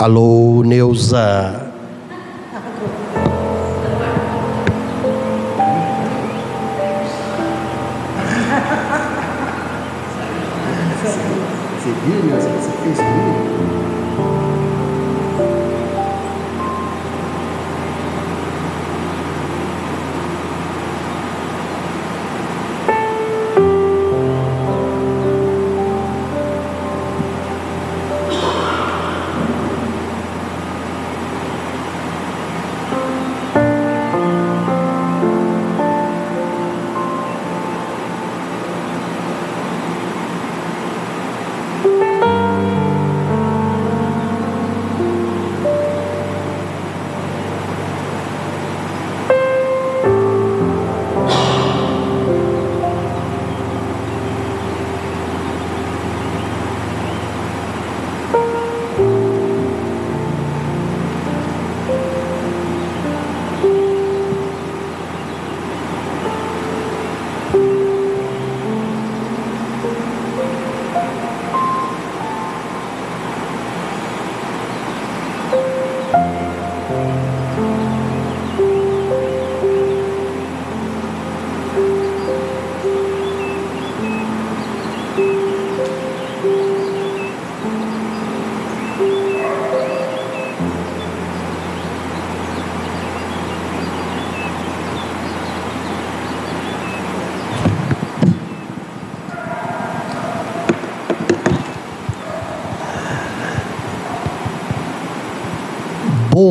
Alô, 0.00 0.62
Neuza. 0.64 1.69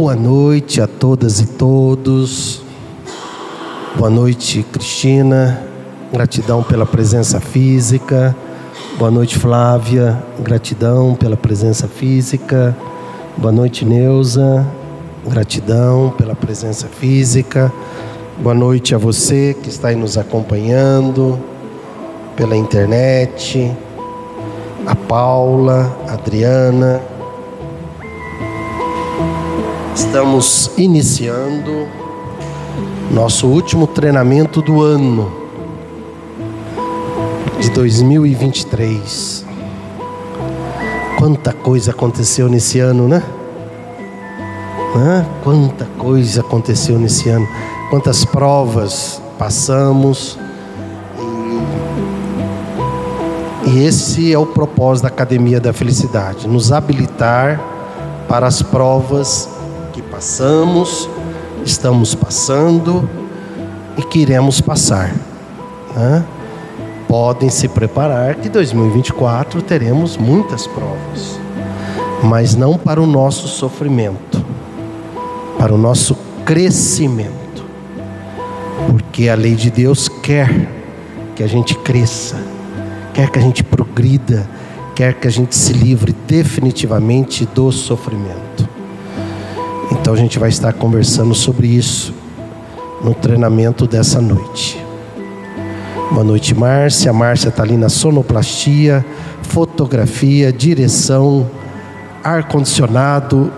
Boa 0.09 0.19
noite 0.19 0.81
a 0.81 0.87
todas 0.87 1.39
e 1.39 1.45
todos. 1.45 2.63
Boa 3.95 4.09
noite, 4.09 4.63
Cristina. 4.63 5.61
Gratidão 6.11 6.63
pela 6.63 6.83
presença 6.83 7.39
física. 7.39 8.35
Boa 8.97 9.11
noite, 9.11 9.37
Flávia. 9.37 10.17
Gratidão 10.39 11.13
pela 11.13 11.37
presença 11.37 11.87
física. 11.87 12.75
Boa 13.37 13.51
noite, 13.51 13.85
Neuza. 13.85 14.65
Gratidão 15.27 16.11
pela 16.17 16.33
presença 16.33 16.87
física. 16.87 17.71
Boa 18.39 18.55
noite 18.55 18.95
a 18.95 18.97
você 18.97 19.55
que 19.61 19.69
está 19.69 19.89
aí 19.89 19.95
nos 19.95 20.17
acompanhando 20.17 21.37
pela 22.35 22.57
internet. 22.57 23.71
A 24.87 24.95
Paula, 24.95 25.95
a 26.07 26.13
Adriana, 26.13 26.99
Estamos 30.19 30.71
iniciando 30.77 31.87
nosso 33.09 33.47
último 33.47 33.87
treinamento 33.87 34.61
do 34.61 34.81
ano 34.81 35.31
de 37.57 37.69
2023. 37.69 39.45
Quanta 41.17 41.53
coisa 41.53 41.91
aconteceu 41.91 42.49
nesse 42.49 42.79
ano, 42.81 43.07
né? 43.07 43.23
Hã? 44.93 45.25
Quanta 45.41 45.85
coisa 45.97 46.41
aconteceu 46.41 46.99
nesse 46.99 47.29
ano. 47.29 47.47
Quantas 47.89 48.25
provas 48.25 49.21
passamos. 49.37 50.37
E, 53.65 53.69
e 53.69 53.85
esse 53.85 54.33
é 54.33 54.37
o 54.37 54.45
propósito 54.45 55.03
da 55.03 55.07
Academia 55.07 55.61
da 55.61 55.71
Felicidade: 55.71 56.45
nos 56.45 56.73
habilitar 56.73 57.57
para 58.27 58.47
as 58.47 58.61
provas 58.61 59.57
passamos, 60.01 61.09
estamos 61.65 62.15
passando 62.15 63.09
e 63.97 64.01
queremos 64.03 64.61
passar. 64.61 65.13
Né? 65.95 66.23
Podem 67.07 67.49
se 67.49 67.67
preparar 67.67 68.35
que 68.35 68.49
2024 68.49 69.61
teremos 69.61 70.15
muitas 70.17 70.67
provas, 70.67 71.39
mas 72.23 72.55
não 72.55 72.77
para 72.77 73.01
o 73.01 73.07
nosso 73.07 73.47
sofrimento, 73.47 74.43
para 75.57 75.73
o 75.73 75.77
nosso 75.77 76.15
crescimento, 76.45 77.65
porque 78.87 79.27
a 79.29 79.35
lei 79.35 79.55
de 79.55 79.69
Deus 79.69 80.07
quer 80.07 80.69
que 81.35 81.43
a 81.43 81.47
gente 81.47 81.75
cresça, 81.79 82.35
quer 83.13 83.29
que 83.29 83.39
a 83.39 83.41
gente 83.41 83.63
progrida, 83.63 84.47
quer 84.95 85.13
que 85.13 85.27
a 85.27 85.31
gente 85.31 85.55
se 85.55 85.73
livre 85.73 86.13
definitivamente 86.27 87.45
do 87.45 87.71
sofrimento. 87.71 88.48
Então 89.91 90.13
a 90.13 90.17
gente 90.17 90.37
vai 90.37 90.49
estar 90.49 90.73
conversando 90.73 91.33
sobre 91.33 91.67
isso 91.67 92.13
no 93.03 93.13
treinamento 93.13 93.87
dessa 93.87 94.21
noite. 94.21 94.83
Boa 96.11 96.23
noite, 96.23 96.55
Márcia. 96.55 97.13
Márcia 97.13 97.49
está 97.49 97.63
ali 97.63 97.77
na 97.77 97.89
sonoplastia, 97.89 99.05
fotografia, 99.43 100.51
direção, 100.51 101.49
ar-condicionado, 102.23 103.51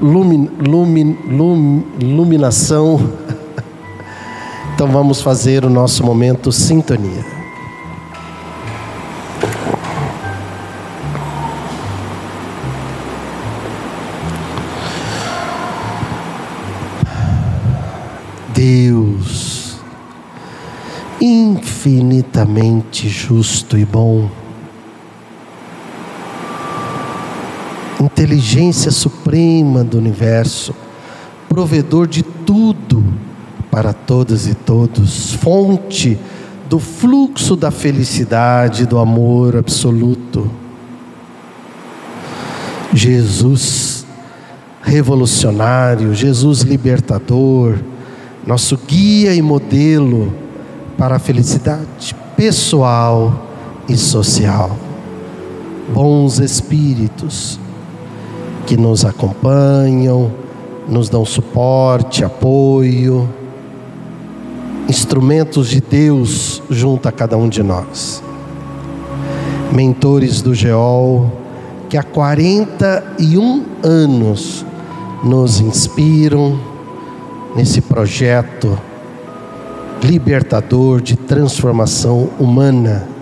lumin, 0.00 0.50
lumin, 0.58 1.18
lum, 1.28 1.84
iluminação. 1.98 3.00
Então 4.74 4.88
vamos 4.88 5.22
fazer 5.22 5.64
o 5.64 5.70
nosso 5.70 6.04
momento 6.04 6.52
sintonia. 6.52 7.35
Infinitamente 21.86 23.08
justo 23.08 23.78
e 23.78 23.84
bom, 23.84 24.28
inteligência 28.00 28.90
suprema 28.90 29.84
do 29.84 29.96
universo, 29.96 30.74
provedor 31.48 32.08
de 32.08 32.24
tudo 32.24 33.04
para 33.70 33.92
todas 33.92 34.48
e 34.48 34.54
todos, 34.54 35.34
fonte 35.34 36.18
do 36.68 36.80
fluxo 36.80 37.54
da 37.54 37.70
felicidade, 37.70 38.84
do 38.84 38.98
amor 38.98 39.54
absoluto. 39.56 40.50
Jesus 42.92 44.04
revolucionário, 44.82 46.12
Jesus 46.12 46.62
libertador, 46.62 47.78
nosso 48.44 48.76
guia 48.76 49.32
e 49.32 49.40
modelo 49.40 50.45
para 50.96 51.16
a 51.16 51.18
felicidade 51.18 52.14
pessoal 52.36 53.46
e 53.88 53.96
social. 53.96 54.76
Bons 55.92 56.38
espíritos 56.38 57.60
que 58.66 58.76
nos 58.76 59.04
acompanham, 59.04 60.32
nos 60.88 61.08
dão 61.08 61.24
suporte, 61.24 62.24
apoio, 62.24 63.28
instrumentos 64.88 65.68
de 65.68 65.80
Deus 65.80 66.62
junto 66.68 67.08
a 67.08 67.12
cada 67.12 67.36
um 67.36 67.48
de 67.48 67.62
nós. 67.62 68.22
Mentores 69.72 70.42
do 70.42 70.54
Geol 70.54 71.30
que 71.88 71.96
há 71.96 72.02
41 72.02 73.64
anos 73.82 74.66
nos 75.22 75.60
inspiram, 75.60 76.58
nesse 77.54 77.80
projeto 77.80 78.78
libertador 80.02 81.00
de 81.00 81.16
transformação 81.16 82.30
humana 82.38 83.16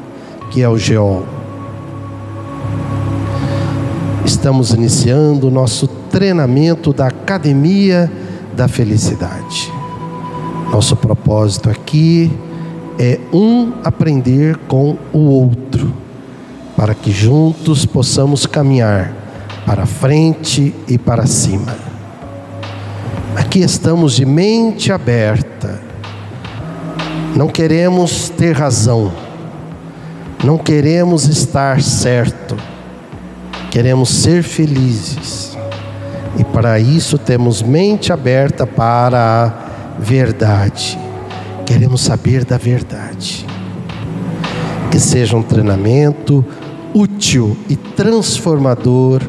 que 0.55 0.63
é 0.63 0.69
o 0.69 0.79
GEOL. 0.79 1.25
Estamos 4.25 4.71
iniciando 4.71 5.49
o 5.49 5.51
nosso 5.51 5.89
treinamento 5.89 6.93
da 6.93 7.09
Academia 7.09 8.11
da 8.57 8.69
Felicidade. 8.69 9.73
Nosso 10.71 10.95
propósito 10.95 11.69
aqui 11.69 12.31
é 12.99 13.19
um 13.33 13.73
aprender 13.83 14.57
com 14.69 14.97
o 15.13 15.19
outro, 15.19 15.93
para 16.77 16.95
que 16.95 17.11
juntos 17.11 17.85
possamos 17.85 18.47
caminhar 18.47 19.13
para 19.67 19.87
frente 19.87 20.73
e 20.87 20.97
para 20.97 21.27
cima. 21.27 21.77
Aqui 23.35 23.61
estamos 23.61 24.15
de 24.15 24.25
mente 24.25 24.93
aberta, 24.93 25.81
não 27.37 27.49
queremos 27.49 28.29
ter 28.29 28.53
razão, 28.53 29.13
não 30.45 30.57
queremos 30.57 31.27
estar 31.27 31.83
certo, 31.83 32.57
queremos 33.71 34.09
ser 34.09 34.43
felizes. 34.43 35.57
E 36.39 36.45
para 36.45 36.79
isso 36.79 37.17
temos 37.19 37.63
mente 37.63 38.13
aberta 38.13 38.67
para 38.67 39.47
a 39.47 40.01
verdade. 40.01 40.99
Queremos 41.65 42.01
saber 42.01 42.45
da 42.45 42.59
verdade. 42.59 43.47
Que 44.91 44.99
seja 44.99 45.37
um 45.37 45.43
treinamento 45.43 46.45
útil 46.93 47.57
e 47.69 47.77
transformador 47.77 49.23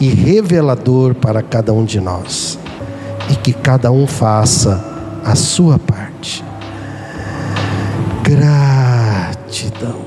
e 0.00 0.08
revelador 0.08 1.14
para 1.14 1.42
cada 1.42 1.72
um 1.72 1.84
de 1.84 2.00
nós. 2.00 2.58
E 3.30 3.34
que 3.34 3.52
cada 3.52 3.90
um 3.90 4.06
faça 4.06 4.84
a 5.24 5.34
sua 5.34 5.78
parte. 5.78 6.44
Gratidão. 8.28 10.02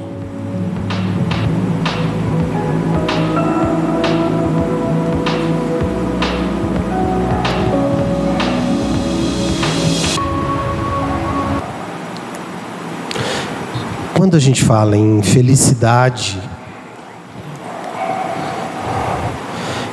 Quando 14.13 14.35
a 14.35 14.39
gente 14.39 14.63
fala 14.63 14.95
em 14.95 15.23
felicidade, 15.23 16.39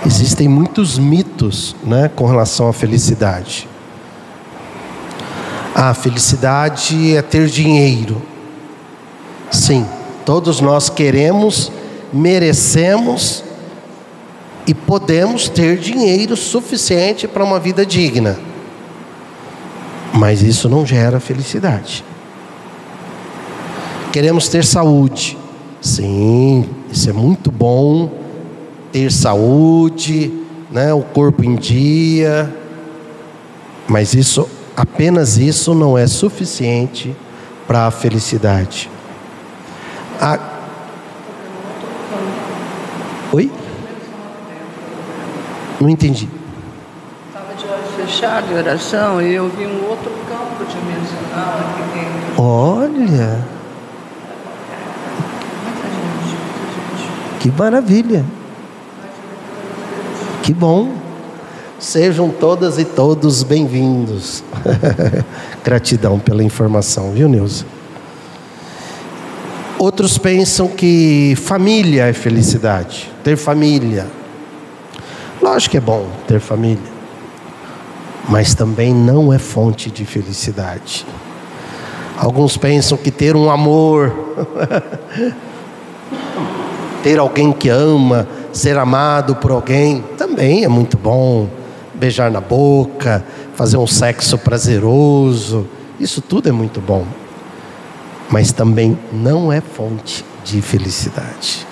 existem 0.04 0.46
muitos 0.46 0.98
mitos 0.98 1.74
né, 1.82 2.10
com 2.14 2.26
relação 2.26 2.68
à 2.68 2.74
felicidade. 2.74 3.66
A 5.80 5.94
felicidade 5.94 7.14
é 7.14 7.22
ter 7.22 7.46
dinheiro. 7.46 8.20
Sim, 9.48 9.86
todos 10.26 10.60
nós 10.60 10.90
queremos, 10.90 11.70
merecemos 12.12 13.44
e 14.66 14.74
podemos 14.74 15.48
ter 15.48 15.78
dinheiro 15.78 16.36
suficiente 16.36 17.28
para 17.28 17.44
uma 17.44 17.60
vida 17.60 17.86
digna. 17.86 18.36
Mas 20.12 20.42
isso 20.42 20.68
não 20.68 20.84
gera 20.84 21.20
felicidade. 21.20 22.04
Queremos 24.12 24.48
ter 24.48 24.64
saúde. 24.64 25.38
Sim, 25.80 26.68
isso 26.90 27.08
é 27.08 27.12
muito 27.12 27.52
bom. 27.52 28.10
Ter 28.90 29.12
saúde, 29.12 30.32
né, 30.72 30.92
o 30.92 31.02
corpo 31.02 31.44
em 31.44 31.54
dia. 31.54 32.52
Mas 33.86 34.12
isso, 34.12 34.57
apenas 34.78 35.36
isso 35.36 35.74
não 35.74 35.98
é 35.98 36.06
suficiente 36.06 37.14
para 37.66 37.88
a 37.88 37.90
felicidade. 37.90 38.88
A... 40.20 40.38
Oi? 43.32 43.50
Não 45.80 45.88
entendi. 45.88 46.28
Estava 47.26 47.54
de 47.54 47.66
olhos 47.66 47.90
fechados 47.96 48.50
em 48.50 48.54
oração 48.54 49.20
e 49.20 49.34
eu 49.34 49.48
vi 49.48 49.66
um 49.66 49.84
outro 49.88 50.12
campo 50.28 50.64
dimensional 50.64 51.58
aqui 51.58 51.82
dentro. 51.98 52.40
Olha. 52.40 53.44
Que 57.40 57.50
maravilha. 57.50 58.24
Que 60.44 60.54
bom. 60.54 61.07
Sejam 61.78 62.28
todas 62.28 62.76
e 62.76 62.84
todos 62.84 63.44
bem-vindos. 63.44 64.42
Gratidão 65.62 66.18
pela 66.18 66.42
informação, 66.42 67.12
viu, 67.12 67.28
Neuza? 67.28 67.64
Outros 69.78 70.18
pensam 70.18 70.66
que 70.66 71.34
família 71.36 72.06
é 72.06 72.12
felicidade, 72.12 73.08
ter 73.22 73.36
família. 73.36 74.08
Lógico 75.40 75.70
que 75.70 75.76
é 75.76 75.80
bom 75.80 76.04
ter 76.26 76.40
família, 76.40 76.82
mas 78.28 78.56
também 78.56 78.92
não 78.92 79.32
é 79.32 79.38
fonte 79.38 79.88
de 79.88 80.04
felicidade. 80.04 81.06
Alguns 82.18 82.56
pensam 82.56 82.98
que 82.98 83.12
ter 83.12 83.36
um 83.36 83.48
amor 83.48 84.12
ter 87.04 87.20
alguém 87.20 87.52
que 87.52 87.68
ama, 87.68 88.26
ser 88.52 88.76
amado 88.76 89.36
por 89.36 89.52
alguém, 89.52 90.02
também 90.16 90.64
é 90.64 90.68
muito 90.68 90.98
bom. 90.98 91.57
Beijar 91.98 92.30
na 92.30 92.40
boca, 92.40 93.24
fazer 93.54 93.76
um 93.76 93.86
sexo 93.86 94.38
prazeroso, 94.38 95.66
isso 95.98 96.20
tudo 96.22 96.48
é 96.48 96.52
muito 96.52 96.80
bom. 96.80 97.04
Mas 98.30 98.52
também 98.52 98.98
não 99.12 99.52
é 99.52 99.60
fonte 99.60 100.24
de 100.44 100.62
felicidade. 100.62 101.66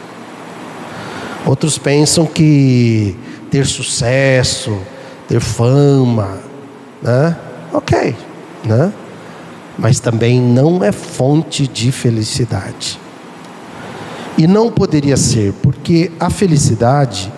Outros 1.45 1.79
pensam 1.79 2.27
que 2.27 3.17
ter 3.51 3.67
sucesso, 3.67 4.81
ter 5.29 5.41
fama, 5.41 6.41
né? 7.01 7.37
Ok, 7.73 8.17
né? 8.65 8.93
Mas 9.79 10.01
também 10.01 10.41
não 10.41 10.83
é 10.83 10.91
fonte 10.91 11.69
de 11.69 11.93
felicidade. 11.93 12.99
E 14.37 14.47
não 14.47 14.71
poderia 14.71 15.17
ser, 15.17 15.53
porque 15.63 16.11
a 16.19 16.31
felicidade 16.31 17.33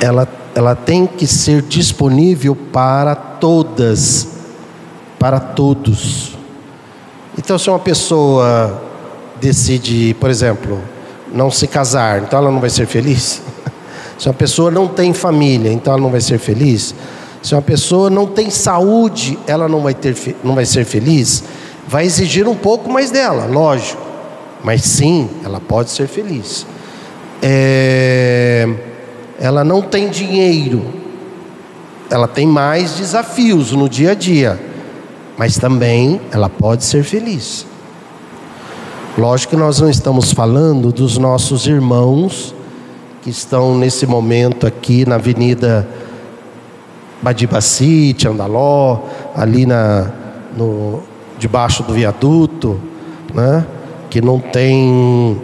ela, 0.00 0.26
ela 0.54 0.74
tem 0.74 1.06
que 1.06 1.26
ser 1.26 1.62
disponível 1.62 2.56
para 2.56 3.14
todas, 3.14 4.28
para 5.18 5.38
todos. 5.38 6.36
Então, 7.38 7.58
se 7.58 7.70
uma 7.70 7.78
pessoa 7.78 8.82
decide, 9.40 10.14
por 10.20 10.28
exemplo, 10.28 10.80
não 11.32 11.50
se 11.50 11.66
casar, 11.66 12.22
então 12.22 12.38
ela 12.38 12.50
não 12.50 12.60
vai 12.60 12.70
ser 12.70 12.86
feliz? 12.86 13.42
Se 14.18 14.28
uma 14.28 14.34
pessoa 14.34 14.70
não 14.70 14.86
tem 14.86 15.14
família, 15.14 15.72
então 15.72 15.94
ela 15.94 16.02
não 16.02 16.10
vai 16.10 16.20
ser 16.20 16.38
feliz? 16.38 16.94
Se 17.42 17.54
uma 17.54 17.62
pessoa 17.62 18.10
não 18.10 18.26
tem 18.26 18.50
saúde, 18.50 19.38
ela 19.46 19.66
não 19.66 19.80
vai, 19.80 19.94
ter, 19.94 20.36
não 20.44 20.54
vai 20.54 20.66
ser 20.66 20.84
feliz? 20.84 21.42
Vai 21.88 22.04
exigir 22.04 22.46
um 22.46 22.54
pouco 22.54 22.92
mais 22.92 23.10
dela, 23.10 23.46
lógico. 23.46 24.02
Mas 24.62 24.82
sim, 24.82 25.26
ela 25.42 25.58
pode 25.58 25.90
ser 25.90 26.06
feliz. 26.06 26.66
É, 27.40 28.68
ela 29.40 29.64
não 29.64 29.80
tem 29.80 30.10
dinheiro, 30.10 30.84
ela 32.10 32.28
tem 32.28 32.46
mais 32.46 32.96
desafios 32.96 33.72
no 33.72 33.88
dia 33.88 34.10
a 34.10 34.14
dia, 34.14 34.60
mas 35.38 35.56
também 35.56 36.20
ela 36.30 36.50
pode 36.50 36.84
ser 36.84 37.02
feliz. 37.02 37.66
Lógico 39.16 39.52
que 39.52 39.56
nós 39.56 39.80
não 39.80 39.88
estamos 39.88 40.32
falando 40.32 40.92
dos 40.92 41.16
nossos 41.16 41.66
irmãos 41.66 42.54
que 43.22 43.30
estão 43.30 43.76
nesse 43.76 44.06
momento 44.06 44.66
aqui 44.66 45.06
na 45.08 45.16
Avenida 45.16 45.88
Badibacite, 47.22 48.28
Andaló, 48.28 49.00
ali 49.34 49.66
na, 49.66 50.10
no, 50.56 51.02
debaixo 51.38 51.82
do 51.82 51.92
viaduto, 51.94 52.80
né? 53.34 53.66
que 54.10 54.20
não 54.20 54.38
tem 54.38 55.40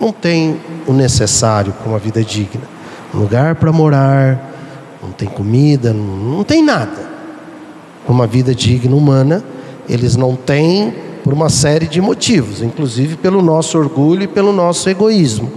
não 0.00 0.10
tem 0.10 0.60
o 0.86 0.92
necessário 0.92 1.72
para 1.72 1.88
uma 1.88 1.98
vida 1.98 2.24
digna. 2.24 2.71
Lugar 3.14 3.56
para 3.56 3.70
morar, 3.70 4.52
não 5.02 5.10
tem 5.10 5.28
comida, 5.28 5.92
não, 5.92 6.04
não 6.04 6.44
tem 6.44 6.62
nada. 6.62 7.10
Uma 8.08 8.26
vida 8.26 8.54
digna 8.54 8.96
humana, 8.96 9.44
eles 9.88 10.16
não 10.16 10.34
têm 10.34 10.94
por 11.22 11.32
uma 11.32 11.48
série 11.48 11.86
de 11.86 12.00
motivos, 12.00 12.62
inclusive 12.62 13.16
pelo 13.16 13.42
nosso 13.42 13.78
orgulho 13.78 14.22
e 14.24 14.28
pelo 14.28 14.52
nosso 14.52 14.88
egoísmo, 14.88 15.50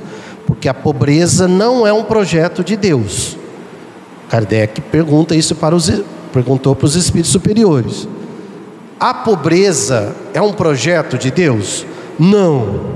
porque 0.45 0.67
a 0.67 0.73
pobreza 0.73 1.47
não 1.47 1.87
é 1.87 1.93
um 1.93 2.03
projeto 2.03 2.63
de 2.63 2.75
Deus. 2.75 3.37
Kardec 4.29 4.81
pergunta 4.81 5.35
isso 5.35 5.55
para 5.55 5.75
os 5.75 5.91
perguntou 6.33 6.75
para 6.75 6.85
os 6.85 6.95
espíritos 6.95 7.31
superiores. 7.31 8.07
A 8.99 9.13
pobreza 9.13 10.13
é 10.33 10.41
um 10.41 10.51
projeto 10.51 11.17
de 11.17 11.31
Deus? 11.31 11.85
Não. 12.19 12.95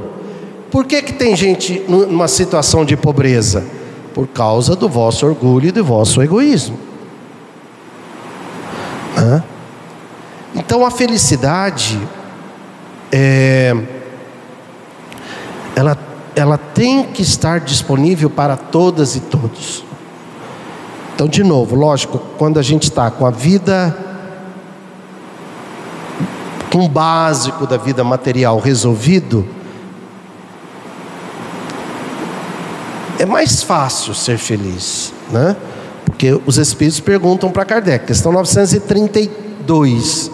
Por 0.69 0.85
que, 0.85 1.01
que 1.01 1.13
tem 1.13 1.35
gente 1.35 1.81
numa 1.87 2.27
situação 2.27 2.83
de 2.83 2.97
pobreza? 2.97 3.63
Por 4.13 4.27
causa 4.27 4.75
do 4.75 4.89
vosso 4.89 5.25
orgulho 5.25 5.67
e 5.67 5.71
do 5.71 5.83
vosso 5.83 6.21
egoísmo. 6.21 6.77
Hã? 9.17 9.43
Então 10.55 10.85
a 10.85 10.91
felicidade 10.91 11.99
é, 13.11 13.75
ela, 15.75 15.97
ela 16.35 16.57
tem 16.57 17.03
que 17.05 17.21
estar 17.21 17.59
disponível 17.59 18.29
para 18.29 18.55
todas 18.55 19.15
e 19.15 19.19
todos. 19.19 19.83
Então, 21.15 21.27
de 21.27 21.43
novo, 21.43 21.75
lógico, 21.75 22.17
quando 22.37 22.59
a 22.59 22.61
gente 22.61 22.83
está 22.83 23.11
com 23.11 23.25
a 23.25 23.29
vida, 23.29 23.97
com 26.71 26.85
o 26.85 26.87
básico 26.87 27.67
da 27.67 27.75
vida 27.75 28.03
material 28.03 28.57
resolvido, 28.59 29.45
é 33.19 33.25
mais 33.25 33.61
fácil 33.61 34.15
ser 34.15 34.37
feliz, 34.37 35.13
né? 35.29 35.53
Porque 36.05 36.39
os 36.45 36.57
espíritos 36.57 37.01
perguntam 37.01 37.51
para 37.51 37.65
Kardec, 37.65 38.05
questão 38.05 38.31
932, 38.31 40.31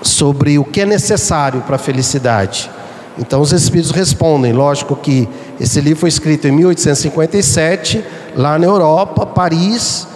sobre 0.00 0.56
o 0.56 0.64
que 0.64 0.82
é 0.82 0.86
necessário 0.86 1.60
para 1.62 1.74
a 1.74 1.78
felicidade. 1.78 2.70
Então 3.18 3.40
os 3.40 3.52
espíritos 3.52 3.90
respondem, 3.90 4.52
lógico 4.52 4.94
que 4.94 5.28
esse 5.58 5.80
livro 5.80 5.98
foi 5.98 6.08
escrito 6.08 6.46
em 6.46 6.52
1857, 6.52 8.04
lá 8.36 8.56
na 8.56 8.66
Europa, 8.66 9.26
Paris, 9.26 10.06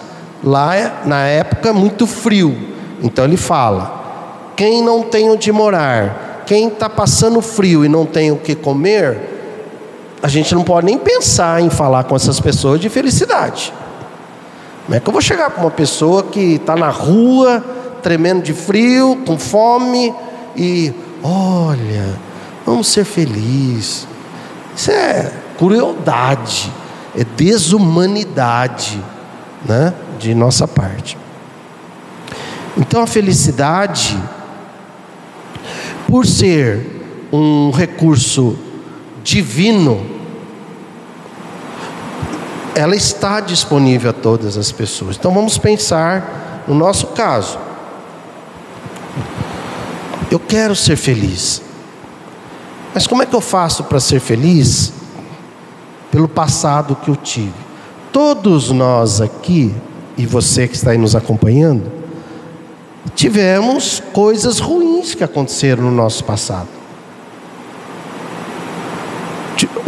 lá 0.45 1.03
na 1.05 1.27
época 1.27 1.73
muito 1.73 2.07
frio. 2.07 2.57
Então 3.03 3.25
ele 3.25 3.37
fala: 3.37 4.53
quem 4.55 4.81
não 4.81 5.03
tem 5.03 5.29
onde 5.29 5.51
morar, 5.51 6.45
quem 6.47 6.69
está 6.69 6.89
passando 6.89 7.43
frio 7.43 7.85
e 7.85 7.89
não 7.89 8.07
tem 8.07 8.31
o 8.31 8.37
que 8.37 8.55
comer, 8.55 9.32
a 10.23 10.29
gente 10.29 10.55
não 10.55 10.63
pode 10.63 10.87
nem 10.87 10.97
pensar 10.97 11.61
em 11.61 11.69
falar 11.69 12.05
com 12.05 12.15
essas 12.15 12.39
pessoas 12.39 12.81
de 12.81 12.89
felicidade. 12.89 13.75
Como 14.85 14.97
é 14.97 15.01
que 15.01 15.09
eu 15.09 15.13
vou 15.13 15.21
chegar 15.21 15.51
para 15.51 15.63
uma 15.63 15.71
pessoa 15.71 16.23
que 16.23 16.55
está 16.55 16.77
na 16.77 16.91
rua, 16.91 17.65
tremendo 18.03 18.43
de 18.43 18.53
frio, 18.53 19.21
com 19.27 19.37
fome, 19.37 20.15
e 20.57 20.95
olha, 21.25 22.15
vamos 22.65 22.87
ser 22.87 23.05
felizes. 23.05 24.07
Isso 24.77 24.93
é 24.93 25.33
crueldade, 25.59 26.73
é 27.17 27.25
desumanidade 27.25 29.03
né, 29.65 29.93
de 30.21 30.35
nossa 30.35 30.69
parte. 30.69 31.19
Então 32.77 33.03
a 33.03 33.07
felicidade, 33.07 34.17
por 36.07 36.27
ser 36.27 37.03
um 37.33 37.71
recurso 37.71 38.57
divino, 39.23 40.05
ela 42.75 42.97
está 42.97 43.41
disponível 43.41 44.11
a 44.11 44.13
todas 44.13 44.57
as 44.57 44.73
pessoas. 44.73 45.17
Então 45.17 45.33
vamos 45.33 45.59
pensar 45.59 46.65
no 46.67 46.75
nosso 46.75 47.09
caso. 47.09 47.59
Eu 50.31 50.41
quero 50.41 50.75
ser 50.75 50.97
feliz. 50.97 51.61
Mas 52.95 53.07
como 53.07 53.23
é 53.23 53.27
que 53.27 53.35
eu 53.35 53.41
faço 53.41 53.85
para 53.85 54.01
ser 54.01 54.21
feliz? 54.21 54.93
Pelo 56.11 56.29
passado 56.29 56.97
que 56.97 57.11
eu 57.11 57.17
tive. 57.17 57.53
Todos 58.13 58.71
nós 58.71 59.21
aqui, 59.21 59.75
e 60.17 60.27
você 60.27 60.69
que 60.69 60.75
está 60.75 60.91
aí 60.91 60.99
nos 60.99 61.17
acompanhando, 61.17 61.91
tivemos 63.15 64.03
coisas 64.13 64.59
ruins 64.59 65.15
que 65.15 65.25
aconteceram 65.25 65.85
no 65.85 65.91
nosso 65.91 66.25
passado. 66.25 66.69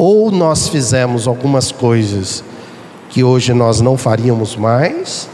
Ou 0.06 0.30
nós 0.30 0.68
fizemos 0.68 1.26
algumas 1.26 1.72
coisas 1.72 2.44
que 3.08 3.24
hoje 3.24 3.54
nós 3.54 3.80
não 3.80 3.96
faríamos 3.96 4.54
mais, 4.54 5.30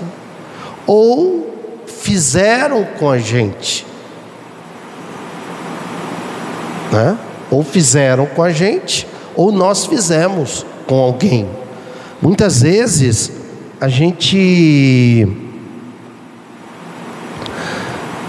ou 0.87 1.53
fizeram 1.89 2.85
com 2.97 3.11
a 3.11 3.19
gente, 3.19 3.85
né? 6.93 7.19
ou 7.51 7.65
fizeram 7.65 8.27
com 8.27 8.45
a 8.45 8.53
gente, 8.53 9.09
ou 9.35 9.51
nós 9.51 9.87
fizemos 9.87 10.65
com 10.87 11.01
alguém. 11.01 11.49
Muitas 12.23 12.63
vezes 12.63 13.33
a 13.81 13.89
gente 13.89 15.27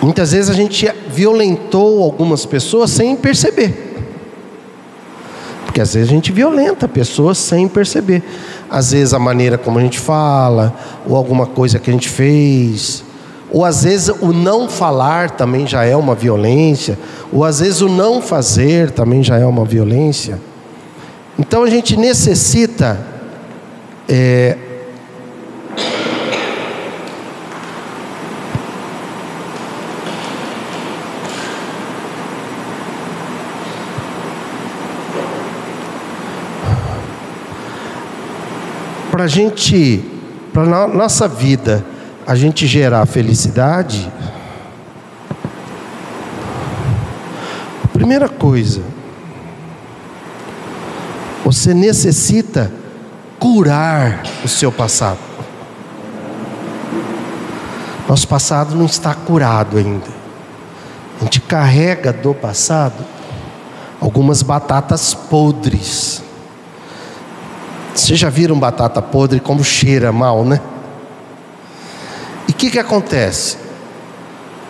muitas 0.01 0.31
vezes 0.31 0.49
a 0.49 0.55
gente 0.55 0.91
violentou 1.07 2.01
algumas 2.01 2.47
pessoas 2.47 2.89
sem 2.89 3.15
perceber. 3.15 3.90
Porque 5.71 5.79
às 5.79 5.93
vezes 5.93 6.09
a 6.09 6.11
gente 6.11 6.33
violenta 6.33 6.85
pessoas 6.85 7.37
sem 7.37 7.65
perceber. 7.65 8.21
Às 8.69 8.91
vezes 8.91 9.13
a 9.13 9.19
maneira 9.19 9.57
como 9.57 9.79
a 9.79 9.81
gente 9.81 9.97
fala, 9.97 10.75
ou 11.07 11.15
alguma 11.15 11.45
coisa 11.45 11.79
que 11.79 11.89
a 11.89 11.93
gente 11.93 12.09
fez, 12.09 13.05
ou 13.49 13.63
às 13.63 13.85
vezes 13.85 14.09
o 14.19 14.33
não 14.33 14.67
falar 14.67 15.31
também 15.31 15.65
já 15.65 15.85
é 15.85 15.95
uma 15.95 16.13
violência, 16.13 16.99
ou 17.31 17.45
às 17.45 17.61
vezes 17.61 17.79
o 17.79 17.87
não 17.87 18.21
fazer 18.21 18.91
também 18.91 19.23
já 19.23 19.37
é 19.37 19.45
uma 19.45 19.63
violência. 19.63 20.41
Então 21.39 21.63
a 21.63 21.69
gente 21.69 21.95
necessita 21.95 22.99
é, 24.09 24.57
para 39.21 39.25
a 39.25 39.29
gente, 39.29 40.03
para 40.51 40.63
a 40.63 40.87
nossa 40.87 41.27
vida, 41.27 41.85
a 42.25 42.33
gente 42.33 42.65
gerar 42.65 43.05
felicidade, 43.05 44.11
primeira 47.93 48.27
coisa, 48.27 48.81
você 51.45 51.71
necessita 51.71 52.71
curar 53.37 54.23
o 54.43 54.47
seu 54.47 54.71
passado. 54.71 55.19
Nosso 58.09 58.27
passado 58.27 58.75
não 58.75 58.87
está 58.87 59.13
curado 59.13 59.77
ainda. 59.77 60.09
A 61.19 61.25
gente 61.25 61.39
carrega 61.41 62.11
do 62.11 62.33
passado 62.33 63.05
algumas 63.99 64.41
batatas 64.41 65.13
podres. 65.13 66.23
Vocês 67.93 68.17
já 68.17 68.29
viram 68.29 68.57
batata 68.57 69.01
podre 69.01 69.39
como 69.39 69.63
cheira 69.63 70.11
mal, 70.11 70.45
né? 70.45 70.61
E 72.47 72.51
o 72.51 72.55
que, 72.55 72.71
que 72.71 72.79
acontece? 72.79 73.57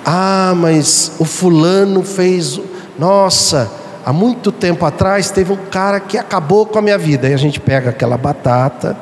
Ah, 0.05 0.53
mas 0.55 1.13
o 1.19 1.25
fulano 1.25 2.03
fez. 2.03 2.59
Nossa, 2.97 3.71
há 4.05 4.11
muito 4.11 4.51
tempo 4.51 4.85
atrás 4.85 5.29
teve 5.29 5.53
um 5.53 5.57
cara 5.69 5.99
que 5.99 6.17
acabou 6.17 6.65
com 6.65 6.79
a 6.79 6.81
minha 6.81 6.97
vida. 6.97 7.29
E 7.29 7.33
a 7.33 7.37
gente 7.37 7.59
pega 7.59 7.91
aquela 7.91 8.17
batata, 8.17 8.97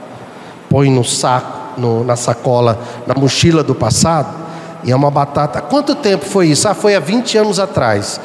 põe 0.70 0.92
no 0.92 1.04
saco, 1.04 1.80
no, 1.80 2.04
na 2.04 2.18
sacola, 2.18 2.80
na 3.08 3.14
mochila 3.16 3.64
do 3.64 3.74
passado, 3.74 4.36
e 4.84 4.92
é 4.92 4.96
uma 4.96 5.10
batata. 5.10 5.62
Quanto 5.62 5.96
tempo 5.96 6.26
foi 6.26 6.48
isso? 6.48 6.68
Ah, 6.68 6.74
foi 6.74 6.94
há 6.94 7.00
20 7.00 7.38
anos 7.38 7.60
atrás. 7.60 8.20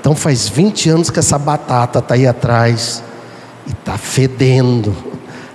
Então 0.00 0.14
faz 0.14 0.48
20 0.48 0.90
anos 0.90 1.10
que 1.10 1.18
essa 1.18 1.36
batata 1.36 1.98
está 1.98 2.14
aí 2.14 2.26
atrás 2.26 3.02
e 3.66 3.72
está 3.72 3.98
fedendo 3.98 5.09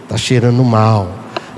está 0.06 0.18
cheirando 0.18 0.64
mal. 0.64 1.10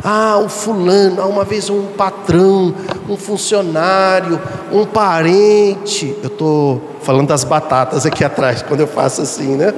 Ah, 0.04 0.38
o 0.38 0.48
fulano, 0.48 1.22
ah, 1.22 1.26
uma 1.26 1.44
vez 1.44 1.70
um 1.70 1.88
patrão, 1.88 2.74
um 3.10 3.18
funcionário, 3.18 4.40
um 4.72 4.86
parente. 4.86 6.16
Eu 6.22 6.28
estou 6.28 6.96
falando 7.02 7.28
das 7.28 7.44
batatas 7.44 8.06
aqui 8.06 8.24
atrás, 8.24 8.62
quando 8.62 8.82
eu 8.82 8.88
faço 8.88 9.22
assim, 9.22 9.56
né? 9.56 9.74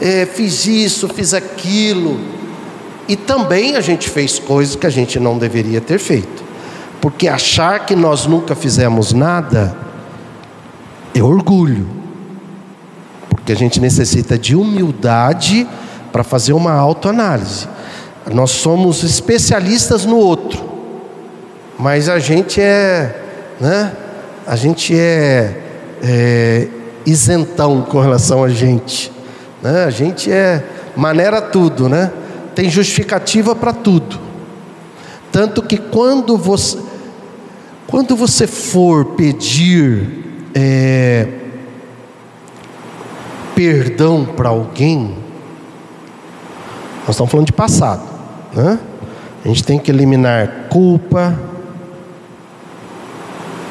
É, 0.00 0.26
fiz 0.26 0.66
isso, 0.66 1.08
fiz 1.08 1.34
aquilo. 1.34 2.18
E 3.06 3.16
também 3.16 3.76
a 3.76 3.80
gente 3.80 4.08
fez 4.08 4.38
coisas 4.38 4.76
que 4.76 4.86
a 4.86 4.90
gente 4.90 5.18
não 5.18 5.38
deveria 5.38 5.80
ter 5.80 5.98
feito. 5.98 6.44
Porque 7.00 7.28
achar 7.28 7.86
que 7.86 7.94
nós 7.94 8.26
nunca 8.26 8.54
fizemos 8.54 9.12
nada 9.12 9.76
é 11.14 11.22
orgulho. 11.22 11.88
Porque 13.30 13.52
a 13.52 13.56
gente 13.56 13.80
necessita 13.80 14.36
de 14.36 14.56
humildade 14.56 15.66
para 16.12 16.24
fazer 16.24 16.52
uma 16.52 16.72
autoanálise. 16.72 17.68
Nós 18.32 18.50
somos 18.50 19.02
especialistas 19.02 20.04
no 20.04 20.16
outro, 20.16 20.62
mas 21.78 22.08
a 22.08 22.18
gente 22.18 22.60
é, 22.60 23.22
né? 23.60 23.92
A 24.46 24.56
gente 24.56 24.98
é, 24.98 25.60
é 26.02 26.68
isentão 27.06 27.82
com 27.82 28.00
relação 28.00 28.44
a 28.44 28.48
gente, 28.48 29.10
né? 29.62 29.84
A 29.84 29.90
gente 29.90 30.30
é 30.30 30.62
maneira 30.96 31.40
tudo, 31.40 31.88
né? 31.88 32.12
Tem 32.54 32.68
justificativa 32.68 33.54
para 33.54 33.72
tudo. 33.72 34.18
Tanto 35.30 35.62
que 35.62 35.76
quando 35.76 36.36
você 36.36 36.78
quando 37.86 38.14
você 38.14 38.46
for 38.46 39.14
pedir 39.14 40.50
é, 40.54 41.26
perdão 43.54 44.26
para 44.26 44.50
alguém, 44.50 45.16
nós 47.08 47.14
estamos 47.14 47.30
falando 47.30 47.46
de 47.46 47.54
passado. 47.54 48.02
Né? 48.54 48.78
A 49.42 49.48
gente 49.48 49.64
tem 49.64 49.78
que 49.78 49.90
eliminar 49.90 50.68
culpa, 50.68 51.34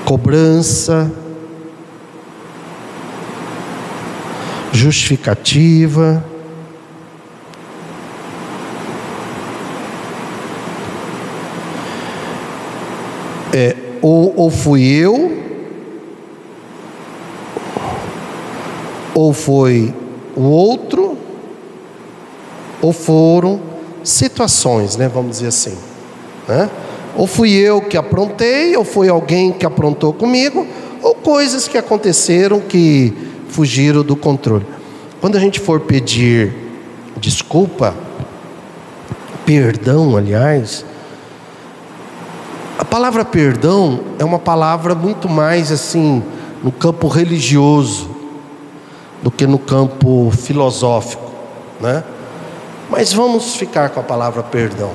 cobrança, 0.03 1.11
justificativa. 4.73 6.25
É, 13.53 13.75
ou, 14.01 14.33
ou 14.35 14.49
fui 14.49 14.83
eu, 14.83 15.43
ou 19.13 19.31
foi 19.31 19.93
o 20.35 20.41
outro, 20.41 21.06
ou 22.81 22.93
foram 22.93 23.59
situações, 24.03 24.95
né? 24.95 25.07
Vamos 25.07 25.37
dizer 25.37 25.47
assim, 25.47 25.77
né? 26.47 26.69
Ou 27.15 27.25
fui 27.25 27.51
eu 27.51 27.81
que 27.81 27.97
aprontei, 27.97 28.75
ou 28.77 28.83
foi 28.83 29.09
alguém 29.09 29.51
que 29.51 29.65
aprontou 29.65 30.13
comigo, 30.13 30.67
ou 31.01 31.15
coisas 31.15 31.67
que 31.67 31.77
aconteceram 31.77 32.59
que 32.59 33.13
fugiram 33.49 34.03
do 34.03 34.15
controle. 34.15 34.65
Quando 35.19 35.35
a 35.35 35.39
gente 35.39 35.59
for 35.59 35.79
pedir 35.79 36.53
desculpa, 37.17 37.95
perdão, 39.45 40.15
aliás, 40.15 40.85
a 42.77 42.85
palavra 42.85 43.25
perdão 43.25 44.01
é 44.19 44.23
uma 44.23 44.37
palavra 44.37 44.93
muito 44.93 45.27
mais 45.27 45.71
assim 45.71 46.21
no 46.63 46.71
campo 46.71 47.07
religioso 47.07 48.09
do 49.23 49.31
que 49.31 49.47
no 49.47 49.57
campo 49.57 50.31
filosófico, 50.31 51.31
né? 51.81 52.03
Mas 52.89 53.11
vamos 53.11 53.55
ficar 53.55 53.89
com 53.89 53.99
a 53.99 54.03
palavra 54.03 54.43
perdão. 54.43 54.91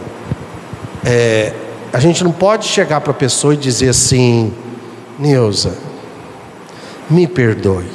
É, 1.04 1.52
a 1.92 1.98
gente 1.98 2.24
não 2.24 2.32
pode 2.32 2.66
chegar 2.66 3.00
para 3.00 3.10
a 3.10 3.14
pessoa 3.14 3.54
e 3.54 3.56
dizer 3.56 3.90
assim, 3.90 4.52
Neuza, 5.18 5.76
me 7.10 7.26
perdoe. 7.26 7.86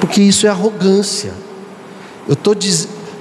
Porque 0.00 0.20
isso 0.20 0.46
é 0.46 0.50
arrogância. 0.50 1.32
Eu 2.26 2.34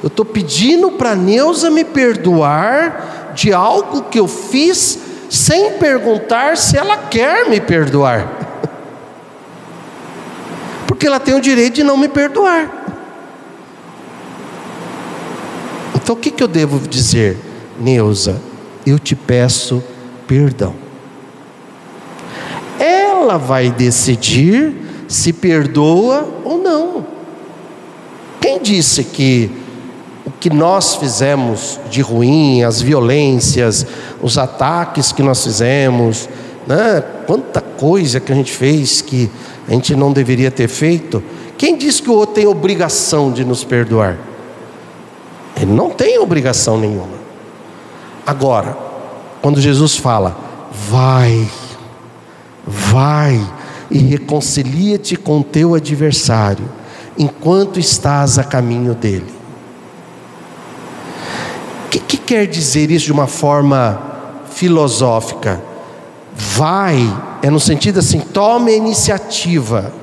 estou 0.07 0.25
pedindo 0.25 0.91
para 0.91 1.15
Neuza 1.15 1.69
me 1.69 1.83
perdoar 1.83 3.33
de 3.35 3.53
algo 3.53 4.03
que 4.03 4.19
eu 4.19 4.27
fiz 4.27 4.99
sem 5.29 5.73
perguntar 5.73 6.57
se 6.57 6.75
ela 6.75 6.97
quer 6.97 7.47
me 7.47 7.61
perdoar. 7.61 8.27
Porque 10.87 11.05
ela 11.05 11.19
tem 11.19 11.35
o 11.35 11.39
direito 11.39 11.75
de 11.75 11.83
não 11.83 11.97
me 11.97 12.09
perdoar. 12.09 12.80
Então 15.95 16.15
o 16.15 16.17
que, 16.17 16.41
eu 16.41 16.47
devo 16.47 16.79
dizer? 16.87 17.37
Neuza, 17.79 18.41
eu 18.85 18.97
te 18.97 19.15
peço 19.15 19.83
perdão. 20.27 20.73
Ela 22.79 23.37
vai 23.37 23.71
decidir 23.71 24.73
se 25.07 25.33
perdoa 25.33 26.27
ou 26.43 26.57
não. 26.57 27.05
Quem 28.39 28.61
disse 28.61 29.03
que 29.03 29.51
o 30.25 30.31
que 30.31 30.49
nós 30.49 30.95
fizemos 30.95 31.79
de 31.89 32.01
ruim, 32.01 32.63
as 32.63 32.81
violências, 32.81 33.85
os 34.21 34.37
ataques 34.37 35.11
que 35.11 35.21
nós 35.21 35.43
fizemos, 35.43 36.29
né? 36.65 37.03
quanta 37.27 37.61
coisa 37.61 38.19
que 38.19 38.31
a 38.31 38.35
gente 38.35 38.51
fez 38.51 39.01
que 39.01 39.29
a 39.67 39.73
gente 39.73 39.95
não 39.95 40.11
deveria 40.11 40.49
ter 40.49 40.67
feito, 40.67 41.23
quem 41.57 41.77
disse 41.77 42.01
que 42.01 42.09
o 42.09 42.13
outro 42.13 42.35
tem 42.35 42.47
obrigação 42.47 43.31
de 43.31 43.45
nos 43.45 43.63
perdoar? 43.63 44.30
Ele 45.61 45.71
não 45.71 45.91
tem 45.91 46.17
obrigação 46.17 46.75
nenhuma. 46.75 47.21
Agora, 48.25 48.75
quando 49.43 49.61
Jesus 49.61 49.95
fala, 49.95 50.35
vai, 50.71 51.47
vai 52.65 53.39
e 53.91 53.99
reconcilia-te 53.99 55.15
com 55.15 55.43
teu 55.43 55.75
adversário, 55.75 56.65
enquanto 57.15 57.79
estás 57.79 58.39
a 58.39 58.43
caminho 58.43 58.95
dele. 58.95 59.31
O 61.85 61.89
que, 61.89 61.99
que 61.99 62.17
quer 62.17 62.47
dizer 62.47 62.89
isso 62.89 63.05
de 63.05 63.11
uma 63.11 63.27
forma 63.27 64.01
filosófica? 64.51 65.61
Vai, 66.33 66.97
é 67.43 67.51
no 67.51 67.59
sentido 67.59 67.99
assim, 67.99 68.19
tome 68.19 68.71
a 68.71 68.75
iniciativa, 68.75 69.93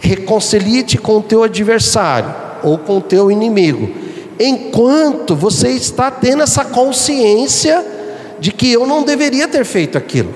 reconcilie-te 0.00 0.96
com 0.96 1.18
o 1.18 1.22
teu 1.22 1.42
adversário 1.42 2.32
ou 2.62 2.78
com 2.78 2.96
o 2.96 3.02
teu 3.02 3.30
inimigo 3.30 4.08
enquanto 4.42 5.36
você 5.36 5.68
está 5.68 6.10
tendo 6.10 6.42
essa 6.42 6.64
consciência 6.64 7.84
de 8.40 8.50
que 8.50 8.72
eu 8.72 8.86
não 8.86 9.02
deveria 9.02 9.46
ter 9.46 9.66
feito 9.66 9.98
aquilo. 9.98 10.34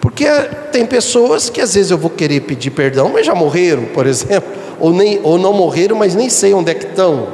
Porque 0.00 0.24
tem 0.70 0.86
pessoas 0.86 1.50
que 1.50 1.60
às 1.60 1.74
vezes 1.74 1.90
eu 1.90 1.98
vou 1.98 2.10
querer 2.10 2.40
pedir 2.42 2.70
perdão, 2.70 3.10
mas 3.12 3.26
já 3.26 3.34
morreram, 3.34 3.86
por 3.86 4.06
exemplo, 4.06 4.52
ou, 4.78 4.92
nem, 4.92 5.18
ou 5.24 5.36
não 5.36 5.52
morreram, 5.52 5.96
mas 5.96 6.14
nem 6.14 6.28
sei 6.28 6.54
onde 6.54 6.70
é 6.70 6.74
que 6.74 6.86
estão. 6.86 7.26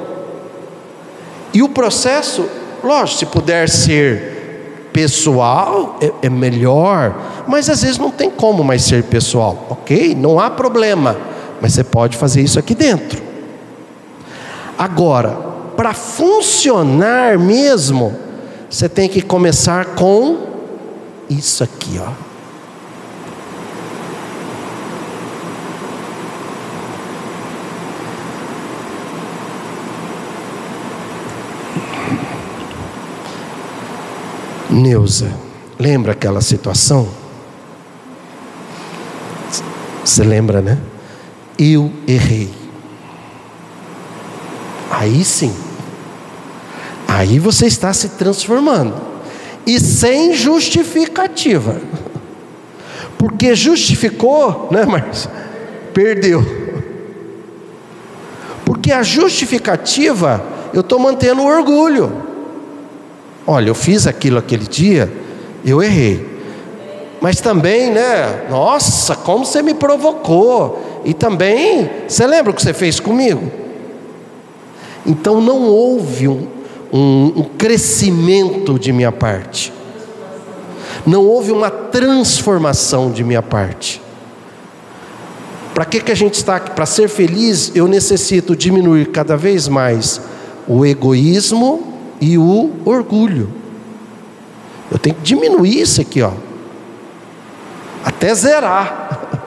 E 1.52 1.62
o 1.62 1.68
processo, 1.68 2.48
lógico, 2.82 3.18
se 3.18 3.26
puder 3.26 3.68
ser 3.68 4.88
pessoal, 4.94 5.98
é, 6.00 6.26
é 6.26 6.30
melhor, 6.30 7.44
mas 7.46 7.68
às 7.68 7.82
vezes 7.82 7.98
não 7.98 8.10
tem 8.10 8.30
como 8.30 8.64
mais 8.64 8.82
ser 8.84 9.02
pessoal, 9.04 9.66
ok? 9.68 10.14
Não 10.14 10.40
há 10.40 10.48
problema, 10.48 11.16
mas 11.60 11.74
você 11.74 11.84
pode 11.84 12.16
fazer 12.16 12.40
isso 12.40 12.58
aqui 12.58 12.74
dentro. 12.74 13.20
Agora, 14.78 15.49
para 15.80 15.94
funcionar 15.94 17.38
mesmo, 17.38 18.14
você 18.68 18.86
tem 18.86 19.08
que 19.08 19.22
começar 19.22 19.94
com 19.94 20.36
isso 21.26 21.64
aqui, 21.64 21.98
ó. 21.98 22.12
Neuza, 34.68 35.32
lembra 35.78 36.12
aquela 36.12 36.42
situação? 36.42 37.08
Você 40.04 40.22
lembra, 40.22 40.60
né? 40.60 40.78
Eu 41.58 41.90
errei. 42.06 42.50
Aí 44.90 45.24
sim. 45.24 45.69
Aí 47.12 47.40
você 47.40 47.66
está 47.66 47.92
se 47.92 48.10
transformando. 48.10 48.94
E 49.66 49.80
sem 49.80 50.32
justificativa. 50.32 51.76
Porque 53.18 53.52
justificou, 53.56 54.68
né, 54.70 54.86
Márcio? 54.86 55.28
Perdeu. 55.92 56.40
Porque 58.64 58.92
a 58.92 59.02
justificativa, 59.02 60.40
eu 60.72 60.82
estou 60.82 61.00
mantendo 61.00 61.42
o 61.42 61.46
orgulho. 61.46 62.12
Olha, 63.44 63.68
eu 63.68 63.74
fiz 63.74 64.06
aquilo 64.06 64.38
aquele 64.38 64.68
dia, 64.68 65.12
eu 65.64 65.82
errei. 65.82 66.24
Mas 67.20 67.40
também, 67.40 67.90
né? 67.90 68.46
Nossa, 68.48 69.16
como 69.16 69.44
você 69.44 69.62
me 69.62 69.74
provocou. 69.74 71.02
E 71.04 71.12
também, 71.12 71.90
você 72.06 72.24
lembra 72.24 72.52
o 72.52 72.54
que 72.54 72.62
você 72.62 72.72
fez 72.72 73.00
comigo? 73.00 73.50
Então 75.04 75.40
não 75.40 75.64
houve 75.64 76.28
um, 76.28 76.59
um, 76.92 77.32
um 77.36 77.44
crescimento 77.44 78.78
de 78.78 78.92
minha 78.92 79.12
parte. 79.12 79.72
Não 81.06 81.24
houve 81.24 81.52
uma 81.52 81.70
transformação 81.70 83.10
de 83.10 83.24
minha 83.24 83.42
parte. 83.42 84.02
Para 85.74 85.84
que, 85.84 86.00
que 86.00 86.12
a 86.12 86.16
gente 86.16 86.34
está 86.34 86.56
aqui? 86.56 86.72
Para 86.72 86.84
ser 86.84 87.08
feliz, 87.08 87.72
eu 87.74 87.88
necessito 87.88 88.54
diminuir 88.54 89.06
cada 89.06 89.36
vez 89.36 89.66
mais 89.66 90.20
o 90.68 90.84
egoísmo 90.84 91.94
e 92.20 92.36
o 92.36 92.70
orgulho. 92.84 93.50
Eu 94.90 94.98
tenho 94.98 95.16
que 95.16 95.22
diminuir 95.22 95.80
isso 95.80 96.00
aqui, 96.00 96.20
ó, 96.20 96.32
até 98.04 98.34
zerar. 98.34 99.18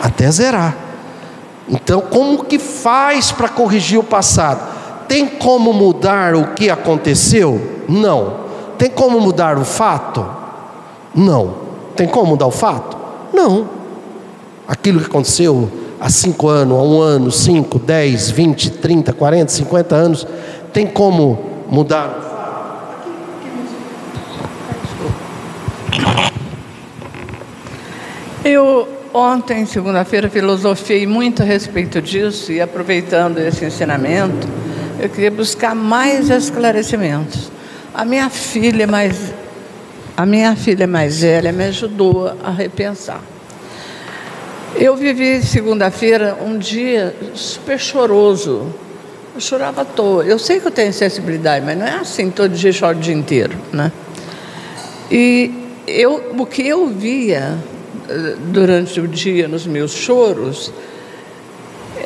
Até 0.00 0.30
zerar. 0.30 0.76
Então, 1.68 2.00
como 2.00 2.44
que 2.44 2.60
faz 2.60 3.32
para 3.32 3.48
corrigir 3.48 3.98
o 3.98 4.04
passado? 4.04 4.75
Tem 5.08 5.26
como 5.26 5.72
mudar 5.72 6.34
o 6.34 6.54
que 6.54 6.68
aconteceu? 6.68 7.84
Não. 7.88 8.46
Tem 8.76 8.90
como 8.90 9.20
mudar 9.20 9.58
o 9.58 9.64
fato? 9.64 10.26
Não. 11.14 11.54
Tem 11.94 12.06
como 12.06 12.30
mudar 12.30 12.46
o 12.46 12.50
fato? 12.50 12.96
Não. 13.32 13.68
Aquilo 14.66 15.00
que 15.00 15.06
aconteceu 15.06 15.70
há 16.00 16.10
cinco 16.10 16.48
anos, 16.48 16.78
há 16.78 16.82
um 16.82 17.00
ano, 17.00 17.30
cinco, 17.30 17.78
dez, 17.78 18.30
vinte, 18.30 18.70
trinta, 18.70 19.12
quarenta, 19.12 19.52
cinquenta 19.52 19.94
anos, 19.94 20.26
tem 20.72 20.86
como 20.86 21.38
mudar 21.68 22.08
o 22.08 22.22
fato? 22.22 22.36
Eu 28.44 28.96
Ontem, 29.18 29.64
segunda-feira, 29.64 30.28
filosofei 30.28 31.06
muito 31.06 31.40
a 31.42 31.44
respeito 31.46 32.02
disso 32.02 32.52
e 32.52 32.60
aproveitando 32.60 33.38
esse 33.38 33.64
ensinamento, 33.64 34.46
eu 34.98 35.08
queria 35.08 35.30
buscar 35.30 35.74
mais 35.74 36.30
esclarecimentos. 36.30 37.50
A 37.92 38.04
minha 38.04 38.28
filha 38.30 38.86
mais 38.86 39.32
a 40.16 40.24
minha 40.24 40.56
filha 40.56 40.86
mais 40.86 41.20
velha 41.20 41.52
me 41.52 41.64
ajudou 41.64 42.34
a 42.42 42.50
repensar. 42.50 43.20
Eu 44.74 44.96
vivi 44.96 45.42
segunda-feira 45.42 46.38
um 46.42 46.56
dia 46.56 47.14
super 47.34 47.78
choroso. 47.78 48.66
Eu 49.34 49.40
chorava 49.40 49.82
à 49.82 49.84
toa. 49.84 50.24
Eu 50.24 50.38
sei 50.38 50.58
que 50.58 50.66
eu 50.66 50.70
tenho 50.70 50.92
sensibilidade, 50.92 51.64
mas 51.64 51.78
não 51.78 51.86
é 51.86 51.96
assim 51.96 52.30
todo 52.30 52.52
dia 52.52 52.72
choro 52.72 52.96
o 52.96 53.00
dia 53.00 53.14
inteiro, 53.14 53.54
né? 53.72 53.92
E 55.10 55.50
eu, 55.86 56.34
o 56.38 56.46
que 56.46 56.66
eu 56.66 56.86
via 56.88 57.58
eh, 58.08 58.36
durante 58.48 58.98
o 59.00 59.06
dia 59.06 59.46
nos 59.46 59.66
meus 59.66 59.92
choros 59.92 60.72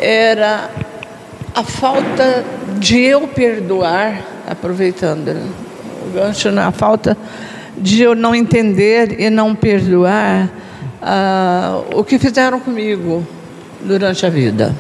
era 0.01 0.69
a 1.61 1.65
falta 1.65 2.43
de 2.79 2.99
eu 2.99 3.29
perdoar, 3.29 4.23
aproveitando 4.49 5.29
o 5.29 6.11
gancho, 6.11 6.51
né? 6.51 6.63
a 6.63 6.73
falta 6.73 7.15
de 7.77 8.01
eu 8.01 8.15
não 8.15 8.35
entender 8.35 9.21
e 9.21 9.29
não 9.29 9.55
perdoar 9.55 10.47
uh, 11.03 11.99
o 11.99 12.03
que 12.03 12.19
fizeram 12.19 12.61
comigo 12.61 13.27
durante 13.83 14.25
a 14.25 14.31
vida, 14.31 14.75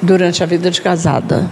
durante 0.00 0.44
a 0.44 0.46
vida 0.46 0.70
de 0.70 0.80
casada. 0.80 1.50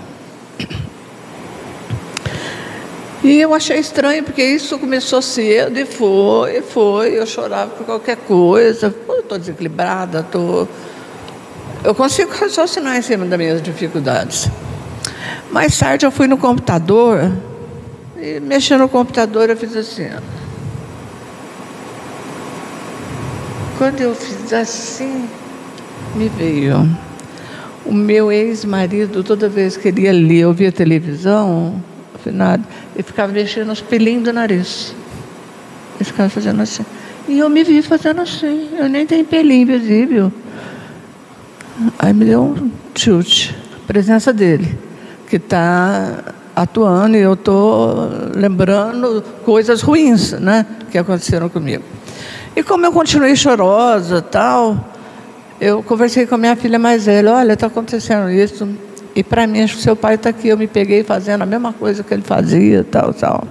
E 3.25 3.41
eu 3.41 3.53
achei 3.53 3.79
estranho, 3.79 4.23
porque 4.23 4.43
isso 4.43 4.79
começou 4.79 5.21
cedo 5.21 5.77
e 5.77 5.85
foi, 5.85 6.59
e 6.59 6.63
foi. 6.63 7.19
Eu 7.19 7.27
chorava 7.27 7.73
por 7.73 7.85
qualquer 7.85 8.17
coisa. 8.17 8.95
Estou 9.19 9.37
desequilibrada, 9.37 10.21
estou. 10.21 10.69
Eu 11.83 11.95
consigo 11.95 12.31
raciocinar 12.33 12.97
em 12.97 13.03
cima 13.03 13.25
das 13.25 13.39
minhas 13.39 13.63
dificuldades. 13.63 14.49
Mais 15.51 15.79
tarde 15.79 16.05
eu 16.05 16.11
fui 16.11 16.27
no 16.27 16.37
computador 16.37 17.33
e 18.19 18.39
mexendo 18.39 18.81
no 18.81 18.89
computador 18.89 19.49
eu 19.49 19.57
fiz 19.57 19.75
assim. 19.75 20.09
Quando 23.79 24.01
eu 24.01 24.15
fiz 24.15 24.53
assim, 24.53 25.27
me 26.15 26.29
veio. 26.29 26.87
O 27.87 27.95
meu 27.95 28.31
ex-marido, 28.31 29.25
toda 29.25 29.49
vez 29.49 29.77
que 29.79 29.89
ele 29.89 30.03
ia 30.03 30.13
ler, 30.13 30.41
eu 30.41 30.53
via 30.53 30.71
televisão, 30.71 31.83
afinado, 32.15 32.63
ele 32.95 33.03
ficava 33.03 33.33
mexendo 33.33 33.73
os 33.73 33.81
pelinhos 33.81 34.25
do 34.25 34.35
nariz. 34.35 34.95
Ele 35.97 36.05
ficava 36.05 36.29
fazendo 36.29 36.61
assim. 36.61 36.85
E 37.27 37.39
eu 37.39 37.49
me 37.49 37.65
vi 37.65 37.81
fazendo 37.81 38.21
assim. 38.21 38.69
Eu 38.77 38.87
nem 38.87 39.07
tenho 39.07 39.25
pelinho 39.25 39.67
visível. 39.67 40.31
Aí 41.99 42.13
me 42.13 42.25
deu 42.25 42.43
um 42.43 42.71
chute. 42.95 43.57
A 43.85 43.87
presença 43.87 44.33
dele, 44.33 44.79
que 45.29 45.37
está 45.37 46.35
atuando 46.55 47.17
e 47.17 47.21
eu 47.21 47.35
estou 47.35 48.11
lembrando 48.35 49.23
coisas 49.45 49.81
ruins 49.81 50.33
né, 50.33 50.67
que 50.91 50.99
aconteceram 50.99 51.49
comigo. 51.49 51.83
E 52.55 52.63
como 52.63 52.85
eu 52.85 52.93
continuei 52.93 53.35
chorosa 53.35 54.21
tal, 54.21 54.93
eu 55.61 55.83
conversei 55.83 56.27
com 56.27 56.35
a 56.35 56.39
minha 56.39 56.57
filha 56.57 56.79
mais 56.79 57.07
velha, 57.07 57.33
olha, 57.33 57.53
está 57.53 57.67
acontecendo 57.67 58.31
isso. 58.31 58.69
E 59.15 59.23
para 59.23 59.47
mim, 59.47 59.63
acho 59.63 59.77
que 59.77 59.83
seu 59.83 59.97
pai 59.97 60.15
está 60.15 60.31
aqui. 60.31 60.49
Eu 60.49 60.59
me 60.59 60.67
peguei 60.67 61.03
fazendo 61.03 61.43
a 61.43 61.47
mesma 61.47 61.73
coisa 61.73 62.03
que 62.03 62.15
ele 62.15 62.23
fazia, 62.23 62.85
tal, 62.89 63.13
tal. 63.13 63.45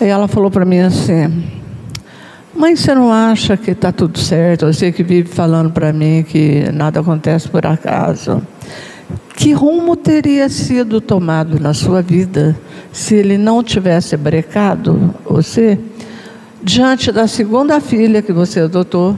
Aí 0.00 0.08
ela 0.08 0.26
falou 0.26 0.50
para 0.50 0.64
mim 0.64 0.80
assim: 0.80 1.61
Mãe, 2.54 2.76
você 2.76 2.94
não 2.94 3.10
acha 3.10 3.56
que 3.56 3.70
está 3.70 3.90
tudo 3.90 4.18
certo? 4.18 4.66
Você 4.66 4.92
que 4.92 5.02
vive 5.02 5.28
falando 5.28 5.70
para 5.70 5.90
mim 5.90 6.22
que 6.22 6.70
nada 6.70 7.00
acontece 7.00 7.48
por 7.48 7.64
acaso. 7.64 8.42
Que 9.34 9.52
rumo 9.52 9.96
teria 9.96 10.50
sido 10.50 11.00
tomado 11.00 11.58
na 11.58 11.72
sua 11.72 12.02
vida 12.02 12.54
se 12.92 13.14
ele 13.14 13.38
não 13.38 13.62
tivesse 13.62 14.16
brecado 14.18 15.14
você 15.24 15.80
diante 16.62 17.10
da 17.10 17.26
segunda 17.26 17.80
filha 17.80 18.20
que 18.20 18.32
você 18.32 18.60
adotou 18.60 19.16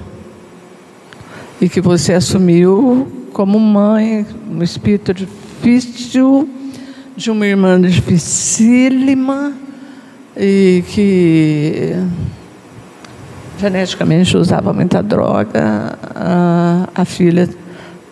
e 1.61 1.68
que 1.68 1.81
você 1.81 2.14
assumiu 2.14 3.29
como 3.33 3.59
mãe, 3.59 4.25
um 4.49 4.62
espírito 4.62 5.12
difícil, 5.12 6.49
de 7.16 7.31
uma 7.33 7.47
irmã 7.47 7.81
dificílima 7.81 9.53
e 10.37 10.85
que 10.88 11.97
geneticamente 13.64 14.37
usava 14.37 14.72
muita 14.72 15.03
droga, 15.03 15.96
a, 16.14 16.88
a 16.94 17.05
filha 17.05 17.48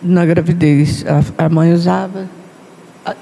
na 0.01 0.25
gravidez, 0.25 1.05
a, 1.07 1.45
a, 1.45 1.49
mãe 1.49 1.71
usava. 1.71 2.27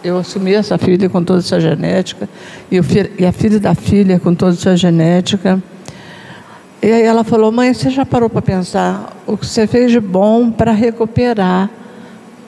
Eu 0.03 0.17
assumi 0.17 0.53
essa 0.53 0.77
filha 0.77 1.09
com 1.09 1.23
toda 1.23 1.39
essa 1.39 1.59
genética, 1.59 2.29
e, 2.71 2.79
e 3.19 3.25
a 3.25 3.31
filha 3.31 3.59
da 3.59 3.75
filha 3.75 4.19
com 4.19 4.33
toda 4.33 4.53
essa 4.53 4.77
genética. 4.77 5.61
E 6.81 6.91
aí 6.91 7.03
ela 7.03 7.23
falou: 7.23 7.51
Mãe, 7.51 7.73
você 7.73 7.89
já 7.89 8.05
parou 8.05 8.29
para 8.29 8.41
pensar 8.41 9.17
o 9.27 9.35
que 9.35 9.45
você 9.45 9.67
fez 9.67 9.91
de 9.91 9.99
bom 9.99 10.51
para 10.51 10.71
recuperar 10.71 11.69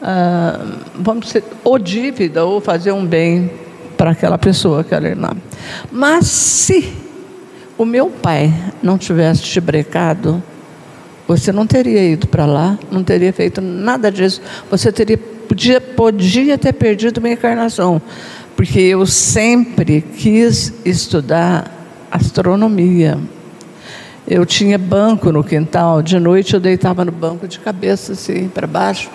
ah, 0.06 0.60
vamos 0.96 1.28
dizer, 1.28 1.46
ou 1.64 1.80
dívida, 1.80 2.44
ou 2.44 2.60
fazer 2.60 2.92
um 2.92 3.06
bem 3.06 3.50
para 3.96 4.12
aquela 4.12 4.38
pessoa, 4.38 4.82
aquela 4.82 5.08
irmã. 5.08 5.30
Mas 5.90 6.28
se 6.28 7.03
o 7.84 7.86
meu 7.86 8.10
pai 8.10 8.54
não 8.82 8.98
tivesse 8.98 9.44
te 9.44 9.60
brecado, 9.60 10.42
você 11.28 11.52
não 11.52 11.68
teria 11.68 12.04
ido 12.04 12.28
para 12.28 12.46
lá, 12.46 12.78
não 12.92 13.04
teria 13.04 13.32
feito 13.32 13.62
nada 13.62 14.12
disso. 14.12 14.42
Você 14.70 14.92
teria 14.92 15.18
podia, 15.18 15.80
podia 15.80 16.58
ter 16.58 16.74
perdido 16.74 17.20
uma 17.20 17.30
encarnação, 17.30 18.02
porque 18.56 18.80
eu 18.80 19.06
sempre 19.06 20.02
quis 20.02 20.74
estudar 20.84 21.72
astronomia. 22.12 23.20
Eu 24.28 24.46
tinha 24.46 24.78
banco 24.78 25.32
no 25.32 25.44
quintal, 25.44 26.02
de 26.02 26.18
noite 26.18 26.54
eu 26.54 26.60
deitava 26.60 27.04
no 27.04 27.12
banco 27.12 27.48
de 27.48 27.60
cabeça 27.60 28.14
assim 28.14 28.48
para 28.48 28.66
baixo 28.66 29.10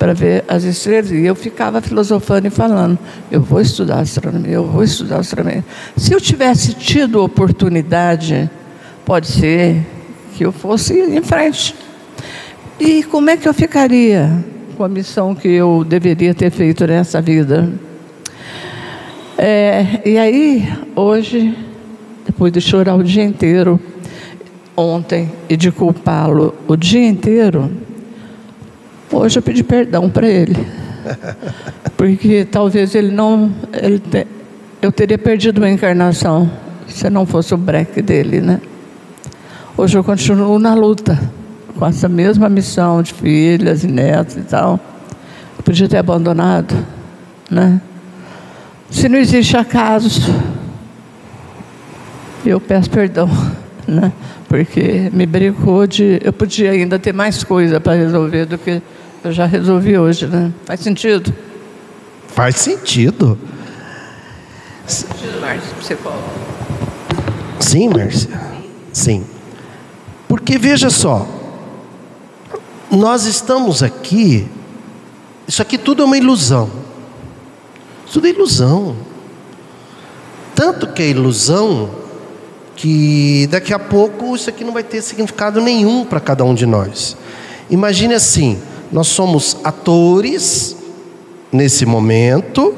para 0.00 0.14
ver 0.14 0.42
as 0.48 0.64
estrelas. 0.64 1.10
E 1.10 1.26
eu 1.26 1.34
ficava 1.34 1.82
filosofando 1.82 2.48
e 2.48 2.50
falando: 2.50 2.98
eu 3.30 3.42
vou 3.42 3.60
estudar 3.60 4.00
astronomia, 4.00 4.54
eu 4.54 4.66
vou 4.66 4.82
estudar 4.82 5.18
astronomia. 5.18 5.62
Se 5.94 6.14
eu 6.14 6.20
tivesse 6.20 6.72
tido 6.72 7.22
oportunidade, 7.22 8.50
pode 9.04 9.26
ser 9.26 9.86
que 10.34 10.44
eu 10.44 10.50
fosse 10.50 10.98
em 10.98 11.22
frente. 11.22 11.76
E 12.80 13.02
como 13.02 13.28
é 13.28 13.36
que 13.36 13.46
eu 13.46 13.52
ficaria 13.52 14.42
com 14.74 14.82
a 14.82 14.88
missão 14.88 15.34
que 15.34 15.48
eu 15.48 15.84
deveria 15.86 16.34
ter 16.34 16.50
feito 16.50 16.86
nessa 16.86 17.20
vida? 17.20 17.70
É, 19.36 20.00
e 20.02 20.16
aí, 20.16 20.66
hoje, 20.96 21.54
depois 22.24 22.50
de 22.50 22.60
chorar 22.62 22.94
o 22.94 23.04
dia 23.04 23.22
inteiro, 23.22 23.78
ontem, 24.74 25.30
e 25.46 25.58
de 25.58 25.70
culpá-lo 25.70 26.54
o 26.66 26.74
dia 26.74 27.06
inteiro, 27.06 27.70
Hoje 29.12 29.38
eu 29.38 29.42
pedi 29.42 29.64
perdão 29.64 30.08
para 30.08 30.28
ele. 30.28 30.56
Porque 31.96 32.44
talvez 32.44 32.94
ele 32.94 33.10
não. 33.10 33.52
Ele 33.72 33.98
te, 33.98 34.26
eu 34.80 34.92
teria 34.92 35.18
perdido 35.18 35.58
uma 35.58 35.68
encarnação 35.68 36.50
se 36.86 37.10
não 37.10 37.26
fosse 37.26 37.52
o 37.52 37.56
break 37.56 38.00
dele, 38.02 38.40
né? 38.40 38.60
Hoje 39.76 39.98
eu 39.98 40.04
continuo 40.04 40.58
na 40.58 40.74
luta 40.74 41.18
com 41.76 41.86
essa 41.86 42.08
mesma 42.08 42.48
missão 42.48 43.02
de 43.02 43.12
filhas 43.12 43.82
e 43.82 43.88
netos 43.88 44.36
e 44.36 44.42
tal. 44.42 44.78
Eu 45.58 45.64
podia 45.64 45.88
ter 45.88 45.96
abandonado, 45.96 46.74
né? 47.50 47.80
Se 48.90 49.08
não 49.08 49.18
existe 49.18 49.56
acaso, 49.56 50.32
eu 52.46 52.60
peço 52.60 52.90
perdão, 52.90 53.28
né? 53.86 54.12
Porque 54.48 55.10
me 55.12 55.26
brincou 55.26 55.86
de. 55.86 56.20
Eu 56.22 56.32
podia 56.32 56.70
ainda 56.70 56.98
ter 56.98 57.12
mais 57.12 57.42
coisa 57.42 57.80
para 57.80 57.94
resolver 57.94 58.46
do 58.46 58.58
que 58.58 58.82
eu 59.22 59.32
já 59.32 59.44
resolvi 59.44 59.98
hoje, 59.98 60.26
né? 60.26 60.52
Faz 60.64 60.80
sentido? 60.80 61.34
Faz 62.28 62.56
sentido. 62.56 63.38
Faz 64.86 64.92
sentido, 64.92 65.40
Márcia, 65.40 65.74
psicólogo. 65.78 66.22
Sim, 67.58 67.88
Márcia. 67.90 68.40
Sim. 68.92 69.24
Porque 70.26 70.56
veja 70.58 70.88
só, 70.90 71.26
nós 72.90 73.26
estamos 73.26 73.82
aqui, 73.82 74.48
isso 75.46 75.60
aqui 75.60 75.76
tudo 75.76 76.02
é 76.02 76.04
uma 76.04 76.16
ilusão. 76.16 76.70
Isso 78.04 78.14
tudo 78.14 78.26
é 78.26 78.30
ilusão. 78.30 78.96
Tanto 80.54 80.86
que 80.88 81.02
é 81.02 81.08
ilusão 81.08 81.90
que 82.74 83.46
daqui 83.50 83.74
a 83.74 83.78
pouco 83.78 84.34
isso 84.34 84.48
aqui 84.48 84.64
não 84.64 84.72
vai 84.72 84.82
ter 84.82 85.02
significado 85.02 85.60
nenhum 85.60 86.04
para 86.04 86.20
cada 86.20 86.44
um 86.44 86.54
de 86.54 86.64
nós. 86.64 87.16
Imagine 87.68 88.14
assim: 88.14 88.58
nós 88.92 89.06
somos 89.08 89.56
atores 89.62 90.76
nesse 91.52 91.86
momento, 91.86 92.74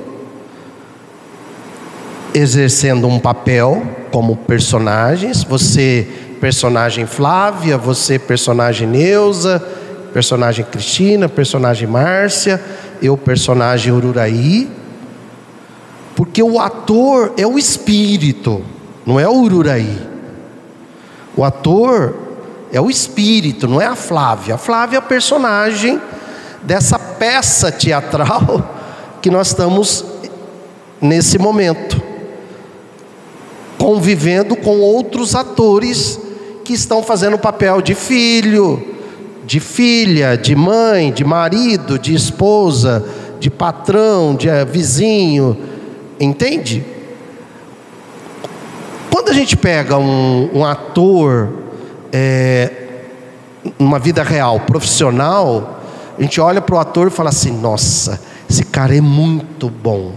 exercendo 2.34 3.06
um 3.06 3.18
papel 3.18 3.82
como 4.10 4.36
personagens. 4.36 5.42
Você, 5.44 6.06
personagem 6.40 7.06
Flávia, 7.06 7.78
você, 7.78 8.18
personagem 8.18 8.86
Neuza, 8.86 9.62
personagem 10.12 10.64
Cristina, 10.64 11.28
personagem 11.28 11.88
Márcia, 11.88 12.62
eu, 13.00 13.16
personagem 13.16 13.92
Ururaí. 13.92 14.70
Porque 16.14 16.42
o 16.42 16.60
ator 16.60 17.32
é 17.38 17.46
o 17.46 17.58
espírito, 17.58 18.62
não 19.06 19.18
é 19.18 19.26
o 19.26 19.32
Ururaí. 19.32 19.98
O 21.34 21.42
ator 21.42 22.21
é 22.72 22.80
o 22.80 22.88
espírito, 22.88 23.68
não 23.68 23.80
é 23.80 23.86
a 23.86 23.94
Flávia. 23.94 24.54
A 24.54 24.58
Flávia 24.58 24.96
é 24.96 24.98
a 24.98 25.02
personagem 25.02 26.00
dessa 26.62 26.98
peça 26.98 27.70
teatral 27.70 28.76
que 29.20 29.30
nós 29.30 29.48
estamos 29.48 30.04
nesse 31.00 31.38
momento. 31.38 32.00
convivendo 33.76 34.54
com 34.54 34.78
outros 34.78 35.34
atores 35.34 36.18
que 36.64 36.72
estão 36.72 37.02
fazendo 37.02 37.34
o 37.34 37.38
papel 37.38 37.82
de 37.82 37.96
filho, 37.96 38.80
de 39.44 39.58
filha, 39.58 40.36
de 40.36 40.54
mãe, 40.54 41.12
de 41.12 41.24
marido, 41.24 41.98
de 41.98 42.14
esposa, 42.14 43.04
de 43.40 43.50
patrão, 43.50 44.36
de 44.36 44.48
eh, 44.48 44.64
vizinho, 44.64 45.58
entende? 46.20 46.84
Quando 49.10 49.30
a 49.30 49.32
gente 49.32 49.56
pega 49.56 49.98
um, 49.98 50.48
um 50.54 50.64
ator 50.64 51.52
é, 52.12 52.70
numa 53.78 53.98
vida 53.98 54.22
real, 54.22 54.60
profissional, 54.60 55.80
a 56.18 56.22
gente 56.22 56.40
olha 56.40 56.60
para 56.60 56.74
o 56.74 56.78
ator 56.78 57.08
e 57.08 57.10
fala 57.10 57.30
assim: 57.30 57.50
nossa, 57.50 58.20
esse 58.48 58.64
cara 58.64 58.96
é 58.96 59.00
muito 59.00 59.70
bom. 59.70 60.12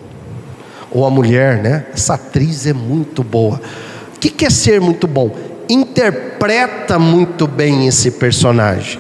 Ou 0.91 1.05
a 1.05 1.09
mulher, 1.09 1.61
né? 1.61 1.85
Essa 1.93 2.15
atriz 2.15 2.65
é 2.65 2.73
muito 2.73 3.23
boa. 3.23 3.61
O 4.15 4.19
que 4.19 4.45
é 4.45 4.49
ser 4.49 4.81
muito 4.81 5.07
bom? 5.07 5.35
Interpreta 5.69 6.99
muito 6.99 7.47
bem 7.47 7.87
esse 7.87 8.11
personagem. 8.11 8.99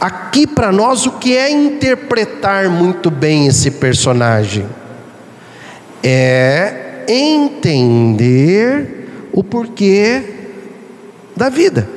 Aqui 0.00 0.46
para 0.46 0.70
nós, 0.70 1.06
o 1.06 1.12
que 1.12 1.36
é 1.36 1.50
interpretar 1.50 2.68
muito 2.68 3.10
bem 3.10 3.46
esse 3.46 3.70
personagem? 3.70 4.66
É 6.02 7.04
entender 7.08 9.28
o 9.32 9.42
porquê 9.42 10.33
da 11.36 11.48
vida. 11.48 11.88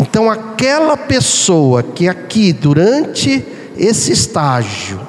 Então, 0.00 0.30
aquela 0.30 0.96
pessoa 0.96 1.82
que 1.82 2.08
aqui, 2.08 2.52
durante 2.52 3.44
esse 3.76 4.10
estágio, 4.10 5.00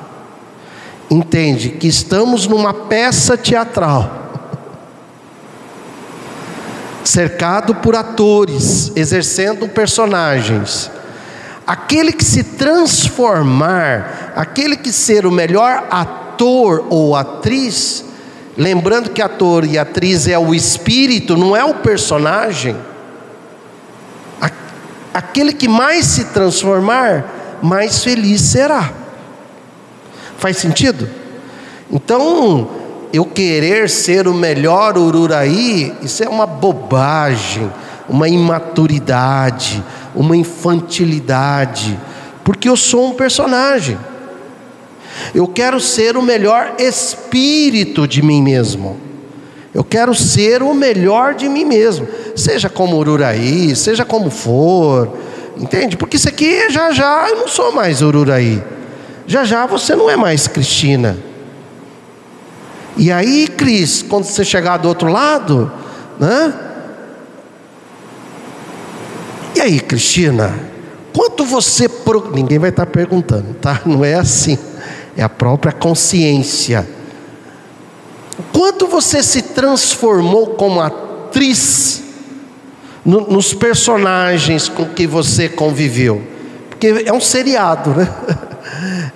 entende 1.10 1.70
que 1.70 1.88
estamos 1.88 2.46
numa 2.46 2.74
peça 2.74 3.38
teatral, 3.38 4.32
cercado 7.04 7.74
por 7.76 7.96
atores, 7.96 8.92
exercendo 8.96 9.68
personagens. 9.68 10.92
Aquele 11.66 12.12
que 12.12 12.24
se 12.24 12.44
transformar, 12.44 14.34
aquele 14.36 14.76
que 14.76 14.92
ser 14.92 15.26
o 15.26 15.32
melhor 15.32 15.88
ator 15.90 16.86
ou 16.90 17.16
atriz, 17.16 18.06
lembrando 18.60 19.10
que 19.10 19.24
ator 19.24 19.66
e 19.66 19.80
atriz 19.80 20.28
é 20.28 20.38
o 20.38 20.54
espírito, 20.54 21.36
não 21.36 21.56
é 21.56 21.66
o 21.66 21.74
personagem 21.74 22.76
aquele 25.14 25.54
que 25.54 25.68
mais 25.68 26.06
se 26.06 26.26
transformar, 26.26 27.60
mais 27.62 28.04
feliz 28.04 28.42
será. 28.42 28.92
Faz 30.38 30.58
sentido? 30.58 31.10
Então, 31.92 32.70
eu 33.12 33.26
querer 33.26 33.90
ser 33.90 34.28
o 34.28 34.34
melhor 34.34 34.98
Ururaí, 34.98 35.94
isso 36.02 36.24
é 36.24 36.30
uma 36.30 36.46
bobagem, 36.46 37.70
uma 38.08 38.30
imaturidade, 38.30 39.84
uma 40.16 40.38
infantilidade, 40.38 42.00
porque 42.44 42.70
eu 42.70 42.78
sou 42.78 43.10
um 43.10 43.14
personagem. 43.14 43.98
Eu 45.34 45.48
quero 45.48 45.80
ser 45.80 46.18
o 46.18 46.22
melhor 46.22 46.76
espírito 46.78 48.08
de 48.08 48.22
mim 48.22 48.42
mesmo. 48.42 48.98
Eu 49.74 49.84
quero 49.84 50.16
ser 50.16 50.64
o 50.64 50.74
melhor 50.74 51.36
de 51.36 51.48
mim 51.48 51.64
mesmo, 51.64 52.08
seja 52.36 52.70
como 52.70 52.98
Ururaí, 52.98 53.76
seja 53.76 54.04
como 54.04 54.32
for, 54.32 55.16
entende? 55.58 55.96
Porque 55.96 56.18
isso 56.18 56.28
aqui 56.28 56.72
já 56.72 56.92
já 56.92 57.30
eu 57.30 57.36
não 57.36 57.48
sou 57.48 57.72
mais 57.72 58.02
Ururaí, 58.02 58.64
já 59.28 59.44
já 59.44 59.68
você 59.68 59.96
não 59.96 60.10
é 60.10 60.16
mais 60.16 60.48
Cristina. 60.48 61.18
E 62.98 63.12
aí, 63.12 63.48
Cris, 63.48 64.02
quando 64.02 64.26
você 64.26 64.44
chegar 64.44 64.78
do 64.78 64.90
outro 64.90 65.10
lado, 65.10 65.72
né? 66.20 66.54
E 69.56 69.62
aí, 69.62 69.80
Cristina, 69.80 70.54
quanto 71.14 71.46
você. 71.46 71.88
Pro... 71.88 72.32
Ninguém 72.34 72.60
vai 72.60 72.72
estar 72.72 72.86
perguntando, 72.86 73.54
tá? 73.56 73.82
Não 73.86 74.04
é 74.04 74.16
assim, 74.16 74.58
é 75.20 75.24
a 75.24 75.30
própria 75.30 75.72
consciência 75.72 76.88
Quanto 78.54 78.88
você 78.88 79.22
se 79.22 79.42
transformou 79.42 80.48
como 80.48 80.82
atriz 80.82 82.04
no, 83.06 83.22
nos 83.30 83.54
personagens 83.54 84.70
com 84.70 84.86
que 84.86 85.06
você 85.06 85.50
conviveu? 85.50 86.22
Porque 86.70 87.04
é 87.06 87.14
um 87.14 87.22
seriado, 87.22 87.92
né? 87.92 88.10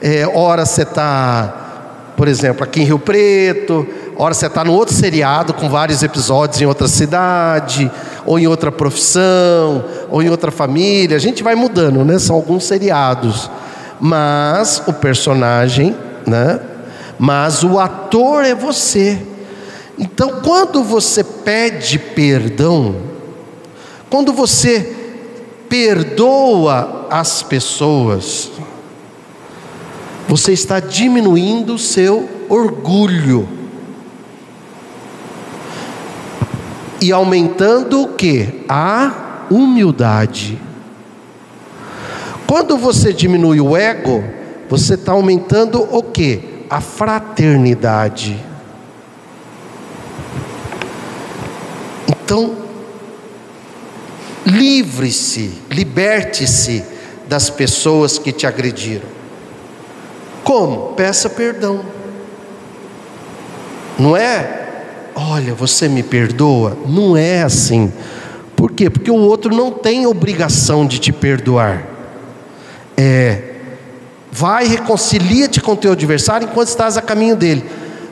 É, 0.02 0.28
hora 0.28 0.66
você 0.66 0.82
está, 0.82 2.12
por 2.18 2.28
exemplo, 2.28 2.64
aqui 2.64 2.82
em 2.82 2.86
Rio 2.86 2.98
Preto, 2.98 3.88
hora 4.18 4.34
você 4.34 4.48
está 4.48 4.64
no 4.64 4.74
outro 4.74 4.94
seriado 4.94 5.54
com 5.54 5.70
vários 5.70 6.02
episódios 6.02 6.60
em 6.60 6.66
outra 6.66 6.88
cidade, 6.88 7.90
ou 8.26 8.40
em 8.40 8.48
outra 8.48 8.72
profissão, 8.72 9.86
ou 10.10 10.24
em 10.24 10.30
outra 10.30 10.50
família. 10.50 11.16
A 11.16 11.20
gente 11.20 11.44
vai 11.44 11.56
mudando, 11.56 12.04
né? 12.04 12.18
São 12.20 12.36
alguns 12.36 12.66
seriados. 12.66 13.50
Mas 14.06 14.84
o 14.86 14.92
personagem, 14.92 15.96
né? 16.28 16.60
mas 17.18 17.64
o 17.64 17.80
ator 17.80 18.44
é 18.44 18.54
você. 18.54 19.18
Então, 19.98 20.42
quando 20.42 20.84
você 20.84 21.24
pede 21.24 21.98
perdão, 21.98 22.98
quando 24.10 24.34
você 24.34 24.94
perdoa 25.70 27.08
as 27.10 27.42
pessoas, 27.42 28.52
você 30.28 30.52
está 30.52 30.82
diminuindo 30.82 31.76
o 31.76 31.80
seu 31.80 32.30
orgulho 32.50 33.48
e 37.00 37.10
aumentando 37.12 38.02
o 38.02 38.08
que? 38.10 38.66
A 38.68 39.46
humildade. 39.50 40.60
Quando 42.48 42.78
você 42.78 43.14
diminui 43.14 43.60
o 43.60 43.76
ego, 43.76 44.24
você 44.70 44.94
está 44.94 45.12
aumentando 45.12 45.82
o 45.92 46.04
que? 46.04 46.54
a 46.74 46.82
fraternidade. 46.82 48.36
Então, 52.10 52.56
livre-se, 54.44 55.62
liberte-se 55.70 56.84
das 57.28 57.48
pessoas 57.52 58.18
que 58.18 58.32
te 58.32 58.48
agrediram. 58.48 59.08
Como? 60.44 60.94
Peça 60.94 61.30
perdão. 61.30 61.86
Não 64.00 64.18
é, 64.18 64.86
olha, 65.14 65.54
você 65.54 65.88
me 65.88 66.02
perdoa? 66.02 66.76
Não 66.88 67.16
é 67.16 67.44
assim. 67.44 67.94
Por 68.56 68.72
quê? 68.72 68.90
Porque 68.90 69.12
o 69.12 69.16
outro 69.18 69.56
não 69.56 69.70
tem 69.70 70.08
obrigação 70.08 70.88
de 70.88 70.98
te 70.98 71.12
perdoar. 71.12 71.93
É, 72.98 73.54
Vai, 74.36 74.66
reconcilia-te 74.66 75.62
com 75.62 75.76
teu 75.76 75.92
adversário 75.92 76.50
enquanto 76.50 76.70
estás 76.70 76.98
a 76.98 77.04
caminho 77.04 77.36
dele. 77.36 77.64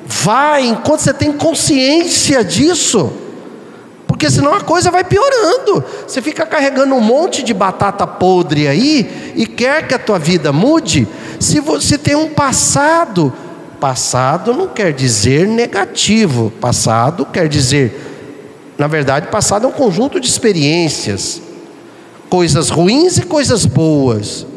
Vai, 0.05 0.67
enquanto 0.67 0.99
você 0.99 1.11
tem 1.11 1.31
consciência 1.31 2.43
disso. 2.43 3.11
Porque 4.05 4.29
senão 4.29 4.53
a 4.53 4.61
coisa 4.61 4.91
vai 4.91 5.03
piorando. 5.03 5.83
Você 6.05 6.21
fica 6.21 6.45
carregando 6.45 6.93
um 6.93 7.01
monte 7.01 7.41
de 7.41 7.55
batata 7.55 8.05
podre 8.05 8.67
aí 8.67 9.33
e 9.35 9.47
quer 9.47 9.87
que 9.87 9.95
a 9.95 9.99
tua 9.99 10.19
vida 10.19 10.53
mude. 10.53 11.07
Se 11.39 11.59
você 11.59 11.97
tem 11.97 12.13
um 12.13 12.29
passado, 12.29 13.33
passado 13.79 14.53
não 14.53 14.67
quer 14.67 14.93
dizer 14.93 15.47
negativo. 15.47 16.53
Passado 16.61 17.25
quer 17.25 17.47
dizer, 17.47 17.99
na 18.77 18.85
verdade, 18.85 19.25
passado 19.29 19.65
é 19.65 19.69
um 19.69 19.73
conjunto 19.73 20.19
de 20.19 20.27
experiências, 20.27 21.41
coisas 22.29 22.69
ruins 22.69 23.17
e 23.17 23.23
coisas 23.23 23.65
boas. 23.65 24.50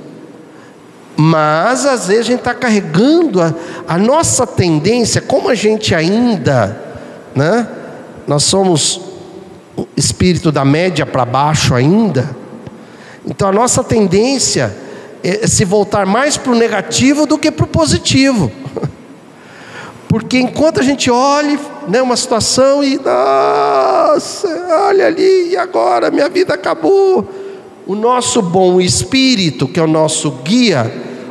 Mas 1.16 1.86
às 1.86 2.08
vezes 2.08 2.22
a 2.22 2.30
gente 2.30 2.38
está 2.40 2.54
carregando 2.54 3.40
a, 3.40 3.54
a, 3.86 3.96
nossa 3.96 4.46
tendência, 4.46 5.20
como 5.20 5.48
a 5.48 5.54
gente 5.54 5.94
ainda, 5.94 6.76
né? 7.34 7.68
Nós 8.26 8.42
somos 8.44 9.00
espírito 9.96 10.50
da 10.50 10.64
média 10.64 11.06
para 11.06 11.24
baixo 11.24 11.74
ainda. 11.74 12.36
Então 13.24 13.48
a 13.48 13.52
nossa 13.52 13.84
tendência 13.84 14.74
é 15.22 15.46
se 15.46 15.64
voltar 15.64 16.04
mais 16.04 16.36
para 16.36 16.52
o 16.52 16.54
negativo 16.54 17.26
do 17.26 17.38
que 17.38 17.50
para 17.50 17.64
o 17.64 17.68
positivo. 17.68 18.50
Porque 20.08 20.38
enquanto 20.38 20.80
a 20.80 20.82
gente 20.82 21.10
olha 21.10 21.58
né, 21.88 22.02
uma 22.02 22.16
situação 22.16 22.84
e, 22.84 22.98
nossa, 22.98 24.48
olha 24.88 25.06
ali, 25.06 25.50
e 25.50 25.56
agora 25.56 26.10
minha 26.10 26.28
vida 26.28 26.54
acabou. 26.54 27.43
O 27.86 27.94
nosso 27.94 28.40
bom 28.40 28.80
espírito, 28.80 29.68
que 29.68 29.78
é 29.78 29.82
o 29.82 29.86
nosso 29.86 30.30
guia, 30.42 30.90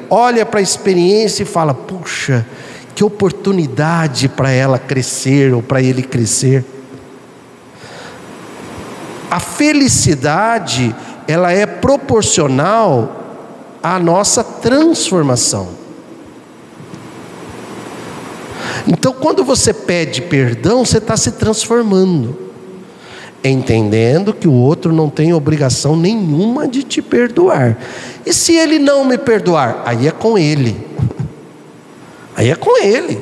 olha 0.10 0.46
para 0.46 0.60
a 0.60 0.64
experiência 0.64 1.44
e 1.44 1.46
fala: 1.48 1.74
puxa, 1.74 2.46
que 2.94 3.04
oportunidade 3.04 4.30
para 4.30 4.52
ela 4.52 4.78
crescer 4.78 5.54
ou 5.54 5.62
para 5.62 5.82
ele 5.82 6.04
crescer. 6.04 6.64
A 9.32 9.40
felicidade, 9.40 10.96
ela 11.28 11.52
é 11.52 11.66
proporcional 11.66 13.24
à 13.82 13.98
nossa 13.98 14.44
transformação. 14.44 15.70
Então, 18.88 19.14
quando 19.14 19.44
você 19.44 19.74
pede 19.74 20.22
perdão, 20.22 20.86
você 20.86 20.98
está 21.00 21.18
se 21.18 21.32
transformando, 21.32 22.38
entendendo 23.50 24.34
que 24.34 24.48
o 24.48 24.54
outro 24.54 24.94
não 24.94 25.10
tem 25.10 25.34
obrigação 25.34 25.96
nenhuma 25.96 26.68
de 26.68 26.84
te 26.84 27.02
perdoar. 27.02 27.78
E 28.26 28.34
se 28.34 28.56
ele 28.56 28.80
não 28.80 29.04
me 29.04 29.18
perdoar, 29.18 29.82
aí 29.86 30.08
é 30.08 30.12
com 30.12 30.38
ele. 30.38 30.76
Aí 32.36 32.50
é 32.50 32.56
com 32.56 32.82
ele. 32.82 33.22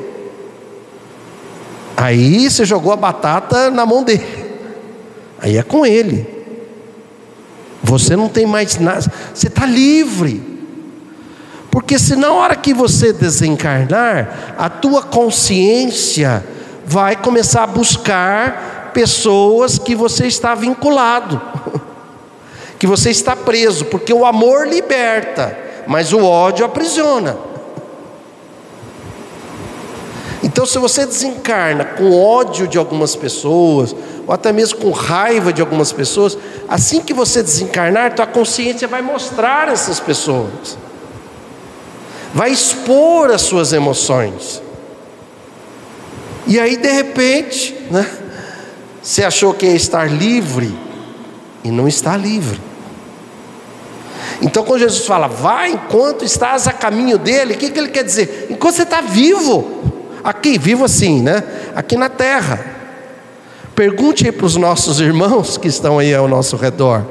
Aí 1.98 2.50
você 2.50 2.66
jogou 2.66 2.94
a 2.94 2.96
batata 2.96 3.70
na 3.72 3.86
mão 3.86 4.04
dele. 4.04 4.26
Aí 5.40 5.58
é 5.58 5.64
com 5.64 5.86
ele. 5.86 6.28
Você 7.84 8.16
não 8.16 8.30
tem 8.30 8.46
mais 8.46 8.78
nada. 8.78 9.12
Você 9.34 9.48
está 9.48 9.66
livre. 9.66 10.52
Porque 11.72 11.98
se 11.98 12.16
na 12.16 12.32
hora 12.32 12.56
que 12.56 12.74
você 12.74 13.12
desencarnar, 13.12 14.56
a 14.58 14.70
tua 14.70 15.02
consciência 15.02 16.46
vai 16.86 17.16
começar 17.16 17.64
a 17.64 17.68
buscar 17.68 18.81
pessoas 18.94 19.78
que 19.78 19.96
você 19.96 20.28
está 20.28 20.56
vinculado, 20.56 21.42
que 22.80 22.88
você 22.88 23.10
está 23.10 23.36
preso, 23.36 23.86
porque 23.86 24.14
o 24.14 24.26
amor 24.26 24.68
liberta, 24.68 25.58
mas 25.88 26.14
o 26.14 26.24
ódio 26.24 26.66
aprisiona. 26.66 27.38
Então, 30.44 30.66
se 30.66 30.78
você 30.78 31.06
desencarna 31.06 31.86
com 31.86 32.20
ódio 32.20 32.68
de 32.68 32.78
algumas 32.78 33.16
pessoas, 33.16 33.96
ou 34.28 34.34
até 34.34 34.52
mesmo 34.52 34.80
com 34.80 34.90
raiva 34.92 35.54
de 35.54 35.62
algumas 35.62 35.92
pessoas, 35.92 36.38
assim 36.68 37.02
que 37.02 37.14
você 37.14 37.44
desencarnar, 37.44 38.16
tua 38.16 38.26
consciência 38.26 38.88
vai 38.88 39.02
mostrar 39.02 39.70
essas 39.70 40.00
pessoas 40.00 40.78
vai 42.34 42.52
expor 42.52 43.32
as 43.32 43.42
suas 43.42 43.74
emoções. 43.74 44.62
E 46.48 46.60
aí, 46.60 46.78
de 46.78 46.92
repente, 46.92 47.76
né, 47.90 48.06
você 49.02 49.24
achou 49.24 49.54
que 49.54 49.66
ia 49.66 49.76
estar 49.76 50.12
livre 50.12 50.76
e 51.64 51.72
não 51.72 51.88
está 51.88 52.16
livre. 52.16 52.60
Então, 54.42 54.64
quando 54.64 54.80
Jesus 54.80 55.06
fala, 55.06 55.28
vai 55.28 55.72
enquanto 55.72 56.26
estás 56.26 56.68
a 56.68 56.74
caminho 56.74 57.18
dele, 57.18 57.54
o 57.54 57.58
que, 57.58 57.70
que 57.70 57.80
ele 57.80 57.90
quer 57.90 58.04
dizer? 58.04 58.48
Enquanto 58.50 58.76
você 58.76 58.84
está 58.84 59.02
vivo, 59.02 59.82
aqui, 60.24 60.58
vivo 60.58 60.86
assim, 60.86 61.22
né? 61.22 61.44
Aqui 61.76 61.96
na 61.96 62.10
terra. 62.10 62.64
Pergunte 63.76 64.26
aí 64.26 64.32
para 64.32 64.46
os 64.46 64.56
nossos 64.56 65.00
irmãos 65.00 65.58
que 65.58 65.68
estão 65.68 66.00
aí 66.00 66.14
ao 66.14 66.28
nosso 66.28 66.56
redor, 66.56 67.06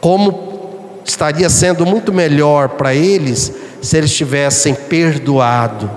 como 0.00 1.00
estaria 1.04 1.48
sendo 1.48 1.84
muito 1.84 2.12
melhor 2.12 2.70
para 2.70 2.94
eles 2.94 3.52
se 3.80 3.96
eles 3.96 4.14
tivessem 4.14 4.74
perdoado 4.74 5.90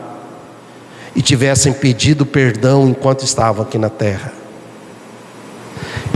e 1.15 1.21
tivessem 1.21 1.71
pedido 1.71 2.25
perdão 2.25 2.87
enquanto 2.87 3.23
estavam 3.23 3.63
aqui 3.63 3.77
na 3.77 3.89
terra. 3.89 4.34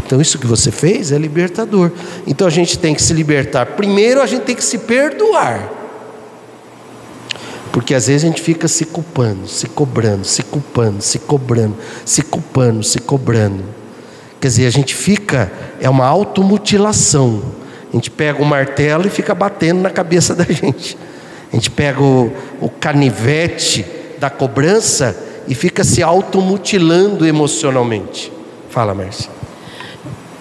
Então, 0.05 0.19
isso 0.19 0.39
que 0.39 0.47
você 0.47 0.71
fez 0.71 1.11
é 1.11 1.17
libertador. 1.17 1.91
Então, 2.25 2.47
a 2.47 2.49
gente 2.49 2.77
tem 2.77 2.95
que 2.95 3.01
se 3.01 3.13
libertar. 3.13 3.65
Primeiro, 3.65 4.21
a 4.21 4.25
gente 4.25 4.43
tem 4.43 4.55
que 4.55 4.63
se 4.63 4.79
perdoar. 4.79 5.79
Porque 7.71 7.93
às 7.93 8.07
vezes 8.07 8.23
a 8.23 8.27
gente 8.27 8.41
fica 8.41 8.67
se 8.67 8.85
culpando, 8.85 9.47
se 9.47 9.67
cobrando, 9.67 10.25
se 10.25 10.41
culpando, 10.43 11.01
se 11.01 11.19
cobrando, 11.19 11.75
se 12.03 12.21
culpando, 12.23 12.83
se 12.83 12.99
cobrando. 12.99 13.63
Quer 14.41 14.47
dizer, 14.47 14.67
a 14.67 14.71
gente 14.71 14.95
fica, 14.95 15.51
é 15.79 15.89
uma 15.89 16.07
automutilação. 16.07 17.41
A 17.91 17.95
gente 17.95 18.09
pega 18.09 18.41
o 18.41 18.45
martelo 18.45 19.05
e 19.05 19.09
fica 19.09 19.35
batendo 19.35 19.81
na 19.81 19.89
cabeça 19.89 20.33
da 20.33 20.45
gente. 20.49 20.97
A 21.51 21.55
gente 21.55 21.69
pega 21.69 22.01
o, 22.01 22.31
o 22.59 22.69
canivete 22.69 23.85
da 24.19 24.29
cobrança 24.29 25.15
e 25.47 25.55
fica 25.55 25.83
se 25.83 26.01
automutilando 26.01 27.25
emocionalmente. 27.25 28.31
Fala, 28.69 28.93
Márcia. 28.93 29.38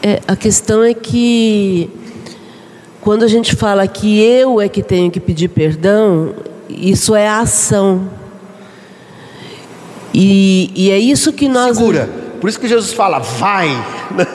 É, 0.03 0.21
a 0.29 0.37
questão 0.37 0.85
é 0.85 0.95
que 0.95 1.91
quando 3.01 3.25
a 3.25 3.29
gente 3.29 3.57
fala 3.57 3.87
que 3.87 4.21
eu 4.21 4.61
é 4.61 4.69
que 4.69 4.83
tenho 4.83 5.11
que 5.11 5.19
pedir 5.19 5.49
perdão, 5.49 6.35
isso 6.69 7.15
é 7.15 7.27
a 7.27 7.41
ação. 7.41 8.09
E, 10.13 10.71
e 10.75 10.91
é 10.91 10.99
isso 10.99 11.33
que 11.33 11.49
nós. 11.49 11.77
Segura. 11.77 12.09
Por 12.41 12.49
isso 12.49 12.61
que 12.61 12.69
Jesus 12.69 12.93
fala, 12.93 13.19
vai. 13.19 13.69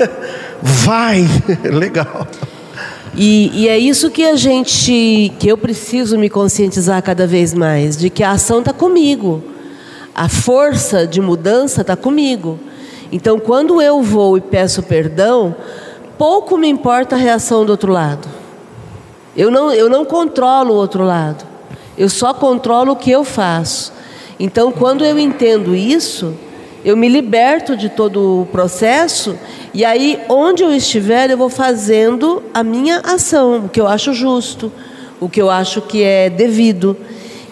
vai. 0.62 1.26
Legal. 1.72 2.28
E, 3.16 3.52
e, 3.54 3.68
é 3.68 3.78
isso 3.78 4.10
que 4.10 4.26
a 4.26 4.36
gente, 4.36 5.32
que 5.38 5.48
eu 5.48 5.58
preciso 5.58 6.18
me 6.18 6.30
conscientizar 6.30 7.02
cada 7.04 7.28
vez 7.28 7.54
mais, 7.54 7.96
de 7.96 8.10
que 8.10 8.24
a 8.24 8.32
ação 8.32 8.60
está 8.60 8.74
comigo, 8.74 9.44
a 10.16 10.28
força 10.28 11.06
de 11.06 11.22
mudança 11.22 11.82
está 11.82 11.96
comigo. 11.96 12.60
Então, 13.14 13.38
quando 13.38 13.80
eu 13.80 14.02
vou 14.02 14.40
e 14.40 14.42
peço 14.42 14.82
perdão, 14.82 15.56
pouco 16.18 16.58
me 16.58 16.68
importa 16.68 17.14
a 17.14 17.20
reação 17.20 17.64
do 17.64 17.70
outro 17.70 17.92
lado. 17.92 18.28
Eu 19.38 19.52
não, 19.52 19.72
eu 19.72 19.88
não 19.88 20.04
controlo 20.04 20.74
o 20.74 20.78
outro 20.78 21.04
lado, 21.04 21.46
eu 21.96 22.10
só 22.10 22.34
controlo 22.34 22.94
o 22.94 22.96
que 22.96 23.12
eu 23.12 23.24
faço. 23.24 23.94
Então, 24.40 24.72
quando 24.72 25.06
eu 25.06 25.20
entendo 25.20 25.76
isso, 25.76 26.34
eu 26.84 26.98
me 26.98 27.08
liberto 27.08 27.78
de 27.78 27.88
todo 27.88 28.42
o 28.42 28.46
processo 28.48 29.38
e 29.76 29.86
aí, 29.86 30.20
onde 30.28 30.64
eu 30.64 30.74
estiver, 30.74 31.30
eu 31.30 31.38
vou 31.38 31.50
fazendo 31.50 32.42
a 32.52 32.64
minha 32.64 33.00
ação, 33.04 33.66
o 33.66 33.70
que 33.70 33.80
eu 33.80 33.88
acho 33.88 34.12
justo, 34.12 34.72
o 35.20 35.30
que 35.30 35.40
eu 35.40 35.52
acho 35.52 35.82
que 35.82 36.02
é 36.02 36.32
devido. 36.32 36.98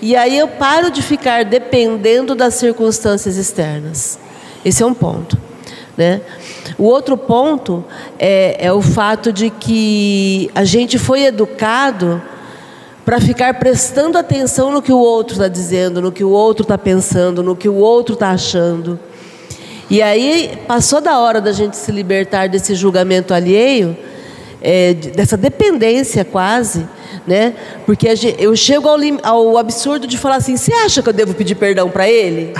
E 0.02 0.16
aí 0.16 0.40
eu 0.40 0.48
paro 0.48 0.90
de 0.90 1.04
ficar 1.04 1.46
dependendo 1.46 2.34
das 2.34 2.56
circunstâncias 2.56 3.38
externas. 3.38 4.18
Esse 4.66 4.82
é 4.82 4.86
um 4.88 4.94
ponto. 4.96 5.51
Né? 5.98 6.22
O 6.78 6.84
outro 6.84 7.18
ponto 7.18 7.84
é, 8.18 8.58
é 8.60 8.72
o 8.72 8.82
fato 8.82 9.32
de 9.32 9.50
que 9.50 10.50
a 10.56 10.64
gente 10.64 10.98
foi 10.98 11.24
educado 11.24 12.22
para 13.04 13.20
ficar 13.20 13.56
prestando 13.56 14.18
atenção 14.18 14.72
no 14.72 14.82
que 14.82 14.92
o 14.92 15.00
outro 15.00 15.34
está 15.34 15.48
dizendo, 15.48 16.02
no 16.02 16.12
que 16.12 16.24
o 16.24 16.30
outro 16.30 16.64
está 16.64 16.78
pensando, 16.78 17.44
no 17.44 17.56
que 17.56 17.68
o 17.68 17.76
outro 17.76 18.14
está 18.14 18.32
achando. 18.32 19.00
E 19.90 20.02
aí 20.02 20.58
passou 20.68 21.02
da 21.02 21.20
hora 21.20 21.42
da 21.42 21.52
gente 21.52 21.76
se 21.76 21.92
libertar 21.92 22.48
desse 22.48 22.76
julgamento 22.76 23.34
alheio, 23.34 23.98
é, 24.62 24.94
dessa 24.94 25.36
dependência 25.36 26.24
quase, 26.24 26.88
né? 27.28 27.54
Porque 27.86 28.08
eu 28.40 28.56
chego 28.56 28.88
ao, 28.88 28.98
ao, 29.24 29.58
absurdo 29.58 30.08
de 30.08 30.18
falar 30.18 30.36
assim: 30.36 30.56
você 30.56 30.72
acha 30.74 31.02
que 31.02 31.10
eu 31.10 31.14
devo 31.14 31.34
pedir 31.34 31.56
perdão 31.56 31.90
para 31.90 32.08
ele? 32.08 32.54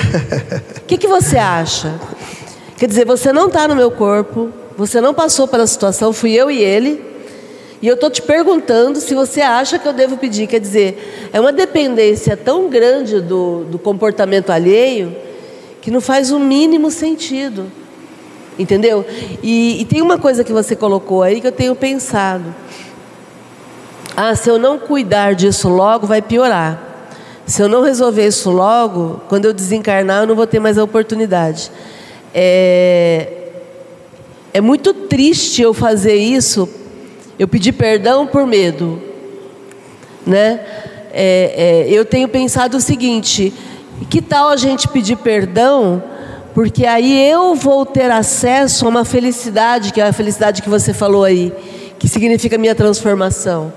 O 0.78 0.82
que, 0.86 0.98
que 0.98 1.08
você 1.08 1.38
acha? 1.38 1.94
Quer 2.82 2.88
dizer, 2.88 3.06
você 3.06 3.32
não 3.32 3.46
está 3.46 3.68
no 3.68 3.76
meu 3.76 3.92
corpo, 3.92 4.50
você 4.76 5.00
não 5.00 5.14
passou 5.14 5.48
pela 5.48 5.68
situação, 5.68 6.12
fui 6.12 6.32
eu 6.32 6.50
e 6.50 6.64
ele. 6.64 7.00
E 7.80 7.88
eu 7.88 7.94
estou 7.94 8.10
te 8.10 8.24
perguntando 8.24 9.00
se 9.00 9.14
você 9.14 9.40
acha 9.40 9.78
que 9.78 9.88
eu 9.88 9.94
devo 9.94 10.18
pedir. 10.18 10.48
Quer 10.48 10.60
dizer, 10.60 11.30
é 11.32 11.40
uma 11.40 11.54
dependência 11.54 12.36
tão 12.36 12.70
grande 12.70 13.22
do, 13.22 13.66
do 13.66 13.78
comportamento 13.78 14.50
alheio 14.50 15.16
que 15.80 15.92
não 15.92 16.02
faz 16.02 16.32
o 16.32 16.40
mínimo 16.40 16.90
sentido. 16.90 17.72
Entendeu? 18.58 19.06
E, 19.44 19.80
e, 19.80 19.86
tem 19.86 20.02
uma 20.02 20.18
coisa 20.18 20.44
que 20.44 20.52
você 20.52 20.76
colocou 20.76 21.22
aí 21.22 21.40
que 21.40 21.46
eu 21.46 21.52
tenho 21.52 21.76
pensado. 21.76 22.46
Ah, 24.18 24.34
se 24.34 24.50
eu 24.50 24.58
não 24.58 24.80
cuidar 24.80 25.36
disso 25.36 25.70
logo, 25.70 26.08
vai 26.08 26.20
piorar. 26.20 26.82
Se 27.46 27.62
eu 27.62 27.70
não 27.70 27.84
resolver 27.84 28.26
isso 28.26 28.50
logo, 28.50 29.22
quando 29.30 29.46
eu 29.46 29.54
desencarnar, 29.54 30.24
eu 30.24 30.28
não 30.28 30.36
vou 30.36 30.48
ter 30.48 30.60
mais 30.60 30.80
a 30.80 30.84
oportunidade. 30.84 31.72
É, 32.34 33.28
é 34.54 34.62
muito 34.62 34.94
triste 34.94 35.62
eu 35.62 35.74
fazer 35.74 36.16
isso, 36.16 36.68
eu 37.38 37.48
pedir 37.48 37.74
perdão 37.74 38.28
por 38.28 38.46
medo. 38.46 39.02
Né? 40.26 40.60
É, 41.14 41.86
é, 41.88 41.90
eu 41.90 42.06
tenho 42.06 42.28
pensado 42.28 42.78
o 42.78 42.82
seguinte: 42.82 43.54
que 44.10 44.22
tal 44.22 44.50
a 44.50 44.56
gente 44.56 44.88
pedir 44.88 45.18
perdão? 45.18 46.04
Porque 46.54 46.86
aí 46.86 47.30
eu 47.30 47.56
vou 47.56 47.86
ter 47.86 48.12
acesso 48.12 48.86
a 48.86 48.90
uma 48.90 49.06
felicidade, 49.06 49.94
que 49.94 50.02
é 50.02 50.08
a 50.08 50.14
felicidade 50.14 50.62
que 50.62 50.70
você 50.70 50.94
falou 50.94 51.24
aí, 51.24 51.54
que 51.98 52.10
significa 52.10 52.58
minha 52.58 52.76
transformação. 52.76 53.72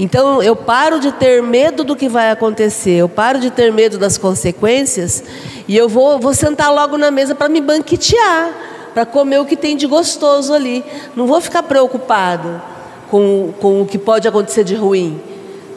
Então 0.00 0.42
eu 0.42 0.54
paro 0.54 1.00
de 1.00 1.10
ter 1.12 1.42
medo 1.42 1.82
do 1.84 1.96
que 1.96 2.08
vai 2.08 2.30
acontecer, 2.30 2.92
eu 2.92 3.08
paro 3.08 3.40
de 3.40 3.50
ter 3.50 3.72
medo 3.72 3.98
das 3.98 4.16
consequências 4.16 5.22
e 5.68 5.76
eu 5.76 5.86
vou, 5.86 6.18
vou 6.18 6.32
sentar 6.32 6.72
logo 6.72 6.96
na 6.96 7.10
mesa 7.10 7.34
para 7.34 7.48
me 7.48 7.60
banquetear, 7.60 8.50
para 8.94 9.04
comer 9.04 9.38
o 9.38 9.44
que 9.44 9.54
tem 9.54 9.76
de 9.76 9.86
gostoso 9.86 10.54
ali. 10.54 10.82
Não 11.14 11.26
vou 11.26 11.42
ficar 11.42 11.62
preocupado 11.62 12.60
com, 13.10 13.52
com 13.60 13.82
o 13.82 13.86
que 13.86 13.98
pode 13.98 14.26
acontecer 14.26 14.64
de 14.64 14.74
ruim, 14.74 15.20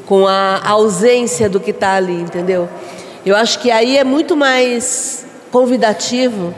com 0.06 0.26
a 0.26 0.62
ausência 0.66 1.50
do 1.50 1.60
que 1.60 1.72
está 1.72 1.96
ali, 1.96 2.22
entendeu? 2.22 2.70
Eu 3.26 3.36
acho 3.36 3.60
que 3.60 3.70
aí 3.70 3.98
é 3.98 4.04
muito 4.06 4.38
mais 4.38 5.26
convidativo 5.52 6.54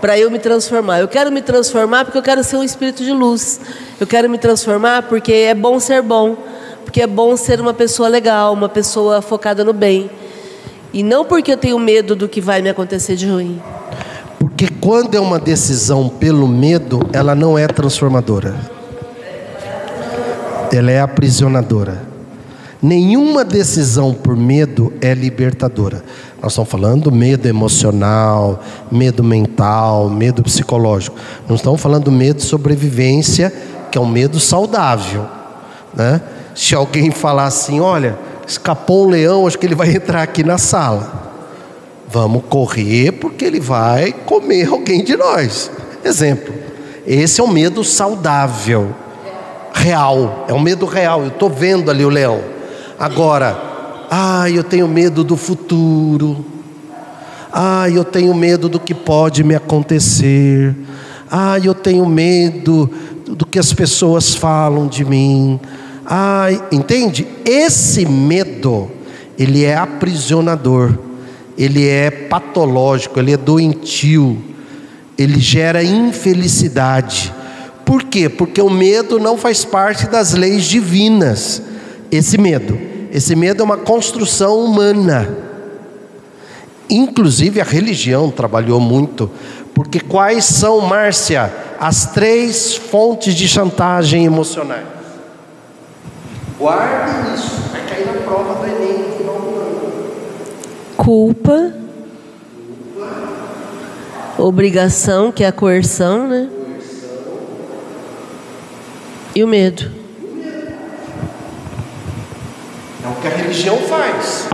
para 0.00 0.18
eu 0.18 0.30
me 0.30 0.38
transformar. 0.38 0.98
Eu 0.98 1.08
quero 1.08 1.30
me 1.30 1.42
transformar 1.42 2.06
porque 2.06 2.16
eu 2.16 2.22
quero 2.22 2.42
ser 2.42 2.56
um 2.56 2.64
espírito 2.64 3.04
de 3.04 3.12
luz. 3.12 3.60
Eu 4.00 4.06
quero 4.06 4.30
me 4.30 4.38
transformar 4.38 5.02
porque 5.02 5.32
é 5.32 5.54
bom 5.54 5.78
ser 5.78 6.00
bom, 6.00 6.36
porque 6.84 7.02
é 7.02 7.06
bom 7.06 7.36
ser 7.36 7.60
uma 7.60 7.74
pessoa 7.74 8.08
legal, 8.08 8.54
uma 8.54 8.68
pessoa 8.68 9.20
focada 9.20 9.62
no 9.62 9.74
bem. 9.74 10.10
E 10.92 11.02
não 11.02 11.24
porque 11.24 11.52
eu 11.52 11.56
tenho 11.56 11.78
medo 11.78 12.14
do 12.14 12.28
que 12.28 12.40
vai 12.40 12.60
me 12.60 12.68
acontecer 12.68 13.16
de 13.16 13.26
ruim. 13.26 13.60
Porque 14.38 14.68
quando 14.80 15.14
é 15.14 15.20
uma 15.20 15.38
decisão 15.38 16.08
pelo 16.08 16.46
medo, 16.46 17.00
ela 17.12 17.34
não 17.34 17.56
é 17.56 17.66
transformadora. 17.66 18.54
Ela 20.72 20.90
é 20.90 21.00
aprisionadora. 21.00 22.12
Nenhuma 22.82 23.44
decisão 23.44 24.12
por 24.12 24.36
medo 24.36 24.92
é 25.00 25.14
libertadora. 25.14 26.02
Nós 26.42 26.52
estamos 26.52 26.68
falando 26.68 27.12
medo 27.12 27.46
emocional, 27.46 28.60
medo 28.90 29.22
mental, 29.22 30.10
medo 30.10 30.42
psicológico. 30.42 31.16
Não 31.48 31.54
estamos 31.54 31.80
falando 31.80 32.10
medo 32.10 32.38
de 32.38 32.42
sobrevivência, 32.42 33.52
que 33.88 33.96
é 33.96 34.00
um 34.00 34.06
medo 34.06 34.40
saudável. 34.40 35.24
Né? 35.94 36.20
Se 36.56 36.74
alguém 36.74 37.12
falar 37.12 37.44
assim, 37.44 37.78
olha, 37.78 38.18
escapou 38.46 39.06
um 39.06 39.10
leão, 39.10 39.46
acho 39.46 39.58
que 39.58 39.66
ele 39.66 39.74
vai 39.74 39.90
entrar 39.90 40.22
aqui 40.22 40.42
na 40.42 40.58
sala. 40.58 41.32
Vamos 42.08 42.42
correr 42.48 43.12
porque 43.12 43.44
ele 43.44 43.60
vai 43.60 44.12
comer 44.12 44.68
alguém 44.68 45.02
de 45.02 45.16
nós. 45.16 45.70
Exemplo. 46.04 46.52
Esse 47.06 47.40
é 47.40 47.44
um 47.44 47.48
medo 47.48 47.82
saudável, 47.82 48.94
real. 49.72 50.44
É 50.48 50.52
um 50.52 50.60
medo 50.60 50.86
real. 50.86 51.22
Eu 51.22 51.28
estou 51.28 51.50
vendo 51.50 51.90
ali 51.90 52.04
o 52.04 52.08
leão. 52.08 52.40
Agora, 52.98 54.06
ah, 54.10 54.48
eu 54.48 54.62
tenho 54.62 54.86
medo 54.86 55.24
do 55.24 55.36
futuro. 55.36 56.44
Ah, 57.52 57.88
eu 57.90 58.04
tenho 58.04 58.32
medo 58.34 58.68
do 58.68 58.78
que 58.78 58.94
pode 58.94 59.42
me 59.42 59.54
acontecer. 59.54 60.76
Ah, 61.30 61.58
eu 61.58 61.74
tenho 61.74 62.06
medo 62.06 62.90
do 63.26 63.46
que 63.46 63.58
as 63.58 63.72
pessoas 63.72 64.34
falam 64.34 64.86
de 64.86 65.04
mim. 65.04 65.58
Ah, 66.04 66.48
entende? 66.70 67.26
Esse 67.44 68.04
medo, 68.04 68.90
ele 69.38 69.64
é 69.64 69.76
aprisionador, 69.76 70.98
ele 71.56 71.88
é 71.88 72.10
patológico, 72.10 73.18
ele 73.18 73.32
é 73.32 73.36
doentio, 73.36 74.42
ele 75.16 75.38
gera 75.40 75.82
infelicidade. 75.82 77.32
Por 77.84 78.04
quê? 78.04 78.28
Porque 78.28 78.60
o 78.60 78.70
medo 78.70 79.18
não 79.18 79.36
faz 79.36 79.64
parte 79.64 80.08
das 80.08 80.32
leis 80.32 80.64
divinas. 80.64 81.62
Esse 82.10 82.38
medo, 82.38 82.78
esse 83.12 83.34
medo 83.36 83.62
é 83.62 83.64
uma 83.64 83.76
construção 83.76 84.64
humana. 84.64 85.28
Inclusive 86.90 87.60
a 87.60 87.64
religião 87.64 88.30
trabalhou 88.30 88.80
muito, 88.80 89.30
porque 89.74 90.00
quais 90.00 90.44
são, 90.44 90.80
Márcia, 90.80 91.52
as 91.80 92.06
três 92.12 92.74
fontes 92.74 93.34
de 93.34 93.48
chantagem 93.48 94.24
emocionais? 94.26 95.01
Guarde 96.62 97.34
isso, 97.34 97.60
vai 97.72 97.84
cair 97.88 98.06
na 98.06 98.12
prova 98.22 98.54
do 98.54 98.64
Enem 98.64 98.98
no 98.98 99.16
final 99.16 99.34
do 99.34 99.48
ano. 99.48 100.14
Culpa. 100.96 101.74
Obrigação, 104.38 105.32
que 105.32 105.42
é 105.42 105.48
a 105.48 105.52
coerção, 105.52 106.28
né? 106.28 106.48
E 109.34 109.42
o 109.42 109.48
medo. 109.48 109.90
É 113.02 113.08
o 113.08 113.20
que 113.20 113.26
a 113.26 113.30
religião 113.30 113.78
faz. 113.78 114.48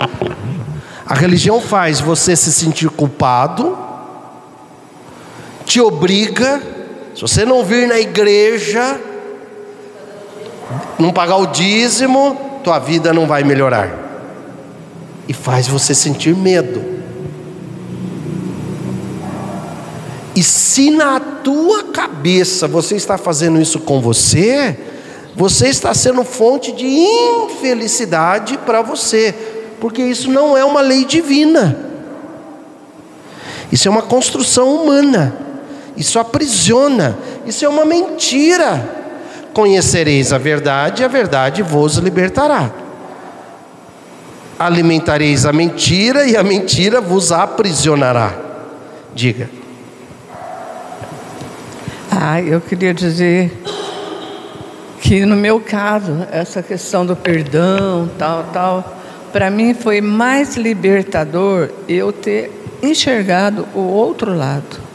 A 1.04 1.14
religião 1.14 1.60
faz 1.60 2.00
você 2.00 2.34
se 2.34 2.50
sentir 2.50 2.88
culpado, 2.88 3.76
te 5.66 5.78
obriga, 5.78 6.62
se 7.14 7.20
você 7.20 7.44
não 7.44 7.62
vir 7.62 7.86
na 7.86 8.00
igreja, 8.00 8.98
não 10.98 11.12
pagar 11.12 11.36
o 11.36 11.46
dízimo, 11.46 12.60
tua 12.62 12.78
vida 12.78 13.12
não 13.12 13.26
vai 13.26 13.42
melhorar. 13.44 13.90
E 15.26 15.32
faz 15.32 15.68
você 15.68 15.94
sentir 15.94 16.34
medo. 16.34 16.98
E 20.34 20.42
se 20.42 20.90
na 20.90 21.18
tua 21.18 21.84
cabeça 21.84 22.68
você 22.68 22.94
está 22.96 23.18
fazendo 23.18 23.60
isso 23.60 23.80
com 23.80 24.00
você, 24.00 24.78
você 25.34 25.68
está 25.68 25.92
sendo 25.94 26.22
fonte 26.24 26.72
de 26.72 26.86
infelicidade 26.86 28.58
para 28.58 28.82
você, 28.82 29.34
porque 29.80 30.02
isso 30.02 30.30
não 30.30 30.56
é 30.56 30.64
uma 30.64 30.80
lei 30.80 31.04
divina. 31.04 31.76
Isso 33.70 33.88
é 33.88 33.90
uma 33.90 34.02
construção 34.02 34.74
humana. 34.74 35.36
Isso 35.96 36.18
aprisiona. 36.18 37.18
Isso 37.44 37.64
é 37.64 37.68
uma 37.68 37.84
mentira. 37.84 38.97
Conhecereis 39.58 40.32
a 40.32 40.38
verdade, 40.38 41.02
e 41.02 41.04
a 41.04 41.08
verdade 41.08 41.64
vos 41.64 41.96
libertará. 41.96 42.70
Alimentareis 44.56 45.44
a 45.44 45.52
mentira, 45.52 46.24
e 46.28 46.36
a 46.36 46.44
mentira 46.44 47.00
vos 47.00 47.32
aprisionará. 47.32 48.38
Diga. 49.12 49.50
Ah, 52.08 52.40
eu 52.40 52.60
queria 52.60 52.94
dizer 52.94 53.50
que 55.00 55.26
no 55.26 55.34
meu 55.34 55.58
caso, 55.58 56.24
essa 56.30 56.62
questão 56.62 57.04
do 57.04 57.16
perdão, 57.16 58.08
tal, 58.16 58.44
tal, 58.52 58.96
para 59.32 59.50
mim 59.50 59.74
foi 59.74 60.00
mais 60.00 60.56
libertador 60.56 61.70
eu 61.88 62.12
ter 62.12 62.52
enxergado 62.80 63.66
o 63.74 63.80
outro 63.80 64.32
lado 64.32 64.87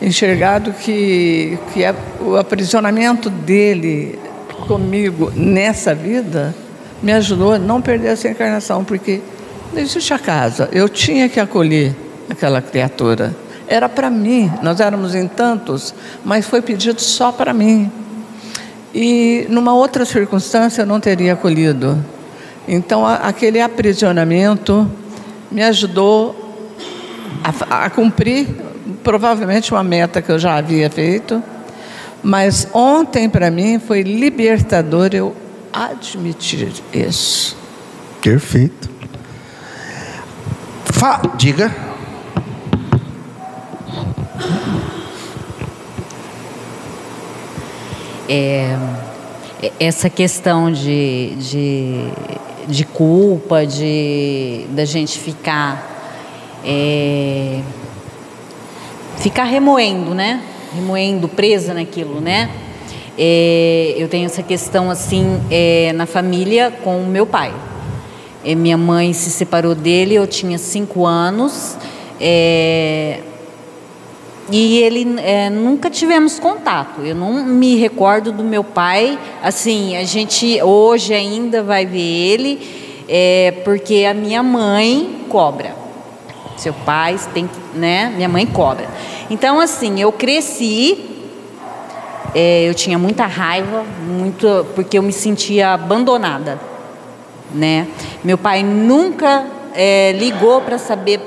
enxergado 0.00 0.72
que, 0.72 1.58
que 1.72 1.84
a, 1.84 1.94
o 2.20 2.36
aprisionamento 2.36 3.28
dele 3.28 4.18
comigo 4.66 5.32
nessa 5.34 5.94
vida 5.94 6.54
me 7.02 7.12
ajudou 7.12 7.54
a 7.54 7.58
não 7.58 7.80
perder 7.80 8.08
essa 8.08 8.28
encarnação, 8.28 8.84
porque 8.84 9.20
não 9.72 9.80
existe 9.80 10.12
a 10.12 10.18
casa, 10.18 10.68
eu 10.72 10.88
tinha 10.88 11.28
que 11.28 11.38
acolher 11.38 11.94
aquela 12.28 12.60
criatura. 12.60 13.34
Era 13.66 13.88
para 13.88 14.08
mim, 14.08 14.50
nós 14.62 14.80
éramos 14.80 15.14
em 15.14 15.28
tantos, 15.28 15.94
mas 16.24 16.46
foi 16.46 16.62
pedido 16.62 17.00
só 17.00 17.30
para 17.30 17.52
mim. 17.52 17.90
E 18.94 19.46
numa 19.50 19.74
outra 19.74 20.04
circunstância 20.04 20.82
eu 20.82 20.86
não 20.86 20.98
teria 20.98 21.34
acolhido. 21.34 22.02
Então 22.66 23.06
a, 23.06 23.16
aquele 23.16 23.60
aprisionamento 23.60 24.90
me 25.50 25.62
ajudou 25.62 26.34
a, 27.44 27.84
a 27.84 27.90
cumprir 27.90 28.48
provavelmente 29.08 29.72
uma 29.72 29.82
meta 29.82 30.20
que 30.20 30.30
eu 30.30 30.38
já 30.38 30.56
havia 30.56 30.90
feito, 30.90 31.42
mas 32.22 32.68
ontem 32.74 33.26
para 33.26 33.50
mim 33.50 33.78
foi 33.78 34.02
libertador 34.02 35.08
eu 35.14 35.34
admitir 35.72 36.70
isso. 36.92 37.56
Perfeito. 38.20 38.90
Fa 40.84 41.22
diga. 41.38 41.74
É, 48.28 48.76
essa 49.80 50.10
questão 50.10 50.70
de, 50.70 51.34
de, 51.36 52.10
de 52.68 52.84
culpa, 52.84 53.64
de 53.64 54.66
da 54.68 54.84
gente 54.84 55.18
ficar 55.18 55.96
é, 56.62 57.62
ficar 59.18 59.44
remoendo, 59.44 60.14
né? 60.14 60.42
Remoendo, 60.74 61.28
presa 61.28 61.74
naquilo, 61.74 62.20
né? 62.20 62.50
É, 63.18 63.94
eu 63.96 64.06
tenho 64.08 64.26
essa 64.26 64.42
questão 64.42 64.90
assim 64.90 65.40
é, 65.50 65.92
na 65.94 66.06
família 66.06 66.72
com 66.84 67.00
o 67.02 67.06
meu 67.06 67.26
pai. 67.26 67.52
É, 68.44 68.54
minha 68.54 68.76
mãe 68.76 69.12
se 69.12 69.30
separou 69.30 69.74
dele, 69.74 70.14
eu 70.14 70.26
tinha 70.26 70.56
cinco 70.56 71.04
anos. 71.04 71.76
E 74.50 74.78
ele 74.78 75.04
nunca 75.52 75.90
tivemos 75.90 76.38
contato. 76.38 77.02
Eu 77.02 77.14
não 77.14 77.44
me 77.44 77.76
recordo 77.76 78.32
do 78.32 78.42
meu 78.42 78.64
pai. 78.64 79.18
Assim, 79.42 79.96
a 79.96 80.04
gente 80.04 80.62
hoje 80.62 81.12
ainda 81.12 81.62
vai 81.62 81.84
ver 81.84 81.98
ele, 81.98 82.58
porque 83.64 84.06
a 84.08 84.14
minha 84.14 84.42
mãe 84.42 85.26
cobra. 85.28 85.77
Seu 86.58 86.72
pai 86.72 87.18
tem, 87.32 87.48
né? 87.74 88.12
Minha 88.14 88.28
mãe 88.28 88.44
cobra. 88.44 88.86
Então, 89.30 89.60
assim, 89.60 90.00
eu 90.00 90.12
cresci, 90.12 90.98
é, 92.34 92.68
eu 92.68 92.74
tinha 92.74 92.98
muita 92.98 93.26
raiva, 93.26 93.84
muito, 94.06 94.66
porque 94.74 94.98
eu 94.98 95.02
me 95.02 95.12
sentia 95.12 95.74
abandonada, 95.74 96.60
né? 97.54 97.86
Meu 98.22 98.36
pai 98.36 98.62
nunca 98.62 99.46
é, 99.72 100.12
ligou 100.12 100.60
para 100.60 100.78
saber, 100.78 101.20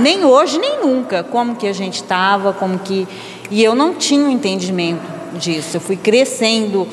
nem 0.00 0.24
hoje 0.24 0.58
nem 0.58 0.80
nunca, 0.80 1.22
como 1.22 1.54
que 1.54 1.68
a 1.68 1.72
gente 1.72 1.96
estava, 1.96 2.52
como 2.52 2.78
que 2.78 3.06
e 3.50 3.62
eu 3.62 3.74
não 3.74 3.94
tinha 3.94 4.24
um 4.24 4.30
entendimento 4.30 5.02
disso. 5.38 5.76
Eu 5.76 5.80
fui 5.80 5.96
crescendo 5.96 6.88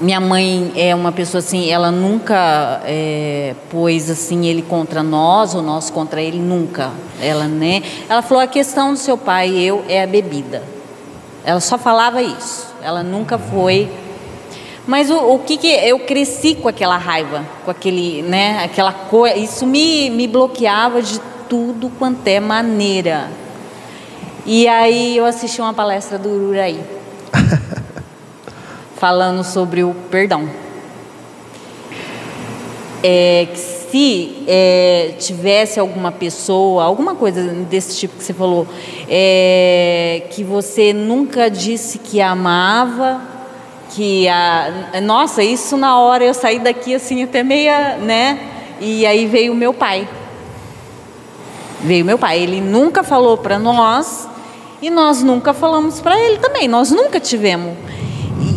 minha 0.00 0.20
mãe 0.20 0.72
é 0.76 0.94
uma 0.94 1.10
pessoa 1.10 1.40
assim, 1.40 1.70
ela 1.70 1.90
nunca 1.90 2.80
é, 2.84 3.54
pôs 3.70 4.08
assim 4.08 4.46
ele 4.46 4.62
contra 4.62 5.02
nós 5.02 5.54
ou 5.54 5.62
nós 5.62 5.90
contra 5.90 6.20
ele 6.22 6.38
nunca. 6.38 6.90
Ela 7.20 7.44
né? 7.44 7.82
Ela 8.08 8.22
falou 8.22 8.42
a 8.42 8.46
questão 8.46 8.92
do 8.92 8.98
seu 8.98 9.18
pai 9.18 9.48
e 9.50 9.64
eu 9.64 9.84
é 9.88 10.02
a 10.02 10.06
bebida. 10.06 10.62
Ela 11.44 11.60
só 11.60 11.76
falava 11.78 12.22
isso. 12.22 12.68
Ela 12.82 13.02
nunca 13.02 13.38
foi. 13.38 13.90
Mas 14.86 15.10
o, 15.10 15.16
o 15.16 15.38
que, 15.40 15.56
que 15.56 15.66
eu 15.66 15.98
cresci 16.00 16.54
com 16.54 16.68
aquela 16.68 16.96
raiva, 16.96 17.44
com 17.64 17.70
aquele, 17.70 18.22
né, 18.22 18.64
aquela 18.64 18.92
coisa, 18.92 19.36
isso 19.36 19.66
me, 19.66 20.08
me 20.10 20.26
bloqueava 20.26 21.02
de 21.02 21.20
tudo 21.48 21.90
quanto 21.98 22.26
é 22.26 22.40
maneira. 22.40 23.28
E 24.46 24.66
aí 24.66 25.16
eu 25.16 25.26
assisti 25.26 25.60
uma 25.60 25.74
palestra 25.74 26.18
do 26.18 26.30
Ururaí, 26.30 26.80
falando 28.98 29.44
sobre 29.44 29.82
o 29.84 29.94
perdão. 30.10 30.48
É, 33.02 33.46
se 33.54 34.44
é, 34.46 35.14
tivesse 35.18 35.78
alguma 35.78 36.10
pessoa, 36.10 36.84
alguma 36.84 37.14
coisa 37.14 37.42
desse 37.70 37.96
tipo 37.96 38.16
que 38.16 38.24
você 38.24 38.34
falou, 38.34 38.66
é, 39.08 40.24
que 40.30 40.42
você 40.42 40.92
nunca 40.92 41.48
disse 41.48 41.98
que 41.98 42.20
amava, 42.20 43.22
que 43.94 44.28
a, 44.28 45.00
nossa, 45.02 45.42
isso 45.42 45.76
na 45.76 45.98
hora 45.98 46.24
eu 46.24 46.34
saí 46.34 46.58
daqui 46.58 46.94
assim 46.94 47.22
até 47.22 47.42
meia, 47.42 47.96
né? 47.96 48.38
E 48.80 49.06
aí 49.06 49.26
veio 49.26 49.54
meu 49.54 49.72
pai. 49.72 50.08
Veio 51.80 52.04
meu 52.04 52.18
pai, 52.18 52.40
ele 52.40 52.60
nunca 52.60 53.04
falou 53.04 53.38
para 53.38 53.58
nós 53.58 54.28
e 54.82 54.90
nós 54.90 55.22
nunca 55.22 55.54
falamos 55.54 56.00
para 56.00 56.18
ele 56.18 56.38
também, 56.38 56.66
nós 56.66 56.90
nunca 56.90 57.20
tivemos. 57.20 57.76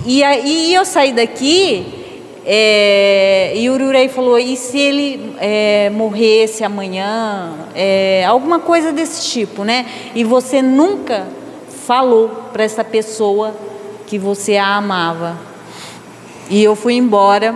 E 0.05 0.23
aí 0.23 0.73
eu 0.73 0.83
saí 0.83 1.13
daqui 1.13 2.01
é, 2.45 3.53
e 3.55 3.69
o 3.69 3.73
Ururei 3.73 4.07
falou: 4.07 4.39
e 4.39 4.57
se 4.57 4.77
ele 4.79 5.35
é, 5.39 5.89
morresse 5.91 6.63
amanhã? 6.63 7.53
É, 7.75 8.25
alguma 8.25 8.59
coisa 8.59 8.91
desse 8.91 9.29
tipo, 9.29 9.63
né? 9.63 9.85
E 10.15 10.23
você 10.23 10.61
nunca 10.61 11.27
falou 11.85 12.29
para 12.51 12.63
essa 12.63 12.83
pessoa 12.83 13.55
que 14.07 14.17
você 14.17 14.57
a 14.57 14.75
amava. 14.75 15.37
E 16.49 16.63
eu 16.63 16.75
fui 16.75 16.95
embora, 16.95 17.55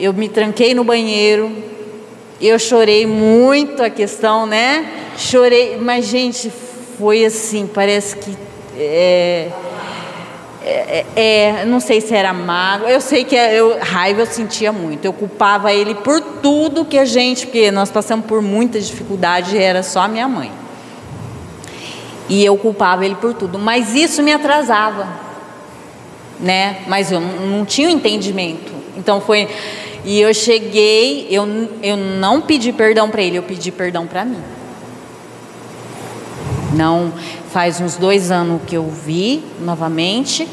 eu 0.00 0.12
me 0.12 0.28
tranquei 0.28 0.74
no 0.74 0.82
banheiro, 0.82 1.52
eu 2.40 2.58
chorei 2.58 3.06
muito 3.06 3.82
a 3.82 3.90
questão, 3.90 4.46
né? 4.46 4.90
Chorei, 5.16 5.76
mas 5.76 6.06
gente, 6.06 6.50
foi 6.98 7.24
assim, 7.24 7.68
parece 7.72 8.16
que. 8.16 8.36
É, 8.78 9.48
é, 10.68 11.06
é, 11.14 11.64
não 11.64 11.78
sei 11.78 12.00
se 12.00 12.12
era 12.12 12.32
mágoa, 12.32 12.90
eu 12.90 13.00
sei 13.00 13.22
que 13.22 13.36
eu, 13.36 13.78
raiva 13.80 14.22
eu 14.22 14.26
sentia 14.26 14.72
muito. 14.72 15.04
Eu 15.04 15.12
culpava 15.12 15.72
ele 15.72 15.94
por 15.94 16.20
tudo 16.20 16.84
que 16.84 16.98
a 16.98 17.04
gente, 17.04 17.46
porque 17.46 17.70
nós 17.70 17.88
passamos 17.88 18.26
por 18.26 18.42
muita 18.42 18.80
dificuldade, 18.80 19.56
era 19.56 19.84
só 19.84 20.00
a 20.00 20.08
minha 20.08 20.26
mãe. 20.26 20.50
E 22.28 22.44
eu 22.44 22.56
culpava 22.56 23.04
ele 23.04 23.14
por 23.14 23.32
tudo, 23.32 23.60
mas 23.60 23.94
isso 23.94 24.24
me 24.24 24.32
atrasava, 24.32 25.06
né? 26.40 26.78
Mas 26.88 27.12
eu 27.12 27.20
não 27.20 27.64
tinha 27.64 27.86
um 27.86 27.92
entendimento. 27.92 28.72
Então 28.96 29.20
foi. 29.20 29.48
E 30.04 30.20
eu 30.20 30.34
cheguei, 30.34 31.28
eu, 31.30 31.46
eu 31.80 31.96
não 31.96 32.40
pedi 32.40 32.72
perdão 32.72 33.08
para 33.08 33.22
ele, 33.22 33.38
eu 33.38 33.42
pedi 33.44 33.70
perdão 33.70 34.06
para 34.06 34.24
mim. 34.24 34.42
Não, 36.72 37.12
faz 37.56 37.80
uns 37.80 37.96
dois 37.96 38.30
anos 38.30 38.60
que 38.66 38.76
eu 38.76 38.84
vi 38.84 39.42
novamente. 39.62 40.46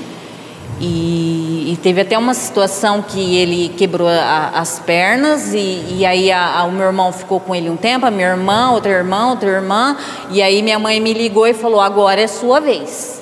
E, 0.79 1.73
e 1.73 1.79
teve 1.83 1.99
até 1.99 2.17
uma 2.17 2.33
situação 2.33 3.01
que 3.01 3.35
ele 3.35 3.67
quebrou 3.77 4.07
a, 4.07 4.51
as 4.55 4.79
pernas 4.79 5.53
e, 5.53 5.97
e 5.97 6.05
aí 6.05 6.31
a, 6.31 6.59
a, 6.59 6.63
o 6.63 6.71
meu 6.71 6.85
irmão 6.85 7.11
ficou 7.11 7.41
com 7.41 7.53
ele 7.53 7.69
um 7.69 7.75
tempo, 7.75 8.05
a 8.05 8.11
minha 8.11 8.29
irmã, 8.29 8.71
outra 8.71 8.89
irmã, 8.89 9.31
outra 9.31 9.49
irmã, 9.49 9.97
e 10.31 10.41
aí 10.41 10.61
minha 10.61 10.79
mãe 10.79 11.01
me 11.01 11.13
ligou 11.13 11.45
e 11.45 11.53
falou: 11.53 11.81
agora 11.81 12.21
é 12.21 12.27
sua 12.27 12.61
vez. 12.61 13.21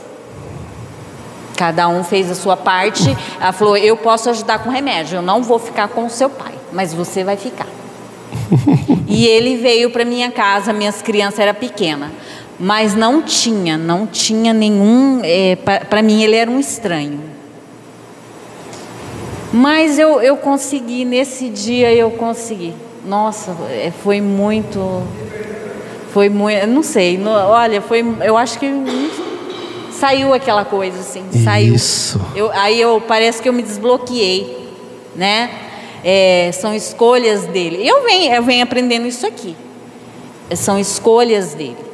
Cada 1.57 1.87
um 1.87 2.03
fez 2.03 2.29
a 2.29 2.35
sua 2.35 2.55
parte. 2.55 3.17
Ela 3.39 3.51
falou: 3.51 3.75
eu 3.75 3.97
posso 3.97 4.29
ajudar 4.29 4.59
com 4.59 4.69
remédio, 4.69 5.15
eu 5.15 5.21
não 5.23 5.41
vou 5.41 5.57
ficar 5.57 5.87
com 5.87 6.05
o 6.05 6.09
seu 6.09 6.29
pai, 6.29 6.53
mas 6.71 6.93
você 6.93 7.23
vai 7.23 7.35
ficar. 7.35 7.67
e 9.09 9.25
ele 9.25 9.57
veio 9.57 9.89
para 9.89 10.05
minha 10.05 10.29
casa, 10.29 10.71
minhas 10.71 11.01
crianças 11.01 11.39
eram 11.39 11.55
pequenas 11.55 12.11
mas 12.61 12.93
não 12.93 13.23
tinha, 13.23 13.75
não 13.75 14.05
tinha 14.05 14.53
nenhum. 14.53 15.19
É, 15.23 15.55
Para 15.55 16.03
mim, 16.03 16.21
ele 16.21 16.35
era 16.35 16.49
um 16.49 16.59
estranho. 16.59 17.19
Mas 19.51 19.97
eu, 19.97 20.21
eu 20.21 20.37
consegui, 20.37 21.03
nesse 21.03 21.49
dia 21.49 21.91
eu 21.91 22.11
consegui. 22.11 22.73
Nossa, 23.03 23.57
é, 23.67 23.91
foi 24.03 24.21
muito. 24.21 25.01
Foi 26.13 26.29
muito. 26.29 26.67
Não 26.67 26.83
sei, 26.83 27.17
não, 27.17 27.31
olha, 27.31 27.81
foi. 27.81 28.05
Eu 28.23 28.37
acho 28.37 28.59
que 28.59 28.71
saiu 29.91 30.31
aquela 30.31 30.63
coisa 30.63 30.99
assim. 30.99 31.25
Saiu. 31.43 31.73
Isso. 31.73 32.21
Eu, 32.35 32.51
aí 32.51 32.79
eu 32.79 33.01
parece 33.07 33.41
que 33.41 33.49
eu 33.49 33.53
me 33.53 33.63
desbloqueei, 33.63 34.69
né? 35.15 35.49
É, 36.03 36.51
são 36.53 36.75
escolhas 36.75 37.47
dele. 37.47 37.87
Eu 37.87 38.03
venho, 38.03 38.31
eu 38.35 38.43
venho 38.43 38.63
aprendendo 38.63 39.07
isso 39.07 39.25
aqui. 39.25 39.55
São 40.55 40.77
escolhas 40.77 41.55
dele. 41.55 41.90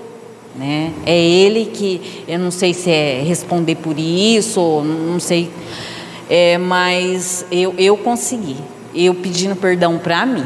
Né? 0.57 0.91
É 1.05 1.15
ele 1.15 1.65
que, 1.65 2.23
eu 2.27 2.39
não 2.39 2.49
sei 2.49 2.73
se 2.73 2.89
é 2.89 3.21
responder 3.21 3.75
por 3.75 3.97
isso, 3.99 4.59
ou 4.59 4.83
não 4.83 5.19
sei, 5.19 5.51
é, 6.27 6.57
mas 6.57 7.45
eu, 7.51 7.75
eu 7.77 7.95
consegui. 7.95 8.57
Eu 8.95 9.13
pedindo 9.13 9.55
perdão 9.55 9.99
para 9.99 10.25
mim. 10.25 10.45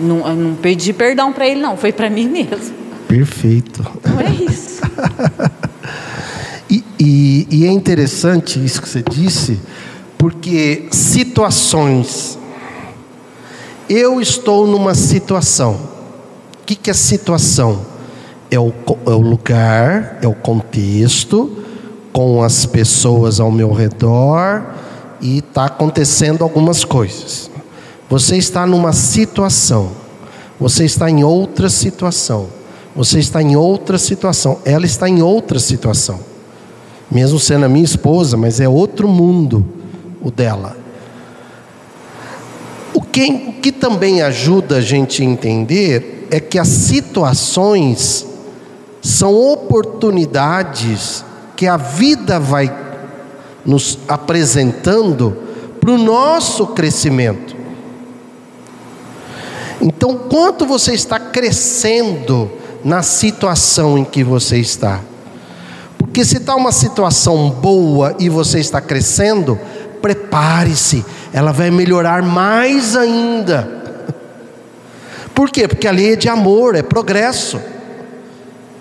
Não, 0.00 0.34
não 0.34 0.54
pedi 0.56 0.92
perdão 0.92 1.32
para 1.32 1.46
ele, 1.46 1.60
não, 1.60 1.76
foi 1.76 1.92
para 1.92 2.10
mim 2.10 2.28
mesmo. 2.28 2.74
Perfeito. 3.06 3.84
Não 4.04 4.20
é 4.20 4.30
isso. 4.30 4.80
e, 6.68 6.84
e, 6.98 7.46
e 7.50 7.64
é 7.64 7.70
interessante 7.70 8.62
isso 8.62 8.82
que 8.82 8.88
você 8.88 9.02
disse, 9.08 9.60
porque 10.16 10.88
situações. 10.90 12.36
Eu 13.88 14.20
estou 14.20 14.66
numa 14.66 14.94
situação. 14.94 15.74
O 16.60 16.66
que, 16.66 16.74
que 16.74 16.90
é 16.90 16.92
situação? 16.92 17.97
É 18.50 18.58
o, 18.58 18.72
é 19.06 19.10
o 19.10 19.20
lugar, 19.20 20.18
é 20.22 20.26
o 20.26 20.34
contexto, 20.34 21.64
com 22.12 22.42
as 22.42 22.66
pessoas 22.66 23.38
ao 23.38 23.50
meu 23.50 23.72
redor 23.72 24.64
e 25.20 25.38
está 25.38 25.66
acontecendo 25.66 26.42
algumas 26.42 26.84
coisas. 26.84 27.50
Você 28.08 28.36
está 28.36 28.66
numa 28.66 28.92
situação, 28.92 29.90
você 30.58 30.84
está 30.84 31.10
em 31.10 31.22
outra 31.22 31.68
situação, 31.68 32.48
você 32.96 33.18
está 33.18 33.42
em 33.42 33.54
outra 33.54 33.98
situação, 33.98 34.58
ela 34.64 34.86
está 34.86 35.08
em 35.08 35.22
outra 35.22 35.58
situação, 35.58 36.20
mesmo 37.10 37.38
sendo 37.38 37.66
a 37.66 37.68
minha 37.68 37.84
esposa, 37.84 38.36
mas 38.36 38.60
é 38.60 38.68
outro 38.68 39.06
mundo 39.06 39.64
o 40.22 40.30
dela. 40.30 40.76
O 42.94 43.02
que, 43.02 43.30
o 43.30 43.52
que 43.60 43.70
também 43.70 44.22
ajuda 44.22 44.78
a 44.78 44.80
gente 44.80 45.22
a 45.22 45.24
entender 45.24 46.26
é 46.30 46.40
que 46.40 46.58
as 46.58 46.68
situações 46.68 48.26
são 49.00 49.34
oportunidades 49.34 51.24
que 51.56 51.66
a 51.66 51.76
vida 51.76 52.38
vai 52.38 52.72
nos 53.64 53.98
apresentando 54.08 55.36
para 55.80 55.90
o 55.90 55.98
nosso 55.98 56.68
crescimento. 56.68 57.56
Então, 59.80 60.16
quanto 60.16 60.66
você 60.66 60.92
está 60.92 61.18
crescendo 61.18 62.50
na 62.84 63.02
situação 63.02 63.96
em 63.96 64.04
que 64.04 64.24
você 64.24 64.58
está? 64.58 65.00
Porque 65.96 66.24
se 66.24 66.38
está 66.38 66.56
uma 66.56 66.72
situação 66.72 67.50
boa 67.50 68.14
e 68.18 68.28
você 68.28 68.58
está 68.58 68.80
crescendo, 68.80 69.58
prepare-se, 70.00 71.04
ela 71.32 71.52
vai 71.52 71.70
melhorar 71.70 72.22
mais 72.22 72.96
ainda. 72.96 73.76
Por 75.34 75.50
quê? 75.50 75.68
Porque 75.68 75.86
ali 75.86 76.12
é 76.12 76.16
de 76.16 76.28
amor, 76.28 76.74
é 76.74 76.82
progresso 76.82 77.60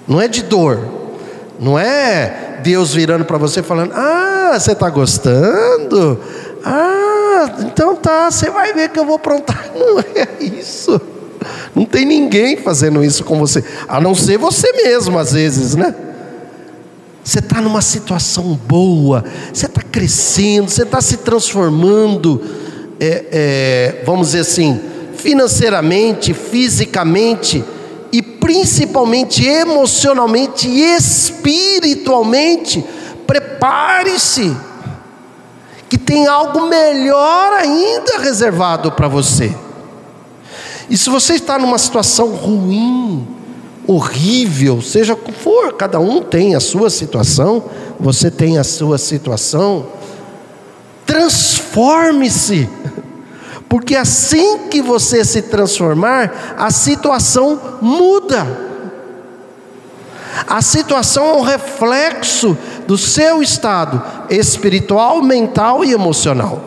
não 0.07 0.21
é 0.21 0.27
de 0.27 0.43
dor, 0.43 0.79
não 1.59 1.77
é 1.77 2.59
Deus 2.63 2.93
virando 2.93 3.25
para 3.25 3.37
você 3.37 3.61
falando: 3.61 3.91
Ah, 3.93 4.57
você 4.57 4.71
está 4.71 4.89
gostando? 4.89 6.19
Ah, 6.63 7.55
então 7.59 7.95
tá, 7.95 8.29
você 8.29 8.49
vai 8.49 8.73
ver 8.73 8.89
que 8.89 8.99
eu 8.99 9.05
vou 9.05 9.15
aprontar. 9.15 9.71
Não 9.75 9.99
é 9.99 10.43
isso. 10.43 10.99
Não 11.73 11.85
tem 11.85 12.05
ninguém 12.05 12.57
fazendo 12.57 13.03
isso 13.03 13.23
com 13.23 13.37
você, 13.37 13.63
a 13.87 14.01
não 14.01 14.15
ser 14.15 14.37
você 14.37 14.71
mesmo, 14.73 15.17
às 15.19 15.31
vezes, 15.31 15.75
né? 15.75 15.93
Você 17.23 17.39
está 17.39 17.61
numa 17.61 17.81
situação 17.81 18.59
boa, 18.67 19.23
você 19.53 19.67
está 19.67 19.81
crescendo, 19.81 20.69
você 20.69 20.83
está 20.83 20.99
se 20.99 21.17
transformando, 21.17 22.41
é, 22.99 23.25
é, 23.31 24.03
vamos 24.05 24.27
dizer 24.27 24.39
assim, 24.39 24.79
financeiramente, 25.15 26.33
fisicamente 26.33 27.63
e 28.17 28.21
principalmente 28.23 29.45
emocionalmente 29.45 30.67
e 30.67 30.81
espiritualmente, 30.95 32.83
prepare-se, 33.27 34.57
que 35.87 35.99
tem 35.99 36.25
algo 36.25 36.67
melhor 36.67 37.53
ainda 37.53 38.17
reservado 38.17 38.91
para 38.91 39.07
você. 39.07 39.55
E 40.89 40.97
se 40.97 41.11
você 41.11 41.35
está 41.35 41.59
numa 41.59 41.77
situação 41.77 42.29
ruim, 42.29 43.27
horrível, 43.85 44.81
seja 44.81 45.15
como 45.15 45.37
for, 45.37 45.73
cada 45.73 45.99
um 45.99 46.19
tem 46.19 46.55
a 46.55 46.59
sua 46.59 46.89
situação, 46.89 47.65
você 47.99 48.31
tem 48.31 48.57
a 48.57 48.63
sua 48.63 48.97
situação, 48.97 49.85
transforme 51.05 52.27
Transforme-se. 52.27 52.69
Porque 53.69 53.95
assim 53.95 54.67
que 54.69 54.81
você 54.81 55.25
se 55.25 55.43
transformar, 55.43 56.55
a 56.57 56.71
situação 56.71 57.59
muda. 57.81 58.67
A 60.47 60.61
situação 60.61 61.25
é 61.25 61.33
um 61.33 61.41
reflexo 61.41 62.57
do 62.85 62.97
seu 62.97 63.41
estado 63.41 64.01
espiritual, 64.29 65.21
mental 65.21 65.83
e 65.83 65.91
emocional. 65.91 66.63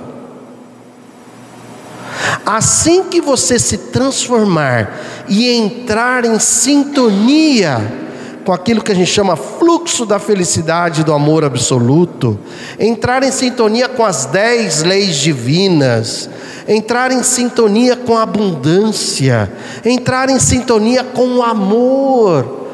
Assim 2.45 3.05
que 3.05 3.21
você 3.21 3.59
se 3.59 3.79
transformar 3.79 5.01
e 5.29 5.49
entrar 5.49 6.25
em 6.25 6.39
sintonia 6.39 8.01
com 8.45 8.53
aquilo 8.53 8.83
que 8.83 8.91
a 8.91 8.95
gente 8.95 9.11
chama 9.11 9.37
fluxo 9.37 10.05
da 10.05 10.19
felicidade 10.19 11.05
do 11.05 11.13
amor 11.13 11.45
absoluto, 11.45 12.39
entrar 12.79 13.23
em 13.23 13.31
sintonia 13.31 13.89
com 13.89 14.05
as 14.05 14.27
dez 14.27 14.83
leis 14.83 15.17
divinas, 15.17 16.29
entrar 16.71 17.11
em 17.11 17.21
sintonia 17.25 17.97
com 17.97 18.17
a 18.17 18.23
abundância, 18.23 19.53
entrar 19.85 20.31
em 20.31 20.39
sintonia 20.39 21.03
com 21.03 21.39
o 21.39 21.43
amor 21.43 22.69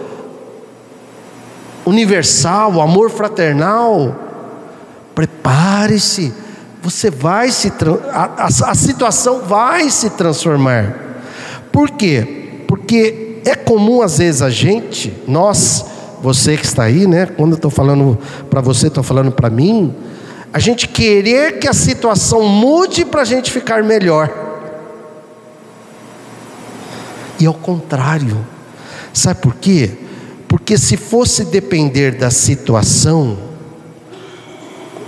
universal, 1.86 2.74
o 2.74 2.82
amor 2.82 3.09
fraternal. 3.09 4.14
Prepare-se, 5.14 6.30
você 6.82 7.11
vai 7.11 7.51
se 7.51 7.72
a, 8.12 8.44
a, 8.44 8.70
a 8.70 8.74
situação 8.74 9.40
vai 9.40 9.88
se 9.88 10.11
transformar. 10.11 10.94
Por 11.72 11.90
quê? 11.92 12.64
Porque 12.68 13.40
é 13.47 13.55
comum 13.55 14.03
às 14.03 14.18
vezes 14.18 14.42
a 14.42 14.51
gente, 14.51 15.11
nós, 15.26 15.86
você 16.22 16.55
que 16.59 16.66
está 16.66 16.82
aí, 16.82 17.07
né? 17.07 17.24
Quando 17.24 17.53
eu 17.53 17.57
estou 17.57 17.70
falando 17.70 18.18
para 18.51 18.61
você, 18.61 18.88
estou 18.88 19.03
falando 19.03 19.32
para 19.32 19.49
mim, 19.49 19.94
a 20.57 20.59
gente 20.59 20.88
querer 20.88 21.59
que 21.59 21.68
a 21.68 21.74
situação 21.74 22.42
mude 22.42 23.04
para 23.04 23.20
a 23.20 23.24
gente 23.26 23.52
ficar 23.52 23.82
melhor. 23.82 24.32
E 27.38 27.44
ao 27.44 27.52
contrário, 27.52 28.42
sabe 29.12 29.42
por 29.42 29.57
quê? 29.57 29.98
Porque 30.48 30.78
se 30.78 30.96
fosse 30.96 31.44
depender 31.44 32.12
da 32.12 32.30
situação, 32.30 33.36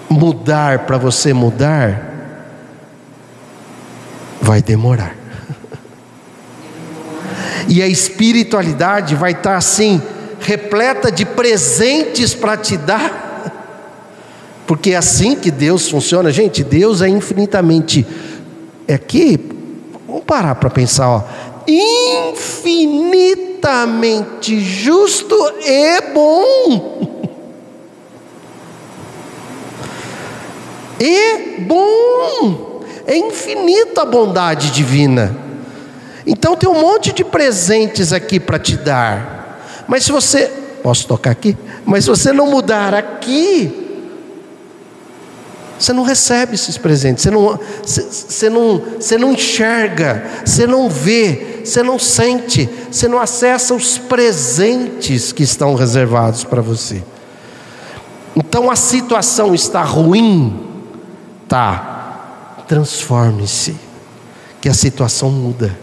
mudar 0.07 0.80
para 0.80 0.99
você 0.99 1.32
mudar, 1.32 2.12
vai 4.42 4.61
demorar. 4.61 5.16
E 7.66 7.82
a 7.82 7.86
espiritualidade 7.86 9.14
vai 9.14 9.32
estar 9.32 9.57
assim, 9.57 10.03
repleta 10.40 11.11
de 11.11 11.24
presentes 11.24 12.34
para 12.34 12.55
te 12.59 12.76
dar. 12.76 13.28
Porque 14.69 14.91
é 14.91 14.97
assim 14.97 15.35
que 15.35 15.51
Deus 15.51 15.89
funciona, 15.89 16.31
gente. 16.31 16.62
Deus 16.62 17.01
é 17.01 17.09
infinitamente. 17.09 18.07
É 18.87 18.99
que, 18.99 19.41
vamos 20.07 20.25
parar 20.25 20.57
para 20.57 20.69
pensar, 20.69 21.09
ó. 21.09 21.25
Infinitamente 21.66 24.61
justo 24.61 25.35
e 25.64 26.03
bom. 26.12 27.09
E 31.01 31.61
bom. 31.61 32.83
É 33.07 33.16
infinita 33.16 34.03
a 34.03 34.05
bondade 34.05 34.73
divina. 34.73 35.39
Então 36.27 36.57
tem 36.57 36.69
um 36.69 36.81
monte 36.81 37.12
de 37.12 37.25
presentes 37.25 38.12
aqui 38.12 38.41
para 38.41 38.59
te 38.59 38.77
dar. 38.77 39.61
Mas 39.87 40.03
se 40.05 40.11
você. 40.11 40.51
Posso 40.83 41.07
tocar 41.07 41.31
aqui? 41.31 41.57
Mas 41.87 42.03
se 42.03 42.11
você 42.11 42.33
não 42.33 42.51
mudar 42.51 42.95
aqui, 42.95 43.88
você 45.79 45.93
não 45.93 46.03
recebe 46.03 46.55
esses 46.55 46.76
presentes, 46.76 47.22
você 47.22 47.31
não, 47.31 47.59
você, 47.83 48.51
não, 48.51 48.83
você 48.99 49.18
não 49.18 49.33
enxerga, 49.33 50.24
você 50.45 50.66
não 50.66 50.89
vê, 50.89 51.62
você 51.64 51.83
não 51.83 51.99
sente, 51.99 52.68
você 52.91 53.07
não 53.07 53.18
acessa 53.20 53.74
os 53.74 53.97
presentes 53.97 55.33
que 55.33 55.43
estão 55.43 55.74
reservados 55.74 56.45
para 56.45 56.61
você. 56.61 57.03
Então 58.35 58.70
a 58.70 58.76
situação 58.76 59.55
está 59.55 59.83
ruim, 59.83 60.66
tá? 61.49 62.64
Transforme-se, 62.66 63.76
que 64.61 64.68
a 64.68 64.74
situação 64.74 65.31
muda. 65.31 65.76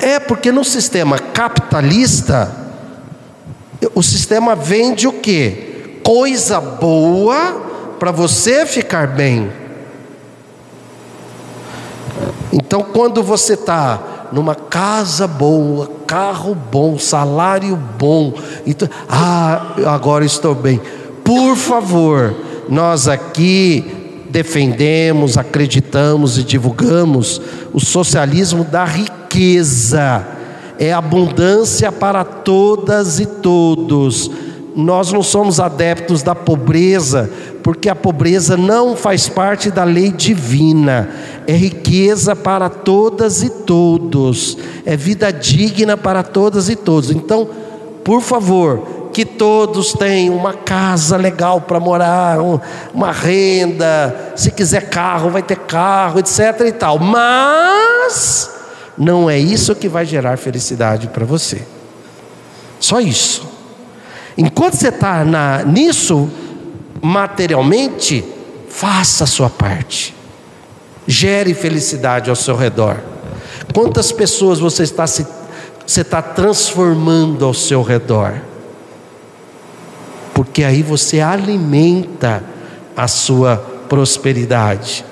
É 0.00 0.18
porque 0.20 0.52
no 0.52 0.64
sistema 0.64 1.18
capitalista 1.18 2.63
o 3.94 4.02
sistema 4.02 4.54
vende 4.54 5.06
o 5.06 5.12
que? 5.12 6.00
Coisa 6.04 6.60
boa 6.60 7.62
para 7.98 8.10
você 8.10 8.66
ficar 8.66 9.08
bem. 9.08 9.50
Então, 12.52 12.82
quando 12.82 13.22
você 13.22 13.54
está 13.54 14.28
numa 14.32 14.54
casa 14.54 15.26
boa, 15.26 15.90
carro 16.06 16.54
bom, 16.54 16.98
salário 16.98 17.76
bom, 17.76 18.34
então, 18.66 18.88
ah, 19.08 19.74
agora 19.86 20.24
estou 20.24 20.54
bem. 20.54 20.80
Por 21.24 21.56
favor, 21.56 22.34
nós 22.68 23.08
aqui 23.08 24.24
defendemos, 24.28 25.38
acreditamos 25.38 26.38
e 26.38 26.42
divulgamos 26.42 27.40
o 27.72 27.80
socialismo 27.80 28.64
da 28.64 28.84
riqueza 28.84 30.33
é 30.78 30.92
abundância 30.92 31.90
para 31.90 32.24
todas 32.24 33.20
e 33.20 33.26
todos. 33.26 34.30
Nós 34.76 35.12
não 35.12 35.22
somos 35.22 35.60
adeptos 35.60 36.22
da 36.22 36.34
pobreza, 36.34 37.30
porque 37.62 37.88
a 37.88 37.94
pobreza 37.94 38.56
não 38.56 38.96
faz 38.96 39.28
parte 39.28 39.70
da 39.70 39.84
lei 39.84 40.10
divina. 40.10 41.08
É 41.46 41.52
riqueza 41.52 42.34
para 42.34 42.68
todas 42.68 43.42
e 43.42 43.50
todos, 43.50 44.58
é 44.84 44.96
vida 44.96 45.32
digna 45.32 45.96
para 45.96 46.22
todas 46.22 46.68
e 46.68 46.74
todos. 46.74 47.10
Então, 47.10 47.48
por 48.02 48.20
favor, 48.20 48.82
que 49.12 49.24
todos 49.24 49.92
tenham 49.92 50.34
uma 50.34 50.52
casa 50.52 51.16
legal 51.16 51.60
para 51.60 51.78
morar, 51.78 52.38
uma 52.92 53.12
renda, 53.12 54.32
se 54.34 54.50
quiser 54.50 54.90
carro, 54.90 55.30
vai 55.30 55.42
ter 55.42 55.58
carro, 55.60 56.18
etc 56.18 56.62
e 56.66 56.72
tal. 56.72 56.98
Mas 56.98 58.53
não 58.96 59.28
é 59.28 59.38
isso 59.38 59.74
que 59.74 59.88
vai 59.88 60.04
gerar 60.06 60.36
felicidade 60.36 61.08
para 61.08 61.24
você. 61.24 61.62
Só 62.78 63.00
isso. 63.00 63.46
Enquanto 64.36 64.74
você 64.74 64.88
está 64.88 65.24
nisso, 65.64 66.28
materialmente, 67.02 68.24
faça 68.68 69.24
a 69.24 69.26
sua 69.26 69.50
parte. 69.50 70.14
Gere 71.06 71.54
felicidade 71.54 72.30
ao 72.30 72.36
seu 72.36 72.56
redor. 72.56 73.00
Quantas 73.72 74.12
pessoas 74.12 74.58
você 74.58 74.82
está 74.82 75.06
se 75.06 75.26
você 75.86 76.00
está 76.00 76.22
transformando 76.22 77.44
ao 77.44 77.52
seu 77.52 77.82
redor? 77.82 78.40
Porque 80.32 80.64
aí 80.64 80.82
você 80.82 81.20
alimenta 81.20 82.42
a 82.96 83.06
sua 83.06 83.56
prosperidade. 83.88 85.04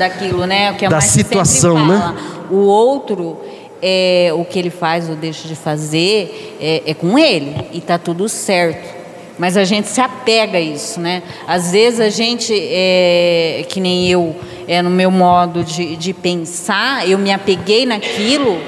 Daquilo, 0.00 0.46
né? 0.46 0.72
O 0.72 0.74
que 0.74 0.84
a 0.84 0.88
da 0.88 1.00
situação, 1.00 1.86
né? 1.86 2.14
O 2.50 2.56
outro, 2.56 3.38
é, 3.80 4.30
o 4.34 4.44
que 4.44 4.58
ele 4.58 4.70
faz 4.70 5.08
ou 5.08 5.14
deixa 5.14 5.46
de 5.46 5.54
fazer, 5.54 6.56
é, 6.60 6.82
é 6.86 6.94
com 6.94 7.18
ele 7.18 7.68
e 7.72 7.80
tá 7.80 7.98
tudo 7.98 8.28
certo. 8.28 8.98
Mas 9.38 9.56
a 9.56 9.64
gente 9.64 9.88
se 9.88 10.00
apega 10.00 10.58
a 10.58 10.60
isso, 10.60 11.00
né? 11.00 11.22
Às 11.46 11.72
vezes 11.72 12.00
a 12.00 12.10
gente, 12.10 12.52
é, 12.52 13.64
que 13.68 13.80
nem 13.80 14.08
eu, 14.08 14.34
é 14.66 14.82
no 14.82 14.90
meu 14.90 15.10
modo 15.10 15.62
de, 15.64 15.96
de 15.96 16.12
pensar, 16.12 17.08
eu 17.08 17.18
me 17.18 17.32
apeguei 17.32 17.86
naquilo 17.86 18.58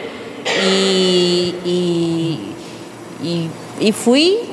e, 0.64 1.54
e, 1.64 2.54
e, 3.22 3.50
e 3.80 3.92
fui 3.92 4.52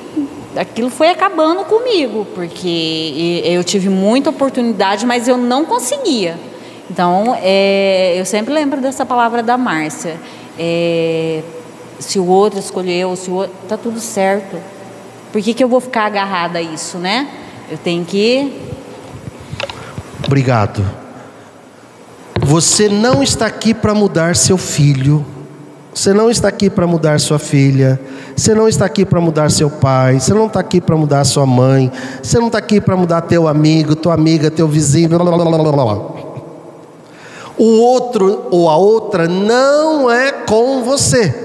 aquilo 0.58 0.90
foi 0.90 1.10
acabando 1.10 1.64
comigo, 1.66 2.26
porque 2.34 3.42
eu 3.46 3.64
tive 3.64 3.88
muita 3.88 4.30
oportunidade, 4.32 5.06
mas 5.06 5.28
eu 5.28 5.38
não 5.38 5.64
conseguia. 5.64 6.49
Então, 6.90 7.38
é, 7.42 8.20
eu 8.20 8.26
sempre 8.26 8.54
lembro 8.54 8.82
dessa 8.82 9.06
palavra 9.06 9.44
da 9.44 9.58
Márcia. 9.58 10.18
É, 10.58 11.44
se 12.00 12.18
o 12.18 12.26
outro 12.26 12.60
escolheu, 12.60 13.16
se 13.16 13.30
o 13.30 13.36
outro, 13.36 13.56
tá 13.68 13.78
tudo 13.78 14.00
certo. 14.00 14.58
Por 15.32 15.42
que, 15.42 15.54
que 15.54 15.64
eu 15.64 15.70
vou 15.70 15.80
ficar 15.80 16.06
agarrada 16.06 16.60
a 16.60 16.62
isso, 16.62 16.98
né? 16.98 17.28
Eu 17.70 17.78
tenho 17.78 18.04
que. 18.04 18.52
Obrigado. 20.26 20.84
Você 22.42 22.90
não 22.90 23.22
está 23.22 23.46
aqui 23.46 23.74
para 23.74 23.94
mudar 23.94 24.36
seu 24.36 24.58
filho. 24.58 25.24
Você 25.94 26.14
não 26.14 26.32
está 26.32 26.48
aqui 26.48 26.70
para 26.70 26.88
mudar 26.88 27.20
sua 27.20 27.38
filha. 27.38 28.00
Você 28.36 28.56
não 28.56 28.68
está 28.68 28.86
aqui 28.86 29.06
para 29.06 29.22
mudar 29.22 29.52
seu 29.52 29.70
pai. 29.70 30.20
Você 30.20 30.34
não 30.34 30.48
está 30.48 30.62
aqui 30.62 30.82
para 30.82 30.96
mudar 30.96 31.24
sua 31.26 31.46
mãe. 31.46 31.92
Você 32.24 32.40
não 32.40 32.48
está 32.48 32.58
aqui 32.58 32.82
para 32.82 32.96
mudar 32.96 33.22
teu 33.22 33.48
amigo, 33.48 33.96
tua 33.96 34.14
amiga, 34.14 34.50
teu 34.50 34.68
vizinho. 34.68 35.10
Blá, 35.10 35.20
blá, 35.20 35.38
blá, 35.38 35.72
blá 35.72 36.19
o 37.60 37.82
outro 37.82 38.48
ou 38.50 38.70
a 38.70 38.78
outra 38.78 39.28
não 39.28 40.10
é 40.10 40.32
com 40.32 40.82
você. 40.82 41.36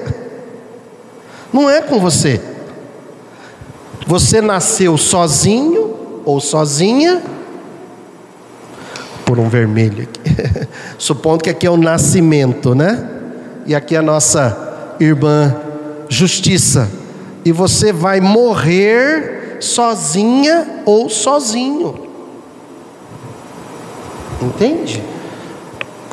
Não 1.52 1.68
é 1.68 1.82
com 1.82 1.98
você. 1.98 2.40
Você 4.06 4.40
nasceu 4.40 4.96
sozinho 4.96 6.22
ou 6.24 6.40
sozinha? 6.40 7.20
Por 9.26 9.40
um 9.40 9.48
vermelho 9.48 10.04
aqui. 10.04 10.20
Supondo 10.98 11.42
que 11.42 11.50
aqui 11.50 11.66
é 11.66 11.70
o 11.70 11.76
nascimento, 11.76 12.74
né? 12.74 13.10
E 13.66 13.74
aqui 13.74 13.96
é 13.96 13.98
a 13.98 14.02
nossa 14.02 14.96
irmã 15.00 15.56
Justiça. 16.08 16.88
E 17.44 17.50
você 17.50 17.92
vai 17.92 18.20
morrer 18.20 19.56
sozinha 19.58 20.82
ou 20.84 21.08
sozinho. 21.08 22.08
Entende? 24.40 25.13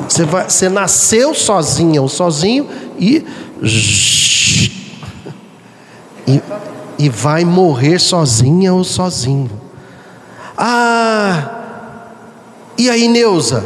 Você, 0.08 0.24
vai, 0.24 0.48
você 0.48 0.68
nasceu 0.68 1.34
sozinha 1.34 2.02
ou 2.02 2.08
sozinho 2.08 2.68
e, 2.98 3.24
e, 6.26 6.42
e 6.98 7.08
vai 7.08 7.44
morrer 7.44 7.98
sozinha 7.98 8.72
ou 8.74 8.84
sozinho. 8.84 9.50
Ah, 10.56 11.62
e 12.76 12.90
aí, 12.90 13.08
Neuza? 13.08 13.64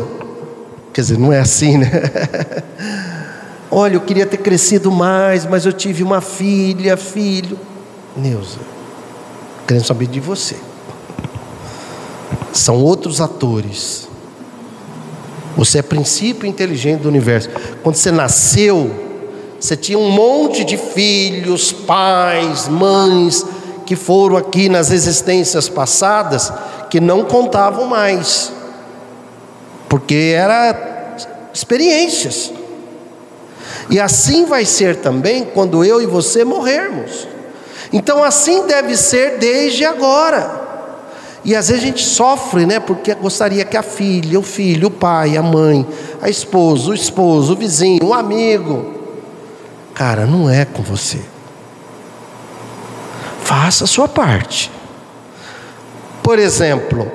Quer 0.93 1.01
dizer, 1.03 1.19
não 1.19 1.33
é 1.33 1.41
assim, 1.41 1.79
né? 1.79 1.91
Olha, 3.71 3.95
eu 3.95 4.01
queria 4.01 4.25
ter 4.25 4.39
crescido 4.39 4.91
mais, 4.91 5.45
mas 5.45 5.67
eu 5.67 5.73
tive 5.73 6.03
uma 6.03 6.21
filha, 6.21 6.97
filho. 6.97 7.59
Neuza, 8.17 8.59
querendo 9.67 9.85
saber 9.85 10.07
de 10.07 10.21
você. 10.21 10.57
São 12.53 12.77
outros 12.83 13.21
atores. 13.21 14.06
Você 15.57 15.79
é 15.79 15.83
princípio 15.83 16.47
inteligente 16.47 17.01
do 17.01 17.09
universo. 17.09 17.49
Quando 17.83 17.97
você 17.97 18.13
nasceu, 18.13 18.91
você 19.59 19.77
tinha 19.77 19.99
um 19.99 20.11
monte 20.11 20.65
de 20.65 20.77
filhos, 20.77 21.73
pais, 21.73 22.69
mães, 22.69 23.45
que 23.87 23.97
foram 23.97 24.37
aqui 24.37 24.69
nas 24.69 24.91
existências 24.91 25.69
passadas, 25.69 26.53
que 26.91 27.01
não 27.01 27.25
contavam 27.25 27.87
mais, 27.87 28.53
porque 29.89 30.35
era 30.37 31.17
experiências. 31.55 32.53
E 33.89 33.99
assim 33.99 34.45
vai 34.45 34.65
ser 34.65 34.97
também 34.97 35.45
quando 35.45 35.85
eu 35.85 36.03
e 36.03 36.07
você 36.07 36.45
morrermos. 36.45 37.27
Então 37.93 38.23
assim 38.23 38.67
deve 38.67 38.97
ser 38.97 39.39
desde 39.39 39.85
agora. 39.85 40.66
E 41.47 41.55
às 41.55 41.69
vezes 41.69 41.81
a 41.81 41.87
gente 41.87 42.05
sofre, 42.05 42.67
né? 42.67 42.81
Porque 42.81 43.15
gostaria 43.15 43.65
que 43.65 43.77
a 43.77 43.83
filha, 43.83 44.37
o 44.37 44.43
filho, 44.43 44.89
o 44.89 44.91
pai, 44.91 45.37
a 45.37 45.43
mãe, 45.45 45.87
a 46.21 46.29
esposa, 46.29 46.91
o 46.91 46.95
esposo, 46.95 47.53
o 47.53 47.57
vizinho, 47.57 48.05
o 48.05 48.13
amigo. 48.13 48.95
Cara, 49.95 50.27
não 50.27 50.51
é 50.51 50.65
com 50.65 50.83
você. 50.83 51.21
Faça 53.45 53.85
a 53.85 53.87
sua 53.87 54.09
parte. 54.09 54.73
Por 56.21 56.37
exemplo, 56.37 57.09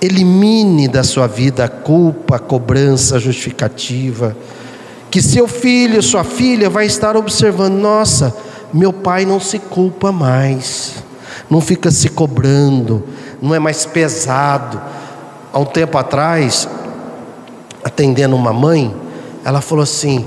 elimine 0.00 0.88
da 0.88 1.04
sua 1.04 1.26
vida 1.26 1.66
a 1.66 1.68
culpa, 1.68 2.36
a 2.36 2.38
cobrança, 2.38 3.16
a 3.16 3.18
justificativa. 3.18 4.34
Que 5.10 5.20
seu 5.20 5.46
filho, 5.46 6.02
sua 6.02 6.24
filha 6.24 6.70
vai 6.70 6.86
estar 6.86 7.14
observando: 7.14 7.74
nossa, 7.74 8.34
meu 8.72 8.90
pai 8.90 9.26
não 9.26 9.38
se 9.38 9.58
culpa 9.58 10.10
mais 10.10 11.04
não 11.48 11.60
fica 11.60 11.90
se 11.90 12.08
cobrando, 12.08 13.02
não 13.40 13.54
é 13.54 13.58
mais 13.58 13.84
pesado. 13.84 14.80
Há 15.52 15.58
um 15.58 15.64
tempo 15.64 15.96
atrás, 15.98 16.68
atendendo 17.84 18.36
uma 18.36 18.52
mãe, 18.52 18.94
ela 19.44 19.60
falou 19.60 19.82
assim, 19.82 20.26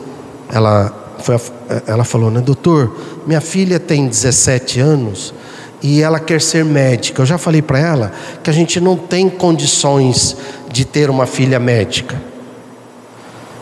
ela, 0.51 0.93
foi, 1.19 1.39
ela 1.85 2.03
falou, 2.03 2.31
né, 2.31 2.41
doutor, 2.41 2.95
minha 3.27 3.41
filha 3.41 3.79
tem 3.79 4.07
17 4.07 4.79
anos 4.79 5.33
e 5.81 6.01
ela 6.01 6.19
quer 6.19 6.41
ser 6.41 6.65
médica. 6.65 7.21
Eu 7.21 7.25
já 7.25 7.37
falei 7.37 7.61
para 7.61 7.79
ela 7.79 8.11
que 8.43 8.49
a 8.49 8.53
gente 8.53 8.79
não 8.79 8.97
tem 8.97 9.29
condições 9.29 10.35
de 10.71 10.85
ter 10.85 11.09
uma 11.09 11.25
filha 11.25 11.59
médica. 11.59 12.21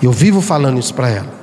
Eu 0.02 0.12
vivo 0.12 0.42
falando 0.42 0.80
isso 0.80 0.94
para 0.94 1.10
ela. 1.10 1.34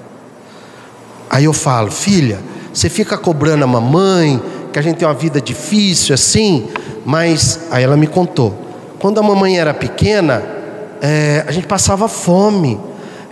Aí 1.29 1.45
eu 1.45 1.53
falo, 1.53 1.91
filha, 1.91 2.39
você 2.73 2.89
fica 2.89 3.19
cobrando 3.19 3.65
a 3.65 3.67
mamãe, 3.67 4.41
que 4.75 4.79
a 4.81 4.83
gente 4.83 4.97
tem 4.97 5.07
uma 5.07 5.15
vida 5.15 5.41
difícil 5.41 6.13
assim, 6.13 6.67
mas 7.07 7.69
aí 7.71 7.85
ela 7.85 7.97
me 7.97 8.09
contou. 8.09 8.53
Quando 8.99 9.21
a 9.21 9.23
mamãe 9.23 9.57
era 9.57 9.73
pequena, 9.73 10.43
é, 11.01 11.45
a 11.47 11.53
gente 11.53 11.69
passava 11.69 12.09
fome. 12.09 12.81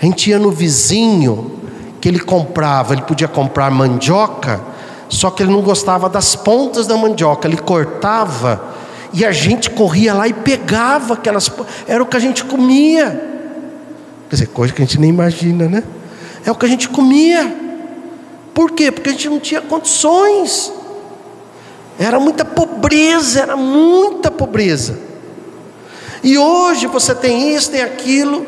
A 0.01 0.05
gente 0.05 0.30
ia 0.30 0.38
no 0.38 0.53
vizinho 0.53 1.59
que 2.01 2.09
ele 2.09 2.20
comprava, 2.20 2.95
ele 2.95 3.03
podia 3.03 3.26
comprar 3.26 3.72
mandioca, 3.72 4.61
só 5.09 5.30
que 5.30 5.43
ele 5.43 5.51
não 5.51 5.62
gostava 5.62 6.09
das 6.09 6.36
pontas 6.36 6.86
da 6.86 6.97
mandioca, 6.97 7.49
ele 7.49 7.57
cortava 7.57 8.62
e 9.12 9.24
a 9.24 9.32
gente 9.32 9.68
corria 9.68 10.14
lá 10.14 10.28
e 10.28 10.32
pegava 10.32 11.14
aquelas, 11.14 11.51
era 11.88 12.01
o 12.05 12.07
que 12.07 12.16
a 12.16 12.20
gente 12.20 12.45
comia. 12.45 13.11
Quer 14.30 14.36
dizer, 14.36 14.47
coisa 14.47 14.72
que 14.72 14.80
a 14.80 14.84
gente 14.84 15.01
nem 15.01 15.11
imagina, 15.11 15.68
né? 15.68 15.82
É 16.47 16.53
o 16.53 16.55
que 16.55 16.66
a 16.66 16.68
gente 16.68 16.88
comia. 16.88 17.53
Por 18.55 18.70
quê? 18.70 18.93
Porque 18.93 19.09
a 19.11 19.12
gente 19.12 19.28
não 19.28 19.40
tinha 19.40 19.61
condições. 19.61 20.72
Era 22.03 22.18
muita 22.18 22.44
pobreza, 22.44 23.42
era 23.42 23.57
muita 23.57 24.28
pobreza. 24.28 24.98
E 26.20 26.36
hoje 26.36 26.88
você 26.88 27.14
tem 27.14 27.55
isso, 27.55 27.70
tem 27.70 27.80
aquilo. 27.80 28.44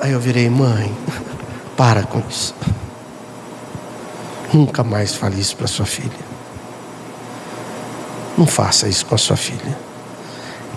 Aí 0.00 0.10
eu 0.10 0.18
virei, 0.18 0.50
mãe, 0.50 0.92
para 1.76 2.02
com 2.02 2.20
isso. 2.28 2.52
Nunca 4.52 4.82
mais 4.82 5.14
fale 5.14 5.40
isso 5.40 5.56
para 5.56 5.68
sua 5.68 5.86
filha. 5.86 6.28
Não 8.36 8.46
faça 8.46 8.88
isso 8.88 9.06
com 9.06 9.14
a 9.14 9.18
sua 9.18 9.36
filha. 9.36 9.78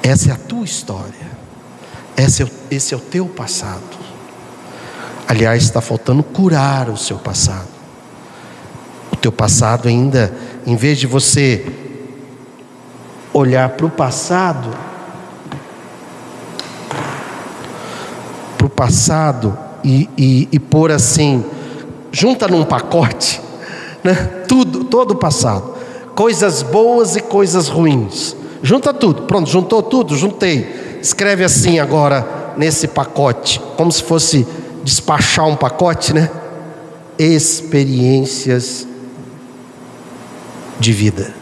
Essa 0.04 0.30
é 0.30 0.34
a 0.34 0.38
tua 0.38 0.66
história. 0.66 1.32
Esse 2.16 2.44
é, 2.44 2.46
o, 2.46 2.50
esse 2.70 2.94
é 2.94 2.98
o 2.98 3.00
teu 3.00 3.26
passado. 3.26 3.82
Aliás, 5.28 5.64
está 5.64 5.82
faltando 5.82 6.22
curar 6.22 6.90
o 6.90 6.98
seu 6.98 7.18
passado. 7.18 7.70
O 9.12 9.16
teu 9.16 9.32
passado 9.32 9.88
ainda 9.88 10.32
em 10.66 10.76
vez 10.76 10.98
de 10.98 11.08
você 11.08 11.66
olhar 13.34 13.70
para 13.70 13.86
o 13.86 13.90
passado, 13.90 14.70
para 18.58 18.68
o 18.68 18.70
passado 18.70 19.58
e, 19.84 20.10
e, 20.18 20.50
e 20.52 20.60
pôr 20.60 20.92
assim, 20.92 21.44
junta 22.12 22.48
num 22.48 22.64
pacote, 22.64 23.42
né? 24.04 24.14
tudo, 24.48 24.84
todo 24.84 25.12
o 25.12 25.16
passado, 25.16 25.76
coisas 26.14 26.62
boas 26.62 27.16
e 27.16 27.22
coisas 27.22 27.68
ruins, 27.68 28.36
junta 28.62 28.94
tudo, 28.94 29.24
pronto, 29.24 29.50
juntou 29.50 29.82
tudo, 29.82 30.16
juntei, 30.16 31.00
escreve 31.02 31.44
assim 31.44 31.80
agora 31.80 32.54
nesse 32.58 32.88
pacote, 32.88 33.60
como 33.78 33.92
se 33.92 34.04
fosse 34.04 34.46
despachar 34.84 35.48
um 35.48 35.56
pacote, 35.56 36.14
né? 36.14 36.30
Experiências 37.18 38.88
de 40.82 40.92
vida. 40.92 41.34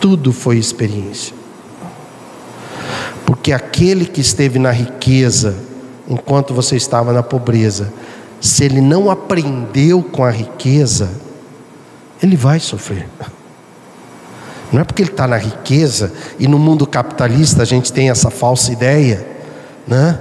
Tudo 0.00 0.32
foi 0.32 0.56
experiência. 0.56 1.34
Porque 3.24 3.52
aquele 3.52 4.06
que 4.06 4.20
esteve 4.20 4.58
na 4.58 4.70
riqueza, 4.70 5.54
enquanto 6.08 6.52
você 6.52 6.76
estava 6.76 7.12
na 7.12 7.22
pobreza, 7.22 7.92
se 8.40 8.64
ele 8.64 8.80
não 8.80 9.10
aprendeu 9.10 10.02
com 10.02 10.24
a 10.24 10.30
riqueza, 10.30 11.10
ele 12.22 12.36
vai 12.36 12.58
sofrer. 12.58 13.08
Não 14.72 14.80
é 14.80 14.84
porque 14.84 15.02
ele 15.02 15.10
está 15.10 15.28
na 15.28 15.36
riqueza 15.36 16.12
e 16.38 16.48
no 16.48 16.58
mundo 16.58 16.86
capitalista 16.86 17.62
a 17.62 17.64
gente 17.64 17.92
tem 17.92 18.10
essa 18.10 18.30
falsa 18.30 18.72
ideia, 18.72 19.26
né? 19.86 20.18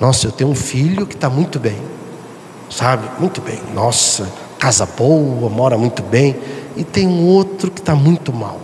Nossa, 0.00 0.26
eu 0.26 0.32
tenho 0.32 0.50
um 0.50 0.54
filho 0.54 1.06
que 1.06 1.14
está 1.14 1.30
muito 1.30 1.60
bem, 1.60 1.78
sabe? 2.68 3.08
Muito 3.20 3.40
bem. 3.40 3.60
Nossa, 3.72 4.28
casa 4.58 4.84
boa, 4.84 5.48
mora 5.48 5.78
muito 5.78 6.02
bem 6.02 6.36
e 6.76 6.84
tem 6.84 7.06
um 7.06 7.26
outro 7.26 7.70
que 7.70 7.80
está 7.80 7.94
muito 7.94 8.32
mal, 8.32 8.60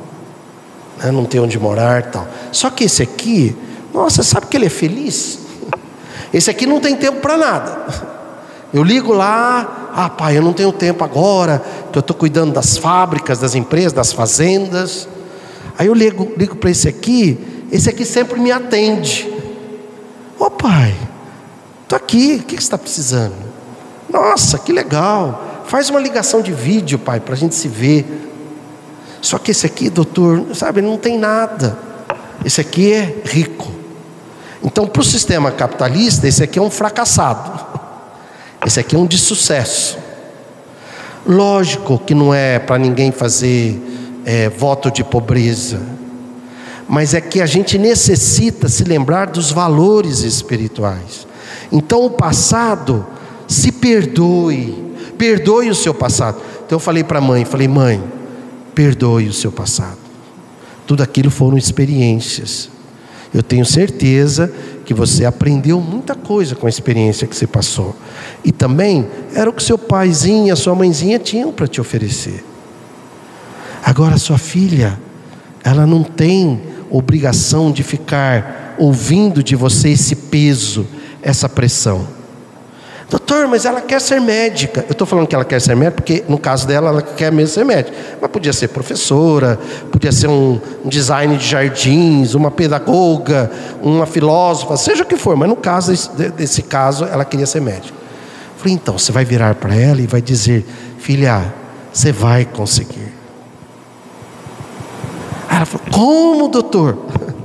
né? 0.99 1.11
não 1.11 1.25
tem 1.25 1.41
onde 1.41 1.59
morar 1.59 2.11
tal. 2.11 2.27
Só 2.53 2.71
que 2.71 2.85
esse 2.85 3.03
aqui, 3.03 3.57
nossa, 3.93 4.23
sabe 4.23 4.47
que 4.47 4.57
ele 4.57 4.67
é 4.67 4.71
feliz? 4.71 5.41
Esse 6.33 6.49
aqui 6.49 6.65
não 6.65 6.79
tem 6.79 6.95
tempo 6.95 7.21
para 7.21 7.37
nada. 7.37 8.11
Eu 8.73 8.85
ligo 8.85 9.13
lá, 9.13 9.91
ah 9.93 10.09
pai, 10.09 10.37
eu 10.37 10.43
não 10.43 10.53
tenho 10.53 10.71
tempo 10.71 11.03
agora, 11.03 11.61
que 11.91 11.99
eu 11.99 12.01
estou 12.01 12.15
cuidando 12.15 12.53
das 12.53 12.79
fábricas, 12.79 13.41
das 13.41 13.57
empresas, 13.57 13.93
das 13.93 14.13
fazendas. 14.13 15.09
Aí 15.77 15.89
eu 15.89 15.95
ligo, 15.95 16.33
ligo 16.37 16.55
para 16.55 16.71
esse 16.71 16.87
aqui, 16.87 17.67
esse 17.73 17.89
aqui 17.89 18.05
sempre 18.05 18.39
me 18.39 18.53
atende. 18.53 19.29
Ô 20.39 20.45
oh, 20.45 20.51
pai, 20.51 20.95
estou 21.83 21.97
aqui, 21.97 22.39
o 22.41 22.45
que 22.45 22.55
você 22.55 22.61
está 22.61 22.79
precisando? 22.79 23.35
Nossa, 24.09 24.59
que 24.59 24.73
legal. 24.73 25.60
Faz 25.71 25.89
uma 25.89 26.01
ligação 26.01 26.43
de 26.43 26.53
vídeo, 26.53 26.99
pai, 26.99 27.21
para 27.21 27.35
a 27.35 27.37
gente 27.37 27.55
se 27.55 27.69
ver. 27.69 28.05
Só 29.23 29.39
que 29.39 29.53
esse 29.53 29.65
aqui, 29.65 29.89
doutor, 29.89 30.47
sabe, 30.53 30.83
não 30.83 30.99
tem 30.99 31.17
nada. 31.17 31.79
Esse 32.45 32.61
aqui 32.61 32.93
é 32.93 33.23
rico. 33.25 33.71
Então, 34.65 34.89
para 34.89 35.01
o 35.01 35.05
sistema 35.05 35.53
capitalista, 35.53 36.27
esse 36.27 36.43
aqui 36.43 36.59
é 36.59 36.63
um 36.63 36.73
fracassado. 36.73 37.65
Esse 38.67 38.81
aqui 38.81 38.97
é 38.97 38.99
um 38.99 39.07
de 39.07 39.17
sucesso. 39.17 39.97
Lógico 41.25 42.01
que 42.01 42.17
não 42.17 42.35
é 42.35 42.59
para 42.59 42.77
ninguém 42.77 43.13
fazer 43.13 43.81
é, 44.25 44.49
voto 44.49 44.91
de 44.91 45.05
pobreza, 45.05 45.81
mas 46.89 47.15
é 47.15 47.21
que 47.21 47.41
a 47.41 47.47
gente 47.47 47.79
necessita 47.79 48.69
se 48.69 48.83
lembrar 48.83 49.29
dos 49.29 49.53
valores 49.53 50.23
espirituais. 50.25 51.29
Então, 51.71 52.05
o 52.05 52.11
passado, 52.11 53.07
se 53.47 53.71
perdoe, 53.71 54.90
perdoe 55.21 55.69
o 55.69 55.75
seu 55.75 55.93
passado. 55.93 56.41
Então, 56.65 56.77
eu 56.77 56.81
falei 56.81 57.05
para 57.05 57.19
a 57.19 57.21
mãe: 57.21 57.45
falei, 57.45 57.69
mãe, 57.69 58.03
perdoe 58.75 59.29
o 59.29 59.35
seu 59.35 59.53
passado. 59.53 59.99
Tudo 60.87 61.03
aquilo 61.03 61.31
foram 61.31 61.59
experiências. 61.59 62.71
Eu 63.33 63.43
tenho 63.43 63.67
certeza 63.67 64.51
que 64.87 64.95
você 64.95 65.27
aprendeu 65.27 65.79
muita 65.79 66.15
coisa 66.15 66.57
com 66.57 66.67
a 66.67 66.71
experiência 66.71 67.27
que 67.27 67.37
você 67.37 67.47
passou. 67.47 67.95
E 68.43 68.51
também 68.51 69.07
era 69.35 69.51
o 69.51 69.53
que 69.53 69.63
seu 69.63 69.77
paizinho 69.77 70.53
a 70.53 70.57
sua 70.57 70.75
mãezinha 70.75 71.19
tinham 71.19 71.53
para 71.53 71.69
te 71.69 71.83
oferecer. 71.83 72.43
Agora, 73.85 74.17
sua 74.17 74.39
filha, 74.39 74.99
ela 75.63 75.87
não 75.87 76.03
tem 76.03 76.63
obrigação 76.89 77.71
de 77.71 77.83
ficar 77.83 78.75
ouvindo 78.79 79.43
de 79.43 79.55
você 79.55 79.91
esse 79.91 80.17
peso, 80.17 80.87
essa 81.23 81.47
pressão. 81.47 82.20
Doutor, 83.11 83.49
mas 83.49 83.65
ela 83.65 83.81
quer 83.81 84.01
ser 84.01 84.21
médica. 84.21 84.85
Eu 84.87 84.93
estou 84.93 85.05
falando 85.05 85.27
que 85.27 85.35
ela 85.35 85.45
quer 85.45 85.61
ser 85.61 85.75
médica 85.75 85.97
porque, 85.97 86.25
no 86.29 86.39
caso 86.39 86.65
dela, 86.65 86.91
ela 86.91 87.03
quer 87.03 87.33
mesmo 87.33 87.53
ser 87.53 87.65
médica. 87.65 87.97
Mas 88.21 88.31
podia 88.31 88.53
ser 88.53 88.69
professora, 88.69 89.59
podia 89.91 90.13
ser 90.13 90.29
um, 90.29 90.61
design 90.85 91.37
de 91.37 91.45
jardins, 91.45 92.35
uma 92.35 92.53
pedagoga, 92.53 93.51
uma 93.83 94.07
filósofa, 94.07 94.77
seja 94.77 95.03
o 95.03 95.07
que 95.07 95.17
for. 95.17 95.35
Mas 95.35 95.49
no 95.49 95.57
caso 95.57 95.93
desse, 96.37 96.63
caso, 96.63 97.05
ela 97.05 97.25
queria 97.25 97.47
ser 97.47 97.61
médica. 97.61 97.89
Eu 97.89 98.59
falei, 98.59 98.75
então, 98.75 98.97
você 98.97 99.11
vai 99.11 99.25
virar 99.25 99.57
para 99.57 99.75
ela 99.75 100.01
e 100.01 100.07
vai 100.07 100.23
dizer: 100.23 100.65
Filha, 101.01 101.53
você 101.93 102.13
vai 102.13 102.45
conseguir. 102.45 103.13
Ela 105.51 105.67
falou: 105.67 105.87
Como, 105.91 106.49
doutor? 106.49 106.97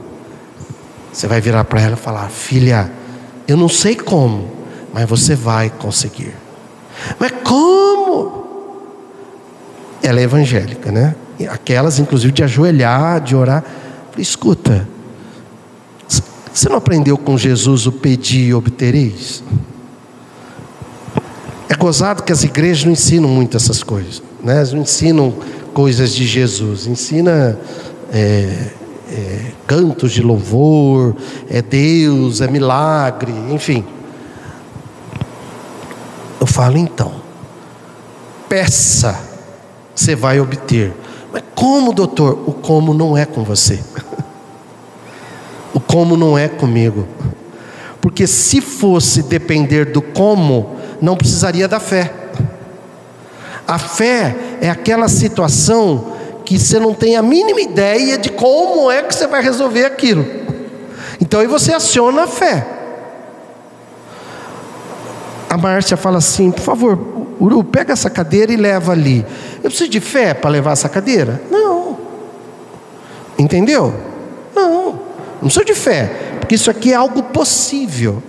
Você 1.11 1.27
vai 1.27 1.39
virar 1.39 1.63
para 1.63 1.79
ela 1.81 1.93
e 1.93 1.97
falar: 1.97 2.29
Filha, 2.29 2.91
eu 3.47 3.55
não 3.55 3.69
sei 3.69 3.95
como 3.95 4.54
mas 4.95 5.09
você 5.09 5.35
vai 5.35 5.69
conseguir. 5.69 6.33
Mas 7.19 7.33
como? 7.43 8.45
Ela 10.01 10.21
é 10.21 10.23
evangélica, 10.23 10.89
né? 10.89 11.13
Aquelas, 11.49 11.99
inclusive, 11.99 12.31
de 12.31 12.41
ajoelhar, 12.45 13.19
de 13.19 13.35
orar. 13.35 13.61
Escuta, 14.17 14.87
você 16.07 16.69
não 16.69 16.77
aprendeu 16.77 17.17
com 17.17 17.37
Jesus 17.37 17.85
o 17.85 17.91
pedir 17.91 18.47
e 18.47 18.53
obtereis? 18.53 19.43
É 21.67 21.75
gozado 21.75 22.23
que 22.23 22.31
as 22.31 22.45
igrejas 22.45 22.85
não 22.85 22.93
ensinam 22.93 23.27
muito 23.27 23.57
essas 23.57 23.83
coisas, 23.83 24.23
né? 24.41 24.55
Elas 24.55 24.71
não 24.71 24.83
ensinam 24.83 25.33
coisas 25.73 26.15
de 26.15 26.25
Jesus, 26.25 26.87
ensina 26.87 27.59
é, 28.13 28.69
é, 29.11 29.51
cantos 29.67 30.13
de 30.13 30.21
louvor, 30.21 31.17
é 31.49 31.61
Deus, 31.61 32.39
é 32.39 32.47
milagre, 32.47 33.33
enfim. 33.51 33.83
Eu 36.45 36.47
falo, 36.47 36.77
então, 36.77 37.11
peça, 38.47 39.19
você 39.95 40.15
vai 40.15 40.39
obter. 40.39 40.93
Mas 41.33 41.41
como, 41.55 41.91
doutor? 41.91 42.37
O 42.45 42.53
como 42.53 42.93
não 42.93 43.17
é 43.17 43.25
com 43.25 43.43
você. 43.43 43.83
o 45.73 45.79
como 45.79 46.15
não 46.15 46.37
é 46.37 46.47
comigo. 46.47 47.07
Porque 47.99 48.27
se 48.27 48.61
fosse 48.61 49.23
depender 49.23 49.85
do 49.85 50.03
como, 50.03 50.75
não 51.01 51.17
precisaria 51.17 51.67
da 51.67 51.79
fé. 51.79 52.13
A 53.67 53.79
fé 53.79 54.35
é 54.61 54.69
aquela 54.69 55.09
situação 55.09 56.13
que 56.45 56.59
você 56.59 56.79
não 56.79 56.93
tem 56.93 57.15
a 57.15 57.23
mínima 57.23 57.59
ideia 57.59 58.19
de 58.19 58.29
como 58.29 58.91
é 58.91 59.01
que 59.01 59.15
você 59.15 59.25
vai 59.25 59.41
resolver 59.41 59.85
aquilo. 59.85 60.23
Então 61.19 61.39
aí 61.39 61.47
você 61.47 61.73
aciona 61.73 62.25
a 62.25 62.27
fé 62.27 62.74
a 65.55 65.57
Márcia 65.57 65.95
fala 65.95 66.17
assim: 66.17 66.51
por 66.51 66.61
favor, 66.61 66.99
Uru, 67.39 67.63
pega 67.63 67.93
essa 67.93 68.09
cadeira 68.09 68.51
e 68.51 68.57
leva 68.57 68.91
ali. 68.91 69.25
Eu 69.63 69.69
preciso 69.69 69.89
de 69.89 70.01
fé 70.01 70.33
para 70.33 70.49
levar 70.49 70.73
essa 70.73 70.89
cadeira? 70.89 71.41
Não. 71.49 71.97
Entendeu? 73.39 73.93
Não. 74.53 74.99
Não 75.35 75.39
preciso 75.39 75.65
de 75.65 75.73
fé, 75.73 76.37
porque 76.39 76.55
isso 76.55 76.69
aqui 76.69 76.91
é 76.91 76.95
algo 76.95 77.23
possível. 77.23 78.21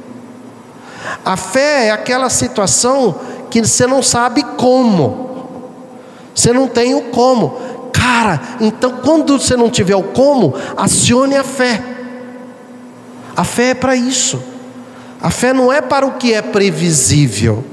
A 1.24 1.36
fé 1.36 1.88
é 1.88 1.90
aquela 1.90 2.30
situação 2.30 3.16
que 3.50 3.60
você 3.64 3.86
não 3.86 4.02
sabe 4.02 4.42
como. 4.56 5.26
Você 6.34 6.52
não 6.52 6.68
tem 6.68 6.94
o 6.94 7.02
como. 7.10 7.90
Cara, 7.92 8.40
então 8.60 8.98
quando 9.02 9.38
você 9.38 9.56
não 9.56 9.68
tiver 9.68 9.96
o 9.96 10.02
como, 10.02 10.54
acione 10.76 11.36
a 11.36 11.44
fé. 11.44 11.82
A 13.36 13.42
fé 13.42 13.70
é 13.70 13.74
para 13.74 13.96
isso. 13.96 14.55
A 15.20 15.30
fé 15.30 15.52
não 15.52 15.72
é 15.72 15.80
para 15.80 16.06
o 16.06 16.12
que 16.12 16.32
é 16.32 16.42
previsível. 16.42 17.64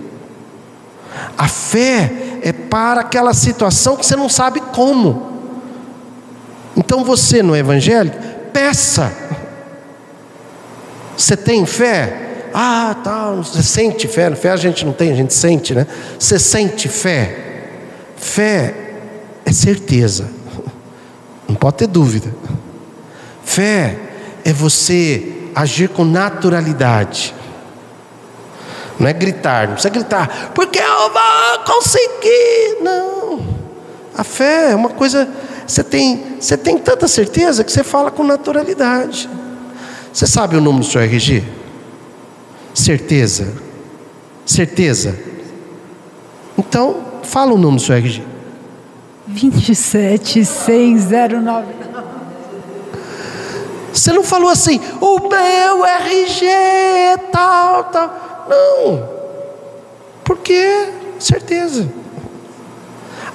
A 1.37 1.47
fé 1.47 2.11
é 2.41 2.51
para 2.51 3.01
aquela 3.01 3.33
situação 3.33 3.95
que 3.95 4.05
você 4.05 4.15
não 4.15 4.29
sabe 4.29 4.59
como. 4.59 5.31
Então 6.75 7.03
você 7.03 7.43
no 7.43 7.55
evangelho, 7.55 8.11
peça. 8.51 9.11
Você 11.15 11.37
tem 11.37 11.65
fé? 11.65 12.49
Ah, 12.53 12.95
tá, 13.03 13.31
você 13.31 13.63
sente 13.63 14.07
fé. 14.07 14.33
Fé 14.35 14.51
a 14.51 14.57
gente 14.57 14.85
não 14.85 14.93
tem, 14.93 15.11
a 15.11 15.15
gente 15.15 15.33
sente, 15.33 15.73
né? 15.73 15.87
Você 16.19 16.39
sente 16.39 16.87
fé? 16.87 17.67
Fé 18.15 18.73
é 19.45 19.51
certeza. 19.51 20.29
Não 21.47 21.55
pode 21.55 21.77
ter 21.77 21.87
dúvida. 21.87 22.33
Fé 23.43 23.97
é 24.43 24.53
você 24.53 25.42
agir 25.55 25.89
com 25.89 26.03
naturalidade. 26.03 27.33
Não 28.99 29.07
é 29.07 29.13
gritar, 29.13 29.67
não 29.67 29.73
precisa 29.73 29.93
gritar, 29.93 30.51
porque 30.53 30.79
eu 30.79 31.11
vou 31.11 31.65
conseguir. 31.65 32.77
Não. 32.81 33.39
A 34.15 34.23
fé 34.23 34.71
é 34.71 34.75
uma 34.75 34.89
coisa. 34.89 35.27
Você 35.65 35.83
tem, 35.83 36.37
você 36.39 36.55
tem 36.57 36.77
tanta 36.77 37.07
certeza 37.07 37.63
que 37.63 37.71
você 37.71 37.83
fala 37.83 38.11
com 38.11 38.23
naturalidade. 38.23 39.29
Você 40.11 40.27
sabe 40.27 40.55
o 40.55 40.61
número 40.61 40.85
do 40.85 40.89
seu 40.89 41.01
RG? 41.01 41.43
Certeza? 42.73 43.53
Certeza? 44.45 45.17
Então, 46.57 47.03
fala 47.23 47.53
o 47.53 47.57
número 47.57 47.77
do 47.77 47.81
seu 47.81 47.95
RG. 47.95 48.23
27609. 49.27 51.65
Você 53.93 54.11
não 54.11 54.23
falou 54.23 54.49
assim, 54.49 54.81
o 54.99 55.19
meu 55.29 55.85
RG 55.85 56.47
tal, 57.31 57.83
tal. 57.85 58.47
Não. 58.49 59.09
Porque 60.23 60.89
certeza. 61.19 61.87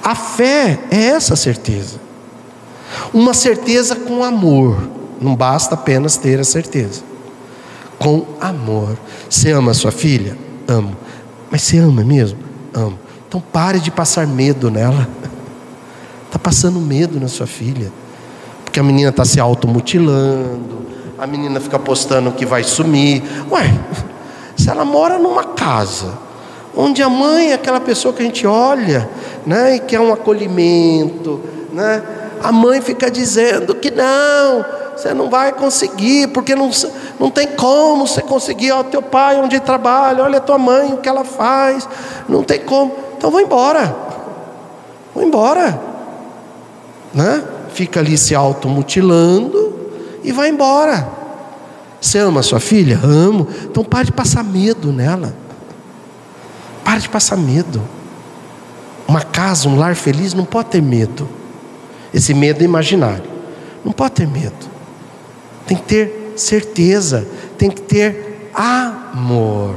A 0.03 0.13
fé 0.13 0.77
é 0.91 1.05
essa 1.05 1.37
certeza. 1.37 1.97
Uma 3.13 3.33
certeza 3.33 3.95
com 3.95 4.21
amor. 4.21 4.89
Não 5.21 5.33
basta 5.33 5.75
apenas 5.75 6.17
ter 6.17 6.41
a 6.41 6.43
certeza. 6.43 7.03
Com 7.97 8.25
amor. 8.41 8.97
Você 9.29 9.51
ama 9.51 9.71
a 9.71 9.75
sua 9.75 9.91
filha? 9.91 10.37
Amo. 10.67 10.95
Mas 11.49 11.61
você 11.61 11.77
ama 11.77 12.03
mesmo? 12.03 12.39
Amo. 12.73 12.99
Então 13.27 13.39
pare 13.39 13.79
de 13.79 13.91
passar 13.91 14.27
medo 14.27 14.69
nela. 14.69 15.07
Está 16.25 16.37
passando 16.39 16.81
medo 16.81 17.17
na 17.17 17.29
sua 17.29 17.47
filha 17.47 17.91
a 18.79 18.83
menina 18.83 19.09
está 19.09 19.25
se 19.25 19.39
automutilando, 19.39 20.79
a 21.17 21.27
menina 21.27 21.59
fica 21.59 21.77
postando 21.77 22.31
que 22.31 22.45
vai 22.45 22.63
sumir. 22.63 23.23
Ué, 23.51 23.73
se 24.55 24.69
ela 24.69 24.85
mora 24.85 25.17
numa 25.17 25.43
casa, 25.43 26.17
onde 26.75 27.01
a 27.01 27.09
mãe 27.09 27.51
é 27.51 27.53
aquela 27.53 27.79
pessoa 27.79 28.13
que 28.13 28.21
a 28.21 28.25
gente 28.25 28.45
olha, 28.47 29.09
né, 29.45 29.75
e 29.75 29.79
quer 29.79 29.99
um 29.99 30.13
acolhimento, 30.13 31.41
né? 31.73 32.01
A 32.41 32.51
mãe 32.51 32.79
fica 32.79 33.11
dizendo 33.11 33.75
que 33.75 33.91
não, 33.91 34.63
você 34.95 35.13
não 35.13 35.29
vai 35.29 35.51
conseguir, 35.51 36.27
porque 36.27 36.55
não, 36.55 36.71
não 37.19 37.29
tem 37.29 37.47
como 37.47 38.07
você 38.07 38.21
conseguir. 38.21 38.71
Olha 38.71 38.85
teu 38.85 39.01
pai 39.01 39.37
onde 39.41 39.59
trabalha, 39.59 40.23
olha 40.23 40.37
a 40.37 40.41
tua 40.41 40.57
mãe 40.57 40.93
o 40.93 40.97
que 40.97 41.09
ela 41.09 41.25
faz, 41.25 41.87
não 42.29 42.43
tem 42.43 42.59
como. 42.59 42.95
Então 43.17 43.29
vou 43.29 43.41
embora, 43.41 43.93
vou 45.13 45.21
embora, 45.21 45.81
né? 47.13 47.43
Fica 47.73 47.99
ali 47.99 48.17
se 48.17 48.35
automutilando 48.35 49.73
e 50.23 50.31
vai 50.31 50.49
embora. 50.49 51.19
Você 52.01 52.17
ama 52.19 52.41
sua 52.41 52.59
filha? 52.59 52.99
Amo. 53.03 53.47
Então 53.65 53.83
pare 53.83 54.05
de 54.05 54.11
passar 54.11 54.43
medo 54.43 54.91
nela. 54.91 55.33
Pare 56.83 57.01
de 57.01 57.09
passar 57.09 57.37
medo. 57.37 57.81
Uma 59.07 59.21
casa, 59.21 59.67
um 59.67 59.75
lar 59.75 59.95
feliz 59.95 60.33
não 60.33 60.45
pode 60.45 60.69
ter 60.69 60.81
medo. 60.81 61.27
Esse 62.13 62.33
medo 62.33 62.61
é 62.61 62.63
imaginário. 62.63 63.23
Não 63.83 63.91
pode 63.91 64.13
ter 64.13 64.27
medo. 64.27 64.69
Tem 65.65 65.77
que 65.77 65.83
ter 65.83 66.33
certeza. 66.35 67.27
Tem 67.57 67.69
que 67.69 67.81
ter 67.81 68.49
amor. 68.53 69.75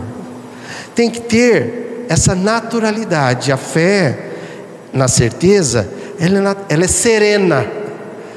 Tem 0.94 1.10
que 1.10 1.20
ter 1.20 2.06
essa 2.08 2.34
naturalidade. 2.34 3.50
A 3.50 3.56
fé, 3.56 4.30
na 4.92 5.08
certeza, 5.08 5.90
ela 6.18 6.50
é, 6.50 6.56
ela 6.74 6.84
é 6.84 6.88
serena. 6.88 7.66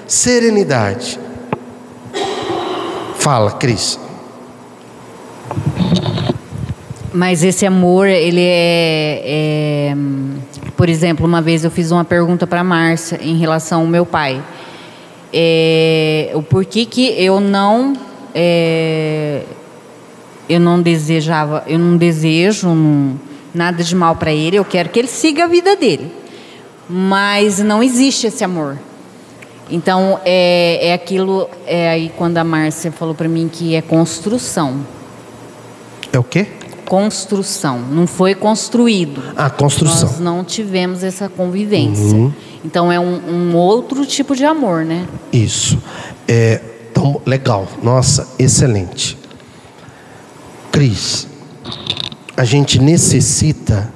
Serenidade. 0.08 1.20
Fala, 3.18 3.52
Cris. 3.52 4.00
Mas 7.14 7.44
esse 7.44 7.66
amor, 7.66 8.08
ele 8.08 8.42
é, 8.42 9.22
é, 9.26 9.96
Por 10.76 10.90
exemplo, 10.90 11.26
uma 11.26 11.42
vez 11.42 11.64
eu 11.64 11.72
fiz 11.72 11.90
uma 11.92 12.04
pergunta 12.04 12.46
para 12.46 12.64
Márcia 12.64 13.20
em 13.22 13.38
relação 13.38 13.82
ao 13.82 13.88
meu 13.88 14.06
pai. 14.06 14.44
É, 15.34 16.32
o 16.34 16.42
porquê 16.44 16.86
que 16.86 17.08
eu 17.18 17.40
não. 17.40 17.94
é, 18.34 19.42
eu 20.48 20.60
não 20.60 20.80
desejava, 20.82 21.64
eu 21.68 21.80
não 21.80 21.98
desejo 21.98 22.68
um- 22.68 23.16
nada 23.54 23.84
de 23.84 23.96
mal 23.96 24.16
para 24.16 24.32
ele, 24.32 24.58
eu 24.58 24.64
quero 24.66 24.90
que 24.90 25.00
ele 25.00 25.08
siga 25.08 25.46
a 25.46 25.48
vida 25.48 25.76
dele. 25.76 26.12
Mas 26.88 27.58
não 27.60 27.82
existe 27.82 28.28
esse 28.28 28.44
amor. 28.44 28.78
Então, 29.70 30.20
é, 30.24 30.90
é 30.90 30.94
aquilo, 30.94 31.50
é 31.66 31.90
aí 31.90 32.12
quando 32.16 32.38
a 32.38 32.44
Márcia 32.44 32.92
falou 32.92 33.16
para 33.16 33.28
mim 33.28 33.50
que 33.52 33.76
é 33.76 33.82
construção 33.82 34.86
É 36.14 36.20
o 36.20 36.24
quê? 36.24 36.48
construção, 36.86 37.80
não 37.80 38.06
foi 38.06 38.36
construído. 38.36 39.22
Ah, 39.36 39.50
construção. 39.50 40.08
Nós 40.10 40.20
não 40.20 40.44
tivemos 40.44 41.04
essa 41.04 41.28
convivência. 41.28 42.32
Então 42.64 42.92
é 42.92 43.00
um, 43.00 43.20
um 43.28 43.56
outro 43.56 44.06
tipo 44.06 44.36
de 44.36 44.46
amor, 44.46 44.86
né? 44.86 45.08
Isso. 45.34 45.82
É, 46.28 46.62
então, 46.92 47.22
legal. 47.26 47.68
Nossa, 47.84 48.28
excelente. 48.40 49.18
Cris, 50.72 51.28
a 52.38 52.44
gente 52.44 52.80
necessita 52.80 53.92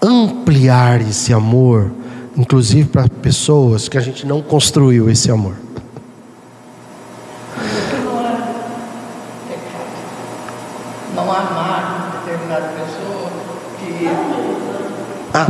ampliar 0.00 1.00
esse 1.00 1.32
amor, 1.32 1.90
inclusive 2.36 2.88
para 2.88 3.08
pessoas 3.08 3.88
que 3.88 3.98
a 3.98 4.00
gente 4.00 4.26
não 4.26 4.40
construiu 4.40 5.10
esse 5.10 5.30
amor. 5.30 5.54
Não 11.14 11.30
amar 11.30 12.22
determinada 12.24 12.68
pessoa 12.68 13.30
que 13.78 14.08
Ah, 15.34 15.46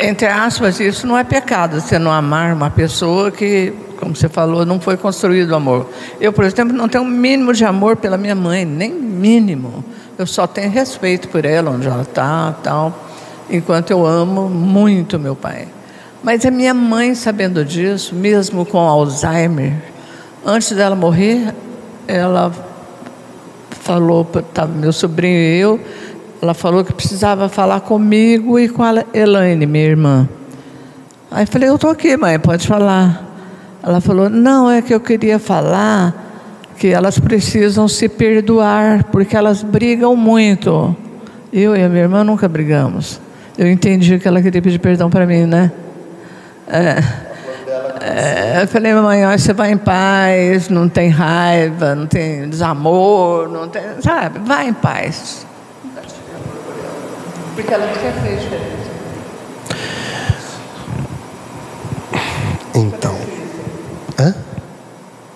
Entre 0.00 0.26
aspas, 0.26 0.78
isso 0.78 1.06
não 1.06 1.18
é 1.18 1.24
pecado, 1.24 1.80
você 1.80 1.98
não 1.98 2.12
amar 2.12 2.52
uma 2.54 2.70
pessoa 2.70 3.32
que, 3.32 3.72
como 3.98 4.14
você 4.14 4.28
falou, 4.28 4.64
não 4.64 4.80
foi 4.80 4.96
construído 4.96 5.50
o 5.50 5.56
amor. 5.56 5.90
Eu, 6.20 6.32
por 6.32 6.44
exemplo, 6.44 6.76
não 6.76 6.88
tenho 6.88 7.02
um 7.02 7.08
mínimo 7.08 7.52
de 7.52 7.64
amor 7.64 7.96
pela 7.96 8.16
minha 8.16 8.34
mãe, 8.34 8.64
nem 8.64 8.92
mínimo. 8.92 9.84
Eu 10.16 10.24
só 10.24 10.46
tenho 10.46 10.70
respeito 10.70 11.28
por 11.28 11.44
ela, 11.44 11.72
onde 11.72 11.88
ela 11.88 12.02
está, 12.02 12.54
tal, 12.62 13.07
enquanto 13.50 13.90
eu 13.90 14.06
amo 14.06 14.48
muito 14.48 15.18
meu 15.18 15.34
pai. 15.34 15.68
Mas 16.22 16.44
a 16.44 16.50
minha 16.50 16.74
mãe, 16.74 17.14
sabendo 17.14 17.64
disso, 17.64 18.14
mesmo 18.14 18.66
com 18.66 18.78
Alzheimer, 18.78 19.72
antes 20.44 20.72
dela 20.72 20.96
morrer, 20.96 21.54
ela 22.06 22.52
falou, 23.70 24.28
estava 24.36 24.72
meu 24.72 24.92
sobrinho 24.92 25.38
e 25.38 25.58
eu, 25.58 25.80
ela 26.42 26.54
falou 26.54 26.84
que 26.84 26.92
precisava 26.92 27.48
falar 27.48 27.80
comigo 27.80 28.58
e 28.58 28.68
com 28.68 28.82
a 28.82 29.04
Elaine, 29.14 29.66
minha 29.66 29.84
irmã. 29.84 30.28
Aí 31.30 31.46
falei, 31.46 31.68
eu 31.68 31.76
estou 31.76 31.90
aqui, 31.90 32.16
mãe, 32.16 32.38
pode 32.38 32.66
falar. 32.66 33.24
Ela 33.82 34.00
falou, 34.00 34.28
não, 34.28 34.70
é 34.70 34.82
que 34.82 34.92
eu 34.92 35.00
queria 35.00 35.38
falar 35.38 36.26
que 36.78 36.88
elas 36.88 37.18
precisam 37.18 37.88
se 37.88 38.08
perdoar, 38.08 39.04
porque 39.04 39.36
elas 39.36 39.62
brigam 39.62 40.14
muito. 40.14 40.96
Eu 41.52 41.76
e 41.76 41.82
a 41.82 41.88
minha 41.88 42.02
irmã 42.02 42.24
nunca 42.24 42.48
brigamos. 42.48 43.20
Eu 43.58 43.68
entendi 43.68 44.18
que 44.18 44.28
ela 44.28 44.40
queria 44.40 44.62
pedir 44.62 44.78
perdão 44.78 45.10
para 45.10 45.26
mim, 45.26 45.44
né? 45.44 45.72
É. 46.68 47.28
É, 48.00 48.62
eu 48.62 48.68
falei, 48.68 48.94
mamãe, 48.94 49.26
ó, 49.26 49.36
você 49.36 49.52
vai 49.52 49.72
em 49.72 49.76
paz, 49.76 50.68
não 50.68 50.88
tem 50.88 51.08
raiva, 51.08 51.94
não 51.94 52.06
tem 52.06 52.48
desamor, 52.48 53.48
não 53.48 53.68
tem. 53.68 53.82
Sabe, 54.00 54.38
vai 54.38 54.68
em 54.68 54.72
paz. 54.72 55.44
Porque 57.56 57.74
ela 57.74 57.86
sempre 57.94 58.20
fez 58.20 58.40
diferença. 58.42 58.78
então. 62.76 63.16
Hã? 64.20 64.34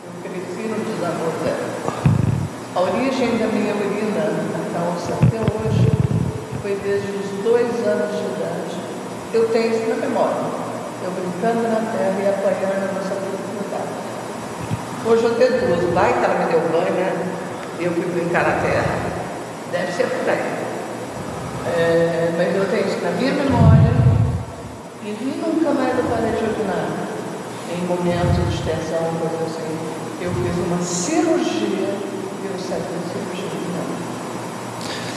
Eu 0.05 0.31
cresci 0.31 0.69
no 0.69 0.85
desamor 0.85 1.33
dela. 1.43 1.73
A 2.77 2.81
origem 2.81 3.39
da 3.39 3.47
minha 3.49 3.75
urina 3.75 4.25
na 4.53 4.79
calça 4.79 5.15
até 5.15 5.41
hoje 5.41 5.91
foi 6.63 6.79
desde 6.85 7.11
os 7.11 7.43
dois 7.43 7.87
anos 7.87 8.17
de 8.17 8.25
idade. 8.25 8.81
Eu 9.33 9.49
tenho 9.49 9.75
isso 9.75 9.89
na 9.89 9.97
memória. 9.97 10.37
Eu 11.03 11.11
brincando 11.11 11.63
na 11.63 11.81
terra 11.91 12.21
e 12.21 12.29
apanhando 12.29 12.93
nessa 12.93 13.15
oportunidade. 13.15 13.93
Hoje 15.07 15.25
eu 15.25 15.35
deduzo, 15.35 15.93
vai 15.95 16.13
que 16.13 16.25
ela 16.25 16.35
me 16.35 16.53
deu 16.53 16.61
banho, 16.69 16.93
né? 16.93 17.13
E 17.81 17.85
eu 17.85 17.93
fui 17.93 18.05
brincar 18.05 18.45
na 18.45 18.61
terra. 18.61 18.93
Deve 19.73 19.91
ser 19.91 20.05
por 20.05 20.29
aí. 20.29 20.63
É, 21.65 22.31
mas 22.37 22.55
eu 22.55 22.67
tenho 22.71 22.87
isso 22.87 23.03
na 23.03 23.11
minha 23.13 23.33
memória 23.33 23.93
e 25.05 25.11
nunca 25.41 25.71
mais 25.71 25.97
eu 25.99 26.05
parei 26.05 26.33
de. 26.33 26.53
Em 27.73 27.87
momentos 27.87 28.53
de 28.53 28.63
tensão, 28.63 29.01
coisa 29.19 29.45
assim. 29.47 29.79
Eu 30.21 30.31
fiz 30.31 30.67
uma 30.67 30.79
cirurgia 30.83 31.89
e 31.89 32.47
eu 32.47 32.59
saí 32.59 32.83
da 32.83 33.01
cirurgia. 33.09 33.92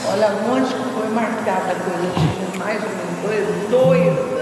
Olha 0.08 0.28
onde 0.50 0.72
que 0.72 0.90
foi 0.94 1.08
marcada 1.08 1.72
a 1.72 1.74
coisa. 1.74 2.04
Eu 2.04 2.12
tinha 2.14 2.58
mais 2.64 2.82
ou 2.82 2.88
menos 2.90 3.22
dois, 3.22 3.70
dois 3.70 4.08
anos. 4.08 4.36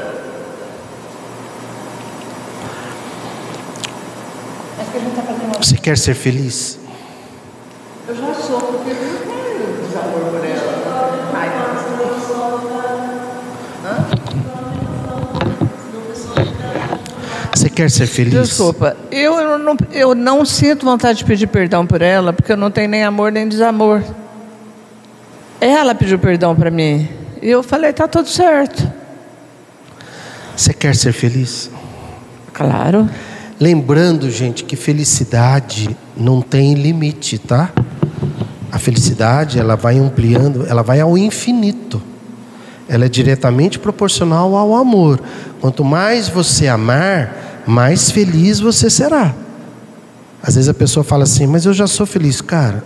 Acho 4.79 4.91
que 4.91 4.97
a 4.97 5.01
gente 5.01 5.11
está 5.11 5.23
fazendo 5.23 5.45
uma... 5.45 5.55
Você 5.55 5.77
quer 5.79 5.99
ser 5.99 6.15
feliz? 6.15 6.79
Eu 8.07 8.15
já 8.15 8.35
sou, 8.35 8.61
porque 8.61 8.91
eu 8.91 8.97
não 8.97 9.19
tenho 9.19 9.87
desamor 9.87 10.31
por 10.31 10.45
ela. 10.45 11.33
Ai, 11.35 11.49
Você 17.55 17.71
quer 17.71 17.91
ser 17.91 18.07
feliz? 18.07 18.35
Desculpa, 18.35 18.95
eu, 19.11 19.35
eu 19.39 19.59
não, 19.59 19.77
eu 19.91 20.15
não 20.15 20.45
sinto 20.45 20.85
vontade 20.85 21.19
de 21.19 21.25
pedir 21.25 21.47
perdão 21.47 21.87
por 21.87 22.03
ela, 22.03 22.33
porque 22.33 22.53
eu 22.53 22.57
não 22.57 22.71
tenho 22.71 22.91
nem 22.91 23.05
amor 23.05 23.33
nem 23.33 23.49
desamor. 23.49 24.03
Ela 25.61 25.95
pediu 25.95 26.19
perdão 26.19 26.55
para 26.55 26.71
mim. 26.71 27.09
E 27.41 27.51
eu 27.51 27.63
falei, 27.63 27.93
tá 27.93 28.09
tudo 28.09 28.29
certo. 28.29 28.91
Você 30.57 30.73
quer 30.73 30.95
ser 30.95 31.13
feliz? 31.13 31.71
Claro. 32.53 33.09
Lembrando, 33.59 34.31
gente, 34.31 34.65
que 34.65 34.77
felicidade 34.77 35.97
não 36.17 36.41
tem 36.41 36.75
limite, 36.75 37.39
tá? 37.39 37.71
A 38.71 38.79
felicidade, 38.79 39.59
ela 39.59 39.77
vai 39.77 39.99
ampliando, 39.99 40.67
ela 40.69 40.83
vai 40.83 41.01
ao 41.01 41.17
infinito. 41.17 42.03
Ela 42.89 43.07
é 43.07 43.09
diretamente 43.09 43.79
proporcional 43.79 44.57
ao 44.57 44.75
amor. 44.75 45.21
Quanto 45.61 45.85
mais 45.85 46.29
você 46.29 46.69
amar, 46.69 47.63
mais 47.67 48.11
feliz 48.11 48.61
você 48.61 48.91
será. 48.91 49.35
Às 50.43 50.57
vezes 50.57 50.69
a 50.69 50.75
pessoa 50.75 51.03
fala 51.03 51.25
assim, 51.25 51.47
mas 51.47 51.65
eu 51.65 51.73
já 51.73 51.87
sou 51.87 52.05
feliz. 52.05 52.41
Cara, 52.41 52.85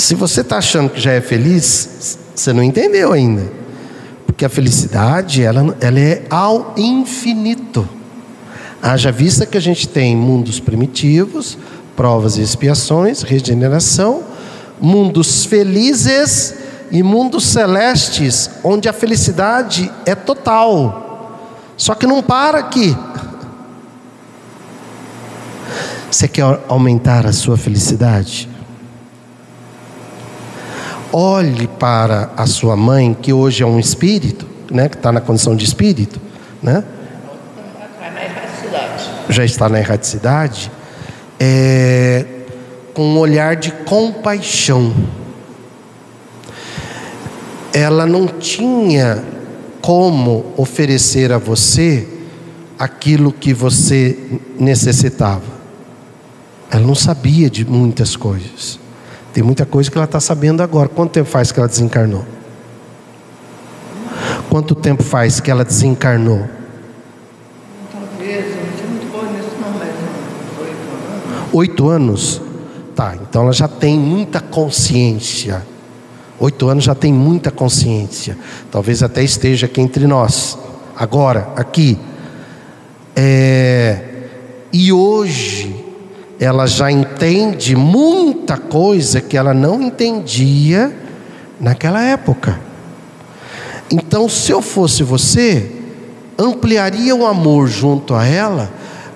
se 0.00 0.14
você 0.14 0.40
está 0.40 0.58
achando 0.58 0.90
que 0.90 1.00
já 1.00 1.12
é 1.12 1.20
feliz, 1.20 2.18
você 2.34 2.52
não 2.52 2.62
entendeu 2.62 3.12
ainda. 3.12 3.52
Porque 4.26 4.44
a 4.44 4.48
felicidade, 4.48 5.42
ela, 5.42 5.76
ela 5.80 6.00
é 6.00 6.24
ao 6.30 6.74
infinito. 6.76 7.88
Haja 8.82 9.12
vista 9.12 9.44
que 9.44 9.58
a 9.58 9.60
gente 9.60 9.86
tem 9.86 10.16
mundos 10.16 10.58
primitivos, 10.58 11.58
provas 11.94 12.38
e 12.38 12.42
expiações, 12.42 13.22
regeneração, 13.22 14.22
mundos 14.80 15.44
felizes 15.44 16.54
e 16.90 17.02
mundos 17.02 17.44
celestes, 17.44 18.50
onde 18.64 18.88
a 18.88 18.92
felicidade 18.92 19.92
é 20.06 20.14
total. 20.14 21.36
Só 21.76 21.94
que 21.94 22.06
não 22.06 22.22
para 22.22 22.58
aqui. 22.58 22.96
Você 26.10 26.26
quer 26.26 26.60
aumentar 26.68 27.24
a 27.24 27.32
sua 27.32 27.56
felicidade? 27.56 28.49
Olhe 31.12 31.66
para 31.66 32.30
a 32.36 32.46
sua 32.46 32.76
mãe, 32.76 33.14
que 33.14 33.32
hoje 33.32 33.62
é 33.62 33.66
um 33.66 33.78
espírito, 33.78 34.46
né, 34.70 34.88
que 34.88 34.96
está 34.96 35.10
na 35.10 35.20
condição 35.20 35.56
de 35.56 35.64
espírito, 35.64 36.20
né? 36.62 36.84
já 39.32 39.44
está 39.44 39.68
na 39.68 39.78
erraticidade, 39.78 40.70
é, 41.38 42.26
com 42.92 43.02
um 43.02 43.18
olhar 43.18 43.56
de 43.56 43.70
compaixão. 43.70 44.92
Ela 47.72 48.06
não 48.06 48.26
tinha 48.26 49.22
como 49.80 50.52
oferecer 50.56 51.32
a 51.32 51.38
você 51.38 52.06
aquilo 52.78 53.32
que 53.32 53.54
você 53.54 54.18
necessitava. 54.58 55.60
Ela 56.70 56.86
não 56.86 56.94
sabia 56.94 57.48
de 57.48 57.64
muitas 57.64 58.16
coisas. 58.16 58.79
Tem 59.32 59.42
muita 59.42 59.64
coisa 59.64 59.90
que 59.90 59.96
ela 59.96 60.04
está 60.04 60.18
sabendo 60.18 60.62
agora. 60.62 60.88
Quanto 60.88 61.12
tempo 61.12 61.28
faz 61.28 61.52
que 61.52 61.58
ela 61.58 61.68
desencarnou? 61.68 62.24
Quanto 64.48 64.74
tempo 64.74 65.02
faz 65.02 65.38
que 65.38 65.50
ela 65.50 65.64
desencarnou? 65.64 66.44
Talvez, 67.92 68.46
não 68.56 69.32
nisso, 69.32 69.48
não, 69.60 69.70
mas 69.78 69.94
oito 70.58 70.90
anos. 70.90 71.48
Oito 71.52 71.88
anos? 71.88 72.42
Tá, 72.96 73.16
então 73.22 73.44
ela 73.44 73.52
já 73.52 73.68
tem 73.68 73.96
muita 73.96 74.40
consciência. 74.40 75.62
Oito 76.40 76.68
anos 76.68 76.82
já 76.82 76.94
tem 76.94 77.12
muita 77.12 77.50
consciência. 77.50 78.36
Talvez 78.72 79.02
até 79.02 79.22
esteja 79.22 79.66
aqui 79.66 79.80
entre 79.80 80.06
nós. 80.06 80.58
Agora, 80.96 81.48
aqui. 81.54 81.98
É... 83.14 84.04
E 84.72 84.92
hoje 84.92 85.79
ela 86.40 86.66
já 86.66 86.90
entende 86.90 87.76
muita 87.76 88.56
coisa 88.56 89.20
que 89.20 89.36
ela 89.36 89.52
não 89.52 89.82
entendia 89.82 90.90
naquela 91.60 92.02
época. 92.02 92.58
Então, 93.92 94.26
se 94.26 94.50
eu 94.50 94.62
fosse 94.62 95.02
você, 95.02 95.70
ampliaria 96.38 97.14
o 97.14 97.26
amor 97.26 97.68
junto 97.68 98.14
a 98.14 98.24
ela, 98.24 98.70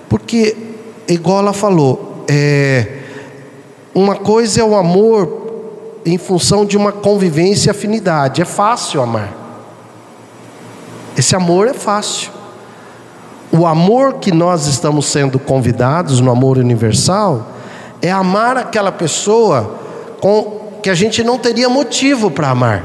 porque, 0.07 0.55
igual 1.07 1.39
ela 1.39 1.53
falou, 1.53 2.23
é, 2.27 2.99
uma 3.95 4.15
coisa 4.15 4.61
é 4.61 4.63
o 4.63 4.75
amor 4.75 5.45
em 6.05 6.19
função 6.19 6.63
de 6.63 6.77
uma 6.77 6.91
convivência 6.91 7.69
e 7.69 7.71
afinidade, 7.71 8.43
é 8.43 8.45
fácil 8.45 9.01
amar. 9.01 9.33
Esse 11.17 11.35
amor 11.35 11.67
é 11.67 11.73
fácil. 11.73 12.34
O 13.57 13.65
amor 13.65 14.15
que 14.15 14.33
nós 14.33 14.67
estamos 14.67 15.05
sendo 15.05 15.39
convidados 15.39 16.19
no 16.19 16.29
amor 16.29 16.57
universal 16.57 17.53
é 18.01 18.11
amar 18.11 18.57
aquela 18.57 18.91
pessoa 18.91 19.79
com 20.19 20.79
que 20.83 20.89
a 20.89 20.93
gente 20.93 21.23
não 21.23 21.37
teria 21.37 21.69
motivo 21.69 22.29
para 22.29 22.49
amar. 22.49 22.83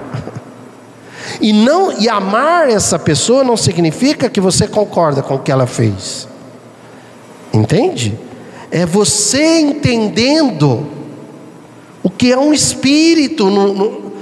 E 1.40 1.52
não 1.52 1.92
e 1.98 2.08
amar 2.08 2.68
essa 2.68 2.98
pessoa 3.00 3.42
não 3.42 3.56
significa 3.56 4.30
que 4.30 4.40
você 4.40 4.68
concorda 4.68 5.22
com 5.22 5.34
o 5.34 5.38
que 5.40 5.50
ela 5.50 5.66
fez. 5.66 6.28
Entende? 7.52 8.16
É 8.70 8.86
você 8.86 9.58
entendendo 9.58 10.86
o 12.00 12.08
que 12.08 12.30
é 12.30 12.38
um 12.38 12.52
espírito 12.52 13.50
no, 13.50 13.74
no, 13.74 14.12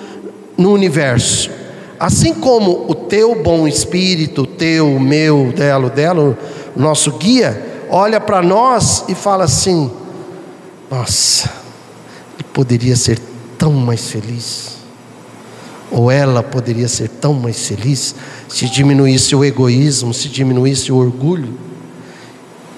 no 0.57 0.73
universo. 0.73 1.51
Assim 1.99 2.33
como 2.33 2.87
o 2.89 2.95
teu 2.95 3.43
bom 3.43 3.67
espírito, 3.67 4.43
o 4.43 4.47
teu, 4.47 4.95
o 4.95 5.01
meu, 5.01 5.49
o 5.49 5.53
dela, 5.53 5.87
o 5.87 5.91
dela, 5.91 6.39
o 6.77 6.81
nosso 6.81 7.13
guia, 7.13 7.87
olha 7.91 8.21
para 8.21 8.41
nós 8.41 9.05
e 9.09 9.15
fala 9.15 9.45
assim: 9.45 9.91
Nossa, 10.91 11.51
ele 12.35 12.49
poderia 12.53 12.95
ser 12.95 13.19
tão 13.59 13.73
mais 13.73 14.11
feliz. 14.11 14.79
Ou 15.91 16.11
ela 16.11 16.43
poderia 16.43 16.87
ser 16.87 17.09
tão 17.09 17.33
mais 17.33 17.67
feliz 17.67 18.15
se 18.49 18.69
diminuísse 18.69 19.35
o 19.35 19.45
egoísmo, 19.45 20.13
se 20.15 20.29
diminuísse 20.29 20.93
o 20.93 20.97
orgulho. 20.97 21.59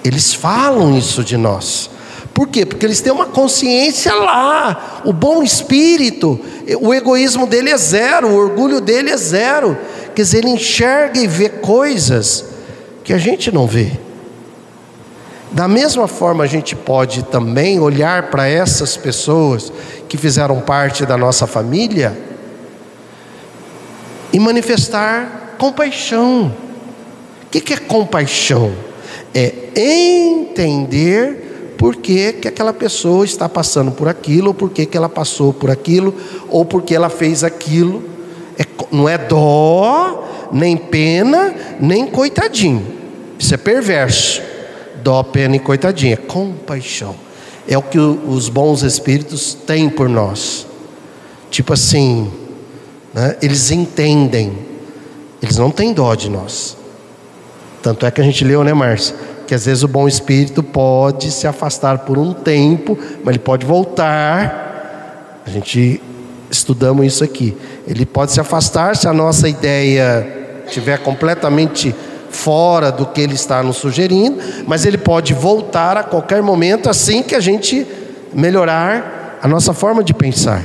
Eles 0.03 0.33
falam 0.33 0.97
isso 0.97 1.23
de 1.23 1.37
nós. 1.37 1.89
Por 2.33 2.47
quê? 2.47 2.65
Porque 2.65 2.85
eles 2.85 3.01
têm 3.01 3.11
uma 3.11 3.25
consciência 3.25 4.13
lá, 4.13 5.01
o 5.05 5.11
bom 5.11 5.43
espírito, 5.43 6.39
o 6.79 6.93
egoísmo 6.93 7.45
dele 7.45 7.69
é 7.69 7.77
zero, 7.77 8.29
o 8.29 8.35
orgulho 8.35 8.79
dele 8.79 9.09
é 9.09 9.17
zero. 9.17 9.77
Quer 10.15 10.21
dizer, 10.21 10.37
ele 10.39 10.49
enxerga 10.49 11.19
e 11.19 11.27
vê 11.27 11.49
coisas 11.49 12.45
que 13.03 13.13
a 13.13 13.17
gente 13.17 13.51
não 13.51 13.67
vê. 13.67 13.91
Da 15.51 15.67
mesma 15.67 16.07
forma, 16.07 16.45
a 16.45 16.47
gente 16.47 16.75
pode 16.75 17.23
também 17.23 17.79
olhar 17.79 18.29
para 18.29 18.47
essas 18.47 18.95
pessoas 18.95 19.71
que 20.07 20.15
fizeram 20.15 20.61
parte 20.61 21.05
da 21.05 21.17
nossa 21.17 21.45
família 21.45 22.17
e 24.31 24.39
manifestar 24.39 25.55
compaixão. 25.57 26.55
O 27.45 27.49
que 27.49 27.73
é 27.73 27.77
compaixão? 27.77 28.73
É 29.33 29.53
entender 29.75 31.50
por 31.81 31.95
que, 31.95 32.33
que 32.33 32.47
aquela 32.47 32.73
pessoa 32.73 33.25
está 33.25 33.49
passando 33.49 33.91
por 33.91 34.07
aquilo, 34.07 34.49
ou 34.49 34.53
por 34.53 34.69
que, 34.69 34.85
que 34.85 34.95
ela 34.95 35.09
passou 35.09 35.51
por 35.51 35.71
aquilo, 35.71 36.13
ou 36.47 36.63
porque 36.63 36.93
ela 36.93 37.09
fez 37.09 37.43
aquilo. 37.43 38.03
É, 38.55 38.63
não 38.91 39.09
é 39.09 39.17
dó, 39.17 40.49
nem 40.51 40.77
pena, 40.77 41.55
nem 41.79 42.05
coitadinho. 42.05 42.85
Isso 43.39 43.55
é 43.55 43.57
perverso. 43.57 44.43
Dó, 45.01 45.23
pena 45.23 45.55
e 45.55 45.59
coitadinho. 45.59 46.13
É 46.13 46.17
compaixão. 46.17 47.15
É 47.67 47.75
o 47.75 47.81
que 47.81 47.97
os 47.97 48.47
bons 48.47 48.83
espíritos 48.83 49.55
têm 49.55 49.89
por 49.89 50.07
nós. 50.07 50.67
Tipo 51.49 51.73
assim, 51.73 52.31
né? 53.11 53.37
eles 53.41 53.71
entendem. 53.71 54.55
Eles 55.41 55.57
não 55.57 55.71
têm 55.71 55.93
dó 55.93 56.13
de 56.13 56.29
nós. 56.29 56.77
Tanto 57.81 58.05
é 58.05 58.11
que 58.11 58.21
a 58.21 58.23
gente 58.23 58.45
leu, 58.45 58.63
né, 58.63 58.71
Márcia? 58.71 59.30
Que 59.51 59.55
às 59.55 59.65
vezes 59.65 59.83
o 59.83 59.87
bom 59.89 60.07
espírito 60.07 60.63
pode 60.63 61.29
se 61.29 61.45
afastar 61.45 61.97
por 61.97 62.17
um 62.17 62.31
tempo, 62.31 62.97
mas 63.21 63.35
ele 63.35 63.39
pode 63.39 63.65
voltar. 63.65 65.41
A 65.45 65.49
gente 65.49 66.01
estudamos 66.49 67.05
isso 67.05 67.21
aqui. 67.21 67.57
Ele 67.85 68.05
pode 68.05 68.31
se 68.31 68.39
afastar 68.39 68.95
se 68.95 69.09
a 69.09 69.13
nossa 69.13 69.49
ideia 69.49 70.61
estiver 70.65 70.99
completamente 70.99 71.93
fora 72.29 72.93
do 72.93 73.05
que 73.05 73.19
ele 73.19 73.33
está 73.33 73.61
nos 73.61 73.75
sugerindo, 73.75 74.39
mas 74.65 74.85
ele 74.85 74.97
pode 74.97 75.33
voltar 75.33 75.97
a 75.97 76.03
qualquer 76.03 76.41
momento 76.41 76.89
assim 76.89 77.21
que 77.21 77.35
a 77.35 77.41
gente 77.41 77.85
melhorar 78.33 79.37
a 79.43 79.49
nossa 79.49 79.73
forma 79.73 80.01
de 80.01 80.13
pensar. 80.13 80.63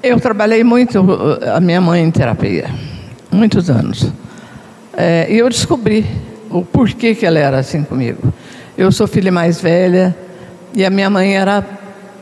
Eu 0.00 0.20
trabalhei 0.20 0.62
muito 0.62 1.04
a 1.52 1.58
minha 1.58 1.80
mãe 1.80 2.00
em 2.00 2.12
terapia, 2.12 2.70
muitos 3.28 3.68
anos. 3.68 4.06
É, 4.96 5.26
e 5.28 5.36
eu 5.36 5.48
descobri 5.48 6.06
o 6.52 6.64
porquê 6.64 7.14
que 7.14 7.24
ela 7.24 7.38
era 7.38 7.58
assim 7.58 7.82
comigo. 7.82 8.32
Eu 8.76 8.92
sou 8.92 9.06
filha 9.06 9.32
mais 9.32 9.60
velha 9.60 10.14
e 10.74 10.84
a 10.84 10.90
minha 10.90 11.08
mãe 11.08 11.36
era 11.36 11.62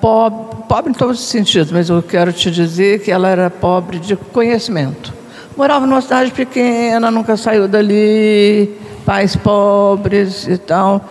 pobre, 0.00 0.64
pobre 0.68 0.90
em 0.90 0.94
todos 0.94 1.20
os 1.20 1.26
sentidos, 1.26 1.70
mas 1.72 1.88
eu 1.88 2.02
quero 2.02 2.32
te 2.32 2.50
dizer 2.50 3.00
que 3.00 3.10
ela 3.10 3.28
era 3.28 3.50
pobre 3.50 3.98
de 3.98 4.16
conhecimento. 4.16 5.12
Morava 5.56 5.86
numa 5.86 6.00
cidade 6.00 6.30
pequena, 6.30 7.10
nunca 7.10 7.36
saiu 7.36 7.68
dali, 7.68 8.74
pais 9.04 9.36
pobres 9.36 10.46
e 10.46 10.56
tal. 10.56 11.04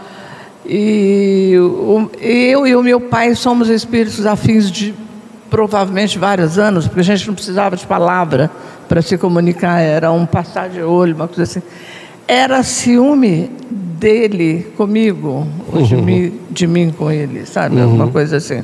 E 0.65 1.53
eu 2.21 2.67
e 2.67 2.75
o 2.75 2.83
meu 2.83 3.01
pai 3.01 3.35
somos 3.35 3.69
espíritos 3.69 4.25
afins 4.25 4.71
de 4.71 4.93
provavelmente 5.49 6.19
vários 6.19 6.59
anos, 6.59 6.85
porque 6.87 6.99
a 6.99 7.03
gente 7.03 7.27
não 7.27 7.33
precisava 7.33 7.75
de 7.75 7.85
palavra 7.85 8.51
para 8.87 9.01
se 9.01 9.17
comunicar, 9.17 9.79
era 9.79 10.11
um 10.11 10.25
passar 10.25 10.69
de 10.69 10.81
olho, 10.81 11.15
uma 11.15 11.27
coisa 11.27 11.43
assim 11.43 11.61
era 12.29 12.61
ciúme 12.61 13.49
dele 13.71 14.71
comigo, 14.77 15.47
ou 15.73 15.81
de, 15.81 15.95
uhum. 15.95 16.03
mim, 16.03 16.39
de 16.51 16.67
mim 16.67 16.93
com 16.95 17.09
ele, 17.09 17.43
sabe? 17.47 17.77
Uhum. 17.77 17.83
Alguma 17.83 18.07
coisa 18.09 18.37
assim. 18.37 18.63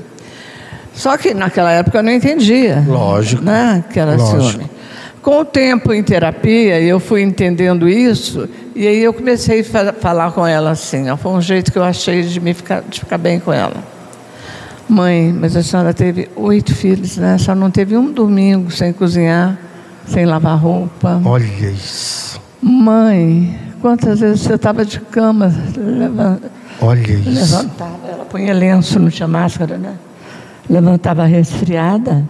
Só 0.93 1.17
que 1.17 1.33
naquela 1.33 1.71
época 1.71 1.97
eu 1.97 2.03
não 2.03 2.11
entendia. 2.11 2.85
Lógico. 2.87 3.43
Né? 3.43 3.83
Que 3.91 3.99
era 3.99 4.15
Lógico. 4.15 4.51
ciúme. 4.51 4.69
Com 5.19 5.39
o 5.39 5.45
tempo 5.45 5.91
em 5.91 6.03
terapia, 6.03 6.79
eu 6.79 6.99
fui 6.99 7.23
entendendo 7.23 7.89
isso, 7.89 8.47
e 8.75 8.85
aí 8.85 9.01
eu 9.01 9.11
comecei 9.11 9.61
a 9.61 9.93
falar 9.93 10.31
com 10.31 10.45
ela 10.45 10.69
assim. 10.69 11.05
Foi 11.17 11.31
um 11.31 11.41
jeito 11.41 11.71
que 11.71 11.79
eu 11.79 11.83
achei 11.83 12.21
de, 12.21 12.39
me 12.39 12.53
ficar, 12.53 12.83
de 12.87 12.99
ficar 12.99 13.17
bem 13.17 13.39
com 13.39 13.51
ela. 13.51 13.83
Mãe, 14.87 15.33
mas 15.33 15.55
a 15.55 15.63
senhora 15.63 15.91
teve 15.91 16.29
oito 16.35 16.75
filhos, 16.75 17.17
né? 17.17 17.33
A 17.33 17.37
senhora 17.39 17.59
não 17.59 17.71
teve 17.71 17.97
um 17.97 18.11
domingo 18.11 18.69
sem 18.69 18.93
cozinhar, 18.93 19.57
sem 20.05 20.27
lavar 20.27 20.59
roupa. 20.59 21.19
Olha 21.25 21.43
isso. 21.43 22.44
Mãe, 22.67 23.55
quantas 23.79 24.21
vezes 24.21 24.41
você 24.41 24.55
estava 24.55 24.83
de 24.83 24.99
cama, 24.99 25.53
levanta, 25.77 26.51
Olha 26.81 27.11
isso. 27.11 27.29
levantava, 27.29 28.07
ela 28.07 28.25
punha 28.25 28.51
lenço, 28.55 28.99
não 28.99 29.11
tinha 29.11 29.27
máscara, 29.27 29.77
né? 29.77 29.93
Levantava 30.67 31.25
resfriada 31.25 32.27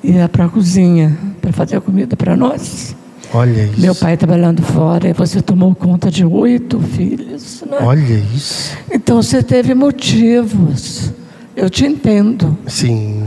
e 0.00 0.12
ia 0.12 0.28
para 0.28 0.44
a 0.44 0.48
cozinha 0.48 1.18
para 1.40 1.52
fazer 1.52 1.80
comida 1.80 2.14
para 2.16 2.36
nós. 2.36 2.94
Olha 3.32 3.64
isso. 3.64 3.80
Meu 3.80 3.96
pai 3.96 4.16
trabalhando 4.16 4.62
fora 4.62 5.08
e 5.08 5.12
você 5.12 5.42
tomou 5.42 5.74
conta 5.74 6.08
de 6.08 6.24
oito 6.24 6.78
filhos. 6.78 7.64
Né? 7.68 7.78
Olha 7.80 8.22
isso. 8.32 8.78
Então 8.92 9.20
você 9.20 9.42
teve 9.42 9.74
motivos. 9.74 11.12
Eu 11.56 11.68
te 11.68 11.84
entendo. 11.84 12.56
Sim. 12.68 13.24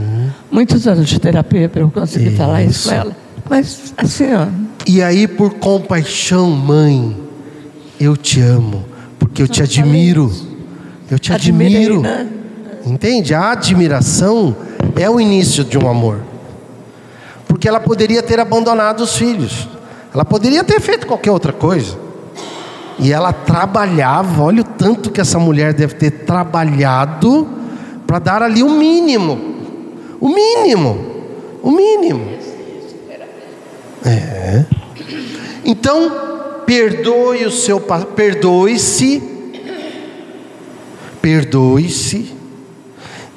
Muitos 0.50 0.86
anos 0.86 1.06
de 1.06 1.20
terapia 1.20 1.68
para 1.68 1.82
eu 1.82 1.90
conseguir 1.90 2.28
isso. 2.28 2.36
falar 2.38 2.62
isso 2.62 2.88
com 2.88 2.94
ela. 2.94 3.16
Mas 3.50 3.92
assim, 3.98 4.32
ó, 4.32 4.46
e 4.90 5.02
aí, 5.02 5.28
por 5.28 5.56
compaixão, 5.56 6.48
mãe, 6.48 7.14
eu 8.00 8.16
te 8.16 8.40
amo, 8.40 8.86
porque 9.18 9.42
eu 9.42 9.46
te 9.46 9.62
admiro. 9.62 10.32
Eu 11.10 11.18
te 11.18 11.30
admiro. 11.30 12.00
Né? 12.00 12.26
Entende? 12.86 13.34
A 13.34 13.50
admiração 13.50 14.56
é 14.96 15.10
o 15.10 15.20
início 15.20 15.62
de 15.62 15.76
um 15.76 15.90
amor. 15.90 16.20
Porque 17.46 17.68
ela 17.68 17.80
poderia 17.80 18.22
ter 18.22 18.40
abandonado 18.40 19.00
os 19.02 19.14
filhos. 19.14 19.68
Ela 20.14 20.24
poderia 20.24 20.64
ter 20.64 20.80
feito 20.80 21.06
qualquer 21.06 21.32
outra 21.32 21.52
coisa. 21.52 21.98
E 22.98 23.12
ela 23.12 23.30
trabalhava, 23.30 24.42
olha 24.42 24.62
o 24.62 24.64
tanto 24.64 25.10
que 25.10 25.20
essa 25.20 25.38
mulher 25.38 25.74
deve 25.74 25.96
ter 25.96 26.10
trabalhado 26.24 27.46
para 28.06 28.18
dar 28.18 28.42
ali 28.42 28.62
o 28.62 28.70
mínimo. 28.70 29.38
O 30.18 30.30
mínimo. 30.30 30.98
O 31.62 31.70
mínimo. 31.70 32.38
É. 34.02 34.77
Então, 35.70 36.10
perdoe 36.64 37.44
o 37.44 37.50
seu 37.50 37.78
perdoe-se, 37.78 39.22
perdoe-se 41.20 42.34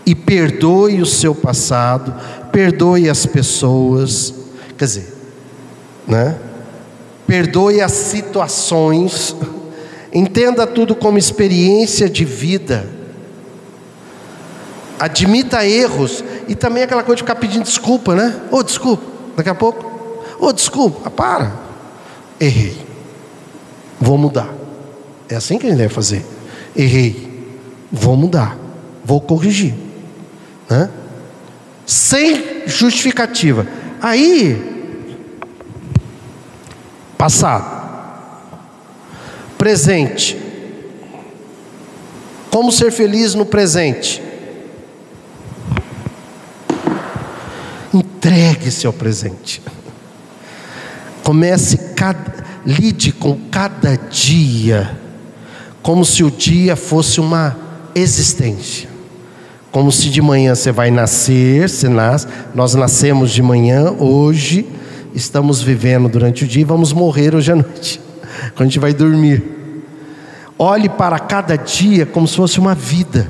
e 0.05 0.15
perdoe 0.15 1.01
o 1.01 1.05
seu 1.05 1.35
passado, 1.35 2.15
perdoe 2.49 3.09
as 3.09 3.25
pessoas, 3.25 4.33
quer 4.77 4.85
dizer, 4.85 5.13
né? 6.07 6.37
Perdoe 7.27 7.81
as 7.81 7.91
situações, 7.91 9.35
entenda 10.13 10.65
tudo 10.65 10.95
como 10.95 11.17
experiência 11.17 12.09
de 12.09 12.23
vida. 12.23 12.87
Admita 14.97 15.67
erros 15.67 16.23
e 16.47 16.55
também 16.55 16.83
aquela 16.83 17.03
coisa 17.03 17.17
de 17.17 17.23
ficar 17.23 17.35
pedindo 17.35 17.63
desculpa, 17.63 18.15
né? 18.15 18.39
Ô, 18.49 18.59
oh, 18.59 18.63
desculpa, 18.63 19.03
daqui 19.35 19.49
a 19.49 19.55
pouco. 19.55 19.85
Ô, 20.39 20.45
oh, 20.45 20.53
desculpa, 20.53 21.09
para. 21.11 21.70
Errei. 22.41 22.75
Vou 23.99 24.17
mudar. 24.17 24.51
É 25.29 25.35
assim 25.35 25.59
que 25.59 25.67
a 25.67 25.69
gente 25.69 25.77
deve 25.77 25.93
fazer. 25.93 26.25
Errei. 26.75 27.55
Vou 27.91 28.17
mudar. 28.17 28.57
Vou 29.05 29.21
corrigir. 29.21 29.75
Né? 30.67 30.89
Sem 31.85 32.67
justificativa. 32.67 33.67
Aí, 34.01 35.07
passado. 37.15 37.79
Presente. 39.55 40.35
Como 42.49 42.71
ser 42.71 42.91
feliz 42.91 43.35
no 43.35 43.45
presente? 43.45 44.21
Entregue-se 47.93 48.87
ao 48.87 48.93
presente. 48.93 49.61
Comece 51.23 51.90
cada, 52.01 52.33
lide 52.65 53.11
com 53.11 53.37
cada 53.51 53.95
dia 53.95 54.97
como 55.83 56.03
se 56.03 56.23
o 56.23 56.31
dia 56.31 56.75
fosse 56.75 57.19
uma 57.19 57.55
existência. 57.93 58.89
Como 59.71 59.91
se 59.91 60.09
de 60.09 60.19
manhã 60.19 60.55
você 60.55 60.71
vai 60.71 60.89
nascer, 60.89 61.69
você 61.69 61.87
nasce, 61.87 62.27
nós 62.55 62.73
nascemos 62.73 63.29
de 63.29 63.43
manhã, 63.43 63.91
hoje 63.91 64.67
estamos 65.13 65.61
vivendo 65.61 66.09
durante 66.09 66.43
o 66.43 66.47
dia 66.47 66.61
e 66.61 66.65
vamos 66.65 66.91
morrer 66.91 67.35
hoje 67.35 67.51
à 67.51 67.55
noite, 67.55 68.01
quando 68.55 68.61
a 68.61 68.63
gente 68.63 68.79
vai 68.79 68.95
dormir. 68.95 69.43
Olhe 70.57 70.89
para 70.89 71.19
cada 71.19 71.55
dia 71.55 72.07
como 72.07 72.27
se 72.27 72.35
fosse 72.35 72.59
uma 72.59 72.73
vida. 72.73 73.27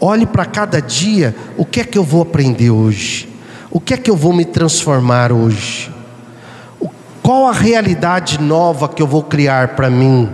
Olhe 0.00 0.24
para 0.24 0.44
cada 0.44 0.80
dia, 0.80 1.34
o 1.58 1.64
que 1.64 1.80
é 1.80 1.84
que 1.84 1.98
eu 1.98 2.04
vou 2.04 2.22
aprender 2.22 2.70
hoje? 2.70 3.28
O 3.72 3.80
que 3.80 3.94
é 3.94 3.96
que 3.96 4.08
eu 4.08 4.16
vou 4.16 4.32
me 4.32 4.44
transformar 4.44 5.32
hoje? 5.32 5.99
Qual 7.30 7.46
a 7.46 7.52
realidade 7.52 8.42
nova 8.42 8.88
que 8.88 9.00
eu 9.00 9.06
vou 9.06 9.22
criar 9.22 9.76
para 9.76 9.88
mim? 9.88 10.28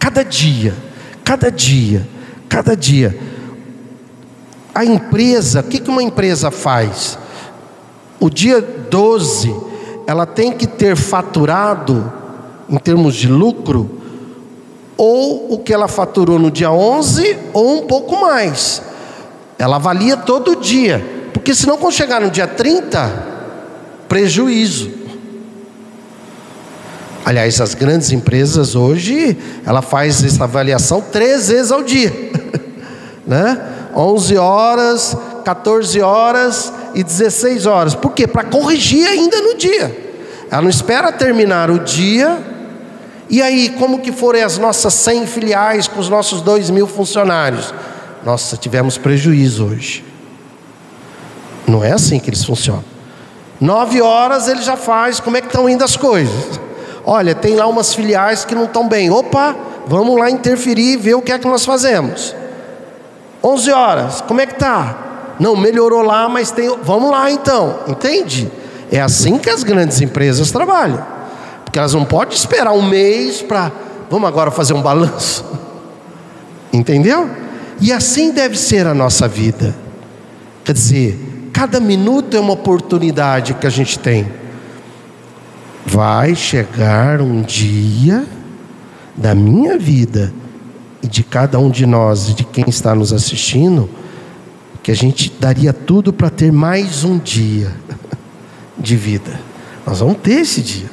Cada 0.00 0.24
dia, 0.24 0.74
cada 1.22 1.48
dia, 1.48 2.04
cada 2.48 2.76
dia. 2.76 3.16
A 4.74 4.84
empresa, 4.84 5.60
o 5.60 5.62
que 5.62 5.88
uma 5.88 6.02
empresa 6.02 6.50
faz? 6.50 7.16
O 8.18 8.28
dia 8.28 8.60
12, 8.60 9.54
ela 10.08 10.26
tem 10.26 10.50
que 10.50 10.66
ter 10.66 10.96
faturado, 10.96 12.12
em 12.68 12.78
termos 12.78 13.14
de 13.14 13.28
lucro, 13.28 13.88
ou 14.96 15.52
o 15.52 15.58
que 15.58 15.72
ela 15.72 15.86
faturou 15.86 16.36
no 16.36 16.50
dia 16.50 16.72
11, 16.72 17.38
ou 17.52 17.78
um 17.78 17.86
pouco 17.86 18.20
mais. 18.20 18.82
Ela 19.56 19.76
avalia 19.76 20.16
todo 20.16 20.56
dia. 20.56 21.28
Porque 21.32 21.54
senão 21.54 21.78
quando 21.78 21.94
chegar 21.94 22.20
no 22.20 22.28
dia 22.28 22.48
30, 22.48 23.08
prejuízo. 24.08 25.05
Aliás, 27.26 27.60
as 27.60 27.74
grandes 27.74 28.12
empresas 28.12 28.76
hoje, 28.76 29.36
ela 29.66 29.82
faz 29.82 30.22
essa 30.22 30.44
avaliação 30.44 31.00
três 31.00 31.48
vezes 31.48 31.72
ao 31.72 31.82
dia. 31.82 32.12
né? 33.26 33.60
11 33.96 34.36
horas, 34.36 35.16
14 35.44 36.00
horas 36.00 36.72
e 36.94 37.02
16 37.02 37.66
horas. 37.66 37.96
Por 37.96 38.12
quê? 38.12 38.28
Para 38.28 38.44
corrigir 38.44 39.08
ainda 39.08 39.40
no 39.40 39.56
dia. 39.56 40.22
Ela 40.48 40.62
não 40.62 40.70
espera 40.70 41.10
terminar 41.10 41.68
o 41.68 41.80
dia. 41.80 42.38
E 43.28 43.42
aí, 43.42 43.70
como 43.70 43.98
que 43.98 44.12
foram 44.12 44.44
as 44.44 44.56
nossas 44.56 44.94
100 44.94 45.26
filiais 45.26 45.88
com 45.88 45.98
os 45.98 46.08
nossos 46.08 46.40
2 46.42 46.70
mil 46.70 46.86
funcionários? 46.86 47.74
Nossa, 48.24 48.56
tivemos 48.56 48.98
prejuízo 48.98 49.66
hoje. 49.66 50.04
Não 51.66 51.82
é 51.82 51.90
assim 51.90 52.20
que 52.20 52.30
eles 52.30 52.44
funcionam. 52.44 52.84
Nove 53.60 54.00
horas 54.00 54.46
ele 54.46 54.62
já 54.62 54.76
faz, 54.76 55.18
como 55.18 55.36
é 55.36 55.40
que 55.40 55.48
estão 55.48 55.68
indo 55.68 55.82
as 55.82 55.96
coisas? 55.96 56.65
Olha, 57.06 57.34
tem 57.34 57.54
lá 57.54 57.66
umas 57.66 57.94
filiais 57.94 58.44
que 58.44 58.54
não 58.54 58.64
estão 58.64 58.88
bem. 58.88 59.10
Opa, 59.10 59.54
vamos 59.86 60.18
lá 60.18 60.28
interferir 60.28 60.94
e 60.94 60.96
ver 60.96 61.14
o 61.14 61.22
que 61.22 61.32
é 61.32 61.38
que 61.38 61.46
nós 61.46 61.64
fazemos. 61.64 62.34
Onze 63.42 63.70
horas, 63.70 64.20
como 64.20 64.40
é 64.40 64.46
que 64.46 64.54
está? 64.54 65.34
Não, 65.38 65.56
melhorou 65.56 66.02
lá, 66.02 66.28
mas 66.28 66.50
tem. 66.50 66.68
Vamos 66.82 67.10
lá 67.10 67.30
então, 67.30 67.78
entende? 67.86 68.50
É 68.90 69.00
assim 69.00 69.38
que 69.38 69.48
as 69.48 69.62
grandes 69.62 70.00
empresas 70.00 70.50
trabalham. 70.50 71.04
Porque 71.64 71.78
elas 71.78 71.94
não 71.94 72.04
podem 72.04 72.34
esperar 72.34 72.72
um 72.72 72.82
mês 72.82 73.40
para. 73.40 73.70
Vamos 74.10 74.28
agora 74.28 74.50
fazer 74.50 74.74
um 74.74 74.82
balanço. 74.82 75.44
Entendeu? 76.72 77.30
E 77.80 77.92
assim 77.92 78.32
deve 78.32 78.58
ser 78.58 78.86
a 78.86 78.94
nossa 78.94 79.28
vida. 79.28 79.74
Quer 80.64 80.72
dizer, 80.72 81.36
Cada 81.56 81.80
minuto 81.80 82.36
é 82.36 82.38
uma 82.38 82.52
oportunidade 82.52 83.54
que 83.54 83.66
a 83.66 83.70
gente 83.70 83.98
tem. 83.98 84.30
Vai 85.86 86.34
chegar 86.34 87.20
um 87.20 87.42
dia 87.42 88.26
da 89.16 89.34
minha 89.34 89.78
vida 89.78 90.32
e 91.02 91.06
de 91.06 91.22
cada 91.22 91.58
um 91.58 91.70
de 91.70 91.86
nós 91.86 92.28
e 92.28 92.34
de 92.34 92.44
quem 92.44 92.64
está 92.68 92.94
nos 92.94 93.12
assistindo 93.12 93.88
que 94.82 94.90
a 94.90 94.94
gente 94.94 95.32
daria 95.40 95.72
tudo 95.72 96.12
para 96.12 96.30
ter 96.30 96.52
mais 96.52 97.02
um 97.02 97.18
dia 97.18 97.72
de 98.78 98.96
vida. 98.96 99.40
Nós 99.86 100.00
vamos 100.00 100.18
ter 100.18 100.40
esse 100.40 100.60
dia. 100.60 100.88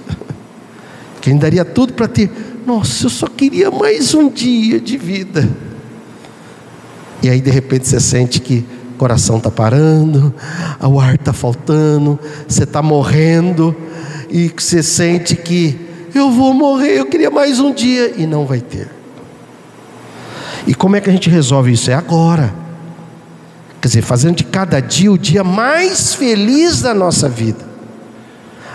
Que 1.21 1.29
a 1.29 1.33
gente 1.33 1.41
daria 1.41 1.63
tudo 1.63 1.93
para 1.93 2.07
ter. 2.07 2.31
Nossa, 2.65 3.05
eu 3.05 3.09
só 3.09 3.27
queria 3.27 3.69
mais 3.69 4.13
um 4.13 4.29
dia 4.29 4.79
de 4.79 4.97
vida. 4.97 5.49
E 7.21 7.29
aí 7.29 7.39
de 7.39 7.51
repente 7.51 7.87
você 7.87 7.99
sente 7.99 8.41
que 8.41 8.65
o 8.93 8.97
coração 8.97 9.37
está 9.37 9.51
parando, 9.51 10.33
o 10.81 10.99
ar 10.99 11.15
está 11.15 11.31
faltando, 11.31 12.19
você 12.47 12.63
está 12.63 12.81
morrendo 12.81 13.75
e 14.33 14.51
você 14.57 14.81
sente 14.81 15.35
que 15.35 15.79
eu 16.15 16.31
vou 16.31 16.55
morrer, 16.55 16.97
eu 16.97 17.05
queria 17.05 17.29
mais 17.29 17.59
um 17.59 17.71
dia 17.71 18.15
e 18.17 18.25
não 18.25 18.47
vai 18.47 18.59
ter. 18.59 18.89
E 20.65 20.73
como 20.73 20.95
é 20.95 21.01
que 21.01 21.07
a 21.07 21.13
gente 21.13 21.29
resolve 21.29 21.71
isso? 21.71 21.91
É 21.91 21.93
agora. 21.93 22.51
Quer 23.79 23.89
dizer, 23.89 24.01
fazendo 24.01 24.37
de 24.37 24.43
cada 24.43 24.79
dia 24.79 25.11
o 25.11 25.19
dia 25.19 25.43
mais 25.43 26.15
feliz 26.15 26.81
da 26.81 26.95
nossa 26.95 27.29
vida, 27.29 27.63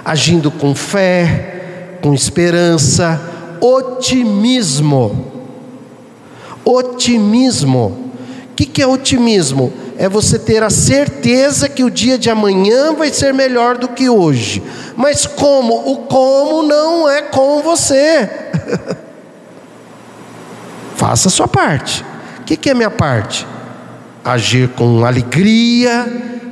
agindo 0.05 0.49
com 0.49 0.77
fé, 0.77 1.99
com 2.01 2.15
esperança, 2.15 3.21
otimismo. 3.61 5.27
Otimismo. 6.65 8.13
O 8.53 8.55
que, 8.55 8.65
que 8.65 8.81
é 8.81 8.87
otimismo? 8.87 9.73
É 9.99 10.09
você 10.09 10.39
ter 10.39 10.63
a 10.63 10.71
certeza 10.71 11.69
que 11.69 11.83
o 11.83 11.91
dia 11.91 12.17
de 12.17 12.31
amanhã 12.31 12.95
vai 12.95 13.13
ser 13.13 13.35
melhor 13.35 13.77
do 13.77 13.89
que 13.89 14.09
hoje. 14.09 14.63
Mas 14.97 15.27
como? 15.27 15.75
O 15.91 15.97
como 16.07 16.63
não 16.63 17.09
é 17.09 17.23
com 17.23 17.61
você. 17.63 18.31
Faça 20.95 21.27
a 21.27 21.31
sua 21.33 21.49
parte. 21.49 22.05
O 22.41 22.45
que 22.45 22.71
é 22.71 22.75
minha 22.75 22.93
parte? 22.93 23.45
Agir 24.25 24.69
com 24.69 25.05
alegria, 25.05 26.07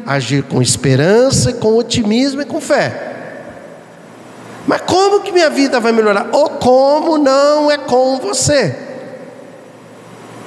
agir 0.05 0.43
com 0.43 0.60
esperança, 0.60 1.52
com 1.52 1.77
otimismo 1.77 2.43
e 2.43 2.44
com 2.44 2.60
fé. 2.60 3.14
Mas 4.66 4.81
como 4.81 5.20
que 5.20 5.31
minha 5.31 5.51
vida 5.51 5.78
vai 5.78 5.93
melhorar? 5.93 6.31
O 6.32 6.51
como 6.51 7.16
não 7.16 7.70
é 7.70 7.78
com 7.78 8.18
você. 8.18 8.77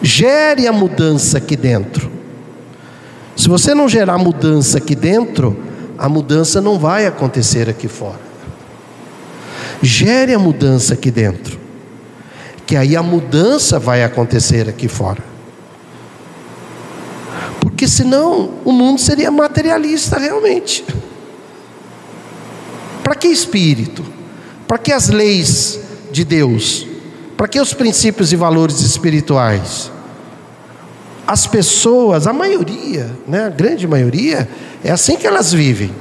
Gere 0.01 0.67
a 0.67 0.73
mudança 0.73 1.38
aqui 1.38 1.55
dentro. 1.55 2.09
Se 3.40 3.48
você 3.48 3.74
não 3.74 3.88
gerar 3.88 4.18
mudança 4.18 4.80
aqui 4.80 4.94
dentro, 4.94 5.57
a 5.98 6.10
mudança 6.10 6.60
não 6.60 6.78
vai 6.78 7.06
acontecer 7.06 7.70
aqui 7.70 7.88
fora. 7.88 8.20
Gere 9.82 10.34
a 10.34 10.38
mudança 10.38 10.94
aqui 10.94 11.10
dentro, 11.10 11.57
que 12.68 12.76
aí 12.76 12.98
a 12.98 13.02
mudança 13.02 13.80
vai 13.80 14.03
acontecer 14.03 14.68
aqui 14.68 14.90
fora. 14.90 15.24
Porque 17.61 17.88
senão 17.88 18.56
o 18.66 18.74
mundo 18.74 18.99
seria 18.99 19.32
materialista 19.32 20.20
realmente. 20.20 20.86
Para 23.02 23.16
que 23.16 23.30
espírito? 23.30 24.03
Para 24.68 24.78
que 24.78 24.91
as 24.91 25.07
leis 25.07 25.80
de 26.11 26.26
Deus? 26.26 26.86
Para 27.38 27.48
que 27.48 27.61
os 27.61 27.74
princípios 27.74 28.34
e 28.34 28.36
valores 28.36 28.82
espirituais? 28.82 29.90
As 31.30 31.45
pessoas, 31.45 32.26
a 32.26 32.34
maioria, 32.34 33.07
né, 33.27 33.45
a 33.45 33.49
grande 33.49 33.88
maioria, 33.88 34.49
é 34.84 34.89
assim 34.89 35.15
que 35.15 35.27
elas 35.27 35.53
vivem. 35.53 35.91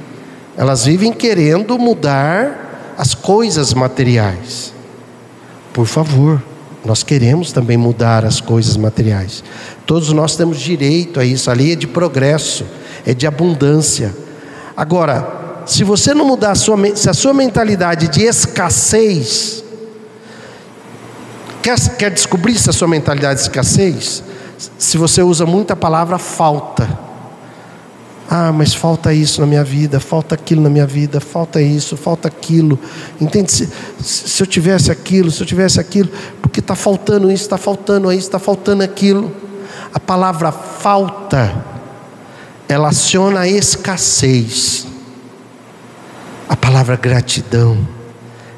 Elas 0.57 0.85
vivem 0.85 1.13
querendo 1.13 1.77
mudar 1.77 2.95
as 2.97 3.13
coisas 3.13 3.71
materiais. 3.71 4.73
Por 5.71 5.85
favor, 5.85 6.41
nós 6.83 7.03
queremos 7.03 7.51
também 7.51 7.77
mudar 7.77 8.25
as 8.25 8.41
coisas 8.41 8.75
materiais. 8.75 9.43
Todos 9.85 10.11
nós 10.11 10.35
temos 10.35 10.59
direito 10.59 11.19
a 11.19 11.23
isso. 11.23 11.51
A 11.51 11.53
lei 11.53 11.73
é 11.73 11.75
de 11.75 11.85
progresso, 11.85 12.65
é 13.05 13.13
de 13.13 13.27
abundância. 13.27 14.11
Agora, 14.75 15.61
se 15.67 15.83
você 15.83 16.11
não 16.11 16.25
mudar 16.25 16.53
a 16.53 16.55
sua, 16.55 16.75
se 16.95 17.07
a 17.07 17.13
sua 17.13 17.35
mentalidade 17.35 18.07
de 18.07 18.23
escassez, 18.23 19.63
quer, 21.61 21.77
quer 21.97 22.09
descobrir 22.09 22.57
se 22.57 22.67
a 22.71 22.73
sua 22.73 22.87
mentalidade 22.87 23.35
de 23.35 23.41
escassez? 23.43 24.23
Se 24.77 24.97
você 24.97 25.21
usa 25.21 25.45
muita 25.45 25.75
palavra 25.75 26.17
falta 26.17 27.09
ah, 28.31 28.51
mas 28.51 28.75
falta 28.75 29.11
isso 29.11 29.41
na 29.41 29.47
minha 29.47 29.63
vida, 29.63 29.99
falta 29.99 30.35
aquilo 30.35 30.61
na 30.61 30.69
minha 30.69 30.85
vida, 30.85 31.19
falta 31.19 31.59
isso, 31.59 31.97
falta 31.97 32.27
aquilo. 32.27 32.77
Entende? 33.19 33.51
Se, 33.51 33.67
se 33.99 34.43
eu 34.43 34.45
tivesse 34.45 34.91
aquilo, 34.91 35.31
se 35.31 35.41
eu 35.41 35.47
tivesse 35.47 35.79
aquilo, 35.79 36.11
porque 36.39 36.59
está 36.59 36.75
faltando 36.75 37.31
isso, 37.31 37.41
está 37.41 37.57
faltando 37.57 38.11
isso, 38.11 38.27
está 38.27 38.37
faltando 38.37 38.83
aquilo. 38.83 39.35
A 39.91 39.99
palavra 39.99 40.51
falta, 40.51 41.65
ela 42.67 42.89
aciona 42.89 43.39
a 43.39 43.47
escassez. 43.47 44.85
A 46.47 46.55
palavra 46.55 46.95
gratidão, 46.95 47.79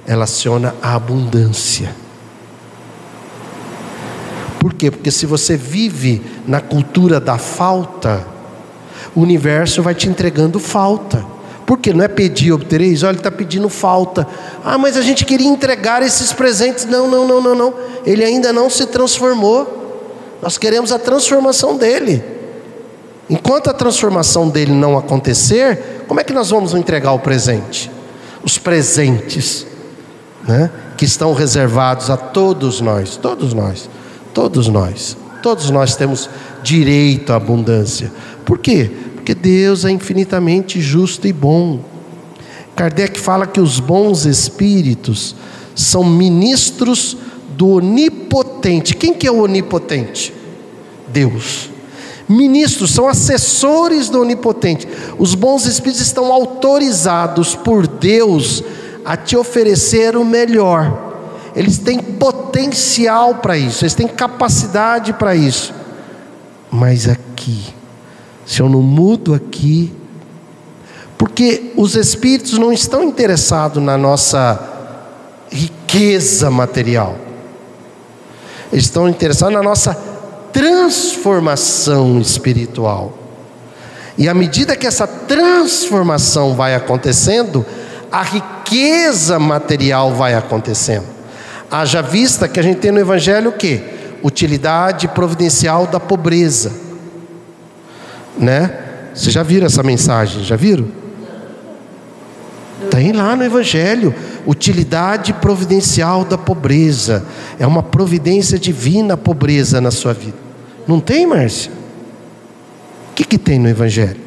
ela 0.05 0.25
aciona 0.25 0.75
a 0.81 0.95
abundância. 0.95 1.95
Por 4.61 4.75
quê? 4.75 4.91
Porque 4.91 5.09
se 5.09 5.25
você 5.25 5.57
vive 5.57 6.21
na 6.45 6.61
cultura 6.61 7.19
da 7.19 7.39
falta, 7.39 8.23
o 9.15 9.21
universo 9.21 9.81
vai 9.81 9.95
te 9.95 10.07
entregando 10.07 10.59
falta. 10.59 11.25
Porque 11.65 11.91
não 11.91 12.05
é 12.05 12.07
pedir 12.07 12.51
obtereis, 12.51 13.01
olha, 13.01 13.13
ele 13.13 13.17
está 13.17 13.31
pedindo 13.31 13.67
falta. 13.69 14.27
Ah, 14.63 14.77
mas 14.77 14.97
a 14.97 15.01
gente 15.01 15.25
queria 15.25 15.47
entregar 15.47 16.03
esses 16.03 16.31
presentes. 16.31 16.85
Não, 16.85 17.09
não, 17.09 17.27
não, 17.27 17.41
não, 17.41 17.55
não. 17.55 17.73
Ele 18.05 18.23
ainda 18.23 18.53
não 18.53 18.69
se 18.69 18.85
transformou. 18.85 19.97
Nós 20.43 20.59
queremos 20.59 20.91
a 20.91 20.99
transformação 20.99 21.75
dele. 21.75 22.23
Enquanto 23.27 23.67
a 23.67 23.73
transformação 23.73 24.47
dele 24.47 24.73
não 24.73 24.95
acontecer, 24.95 26.03
como 26.07 26.19
é 26.19 26.23
que 26.23 26.33
nós 26.33 26.51
vamos 26.51 26.75
entregar 26.75 27.13
o 27.13 27.19
presente? 27.19 27.89
Os 28.43 28.59
presentes, 28.59 29.65
né? 30.47 30.69
Que 30.97 31.05
estão 31.05 31.33
reservados 31.33 32.11
a 32.11 32.17
todos 32.17 32.79
nós, 32.79 33.17
todos 33.17 33.55
nós, 33.55 33.89
todos 34.33 34.67
nós, 34.67 35.17
todos 35.41 35.69
nós 35.69 35.95
temos 35.95 36.29
direito 36.63 37.33
à 37.33 37.35
abundância. 37.35 38.11
Por 38.45 38.59
quê? 38.59 38.89
Porque 39.15 39.35
Deus 39.35 39.85
é 39.85 39.91
infinitamente 39.91 40.81
justo 40.81 41.27
e 41.27 41.33
bom. 41.33 41.79
Kardec 42.75 43.19
fala 43.19 43.45
que 43.45 43.59
os 43.59 43.79
bons 43.79 44.25
espíritos 44.25 45.35
são 45.75 46.03
ministros 46.03 47.17
do 47.55 47.67
onipotente. 47.69 48.95
Quem 48.95 49.13
que 49.13 49.27
é 49.27 49.31
o 49.31 49.43
onipotente? 49.43 50.33
Deus. 51.07 51.69
Ministros 52.27 52.91
são 52.91 53.07
assessores 53.07 54.09
do 54.09 54.21
onipotente. 54.21 54.87
Os 55.19 55.35
bons 55.35 55.65
espíritos 55.65 56.01
estão 56.01 56.31
autorizados 56.31 57.55
por 57.55 57.85
Deus 57.85 58.63
a 59.03 59.17
te 59.17 59.35
oferecer 59.35 60.15
o 60.15 60.23
melhor. 60.23 61.10
Eles 61.55 61.77
têm 61.77 61.99
potencial 61.99 63.35
para 63.35 63.57
isso, 63.57 63.83
eles 63.83 63.93
têm 63.93 64.07
capacidade 64.07 65.13
para 65.13 65.35
isso. 65.35 65.73
Mas 66.69 67.07
aqui, 67.07 67.73
se 68.45 68.61
eu 68.61 68.69
não 68.69 68.81
mudo 68.81 69.33
aqui, 69.33 69.93
porque 71.17 71.73
os 71.75 71.95
espíritos 71.95 72.57
não 72.57 72.71
estão 72.71 73.03
interessados 73.03 73.83
na 73.83 73.97
nossa 73.97 74.59
riqueza 75.51 76.49
material, 76.49 77.15
eles 78.71 78.85
estão 78.85 79.09
interessados 79.09 79.53
na 79.53 79.61
nossa 79.61 79.93
transformação 80.53 82.19
espiritual. 82.19 83.13
E 84.17 84.29
à 84.29 84.33
medida 84.33 84.75
que 84.75 84.87
essa 84.87 85.07
transformação 85.07 86.55
vai 86.55 86.75
acontecendo, 86.75 87.65
a 88.11 88.21
riqueza 88.23 89.39
material 89.39 90.13
vai 90.13 90.33
acontecendo. 90.33 91.20
Haja 91.71 92.01
vista 92.01 92.47
que 92.47 92.59
a 92.59 92.63
gente 92.63 92.79
tem 92.79 92.91
no 92.91 92.99
Evangelho 92.99 93.49
o 93.49 93.53
que? 93.53 93.81
Utilidade 94.21 95.07
providencial 95.07 95.87
da 95.87 95.99
pobreza 95.99 96.91
né? 98.37 98.79
Vocês 99.13 99.33
já 99.33 99.43
viram 99.43 99.65
essa 99.65 99.83
mensagem? 99.83 100.43
Já 100.43 100.55
viram? 100.55 100.87
Tem 102.89 103.11
lá 103.11 103.35
no 103.35 103.43
Evangelho, 103.43 104.13
utilidade 104.45 105.33
providencial 105.33 106.25
da 106.25 106.37
pobreza. 106.37 107.25
É 107.59 107.67
uma 107.67 107.83
providência 107.83 108.57
divina 108.57 109.13
a 109.13 109.17
pobreza 109.17 109.79
na 109.79 109.91
sua 109.91 110.13
vida. 110.13 110.37
Não 110.87 110.99
tem, 110.99 111.27
Márcia? 111.27 111.71
O 113.11 113.13
que, 113.13 113.23
que 113.23 113.37
tem 113.37 113.59
no 113.59 113.69
Evangelho? 113.69 114.19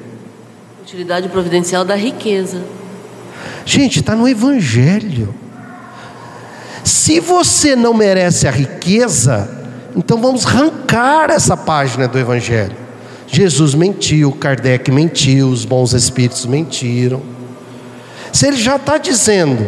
Utilidade 0.83 1.29
providencial 1.29 1.85
da 1.85 1.97
riqueza. 1.97 2.63
Gente, 3.65 4.01
está 4.01 4.15
no 4.15 4.29
Evangelho. 4.29 5.35
Se 6.85 7.19
você 7.19 7.75
não 7.75 7.95
merece 7.95 8.47
a 8.47 8.51
riqueza, 8.51 9.49
então 9.97 10.21
vamos 10.21 10.45
arrancar 10.45 11.31
essa 11.31 11.57
página 11.57 12.07
do 12.07 12.19
Evangelho. 12.19 12.77
Jesus 13.27 13.75
mentiu, 13.75 14.31
Kardec 14.33 14.93
mentiu, 14.93 15.49
os 15.49 15.65
bons 15.65 15.95
espíritos 15.95 16.45
mentiram. 16.45 17.23
Se 18.31 18.47
ele 18.47 18.59
já 18.59 18.77
está 18.77 18.99
dizendo, 18.99 19.67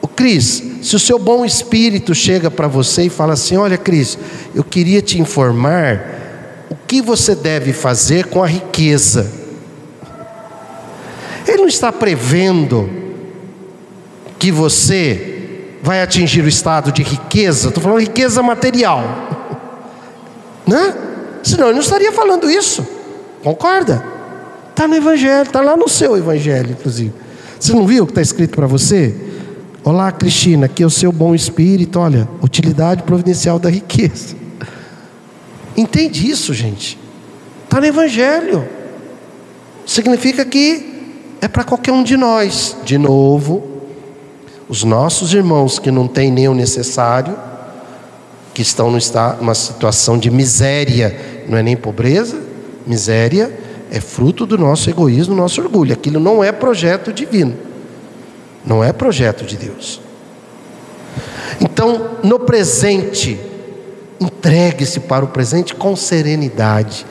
o 0.00 0.06
Cris, 0.06 0.62
se 0.82 0.94
o 0.94 0.98
seu 0.98 1.18
bom 1.18 1.44
espírito 1.44 2.14
chega 2.14 2.50
para 2.50 2.68
você 2.68 3.04
e 3.04 3.10
fala 3.10 3.32
assim: 3.32 3.56
Olha, 3.56 3.76
Cris, 3.76 4.16
eu 4.54 4.62
queria 4.62 5.02
te 5.02 5.20
informar 5.20 6.66
o 6.70 6.76
que 6.76 7.02
você 7.02 7.34
deve 7.34 7.72
fazer 7.72 8.26
com 8.26 8.42
a 8.42 8.46
riqueza. 8.46 9.30
Ele 11.46 11.58
não 11.58 11.68
está 11.68 11.90
prevendo 11.90 12.88
que 14.38 14.52
você 14.52 15.37
vai 15.88 16.02
atingir 16.02 16.44
o 16.44 16.48
estado 16.48 16.92
de 16.92 17.02
riqueza, 17.02 17.68
estou 17.68 17.82
falando 17.82 18.00
riqueza 18.00 18.42
material, 18.42 19.02
né? 20.68 20.94
Senão 21.42 21.68
ele 21.68 21.76
não 21.76 21.80
estaria 21.80 22.12
falando 22.12 22.50
isso. 22.50 22.86
Concorda? 23.42 24.04
Está 24.68 24.86
no 24.86 24.94
Evangelho, 24.94 25.44
está 25.44 25.62
lá 25.62 25.78
no 25.78 25.88
seu 25.88 26.14
Evangelho, 26.14 26.72
inclusive. 26.72 27.14
Você 27.58 27.72
não 27.72 27.86
viu 27.86 28.04
o 28.04 28.06
que 28.06 28.10
está 28.10 28.20
escrito 28.20 28.54
para 28.54 28.66
você? 28.66 29.16
Olá, 29.82 30.12
Cristina, 30.12 30.66
aqui 30.66 30.82
é 30.82 30.86
o 30.86 30.90
seu 30.90 31.10
bom 31.10 31.34
espírito. 31.34 31.98
Olha, 31.98 32.28
utilidade 32.42 33.02
providencial 33.02 33.58
da 33.58 33.70
riqueza. 33.70 34.36
Entende 35.74 36.30
isso, 36.30 36.52
gente? 36.52 36.98
Está 37.64 37.80
no 37.80 37.86
Evangelho. 37.86 38.68
Significa 39.86 40.44
que 40.44 41.16
é 41.40 41.48
para 41.48 41.64
qualquer 41.64 41.92
um 41.92 42.02
de 42.02 42.18
nós. 42.18 42.76
De 42.84 42.98
novo, 42.98 43.77
os 44.68 44.84
nossos 44.84 45.32
irmãos 45.32 45.78
que 45.78 45.90
não 45.90 46.06
têm 46.06 46.30
nem 46.30 46.48
o 46.48 46.54
necessário, 46.54 47.36
que 48.52 48.62
estão 48.62 48.90
numa 48.90 49.54
situação 49.54 50.18
de 50.18 50.30
miséria, 50.30 51.44
não 51.48 51.56
é 51.56 51.62
nem 51.62 51.76
pobreza, 51.76 52.38
miséria 52.86 53.52
é 53.90 54.00
fruto 54.00 54.44
do 54.44 54.58
nosso 54.58 54.90
egoísmo, 54.90 55.34
do 55.34 55.40
nosso 55.40 55.60
orgulho. 55.62 55.92
Aquilo 55.92 56.20
não 56.20 56.44
é 56.44 56.52
projeto 56.52 57.12
divino, 57.12 57.56
não 58.64 58.84
é 58.84 58.92
projeto 58.92 59.44
de 59.44 59.56
Deus. 59.56 60.00
Então, 61.60 62.18
no 62.22 62.38
presente, 62.38 63.40
entregue-se 64.20 65.00
para 65.00 65.24
o 65.24 65.28
presente 65.28 65.74
com 65.74 65.96
serenidade. 65.96 67.06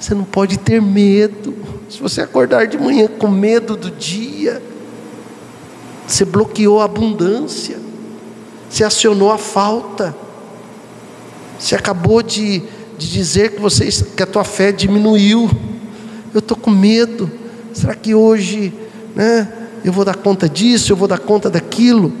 Você 0.00 0.14
não 0.14 0.24
pode 0.24 0.58
ter 0.58 0.80
medo. 0.80 1.54
Se 1.88 2.00
você 2.00 2.22
acordar 2.22 2.66
de 2.66 2.78
manhã 2.78 3.06
com 3.06 3.28
medo 3.28 3.76
do 3.76 3.90
dia, 3.90 4.62
você 6.06 6.24
bloqueou 6.24 6.80
a 6.80 6.84
abundância, 6.84 7.78
você 8.68 8.84
acionou 8.84 9.30
a 9.30 9.38
falta. 9.38 10.14
Você 11.58 11.74
acabou 11.74 12.22
de, 12.22 12.62
de 12.98 13.10
dizer 13.10 13.52
que, 13.52 13.60
você, 13.60 13.88
que 13.88 14.22
a 14.22 14.26
tua 14.26 14.44
fé 14.44 14.72
diminuiu. 14.72 15.50
Eu 16.32 16.40
estou 16.40 16.56
com 16.56 16.70
medo. 16.70 17.30
Será 17.72 17.94
que 17.94 18.14
hoje 18.14 18.72
né, 19.14 19.48
eu 19.84 19.92
vou 19.92 20.04
dar 20.04 20.16
conta 20.16 20.48
disso? 20.48 20.92
Eu 20.92 20.96
vou 20.96 21.06
dar 21.06 21.18
conta 21.18 21.48
daquilo? 21.48 22.12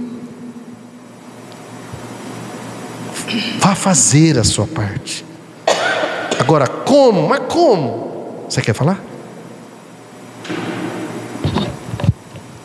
Vá 3.58 3.74
fazer 3.74 4.38
a 4.38 4.44
sua 4.44 4.66
parte. 4.66 5.24
Agora, 6.38 6.66
como? 6.66 7.28
Mas 7.28 7.40
como? 7.48 8.44
Você 8.48 8.60
quer 8.60 8.74
falar? 8.74 9.02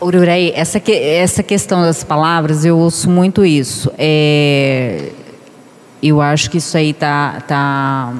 Ururei, 0.02 0.54
essa, 0.56 0.80
que, 0.80 0.94
essa 0.94 1.44
questão 1.44 1.82
das 1.82 2.06
palavras, 2.06 2.64
eu 2.64 2.78
ouço 2.78 3.10
muito 3.10 3.46
isso. 3.46 3.92
É, 3.98 5.10
eu 6.02 6.22
acho 6.22 6.50
que 6.50 6.58
isso 6.58 6.78
aí 6.78 6.94
tá, 6.94 7.42
tá 7.46 8.14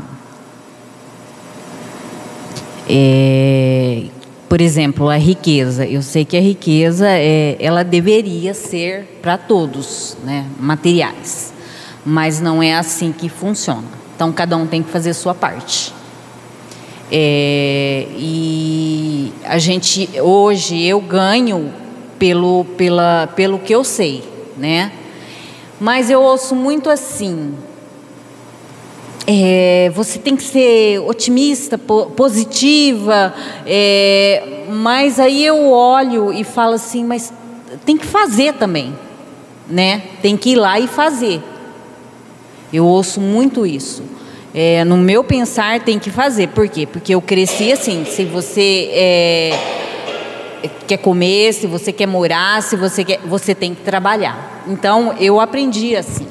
é, 2.90 4.04
por 4.50 4.60
exemplo, 4.60 5.10
a 5.10 5.16
riqueza. 5.16 5.86
Eu 5.86 6.02
sei 6.02 6.26
que 6.26 6.36
a 6.36 6.42
riqueza 6.42 7.08
é, 7.08 7.56
ela 7.60 7.84
deveria 7.84 8.54
ser 8.54 9.20
para 9.22 9.38
todos, 9.38 10.18
né, 10.24 10.46
materiais, 10.60 11.54
mas 12.06 12.42
não 12.42 12.62
é 12.62 12.76
assim 12.76 13.14
que 13.14 13.30
funciona. 13.30 13.88
Então 14.16 14.34
cada 14.34 14.58
um 14.58 14.68
tem 14.68 14.84
que 14.84 14.90
fazer 14.90 15.12
a 15.12 15.14
sua 15.14 15.34
parte. 15.34 15.94
É, 17.11 18.06
e 18.18 19.34
a 19.44 19.57
gente 19.57 20.10
hoje 20.22 20.84
eu 20.86 21.02
ganho 21.02 21.73
pelo, 22.19 22.65
pela, 22.77 23.27
pelo 23.36 23.57
que 23.57 23.73
eu 23.73 23.84
sei, 23.84 24.23
né? 24.57 24.91
Mas 25.80 26.10
eu 26.10 26.22
ouço 26.22 26.56
muito 26.56 26.90
assim. 26.90 27.56
É, 29.26 29.91
você 29.94 30.19
tem 30.19 30.36
que 30.36 30.44
ser 30.44 30.99
otimista, 30.99 31.77
positiva, 31.77 33.34
é, 33.65 34.65
mas 34.69 35.19
aí 35.19 35.45
eu 35.45 35.69
olho 35.69 36.34
e 36.34 36.44
falo 36.44 36.73
assim, 36.73 37.03
mas 37.03 37.31
tem 37.86 37.95
que 37.95 38.07
fazer 38.07 38.56
também, 38.56 38.95
né? 39.68 40.02
Tem 40.22 40.36
que 40.36 40.52
ir 40.52 40.56
lá 40.56 40.80
e 40.80 40.88
fazer. 40.88 41.41
Eu 42.73 42.86
ouço 42.86 43.22
muito 43.22 43.65
isso. 43.65 44.03
É, 44.54 44.84
no 44.84 44.98
meu 44.98 45.24
pensar 45.24 45.80
tem 45.82 46.00
que 46.00 46.10
fazer. 46.10 46.48
Por 46.48 46.68
quê? 46.68 46.88
Porque 46.88 47.14
eu 47.14 47.22
cresci 47.22 47.72
assim. 47.72 48.06
Se 48.06 48.26
você 48.26 48.90
é, 48.92 49.60
quer 50.88 50.98
comer, 50.98 51.54
se 51.54 51.68
você 51.68 51.92
quer 51.92 52.08
morar, 52.08 52.62
se 52.64 52.76
você 52.76 53.04
quer, 53.04 53.20
você 53.26 53.54
tem 53.54 53.76
que 53.76 53.82
trabalhar. 53.82 54.64
Então 54.68 55.14
eu 55.20 55.40
aprendi 55.40 55.96
assim, 55.96 56.28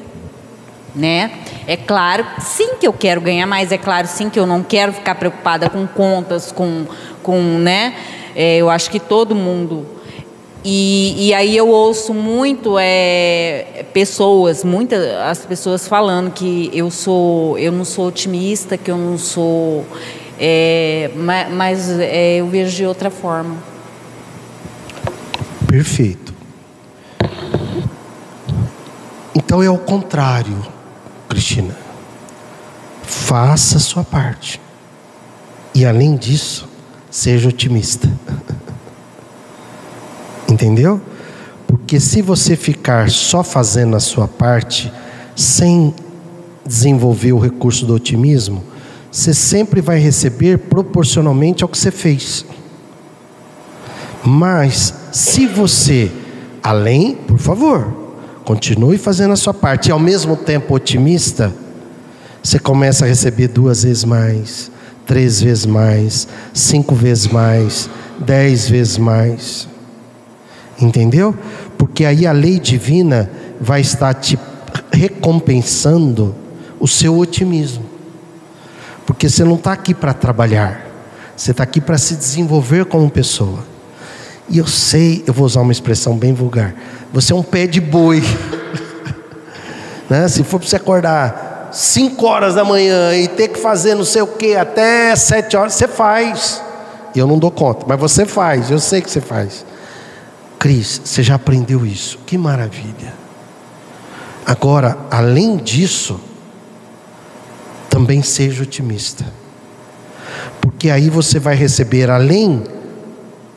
né? 0.93 1.31
É 1.65 1.77
claro, 1.77 2.25
sim 2.39 2.75
que 2.75 2.87
eu 2.87 2.93
quero 2.93 3.21
ganhar 3.21 3.47
mais. 3.47 3.71
É 3.71 3.77
claro, 3.77 4.07
sim 4.07 4.29
que 4.29 4.39
eu 4.39 4.45
não 4.45 4.63
quero 4.63 4.91
ficar 4.91 5.15
preocupada 5.15 5.69
com 5.69 5.87
contas, 5.87 6.51
com, 6.51 6.85
com, 7.23 7.39
né? 7.39 7.95
É, 8.35 8.57
eu 8.57 8.69
acho 8.69 8.89
que 8.89 8.99
todo 8.99 9.33
mundo 9.33 9.85
e, 10.63 11.29
e, 11.29 11.33
aí 11.33 11.55
eu 11.55 11.69
ouço 11.69 12.13
muito 12.13 12.75
é, 12.77 13.85
pessoas, 13.93 14.63
muitas 14.63 14.99
as 15.15 15.45
pessoas 15.45 15.87
falando 15.87 16.31
que 16.31 16.69
eu 16.73 16.91
sou, 16.91 17.57
eu 17.57 17.71
não 17.71 17.85
sou 17.85 18.07
otimista, 18.07 18.77
que 18.77 18.91
eu 18.91 18.97
não 18.97 19.17
sou, 19.17 19.85
é, 20.37 21.11
mas, 21.15 21.53
mas 21.53 21.99
é, 21.99 22.37
eu 22.37 22.47
vejo 22.47 22.75
de 22.75 22.85
outra 22.85 23.09
forma. 23.09 23.55
Perfeito. 25.65 26.33
Então 29.33 29.63
é 29.63 29.69
o 29.69 29.77
contrário, 29.77 30.61
Cristina. 31.29 31.77
Faça 33.03 33.77
a 33.77 33.79
sua 33.79 34.03
parte. 34.03 34.59
E 35.73 35.85
além 35.85 36.17
disso, 36.17 36.67
seja 37.09 37.47
otimista. 37.47 38.09
Entendeu? 40.59 40.99
Porque 41.65 42.01
se 42.01 42.21
você 42.21 42.57
ficar 42.57 43.09
só 43.09 43.45
fazendo 43.45 43.95
a 43.95 43.99
sua 44.01 44.27
parte, 44.27 44.91
sem 45.33 45.93
desenvolver 46.65 47.31
o 47.31 47.39
recurso 47.39 47.85
do 47.85 47.95
otimismo, 47.95 48.61
você 49.09 49.33
sempre 49.33 49.79
vai 49.79 49.99
receber 49.99 50.57
proporcionalmente 50.57 51.63
ao 51.63 51.69
que 51.69 51.77
você 51.77 51.91
fez. 51.91 52.45
Mas, 54.21 54.93
se 55.13 55.47
você, 55.47 56.11
além, 56.61 57.15
por 57.15 57.37
favor, 57.37 57.87
continue 58.43 58.97
fazendo 58.97 59.31
a 59.31 59.37
sua 59.37 59.53
parte 59.53 59.87
e 59.87 59.91
ao 59.93 59.99
mesmo 59.99 60.35
tempo 60.35 60.75
otimista, 60.75 61.53
você 62.43 62.59
começa 62.59 63.05
a 63.05 63.07
receber 63.07 63.47
duas 63.47 63.83
vezes 63.83 64.03
mais, 64.03 64.69
três 65.05 65.41
vezes 65.41 65.65
mais, 65.65 66.27
cinco 66.53 66.93
vezes 66.93 67.27
mais, 67.27 67.89
dez 68.19 68.67
vezes 68.67 68.97
mais. 68.97 69.68
Entendeu? 70.81 71.35
Porque 71.77 72.05
aí 72.05 72.25
a 72.25 72.31
lei 72.31 72.59
divina 72.59 73.29
vai 73.59 73.81
estar 73.81 74.13
te 74.13 74.39
recompensando 74.91 76.35
o 76.79 76.87
seu 76.87 77.17
otimismo. 77.17 77.83
Porque 79.05 79.27
você 79.27 79.43
não 79.43 79.55
está 79.55 79.73
aqui 79.73 79.93
para 79.93 80.13
trabalhar, 80.13 80.85
você 81.35 81.51
está 81.51 81.63
aqui 81.63 81.81
para 81.81 81.97
se 81.97 82.15
desenvolver 82.15 82.85
como 82.85 83.09
pessoa. 83.09 83.59
E 84.47 84.57
eu 84.57 84.67
sei, 84.67 85.23
eu 85.27 85.33
vou 85.33 85.45
usar 85.45 85.61
uma 85.61 85.71
expressão 85.71 86.15
bem 86.17 86.33
vulgar: 86.33 86.73
você 87.11 87.33
é 87.33 87.35
um 87.35 87.43
pé 87.43 87.67
de 87.67 87.81
boi. 87.81 88.23
né? 90.09 90.27
Se 90.27 90.43
for 90.43 90.59
para 90.59 90.69
você 90.69 90.75
acordar 90.75 91.69
5 91.71 92.25
horas 92.25 92.55
da 92.55 92.63
manhã 92.63 93.15
e 93.15 93.27
ter 93.27 93.49
que 93.49 93.59
fazer 93.59 93.95
não 93.95 94.05
sei 94.05 94.21
o 94.21 94.27
que 94.27 94.55
até 94.55 95.15
7 95.15 95.57
horas, 95.57 95.73
você 95.73 95.87
faz. 95.87 96.61
Eu 97.15 97.27
não 97.27 97.37
dou 97.37 97.51
conta, 97.51 97.85
mas 97.87 97.99
você 97.99 98.25
faz, 98.25 98.69
eu 98.69 98.79
sei 98.79 99.01
que 99.01 99.09
você 99.09 99.19
faz. 99.19 99.65
Cris, 100.59 101.01
você 101.05 101.23
já 101.23 101.35
aprendeu 101.35 101.85
isso, 101.85 102.19
que 102.25 102.37
maravilha. 102.37 103.13
Agora, 104.45 104.97
além 105.09 105.55
disso, 105.55 106.19
também 107.89 108.21
seja 108.21 108.63
otimista, 108.63 109.25
porque 110.59 110.89
aí 110.89 111.09
você 111.09 111.39
vai 111.39 111.55
receber 111.55 112.09
além 112.09 112.63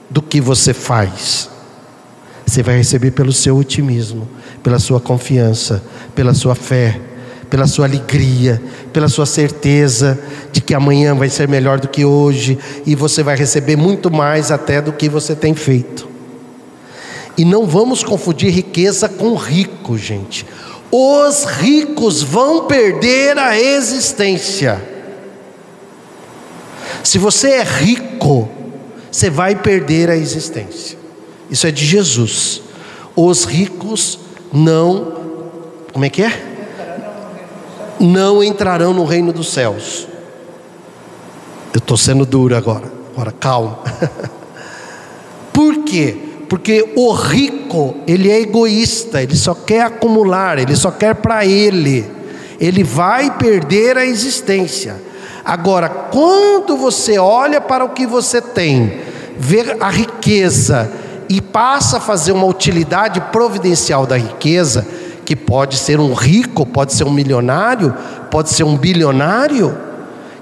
do 0.08 0.22
que 0.22 0.40
você 0.40 0.72
faz, 0.72 1.50
você 2.46 2.62
vai 2.62 2.76
receber 2.76 3.10
pelo 3.10 3.32
seu 3.32 3.56
otimismo, 3.56 4.28
pela 4.62 4.78
sua 4.78 5.00
confiança, 5.00 5.82
pela 6.14 6.34
sua 6.34 6.54
fé, 6.54 7.00
pela 7.50 7.66
sua 7.66 7.86
alegria, 7.86 8.62
pela 8.92 9.08
sua 9.08 9.26
certeza 9.26 10.18
de 10.52 10.60
que 10.60 10.72
amanhã 10.72 11.14
vai 11.14 11.28
ser 11.28 11.48
melhor 11.48 11.80
do 11.80 11.88
que 11.88 12.04
hoje 12.04 12.58
e 12.86 12.94
você 12.94 13.22
vai 13.22 13.36
receber 13.36 13.76
muito 13.76 14.10
mais 14.10 14.50
até 14.50 14.80
do 14.80 14.92
que 14.92 15.08
você 15.08 15.34
tem 15.34 15.54
feito. 15.54 16.11
E 17.36 17.44
não 17.44 17.66
vamos 17.66 18.02
confundir 18.04 18.52
riqueza 18.52 19.08
com 19.08 19.34
rico, 19.34 19.96
gente. 19.96 20.46
Os 20.90 21.44
ricos 21.44 22.22
vão 22.22 22.66
perder 22.66 23.38
a 23.38 23.58
existência. 23.58 24.82
Se 27.02 27.18
você 27.18 27.52
é 27.52 27.62
rico, 27.62 28.48
você 29.10 29.30
vai 29.30 29.54
perder 29.54 30.10
a 30.10 30.16
existência. 30.16 30.98
Isso 31.50 31.66
é 31.66 31.70
de 31.70 31.84
Jesus. 31.84 32.62
Os 33.16 33.44
ricos 33.44 34.18
não, 34.52 35.14
como 35.92 36.04
é 36.04 36.10
que 36.10 36.22
é? 36.22 36.48
Não 37.98 38.42
entrarão 38.42 38.92
no 38.92 39.04
reino 39.04 39.32
dos 39.32 39.52
céus. 39.52 40.06
Eu 41.72 41.78
estou 41.78 41.96
sendo 41.96 42.26
duro 42.26 42.54
agora. 42.54 42.92
Agora, 43.14 43.32
calma. 43.32 43.78
Por 45.52 45.84
quê? 45.84 46.31
Porque 46.52 46.86
o 46.94 47.12
rico, 47.12 47.94
ele 48.06 48.30
é 48.30 48.42
egoísta, 48.42 49.22
ele 49.22 49.34
só 49.34 49.54
quer 49.54 49.86
acumular, 49.86 50.58
ele 50.58 50.76
só 50.76 50.90
quer 50.90 51.14
para 51.14 51.46
ele. 51.46 52.04
Ele 52.60 52.84
vai 52.84 53.30
perder 53.38 53.96
a 53.96 54.04
existência. 54.04 54.96
Agora, 55.42 55.88
quando 55.88 56.76
você 56.76 57.18
olha 57.18 57.58
para 57.58 57.82
o 57.82 57.88
que 57.88 58.06
você 58.06 58.42
tem, 58.42 59.00
vê 59.38 59.78
a 59.80 59.88
riqueza 59.88 60.92
e 61.26 61.40
passa 61.40 61.96
a 61.96 62.00
fazer 62.00 62.32
uma 62.32 62.44
utilidade 62.44 63.18
providencial 63.32 64.04
da 64.04 64.18
riqueza, 64.18 64.86
que 65.24 65.34
pode 65.34 65.78
ser 65.78 65.98
um 65.98 66.12
rico, 66.12 66.66
pode 66.66 66.92
ser 66.92 67.04
um 67.04 67.12
milionário, 67.12 67.96
pode 68.30 68.50
ser 68.50 68.64
um 68.64 68.76
bilionário, 68.76 69.74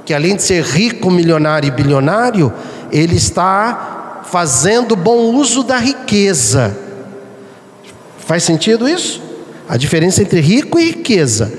que 0.04 0.12
além 0.12 0.34
de 0.34 0.42
ser 0.42 0.64
rico, 0.64 1.08
milionário 1.08 1.68
e 1.68 1.70
bilionário, 1.70 2.52
ele 2.90 3.14
está 3.14 3.99
fazendo 4.30 4.94
bom 4.94 5.34
uso 5.34 5.64
da 5.64 5.76
riqueza. 5.76 6.76
Faz 8.18 8.44
sentido 8.44 8.88
isso? 8.88 9.20
A 9.68 9.76
diferença 9.76 10.22
entre 10.22 10.40
rico 10.40 10.78
e 10.78 10.86
riqueza. 10.86 11.52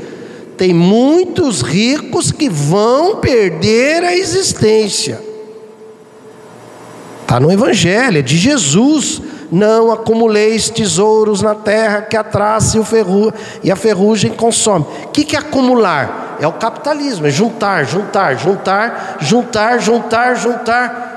Tem 0.58 0.74
muitos 0.74 1.62
ricos 1.62 2.32
que 2.32 2.50
vão 2.50 3.18
perder 3.18 4.04
a 4.04 4.16
existência. 4.16 5.20
Está 7.22 7.40
no 7.40 7.52
Evangelho, 7.52 8.20
é 8.20 8.22
de 8.22 8.38
Jesus. 8.38 9.22
Não 9.52 9.92
acumuleis 9.92 10.70
tesouros 10.70 11.42
na 11.42 11.54
terra 11.54 12.04
que 12.04 12.16
a 12.16 12.24
traça 12.24 12.78
e, 12.80 12.86
ferru 12.86 13.34
e 13.62 13.70
a 13.70 13.76
ferrugem 13.76 14.32
consome. 14.32 14.86
O 15.04 15.08
que, 15.10 15.26
que 15.26 15.36
é 15.36 15.40
acumular? 15.40 16.38
É 16.40 16.48
o 16.48 16.54
capitalismo, 16.54 17.28
é 17.28 17.30
juntar, 17.30 17.84
juntar, 17.84 18.36
juntar, 18.36 19.18
juntar, 19.20 19.80
juntar, 19.82 20.36
juntar. 20.36 21.11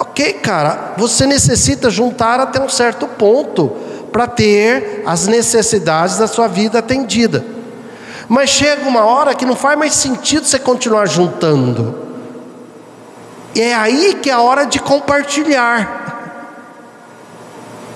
Ok, 0.00 0.32
cara, 0.42 0.94
você 0.96 1.26
necessita 1.26 1.90
juntar 1.90 2.40
até 2.40 2.58
um 2.58 2.70
certo 2.70 3.06
ponto 3.06 3.68
para 4.10 4.26
ter 4.26 5.02
as 5.04 5.26
necessidades 5.26 6.16
da 6.16 6.26
sua 6.26 6.48
vida 6.48 6.78
atendida. 6.78 7.44
Mas 8.26 8.48
chega 8.48 8.88
uma 8.88 9.04
hora 9.04 9.34
que 9.34 9.44
não 9.44 9.54
faz 9.54 9.78
mais 9.78 9.92
sentido 9.92 10.46
você 10.46 10.58
continuar 10.58 11.04
juntando. 11.04 11.94
E 13.54 13.60
é 13.60 13.74
aí 13.74 14.14
que 14.22 14.30
é 14.30 14.32
a 14.32 14.40
hora 14.40 14.64
de 14.64 14.80
compartilhar. 14.80 16.38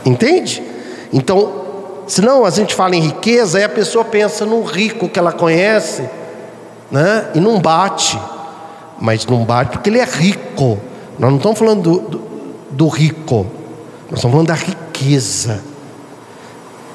Entende? 0.04 0.62
Então, 1.10 1.64
senão 2.06 2.44
a 2.44 2.50
gente 2.50 2.74
fala 2.74 2.94
em 2.94 3.00
riqueza, 3.00 3.56
aí 3.56 3.64
a 3.64 3.68
pessoa 3.68 4.04
pensa 4.04 4.44
no 4.44 4.62
rico 4.62 5.08
que 5.08 5.18
ela 5.18 5.32
conhece, 5.32 6.06
né? 6.90 7.30
E 7.34 7.40
não 7.40 7.58
bate. 7.58 8.20
Mas 9.00 9.24
não 9.24 9.42
bate 9.42 9.70
porque 9.70 9.88
ele 9.88 10.00
é 10.00 10.04
rico. 10.04 10.78
Nós 11.18 11.30
não 11.30 11.36
estamos 11.36 11.58
falando 11.58 11.82
do, 11.82 11.98
do, 12.00 12.20
do 12.70 12.88
rico. 12.88 13.46
Nós 14.10 14.18
estamos 14.18 14.32
falando 14.32 14.48
da 14.48 14.54
riqueza. 14.54 15.62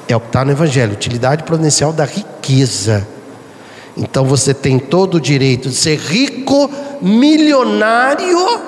É 0.08 0.16
o 0.16 0.20
que 0.20 0.26
está 0.26 0.44
no 0.44 0.50
Evangelho, 0.50 0.92
utilidade 0.92 1.44
providencial 1.44 1.92
da 1.92 2.04
riqueza. 2.04 3.06
Então 3.96 4.24
você 4.24 4.54
tem 4.54 4.78
todo 4.78 5.16
o 5.16 5.20
direito 5.20 5.68
de 5.68 5.74
ser 5.74 5.98
rico, 5.98 6.70
milionário, 7.00 8.60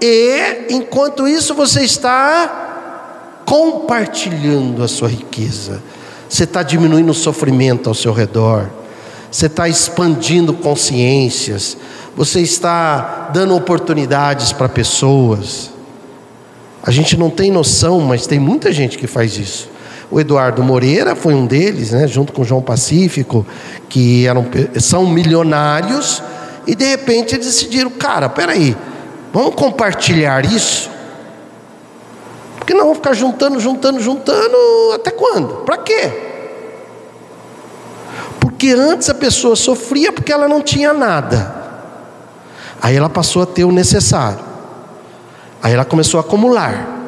e 0.00 0.66
enquanto 0.70 1.28
isso 1.28 1.54
você 1.54 1.82
está 1.82 3.42
compartilhando 3.44 4.82
a 4.82 4.88
sua 4.88 5.08
riqueza, 5.08 5.82
você 6.28 6.44
está 6.44 6.62
diminuindo 6.62 7.10
o 7.10 7.14
sofrimento 7.14 7.88
ao 7.88 7.94
seu 7.94 8.12
redor, 8.12 8.70
você 9.30 9.46
está 9.46 9.68
expandindo 9.68 10.54
consciências, 10.54 11.76
você 12.20 12.42
está 12.42 13.30
dando 13.32 13.56
oportunidades 13.56 14.52
para 14.52 14.68
pessoas. 14.68 15.70
A 16.82 16.90
gente 16.90 17.16
não 17.16 17.30
tem 17.30 17.50
noção, 17.50 17.98
mas 18.00 18.26
tem 18.26 18.38
muita 18.38 18.70
gente 18.70 18.98
que 18.98 19.06
faz 19.06 19.38
isso. 19.38 19.70
O 20.10 20.20
Eduardo 20.20 20.62
Moreira 20.62 21.16
foi 21.16 21.32
um 21.32 21.46
deles, 21.46 21.92
né, 21.92 22.06
junto 22.06 22.30
com 22.30 22.42
o 22.42 22.44
João 22.44 22.60
Pacífico, 22.60 23.46
que 23.88 24.26
eram, 24.26 24.44
são 24.78 25.06
milionários, 25.06 26.22
e 26.66 26.74
de 26.74 26.84
repente 26.84 27.34
eles 27.36 27.46
decidiram, 27.46 27.88
cara, 27.88 28.28
peraí, 28.28 28.76
vamos 29.32 29.54
compartilhar 29.54 30.44
isso? 30.44 30.90
Porque 32.58 32.74
não 32.74 32.84
vão 32.84 32.94
ficar 32.96 33.14
juntando, 33.14 33.58
juntando, 33.58 33.98
juntando, 33.98 34.92
até 34.92 35.10
quando? 35.10 35.64
Para 35.64 35.78
quê? 35.78 36.12
Porque 38.38 38.72
antes 38.72 39.08
a 39.08 39.14
pessoa 39.14 39.56
sofria 39.56 40.12
porque 40.12 40.30
ela 40.30 40.46
não 40.46 40.60
tinha 40.60 40.92
nada. 40.92 41.59
Aí 42.80 42.96
ela 42.96 43.10
passou 43.10 43.42
a 43.42 43.46
ter 43.46 43.64
o 43.64 43.72
necessário. 43.72 44.40
Aí 45.62 45.72
ela 45.72 45.84
começou 45.84 46.18
a 46.18 46.22
acumular. 46.22 46.98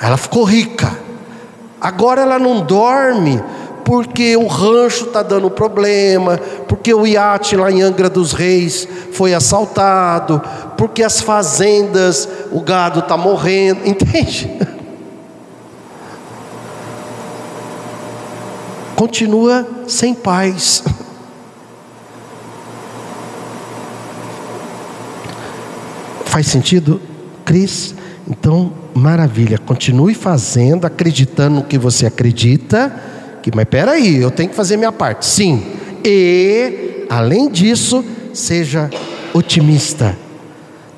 Ela 0.00 0.16
ficou 0.16 0.44
rica. 0.44 0.96
Agora 1.80 2.22
ela 2.22 2.38
não 2.38 2.60
dorme 2.60 3.42
porque 3.84 4.36
o 4.36 4.46
rancho 4.46 5.06
está 5.06 5.22
dando 5.22 5.50
problema, 5.50 6.38
porque 6.68 6.92
o 6.92 7.06
iate 7.06 7.56
lá 7.56 7.70
em 7.70 7.80
Angra 7.80 8.10
dos 8.10 8.34
Reis 8.34 8.86
foi 9.12 9.32
assaltado, 9.32 10.42
porque 10.76 11.02
as 11.02 11.22
fazendas, 11.22 12.28
o 12.52 12.60
gado 12.60 13.00
está 13.00 13.16
morrendo, 13.16 13.80
entende? 13.88 14.50
Continua 18.94 19.66
sem 19.86 20.12
paz. 20.12 20.84
Faz 26.28 26.46
sentido, 26.46 27.00
Cris? 27.42 27.94
Então, 28.28 28.70
maravilha. 28.94 29.56
Continue 29.56 30.12
fazendo, 30.12 30.86
acreditando 30.86 31.56
no 31.56 31.62
que 31.64 31.78
você 31.78 32.04
acredita. 32.04 32.94
Que, 33.42 33.50
mas 33.54 33.64
peraí, 33.64 34.16
eu 34.16 34.30
tenho 34.30 34.50
que 34.50 34.54
fazer 34.54 34.76
minha 34.76 34.92
parte. 34.92 35.24
Sim. 35.24 35.62
E, 36.04 37.06
além 37.08 37.48
disso, 37.48 38.04
seja 38.34 38.90
otimista. 39.32 40.16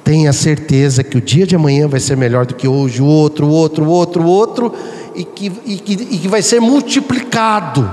Tenha 0.03 0.33
certeza 0.33 1.05
que 1.05 1.17
o 1.17 1.21
dia 1.21 1.47
de 1.47 1.55
amanhã 1.55 1.87
vai 1.87 2.01
ser 2.01 2.17
melhor 2.17 2.45
do 2.45 2.55
que 2.55 2.67
hoje, 2.67 3.01
o 3.01 3.07
outro, 3.07 3.47
o 3.47 3.51
outro, 3.51 3.85
o 3.85 3.89
outro, 3.89 4.23
o 4.25 4.27
outro, 4.27 4.75
e 5.15 5.25
que, 5.25 5.53
e 5.65 5.77
que, 5.77 5.93
e 5.93 6.19
que 6.19 6.29
vai 6.29 6.43
ser 6.43 6.61
multiplicado 6.61 7.89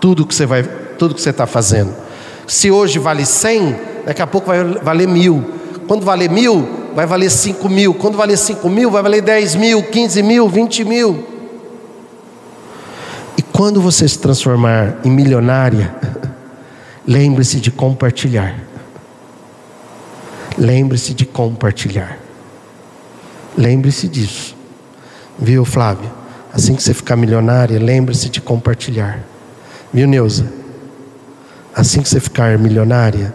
tudo 0.00 0.24
que 0.24 0.34
você 0.34 0.46
vai, 0.46 0.62
tudo 0.62 1.12
que 1.12 1.20
você 1.20 1.30
está 1.30 1.46
fazendo. 1.46 1.92
Se 2.46 2.70
hoje 2.70 3.00
vale 3.00 3.26
100, 3.26 3.76
daqui 4.06 4.22
a 4.22 4.26
pouco 4.26 4.46
vai 4.46 4.64
valer 4.64 5.08
mil. 5.08 5.58
Quando 5.88 6.04
valer 6.04 6.30
mil, 6.30 6.68
vai 6.94 7.06
valer 7.06 7.30
5 7.30 7.66
mil. 7.66 7.94
Quando 7.94 8.18
valer 8.18 8.36
5 8.36 8.68
mil, 8.68 8.90
vai 8.90 9.02
valer 9.02 9.22
10 9.22 9.54
mil, 9.54 9.82
15 9.82 10.22
mil, 10.22 10.46
20 10.46 10.84
mil. 10.84 11.26
E 13.38 13.42
quando 13.42 13.80
você 13.80 14.06
se 14.06 14.18
transformar 14.18 14.98
em 15.02 15.10
milionária, 15.10 15.94
lembre-se 17.08 17.58
de 17.58 17.70
compartilhar. 17.70 18.54
Lembre-se 20.58 21.14
de 21.14 21.24
compartilhar. 21.24 22.18
Lembre-se 23.56 24.06
disso. 24.08 24.54
Viu, 25.38 25.64
Flávio? 25.64 26.10
Assim 26.52 26.74
que 26.74 26.82
você 26.82 26.92
ficar 26.92 27.16
milionária, 27.16 27.78
lembre-se 27.78 28.28
de 28.28 28.42
compartilhar. 28.42 29.20
Viu, 29.92 30.06
Neuza? 30.06 30.52
Assim 31.74 32.02
que 32.02 32.08
você 32.08 32.20
ficar 32.20 32.58
milionária, 32.58 33.32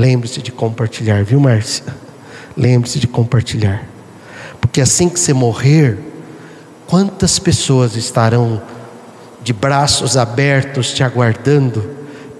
lembre-se 0.00 0.40
de 0.40 0.50
compartilhar, 0.50 1.22
viu, 1.22 1.38
Márcia? 1.38 1.84
Lembre-se 2.56 2.98
de 2.98 3.06
compartilhar. 3.06 3.84
Porque 4.60 4.80
assim 4.80 5.08
que 5.08 5.20
você 5.20 5.34
morrer, 5.34 5.98
quantas 6.86 7.38
pessoas 7.38 7.96
estarão 7.96 8.62
de 9.42 9.52
braços 9.52 10.16
abertos 10.16 10.92
te 10.92 11.04
aguardando 11.04 11.88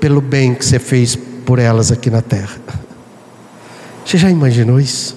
pelo 0.01 0.21
bem 0.21 0.55
que 0.55 0.65
você 0.65 0.79
fez 0.79 1.17
por 1.17 1.59
elas 1.59 1.93
aqui 1.93 2.09
na 2.11 2.23
terra? 2.23 2.57
Você 4.05 4.17
já 4.17 4.31
imaginou 4.31 4.81
isso? 4.81 5.17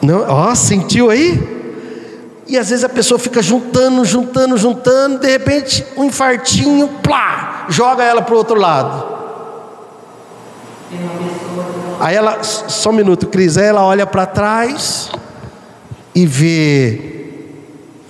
Não, 0.00 0.24
ó, 0.28 0.54
sentiu 0.54 1.10
aí? 1.10 1.58
E 2.46 2.56
às 2.56 2.70
vezes 2.70 2.84
a 2.84 2.88
pessoa 2.88 3.18
fica 3.18 3.42
juntando, 3.42 4.04
juntando, 4.04 4.56
juntando, 4.56 5.18
de 5.18 5.28
repente 5.28 5.84
um 5.96 6.04
infartinho, 6.04 6.88
plá, 7.02 7.66
joga 7.68 8.04
ela 8.04 8.22
para 8.22 8.34
o 8.34 8.38
outro 8.38 8.56
lado. 8.56 9.19
Aí 12.00 12.16
ela, 12.16 12.42
só 12.42 12.90
um 12.90 12.94
minuto, 12.94 13.26
Cris, 13.26 13.56
aí 13.56 13.66
ela 13.66 13.84
olha 13.84 14.06
para 14.06 14.26
trás 14.26 15.10
e 16.14 16.26
vê 16.26 17.10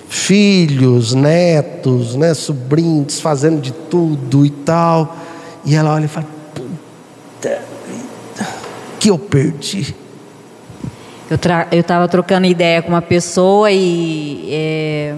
filhos, 0.09 1.15
netos, 1.15 2.16
né, 2.16 2.35
sobrinhos 2.35 3.20
fazendo 3.20 3.61
de 3.61 3.73
tudo 3.73 4.47
e 4.47 4.51
tal. 4.51 5.16
E 5.65 5.74
ela 5.74 5.94
olha 5.94 6.05
e 6.05 6.09
fala: 6.09 6.27
Puta 6.55 7.62
vida, 7.86 8.48
que 8.98 9.11
eu 9.11 9.19
perdi. 9.19 9.94
Eu 11.70 11.81
estava 11.81 12.09
trocando 12.09 12.47
ideia 12.47 12.82
com 12.82 12.89
uma 12.89 13.02
pessoa 13.02 13.70
e, 13.70 14.48
é, 14.51 15.15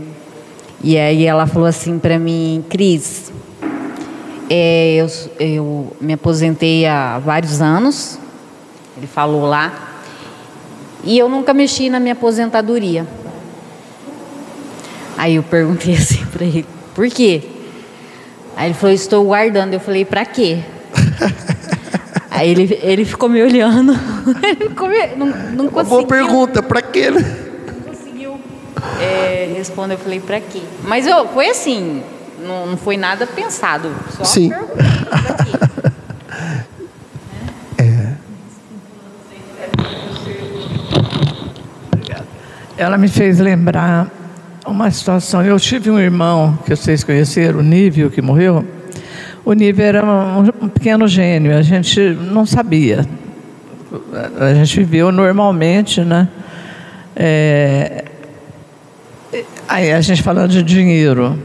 e 0.85 0.99
aí 0.99 1.25
ela 1.25 1.47
falou 1.47 1.67
assim 1.67 1.99
para 1.99 2.19
mim, 2.19 2.63
Cris, 2.69 3.33
é, 4.55 4.95
eu, 4.97 5.07
eu 5.41 5.97
me 6.01 6.13
aposentei 6.13 6.87
há 6.87 7.19
vários 7.19 7.63
anos 7.63 8.19
ele 8.97 9.07
falou 9.07 9.47
lá. 9.47 9.91
E 11.05 11.19
eu 11.19 11.29
nunca 11.29 11.53
mexi 11.53 11.91
na 11.91 11.99
minha 11.99 12.13
aposentadoria. 12.13 13.07
Aí 15.17 15.37
eu 15.37 15.43
perguntei 15.43 15.95
assim 15.99 16.25
para 16.27 16.45
ele, 16.45 16.67
por 16.95 17.09
quê? 17.09 17.43
Aí 18.57 18.69
ele 18.69 18.75
falou, 18.75 18.95
estou 18.95 19.25
guardando. 19.25 19.75
Eu 19.75 19.81
falei, 19.81 20.05
para 20.05 20.25
quê? 20.25 20.59
Aí 22.31 22.49
ele, 22.51 22.79
ele 22.83 23.05
ficou 23.05 23.29
me 23.29 23.43
olhando. 23.43 23.93
ele 24.43 24.69
ficou 24.69 24.89
me, 24.89 25.07
não, 25.17 25.27
não 25.27 25.69
conseguiu. 25.69 25.99
Boa 25.99 26.07
pergunta, 26.07 26.63
para 26.63 26.81
quê? 26.81 27.11
Né? 27.11 27.21
Não 27.67 27.93
conseguiu 27.93 28.41
é, 29.01 29.53
responder. 29.57 29.95
Eu 29.95 29.99
falei, 29.99 30.21
para 30.21 30.41
quê? 30.41 30.63
Mas 30.85 31.07
eu, 31.07 31.29
foi 31.29 31.51
assim, 31.51 32.03
não, 32.47 32.67
não 32.67 32.77
foi 32.77 32.97
nada 32.97 33.27
pensado. 33.27 33.91
Só 34.11 34.25
Sim. 34.25 34.49
pergunta, 34.51 35.93
ela 42.83 42.99
me 42.99 43.09
fez 43.09 43.39
lembrar 43.39 44.11
uma 44.67 44.91
situação. 44.91 45.43
Eu 45.45 45.59
tive 45.59 45.91
um 45.91 45.99
irmão 45.99 46.59
que 46.65 46.75
vocês 46.75 47.05
conheceram, 47.05 47.61
o 47.61 47.63
Nível, 47.63 48.11
que 48.11 48.21
morreu. 48.21 48.67
O 49.45 49.53
Nível 49.53 49.85
era 49.85 50.05
um, 50.05 50.41
um 50.65 50.69
pequeno 50.69 51.07
gênio, 51.07 51.57
a 51.57 51.63
gente 51.63 52.01
não 52.01 52.45
sabia. 52.45 53.07
A 54.39 54.55
gente 54.55 54.79
viveu 54.79 55.13
normalmente, 55.13 56.01
né? 56.01 56.29
É, 57.15 58.05
aí 59.69 59.93
a 59.93 60.01
gente 60.01 60.23
falando 60.23 60.51
de 60.51 60.63
dinheiro. 60.63 61.39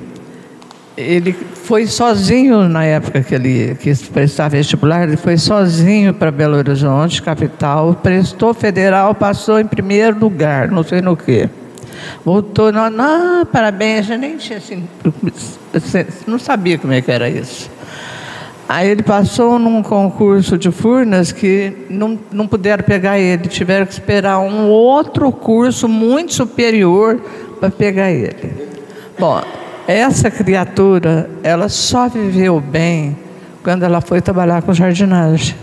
Ele 0.97 1.31
foi 1.31 1.85
sozinho 1.85 2.67
na 2.67 2.83
época 2.83 3.21
que 3.21 3.35
ele 3.35 3.75
quis 3.79 4.01
prestar 4.01 4.47
vestibular, 4.47 5.03
ele 5.03 5.15
foi 5.15 5.37
sozinho 5.37 6.11
para 6.11 6.31
Belo 6.31 6.57
Horizonte, 6.57 7.21
capital, 7.21 7.93
prestou 8.01 8.51
federal, 8.51 9.13
passou 9.13 9.59
em 9.59 9.67
primeiro 9.67 10.17
lugar, 10.17 10.71
não 10.71 10.81
sei 10.81 11.01
no 11.01 11.15
que. 11.15 11.47
Voltou, 12.25 12.71
não, 12.71 12.89
não 12.89 13.45
parabéns, 13.45 14.07
gente 14.07 14.19
nem 14.19 14.37
tinha 14.37 14.57
assim, 14.57 14.83
não 16.25 16.39
sabia 16.39 16.79
como 16.79 16.93
é 16.93 17.01
que 17.01 17.11
era 17.11 17.29
isso. 17.29 17.69
Aí 18.69 18.89
ele 18.89 19.03
passou 19.03 19.57
num 19.57 19.81
concurso 19.81 20.57
de 20.57 20.71
Furnas 20.71 21.31
que 21.31 21.71
não, 21.89 22.19
não 22.31 22.47
puderam 22.47 22.83
pegar 22.83 23.17
ele, 23.17 23.47
tiveram 23.47 23.85
que 23.85 23.93
esperar 23.93 24.39
um 24.39 24.67
outro 24.67 25.31
curso 25.31 25.87
muito 25.87 26.33
superior 26.33 27.21
para 27.61 27.69
pegar 27.69 28.11
ele. 28.11 28.67
Bom, 29.17 29.41
essa 29.87 30.29
criatura, 30.29 31.29
ela 31.41 31.69
só 31.69 32.09
viveu 32.09 32.59
bem 32.59 33.17
quando 33.63 33.83
ela 33.83 34.01
foi 34.01 34.19
trabalhar 34.19 34.61
com 34.61 34.73
jardinagem. 34.73 35.55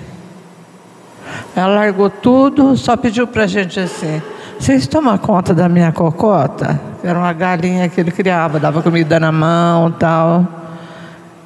Ela 1.55 1.75
largou 1.75 2.09
tudo, 2.09 2.75
só 2.77 2.97
pediu 2.97 3.27
para 3.27 3.45
a 3.45 3.47
gente 3.47 3.79
assim: 3.79 4.23
vocês 4.59 4.87
tomam 4.87 5.17
conta 5.19 5.53
da 5.53 5.69
minha 5.69 5.93
cocota? 5.93 6.81
Era 7.03 7.19
uma 7.19 7.33
galinha 7.35 7.89
que 7.89 8.01
ele 8.01 8.11
criava, 8.11 8.59
dava 8.59 8.83
comida 8.83 9.21
na 9.21 9.31
mão 9.31 9.91
tal. 9.91 10.47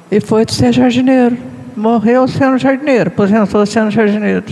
E 0.09 0.21
foi 0.21 0.45
de 0.45 0.53
ser 0.53 0.71
jardineiro. 0.71 1.37
Morreu 1.75 2.27
sendo 2.27 2.57
jardineiro, 2.57 3.09
aposentou 3.09 3.65
sendo 3.65 3.91
jardineiro. 3.91 4.45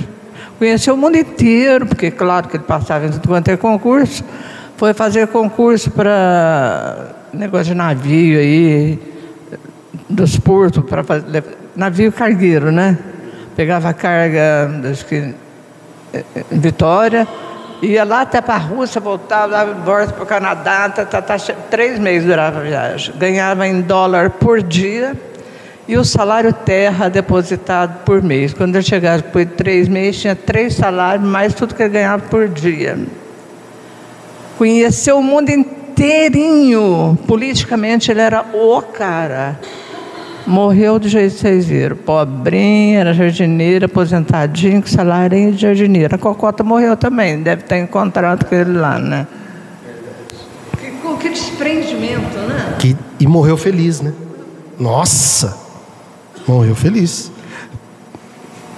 Conheceu 0.59 0.95
o 0.95 0.97
mundo 0.97 1.17
inteiro, 1.17 1.85
porque 1.85 2.11
claro 2.11 2.47
que 2.47 2.57
ele 2.57 2.63
passava 2.63 3.05
em 3.05 3.11
tudo 3.11 3.27
quanto 3.27 3.47
é 3.47 3.57
concurso. 3.57 4.23
Foi 4.75 4.93
fazer 4.93 5.27
concurso 5.27 5.89
para 5.91 7.16
negócio 7.33 7.67
de 7.67 7.75
navio 7.75 8.39
aí, 8.39 8.99
dos 10.09 10.37
portos, 10.37 10.83
para 10.83 11.03
fazer 11.03 11.43
navio 11.75 12.11
cargueiro, 12.11 12.71
né? 12.71 12.97
Pegava 13.55 13.93
carga, 13.93 14.69
acho 14.91 15.05
que 15.05 15.33
em 16.51 16.59
Vitória, 16.59 17.27
ia 17.81 18.03
lá 18.03 18.21
até 18.21 18.41
para 18.41 18.55
a 18.55 18.57
Rússia, 18.57 18.99
voltava, 18.99 19.65
volta 19.65 20.13
para 20.13 20.23
o 20.23 20.25
Canadá, 20.25 20.89
tá, 20.89 21.05
tá, 21.05 21.21
tá, 21.21 21.37
três 21.69 21.99
meses 21.99 22.27
durava 22.27 22.59
a 22.59 22.63
viagem. 22.63 23.13
Ganhava 23.17 23.67
em 23.67 23.81
dólar 23.81 24.31
por 24.31 24.61
dia 24.61 25.15
e 25.87 25.97
o 25.97 26.03
salário 26.03 26.51
terra 26.51 27.09
depositado 27.09 28.03
por 28.03 28.21
mês. 28.21 28.53
Quando 28.53 28.75
ele 28.75 28.83
chegava 28.83 29.21
depois 29.21 29.47
de 29.47 29.53
três 29.53 29.87
meses, 29.87 30.21
tinha 30.21 30.35
três 30.35 30.75
salários, 30.75 31.27
mais 31.27 31.53
tudo 31.53 31.75
que 31.75 31.83
ele 31.83 31.93
ganhava 31.93 32.23
por 32.27 32.47
dia. 32.47 32.97
Conheceu 34.57 35.19
o 35.19 35.23
mundo 35.23 35.49
inteirinho. 35.97 37.17
Politicamente 37.27 38.11
ele 38.11 38.21
era 38.21 38.45
o 38.53 38.81
cara. 38.81 39.59
Morreu 40.45 40.97
do 40.97 41.09
jeito 41.09 41.33
que 41.33 41.41
vocês 41.41 41.65
viram. 41.65 41.97
Pobrinha, 41.97 42.99
era 42.99 43.13
jardineira, 43.13 43.87
aposentadinho, 43.87 44.81
com 44.81 44.87
salário 44.87 45.51
de 45.51 45.57
jardineira. 45.57 46.15
A 46.15 46.19
Cocota 46.19 46.63
morreu 46.63 46.95
também, 46.95 47.41
deve 47.41 47.63
estar 47.63 47.77
em 47.77 47.87
contrato 47.87 48.45
com 48.45 48.55
ele 48.55 48.77
lá, 48.77 48.97
né? 48.97 49.27
Que, 50.79 50.91
que 51.19 51.29
desprendimento, 51.29 52.37
né? 52.47 52.75
Que, 52.79 52.95
e 53.19 53.27
morreu 53.27 53.57
feliz, 53.57 53.99
né? 53.99 54.13
Nossa! 54.79 55.57
Morreu 56.47 56.75
feliz. 56.75 57.29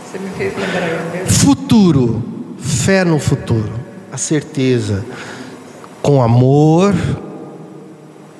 Você 0.03 0.17
me 0.17 0.29
fez 0.31 0.53
lembrar 0.57 1.27
Futuro, 1.27 2.23
fé 2.57 3.03
no 3.03 3.19
futuro, 3.19 3.71
a 4.11 4.17
certeza, 4.17 5.05
com 6.01 6.21
amor, 6.21 6.95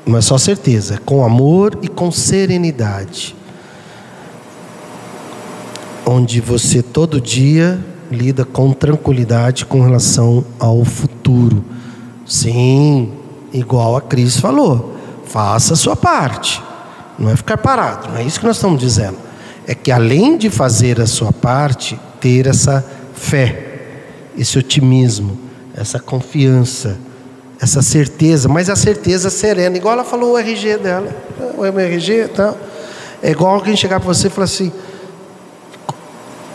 não 0.06 0.18
é 0.18 0.22
só 0.22 0.38
certeza, 0.38 0.95
é 0.95 0.98
com 0.98 1.23
amor 1.23 1.77
e 1.81 1.88
com 1.88 2.11
serenidade. 2.11 3.36
Onde 6.06 6.41
você 6.41 6.81
todo 6.81 7.22
dia 7.22 7.80
lida 8.11 8.44
com 8.44 8.73
tranquilidade 8.73 9.65
com 9.65 9.81
relação 9.81 10.44
ao 10.57 10.84
futuro. 10.84 11.64
Sim, 12.26 13.11
igual 13.53 13.95
a 13.95 14.02
Cris 14.02 14.38
falou, 14.38 14.95
faça 15.26 15.73
a 15.73 15.77
sua 15.77 15.95
parte. 15.95 16.61
Não 17.18 17.30
é 17.30 17.36
ficar 17.36 17.57
parado, 17.57 18.10
não 18.10 18.18
é 18.18 18.23
isso 18.23 18.40
que 18.40 18.45
nós 18.45 18.56
estamos 18.56 18.80
dizendo. 18.80 19.18
É 19.68 19.76
que 19.76 19.91
além 19.91 20.38
de 20.38 20.49
fazer 20.49 20.99
a 20.99 21.06
sua 21.06 21.31
parte, 21.31 21.99
ter 22.19 22.48
essa 22.48 22.84
fé, 23.14 23.81
esse 24.38 24.57
otimismo, 24.57 25.38
essa 25.76 25.99
confiança, 25.99 26.98
essa 27.61 27.81
certeza, 27.81 28.48
mas 28.48 28.69
a 28.69 28.76
certeza 28.76 29.30
serena, 29.30 29.76
igual 29.76 29.94
ela 29.94 30.03
falou 30.03 30.34
o 30.34 30.38
RG 30.38 30.77
dela, 30.77 31.10
o 31.57 31.65
RG 31.65 32.30
tal. 32.30 32.57
É 33.22 33.31
igual 33.31 33.53
alguém 33.53 33.76
chegar 33.76 33.99
para 33.99 34.07
você 34.07 34.27
e 34.27 34.30
falar 34.30 34.45
assim: 34.45 34.72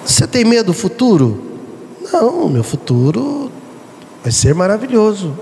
Você 0.04 0.26
tem 0.26 0.44
medo 0.44 0.66
do 0.66 0.72
futuro? 0.72 1.42
Não, 2.12 2.48
meu 2.48 2.64
futuro 2.64 3.52
vai 4.22 4.32
ser 4.32 4.54
maravilhoso 4.54 5.34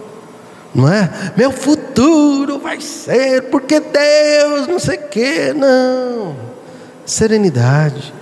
não 0.75 0.89
é? 0.89 1.11
Meu 1.37 1.53
futuro 1.53 2.59
vai 2.59 2.81
ser 2.81 3.43
porque 3.51 3.79
Deus, 3.79 4.67
não 4.67 4.79
sei 4.79 4.97
o 4.97 5.09
quê, 5.09 5.53
não. 5.55 6.35
Serenidade. 7.05 8.13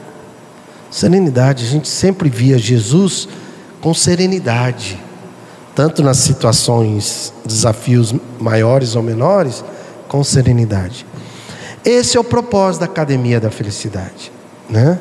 Serenidade. 0.91 1.65
A 1.65 1.69
gente 1.69 1.89
sempre 1.89 2.29
via 2.29 2.59
Jesus 2.59 3.29
com 3.81 3.95
serenidade, 3.95 5.01
tanto 5.75 6.03
nas 6.03 6.19
situações, 6.19 7.33
desafios 7.45 8.15
maiores 8.39 8.97
ou 8.97 9.03
menores, 9.03 9.65
com 10.09 10.23
serenidade. 10.25 11.07
Esse 11.85 12.17
é 12.17 12.21
o 12.21 12.25
propósito 12.25 12.81
da 12.81 12.87
Academia 12.87 13.41
da 13.41 13.51
Felicidade, 13.51 14.33
né? 14.69 14.99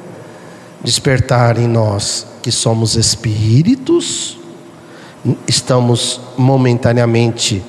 Despertar 0.84 1.58
em 1.58 1.68
nós 1.68 2.26
que 2.42 2.52
somos 2.52 2.96
espíritos 2.96 4.40
estamos 5.48 6.22
momentaneamente 6.38 7.64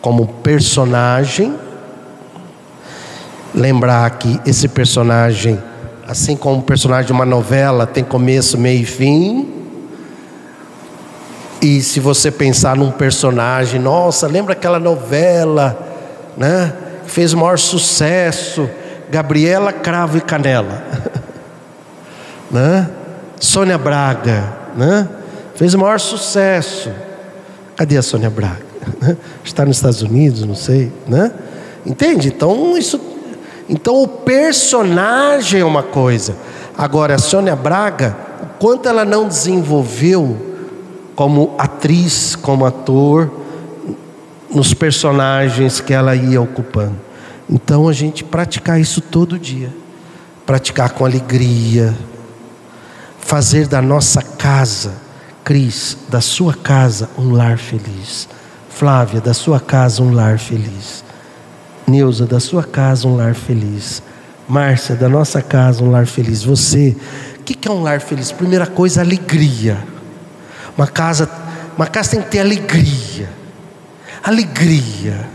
como 0.00 0.26
personagem. 0.26 1.54
Lembrar 3.54 4.10
que 4.18 4.40
esse 4.46 4.68
personagem, 4.68 5.62
assim 6.06 6.36
como 6.36 6.58
o 6.58 6.62
personagem 6.62 7.06
de 7.06 7.12
uma 7.12 7.24
novela, 7.24 7.86
tem 7.86 8.02
começo, 8.02 8.58
meio 8.58 8.82
e 8.82 8.84
fim. 8.84 9.61
E 11.62 11.80
se 11.80 12.00
você 12.00 12.28
pensar 12.28 12.74
num 12.74 12.90
personagem, 12.90 13.80
nossa, 13.80 14.26
lembra 14.26 14.52
aquela 14.52 14.80
novela, 14.80 15.78
né? 16.36 16.72
Fez 17.06 17.32
o 17.32 17.38
maior 17.38 17.56
sucesso, 17.56 18.68
Gabriela 19.08 19.72
Cravo 19.72 20.18
e 20.18 20.20
Canela, 20.20 20.82
né? 22.50 22.90
Sônia 23.38 23.78
Braga, 23.78 24.52
né? 24.76 25.08
Fez 25.54 25.72
o 25.74 25.78
maior 25.78 26.00
sucesso. 26.00 26.90
Cadê 27.76 27.96
a 27.96 28.02
Sônia 28.02 28.28
Braga? 28.28 28.66
Está 29.44 29.64
nos 29.64 29.76
Estados 29.76 30.02
Unidos, 30.02 30.44
não 30.44 30.56
sei, 30.56 30.92
né? 31.06 31.30
Entende? 31.86 32.26
Então 32.26 32.76
isso, 32.76 33.00
então 33.68 34.02
o 34.02 34.08
personagem 34.08 35.60
é 35.60 35.64
uma 35.64 35.84
coisa. 35.84 36.34
Agora 36.76 37.14
a 37.14 37.18
Sônia 37.18 37.54
Braga, 37.54 38.16
o 38.42 38.46
quanto 38.58 38.88
ela 38.88 39.04
não 39.04 39.28
desenvolveu 39.28 40.51
como 41.14 41.54
atriz, 41.58 42.34
como 42.36 42.64
ator, 42.64 43.30
nos 44.54 44.74
personagens 44.74 45.80
que 45.80 45.92
ela 45.92 46.14
ia 46.14 46.40
ocupando. 46.40 46.96
Então 47.48 47.88
a 47.88 47.92
gente 47.92 48.24
praticar 48.24 48.80
isso 48.80 49.00
todo 49.00 49.38
dia, 49.38 49.70
praticar 50.46 50.90
com 50.90 51.04
alegria, 51.04 51.94
fazer 53.18 53.66
da 53.66 53.80
nossa 53.80 54.22
casa 54.22 55.02
Cris, 55.44 55.96
da 56.08 56.20
sua 56.20 56.54
casa 56.54 57.10
um 57.18 57.32
lar 57.32 57.58
feliz. 57.58 58.28
Flávia, 58.68 59.20
da 59.20 59.34
sua 59.34 59.58
casa 59.58 60.02
um 60.02 60.14
lar 60.14 60.38
feliz. 60.38 61.04
Neuza, 61.86 62.26
da 62.26 62.38
sua 62.38 62.62
casa 62.62 63.08
um 63.08 63.16
lar 63.16 63.34
feliz. 63.34 64.02
Márcia, 64.48 64.94
da 64.94 65.08
nossa 65.08 65.42
casa 65.42 65.82
um 65.82 65.90
lar 65.90 66.06
feliz. 66.06 66.44
Você, 66.44 66.96
o 67.38 67.42
que, 67.42 67.54
que 67.54 67.66
é 67.66 67.70
um 67.70 67.82
lar 67.82 68.00
feliz? 68.00 68.30
Primeira 68.30 68.66
coisa, 68.66 69.00
alegria. 69.00 69.84
Uma 70.76 70.86
casa, 70.86 71.28
uma 71.76 71.86
casa 71.86 72.10
tem 72.12 72.22
que 72.22 72.30
ter 72.30 72.40
alegria. 72.40 73.30
Alegria. 74.22 75.28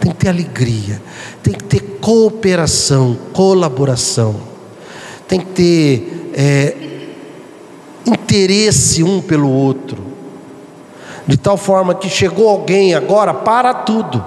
Tem 0.00 0.10
que 0.10 0.16
ter 0.16 0.28
alegria. 0.28 1.00
Tem 1.42 1.54
que 1.54 1.64
ter 1.64 1.80
cooperação, 2.00 3.16
colaboração. 3.32 4.40
Tem 5.28 5.40
que 5.40 5.46
ter 5.46 6.30
é, 6.34 6.76
interesse 8.06 9.02
um 9.02 9.20
pelo 9.20 9.50
outro. 9.50 10.02
De 11.26 11.36
tal 11.36 11.56
forma 11.56 11.94
que 11.94 12.08
chegou 12.08 12.48
alguém 12.48 12.94
agora, 12.94 13.32
para 13.32 13.72
tudo, 13.72 14.22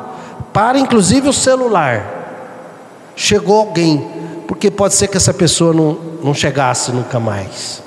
para 0.52 0.80
inclusive 0.80 1.30
o 1.30 1.34
celular. 1.34 2.16
Chegou 3.16 3.60
alguém, 3.60 4.08
porque 4.48 4.72
pode 4.72 4.96
ser 4.96 5.08
que 5.08 5.18
essa 5.18 5.34
pessoa 5.34 5.74
não, 5.74 5.98
não 6.24 6.34
chegasse 6.34 6.92
nunca 6.92 7.20
mais. 7.20 7.84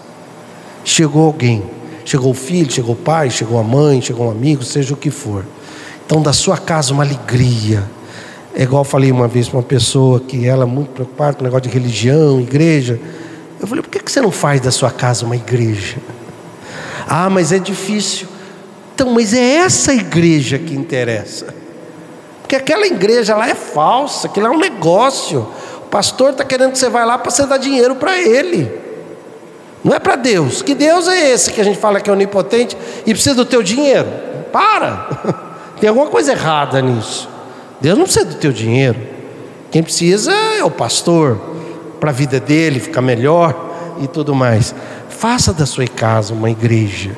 Chegou 0.85 1.27
alguém, 1.27 1.63
chegou 2.11 2.33
o 2.33 2.35
filho, 2.35 2.71
chegou 2.71 2.95
o 2.95 2.99
pai, 2.99 3.31
chegou 3.31 3.59
a 3.59 3.63
mãe, 3.63 4.03
chegou 4.03 4.27
um 4.27 4.31
amigo, 4.33 4.65
seja 4.65 4.93
o 4.93 4.97
que 4.97 5.11
for. 5.11 5.45
Então, 6.05 6.21
da 6.21 6.33
sua 6.33 6.59
casa, 6.59 6.93
uma 6.93 7.05
alegria. 7.05 7.85
É 8.53 8.65
igual 8.65 8.81
eu 8.81 8.85
falei 8.85 9.13
uma 9.13 9.29
vez 9.29 9.49
para 9.49 9.59
uma 9.59 9.63
pessoa 9.63 10.19
que 10.19 10.45
ela 10.45 10.65
é 10.65 10.67
muito 10.67 10.91
preocupada 10.91 11.35
com 11.35 11.43
o 11.43 11.45
negócio 11.45 11.69
de 11.69 11.69
religião, 11.69 12.41
igreja. 12.41 12.99
Eu 13.61 13.67
falei, 13.67 13.81
por 13.81 13.91
que 13.91 14.11
você 14.11 14.21
não 14.21 14.33
faz 14.33 14.61
da 14.61 14.73
sua 14.73 14.91
casa 14.91 15.25
uma 15.25 15.37
igreja? 15.37 15.99
Ah, 17.07 17.31
mas 17.31 17.53
é 17.53 17.61
difícil. 17.61 18.27
Então, 18.93 19.13
mas 19.13 19.33
é 19.33 19.59
essa 19.59 19.95
igreja 19.95 20.59
que 20.59 20.75
interessa. 20.75 21.55
Porque 22.41 22.57
aquela 22.57 22.89
igreja 22.89 23.37
lá 23.37 23.49
é 23.49 23.55
falsa, 23.55 24.27
aquilo 24.27 24.49
é 24.49 24.51
um 24.51 24.59
negócio. 24.59 25.47
O 25.79 25.87
pastor 25.89 26.31
está 26.31 26.45
querendo 26.45 26.73
que 26.73 26.79
você 26.79 26.89
vá 26.89 27.05
lá 27.05 27.17
para 27.17 27.31
você 27.31 27.47
dar 27.47 27.59
dinheiro 27.59 27.95
para 27.95 28.21
ele. 28.21 28.80
Não 29.83 29.95
é 29.95 29.99
para 29.99 30.17
Deus. 30.17 30.63
Que 30.63 30.75
Deus 30.75 31.09
é 31.09 31.31
esse 31.31 31.53
que 31.53 31.61
a 31.61 31.65
gente 31.65 31.79
fala 31.79 32.01
que 32.01 32.11
é 32.11 32.13
onipotente 32.13 32.77
e 33.07 33.13
precisa 33.13 33.35
do 33.35 33.45
teu 33.45 33.63
dinheiro? 33.63 34.09
Para. 34.53 35.09
Tem 35.81 35.89
alguma 35.89 36.09
coisa 36.09 36.33
errada 36.33 36.81
nisso. 36.83 37.29
Deus 37.81 37.97
não 37.97 38.05
precisa 38.05 38.27
do 38.27 38.35
teu 38.35 38.53
dinheiro. 38.53 38.99
Quem 39.71 39.83
precisa 39.83 40.33
é 40.33 40.63
o 40.63 40.71
pastor 40.71 41.41
para 41.99 42.11
a 42.11 42.13
vida 42.13 42.39
dele 42.39 42.81
ficar 42.81 43.01
melhor 43.01 43.71
e 44.01 44.07
tudo 44.07 44.35
mais. 44.35 44.75
Faça 45.09 45.53
da 45.53 45.65
sua 45.65 45.87
casa 45.87 46.35
uma 46.35 46.51
igreja, 46.51 47.13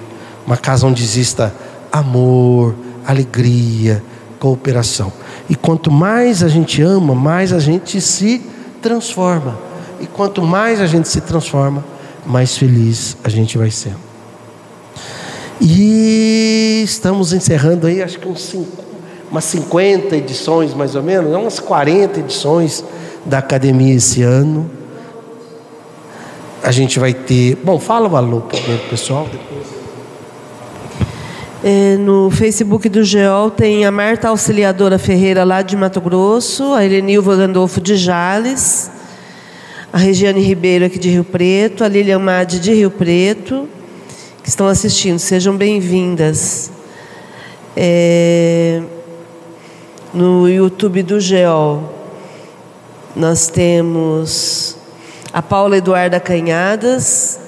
uma 0.46 0.56
casa 0.56 0.86
onde 0.86 1.02
exista 1.02 1.52
amor, 1.90 2.74
alegria, 3.06 4.02
cooperação. 4.38 5.12
E 5.48 5.54
quanto 5.54 5.90
mais 5.90 6.42
a 6.42 6.48
gente 6.48 6.80
ama, 6.82 7.14
mais 7.14 7.52
a 7.52 7.58
gente 7.58 8.00
se 8.00 8.44
transforma. 8.80 9.58
E 10.00 10.06
quanto 10.06 10.42
mais 10.42 10.80
a 10.80 10.86
gente 10.86 11.08
se 11.08 11.20
transforma, 11.20 11.84
mais 12.26 12.56
feliz 12.56 13.16
a 13.24 13.28
gente 13.28 13.58
vai 13.58 13.70
ser. 13.70 13.94
E 15.60 16.82
estamos 16.84 17.32
encerrando 17.32 17.86
aí, 17.86 18.02
acho 18.02 18.18
que 18.18 18.28
uns 18.28 18.54
umas 19.30 19.44
50 19.44 20.14
edições 20.16 20.74
mais 20.74 20.94
ou 20.94 21.02
menos, 21.02 21.34
umas 21.34 21.58
40 21.58 22.20
edições 22.20 22.84
da 23.24 23.38
academia 23.38 23.94
esse 23.94 24.22
ano. 24.22 24.70
A 26.62 26.70
gente 26.70 27.00
vai 27.00 27.14
ter. 27.14 27.56
Bom, 27.56 27.78
fala 27.78 28.08
o 28.08 28.16
alô 28.16 28.42
primeiro, 28.42 28.82
pessoal. 28.90 29.26
É, 31.64 31.96
no 31.96 32.28
Facebook 32.30 32.88
do 32.88 33.04
GEOL 33.04 33.50
tem 33.50 33.84
a 33.84 33.90
Marta 33.90 34.28
Auxiliadora 34.28 34.98
Ferreira, 34.98 35.44
lá 35.44 35.62
de 35.62 35.76
Mato 35.76 36.00
Grosso, 36.00 36.74
a 36.74 36.84
Helenilva 36.84 37.36
Gandolfo 37.36 37.80
de 37.80 37.96
Jales, 37.96 38.90
a 39.92 39.98
Regiane 39.98 40.40
Ribeiro, 40.40 40.86
aqui 40.86 40.98
de 40.98 41.10
Rio 41.10 41.22
Preto, 41.22 41.84
a 41.84 41.88
Lilian 41.88 42.18
Madi, 42.18 42.58
de 42.58 42.72
Rio 42.72 42.90
Preto, 42.90 43.68
que 44.42 44.48
estão 44.48 44.66
assistindo. 44.66 45.18
Sejam 45.18 45.54
bem-vindas. 45.54 46.72
É, 47.76 48.80
no 50.14 50.48
YouTube 50.48 51.02
do 51.02 51.20
GEOL, 51.20 51.92
nós 53.14 53.48
temos 53.48 54.78
a 55.30 55.42
Paula 55.42 55.76
Eduarda 55.76 56.18
Canhadas, 56.18 57.38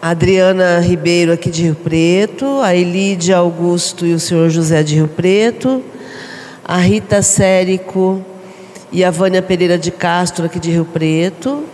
a 0.00 0.10
Adriana 0.10 0.78
Ribeiro 0.80 1.30
aqui 1.30 1.50
de 1.50 1.64
Rio 1.64 1.74
Preto, 1.74 2.60
a 2.62 2.74
Elídia 2.74 3.36
Augusto 3.36 4.06
e 4.06 4.14
o 4.14 4.18
senhor 4.18 4.48
José 4.48 4.82
de 4.82 4.94
Rio 4.94 5.08
Preto, 5.08 5.82
a 6.64 6.78
Rita 6.78 7.20
Sérico 7.20 8.24
e 8.90 9.04
a 9.04 9.10
Vânia 9.10 9.42
Pereira 9.42 9.76
de 9.76 9.90
Castro 9.90 10.46
aqui 10.46 10.58
de 10.58 10.70
Rio 10.70 10.86
Preto, 10.86 11.64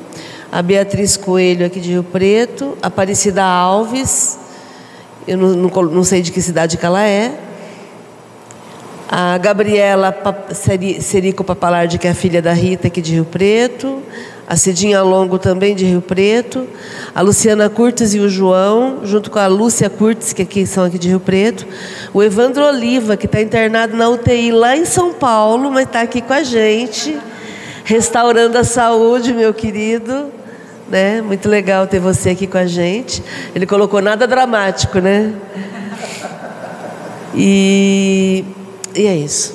a 0.50 0.62
Beatriz 0.62 1.16
Coelho 1.16 1.66
aqui 1.66 1.80
de 1.80 1.90
Rio 1.90 2.04
Preto, 2.04 2.76
Aparecida 2.82 3.44
Alves, 3.44 4.38
eu 5.26 5.36
não, 5.36 5.48
não, 5.48 5.82
não 5.82 6.04
sei 6.04 6.22
de 6.22 6.32
que 6.32 6.40
cidade 6.40 6.76
que 6.76 6.86
ela 6.86 7.06
é, 7.06 7.38
a 9.10 9.38
Gabriela 9.38 10.14
Serico 11.00 11.42
Papalardi, 11.42 11.98
que 11.98 12.06
é 12.06 12.10
a 12.10 12.14
filha 12.14 12.42
da 12.42 12.52
Rita, 12.52 12.88
aqui 12.88 13.00
de 13.00 13.14
Rio 13.14 13.24
Preto. 13.24 14.02
A 14.46 14.54
Cidinha 14.54 15.02
Longo, 15.02 15.38
também 15.38 15.74
de 15.74 15.86
Rio 15.86 16.02
Preto. 16.02 16.66
A 17.14 17.22
Luciana 17.22 17.70
Curtis 17.70 18.12
e 18.12 18.18
o 18.18 18.28
João, 18.28 19.00
junto 19.04 19.30
com 19.30 19.38
a 19.38 19.46
Lúcia 19.46 19.88
Curtis, 19.88 20.34
que 20.34 20.42
aqui 20.42 20.66
são 20.66 20.84
aqui 20.84 20.98
de 20.98 21.08
Rio 21.08 21.20
Preto. 21.20 21.66
O 22.12 22.22
Evandro 22.22 22.62
Oliva, 22.66 23.16
que 23.16 23.24
está 23.24 23.40
internado 23.40 23.96
na 23.96 24.10
UTI 24.10 24.52
lá 24.52 24.76
em 24.76 24.84
São 24.84 25.14
Paulo, 25.14 25.70
mas 25.70 25.86
está 25.86 26.02
aqui 26.02 26.20
com 26.20 26.34
a 26.34 26.42
gente, 26.42 27.18
restaurando 27.84 28.58
a 28.58 28.64
saúde, 28.64 29.32
meu 29.32 29.54
querido. 29.54 30.37
Né? 30.88 31.20
Muito 31.20 31.48
legal 31.48 31.86
ter 31.86 32.00
você 32.00 32.30
aqui 32.30 32.46
com 32.46 32.58
a 32.58 32.66
gente. 32.66 33.22
Ele 33.54 33.66
colocou 33.66 34.00
nada 34.00 34.26
dramático, 34.26 34.98
né? 34.98 35.34
E 37.34 38.44
e 38.94 39.06
é 39.06 39.14
isso. 39.14 39.54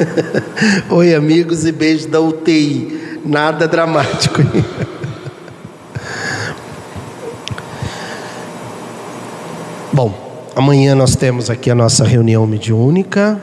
Oi, 0.88 1.14
amigos, 1.14 1.66
e 1.66 1.72
beijo 1.72 2.08
da 2.08 2.20
UTI. 2.20 3.20
Nada 3.24 3.68
dramático. 3.68 4.40
Bom, 9.92 10.39
amanhã 10.54 10.94
nós 10.94 11.16
temos 11.16 11.50
aqui 11.50 11.70
a 11.70 11.74
nossa 11.74 12.04
reunião 12.04 12.46
mediúnica, 12.46 13.40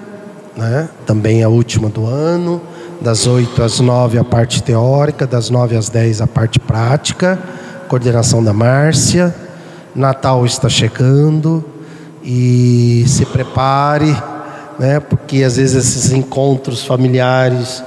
né? 0.56 0.90
também 1.06 1.44
a 1.44 1.50
última 1.50 1.90
do 1.90 2.06
ano 2.06 2.62
das 3.02 3.28
8 3.28 3.62
às 3.62 3.80
9 3.80 4.18
a 4.18 4.24
parte 4.24 4.64
teórica, 4.64 5.28
das 5.28 5.50
9 5.50 5.76
às 5.76 5.90
10 5.90 6.22
a 6.22 6.28
parte 6.28 6.60
prática, 6.60 7.40
coordenação 7.88 8.44
da 8.44 8.54
Márcia. 8.54 9.34
Natal 9.96 10.46
está 10.46 10.70
chegando 10.70 11.64
e 12.24 13.04
se 13.08 13.26
prepare, 13.26 14.16
né? 14.78 15.00
Porque 15.00 15.44
às 15.44 15.58
vezes 15.58 15.76
esses 15.88 16.12
encontros 16.12 16.86
familiares, 16.86 17.84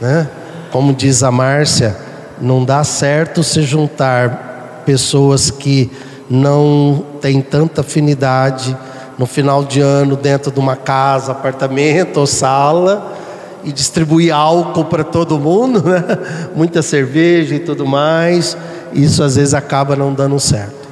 né? 0.00 0.28
Como 0.70 0.94
diz 0.94 1.22
a 1.22 1.30
Márcia, 1.30 1.96
não 2.40 2.64
dá 2.64 2.82
certo 2.82 3.42
se 3.42 3.62
juntar 3.62 4.82
pessoas 4.86 5.50
que 5.50 5.90
não 6.28 7.04
têm 7.20 7.40
tanta 7.40 7.82
afinidade 7.82 8.76
no 9.18 9.26
final 9.26 9.64
de 9.64 9.80
ano 9.80 10.16
dentro 10.16 10.50
de 10.50 10.58
uma 10.58 10.76
casa, 10.76 11.32
apartamento 11.32 12.18
ou 12.18 12.26
sala 12.26 13.14
e 13.62 13.72
distribuir 13.72 14.34
álcool 14.34 14.84
para 14.84 15.04
todo 15.04 15.38
mundo, 15.38 15.82
né? 15.82 16.04
muita 16.54 16.82
cerveja 16.82 17.54
e 17.54 17.60
tudo 17.60 17.86
mais, 17.86 18.56
isso 18.92 19.22
às 19.22 19.36
vezes 19.36 19.54
acaba 19.54 19.96
não 19.96 20.12
dando 20.12 20.38
certo. 20.38 20.84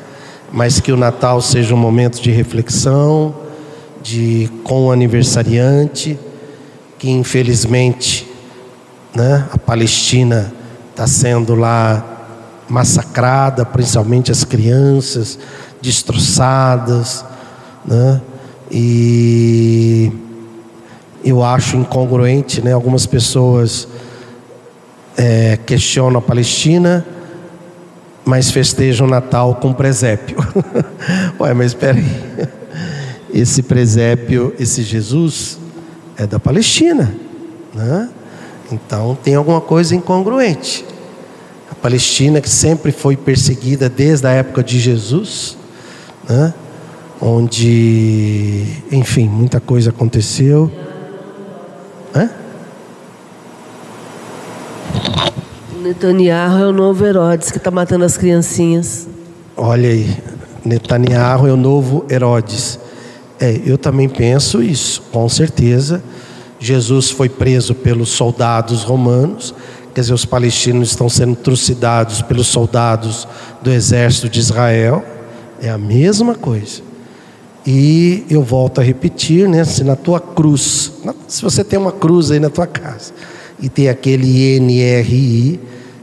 Mas 0.50 0.80
que 0.80 0.92
o 0.92 0.96
Natal 0.96 1.40
seja 1.40 1.74
um 1.74 1.78
momento 1.78 2.20
de 2.20 2.30
reflexão, 2.30 3.34
de 4.02 4.50
com 4.64 4.86
o 4.86 4.92
aniversariante, 4.92 6.18
que 6.98 7.10
infelizmente 7.10 8.28
né, 9.14 9.46
a 9.52 9.58
Palestina 9.58 10.52
está 10.90 11.06
sendo 11.06 11.54
lá 11.54 12.11
massacrada, 12.72 13.66
principalmente 13.66 14.32
as 14.32 14.44
crianças, 14.44 15.38
destroçadas, 15.82 17.22
né? 17.84 18.20
E 18.70 20.10
eu 21.22 21.44
acho 21.44 21.76
incongruente, 21.76 22.62
né? 22.62 22.72
Algumas 22.72 23.04
pessoas 23.04 23.86
é, 25.18 25.58
questionam 25.66 26.18
a 26.18 26.22
Palestina, 26.22 27.06
mas 28.24 28.50
festejam 28.50 29.06
o 29.06 29.10
Natal 29.10 29.56
com 29.56 29.74
presépio. 29.74 30.38
Ué, 31.38 31.52
mas 31.52 31.66
espera 31.66 31.98
aí. 31.98 32.48
Esse 33.34 33.62
presépio, 33.62 34.54
esse 34.58 34.82
Jesus, 34.82 35.58
é 36.16 36.26
da 36.26 36.38
Palestina, 36.38 37.14
né? 37.74 38.08
Então 38.70 39.14
tem 39.22 39.34
alguma 39.34 39.60
coisa 39.60 39.94
incongruente. 39.94 40.86
Palestina 41.82 42.40
que 42.40 42.48
sempre 42.48 42.92
foi 42.92 43.16
perseguida 43.16 43.88
desde 43.88 44.24
a 44.28 44.30
época 44.30 44.62
de 44.62 44.78
Jesus, 44.78 45.58
né? 46.28 46.54
onde, 47.20 48.64
enfim, 48.90 49.28
muita 49.28 49.58
coisa 49.58 49.90
aconteceu. 49.90 50.70
Hã? 52.14 52.30
Netanyahu 55.82 56.58
é 56.62 56.66
o 56.68 56.72
novo 56.72 57.04
Herodes 57.04 57.50
que 57.50 57.58
está 57.58 57.70
matando 57.70 58.04
as 58.04 58.16
criancinhas. 58.16 59.08
Olha 59.56 59.88
aí, 59.88 60.16
Netanyahu 60.64 61.48
é 61.48 61.52
o 61.52 61.56
novo 61.56 62.06
Herodes. 62.08 62.78
É, 63.40 63.60
eu 63.66 63.76
também 63.76 64.08
penso 64.08 64.62
isso, 64.62 65.02
com 65.10 65.28
certeza. 65.28 66.00
Jesus 66.60 67.10
foi 67.10 67.28
preso 67.28 67.74
pelos 67.74 68.10
soldados 68.10 68.84
romanos, 68.84 69.52
quer 69.94 70.00
dizer, 70.00 70.14
os 70.14 70.24
palestinos 70.24 70.90
estão 70.90 71.08
sendo 71.08 71.36
trucidados 71.36 72.22
pelos 72.22 72.46
soldados 72.46 73.26
do 73.62 73.70
exército 73.70 74.28
de 74.28 74.40
Israel. 74.40 75.04
É 75.60 75.68
a 75.68 75.78
mesma 75.78 76.34
coisa. 76.34 76.82
E 77.66 78.24
eu 78.28 78.42
volto 78.42 78.80
a 78.80 78.84
repetir, 78.84 79.48
né? 79.48 79.64
Se 79.64 79.84
na 79.84 79.94
tua 79.94 80.20
cruz, 80.20 80.92
se 81.28 81.42
você 81.42 81.62
tem 81.62 81.78
uma 81.78 81.92
cruz 81.92 82.30
aí 82.30 82.40
na 82.40 82.50
tua 82.50 82.66
casa 82.66 83.12
e 83.60 83.68
tem 83.68 83.88
aquele 83.88 84.58
NRI, 84.58 85.60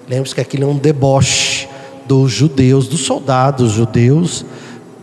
lembre-se 0.08 0.34
que 0.34 0.42
aquilo 0.42 0.64
é 0.64 0.68
um 0.68 0.78
deboche 0.78 1.68
dos 2.08 2.32
judeus, 2.32 2.88
dos 2.88 3.02
soldados 3.02 3.74
judeus 3.74 4.46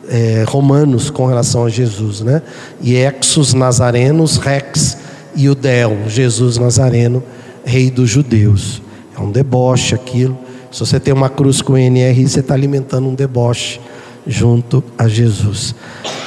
é, 0.09 0.45
romanos 0.47 1.11
com 1.11 1.27
relação 1.27 1.65
a 1.65 1.69
Jesus, 1.69 2.21
né? 2.21 2.43
E 2.81 2.97
exos 2.97 3.53
nazarenos 3.53 4.39
rex 4.39 4.97
iudeu, 5.37 6.09
Jesus 6.09 6.57
Nazareno, 6.57 7.23
rei 7.67 7.91
dos 7.91 8.09
judeus. 8.09 8.81
É 9.15 9.21
um 9.21 9.31
deboche 9.31 9.95
aquilo. 9.95 10.39
Se 10.71 10.81
você 10.81 11.01
tem 11.01 11.13
uma 11.13 11.29
cruz 11.29 11.61
com 11.61 11.77
NRI, 11.77 12.29
você 12.29 12.41
está 12.41 12.55
alimentando 12.55 13.09
um 13.09 13.15
deboche 13.15 13.81
junto 14.27 14.83
a 14.97 15.09
Jesus. 15.09 15.75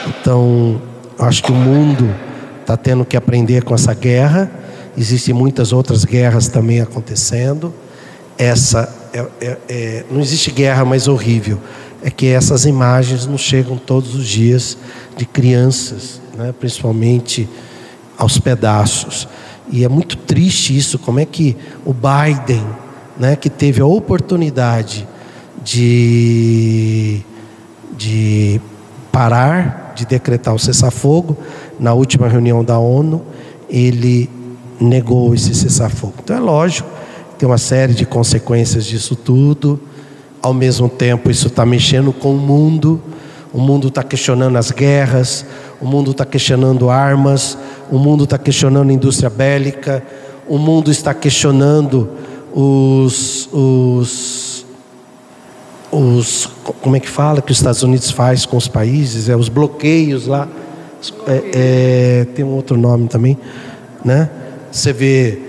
Então, 0.07 0.81
acho 1.17 1.41
que 1.41 1.51
o 1.51 1.55
mundo 1.55 2.13
está 2.61 2.75
tendo 2.75 3.05
que 3.05 3.15
aprender 3.15 3.63
com 3.63 3.73
essa 3.73 3.93
guerra. 3.93 4.51
Existem 4.97 5.33
muitas 5.33 5.71
outras 5.71 6.03
guerras 6.03 6.47
também 6.47 6.81
acontecendo. 6.81 7.73
Essa 8.37 8.93
é, 9.13 9.25
é, 9.41 9.57
é, 9.67 10.05
não 10.11 10.19
existe 10.19 10.51
guerra 10.51 10.83
mais 10.83 11.07
horrível. 11.07 11.59
É 12.01 12.09
que 12.09 12.27
essas 12.27 12.65
imagens 12.65 13.25
nos 13.25 13.41
chegam 13.41 13.77
todos 13.77 14.15
os 14.15 14.27
dias 14.27 14.77
de 15.17 15.25
crianças, 15.25 16.21
né, 16.37 16.53
principalmente 16.57 17.47
aos 18.17 18.37
pedaços. 18.37 19.27
E 19.71 19.83
é 19.83 19.89
muito 19.89 20.17
triste 20.17 20.75
isso, 20.75 20.97
como 20.97 21.19
é 21.19 21.25
que 21.25 21.55
o 21.85 21.93
Biden, 21.93 22.65
né, 23.17 23.35
que 23.35 23.49
teve 23.49 23.81
a 23.81 23.85
oportunidade 23.85 25.07
de, 25.63 27.21
de 27.97 28.59
parar, 29.11 29.93
de 29.95 30.05
decretar 30.05 30.55
o 30.55 30.59
cessar-fogo, 30.59 31.37
na 31.79 31.93
última 31.93 32.27
reunião 32.27 32.63
da 32.63 32.79
ONU, 32.79 33.21
ele 33.69 34.29
negou 34.79 35.33
esse 35.35 35.53
cessar-fogo. 35.53 36.15
Então 36.23 36.35
é 36.35 36.39
lógico, 36.39 36.89
tem 37.37 37.47
uma 37.47 37.57
série 37.57 37.93
de 37.93 38.05
consequências 38.05 38.85
disso 38.85 39.15
tudo. 39.15 39.79
Ao 40.41 40.53
mesmo 40.53 40.89
tempo, 40.89 41.29
isso 41.29 41.47
está 41.47 41.65
mexendo 41.65 42.11
com 42.11 42.33
o 42.33 42.37
mundo. 42.37 43.01
O 43.51 43.59
mundo 43.59 43.87
está 43.87 44.03
questionando 44.03 44.57
as 44.57 44.71
guerras, 44.71 45.45
o 45.81 45.85
mundo 45.85 46.11
está 46.11 46.23
questionando 46.23 46.89
armas, 46.89 47.57
o 47.91 47.97
mundo 47.97 48.23
está 48.23 48.37
questionando 48.37 48.89
a 48.89 48.93
indústria 48.93 49.29
bélica, 49.29 50.03
o 50.47 50.57
mundo 50.57 50.91
está 50.91 51.13
questionando 51.13 52.09
os, 52.53 53.47
os, 53.51 54.65
os 55.91 56.49
como 56.81 56.95
é 56.95 56.99
que 56.99 57.09
fala 57.09 57.41
que 57.41 57.51
os 57.51 57.57
Estados 57.57 57.83
Unidos 57.83 58.11
faz 58.11 58.45
com 58.45 58.57
os 58.57 58.67
países, 58.67 59.29
é 59.29 59.35
os 59.35 59.49
bloqueios 59.49 60.27
lá, 60.27 60.47
é, 61.27 61.43
é, 61.53 62.25
tem 62.35 62.43
um 62.43 62.49
outro 62.55 62.77
nome 62.77 63.07
também, 63.07 63.37
né? 64.03 64.29
Você 64.71 64.93
vê 64.93 65.39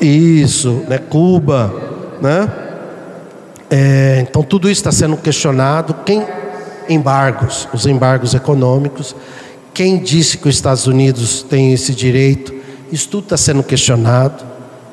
isso, 0.00 0.82
né? 0.88 0.98
Cuba, 0.98 1.74
né? 2.20 2.50
É, 3.70 4.24
então 4.28 4.42
tudo 4.42 4.70
isso 4.70 4.80
está 4.80 4.92
sendo 4.92 5.16
questionado. 5.16 5.94
Quem 6.04 6.24
embargos, 6.88 7.68
os 7.72 7.86
embargos 7.86 8.34
econômicos. 8.34 9.14
Quem 9.76 9.98
disse 9.98 10.38
que 10.38 10.48
os 10.48 10.54
Estados 10.54 10.86
Unidos 10.86 11.42
têm 11.42 11.74
esse 11.74 11.94
direito? 11.94 12.50
Isso 12.90 13.10
tudo 13.10 13.24
está 13.24 13.36
sendo 13.36 13.62
questionado, 13.62 14.42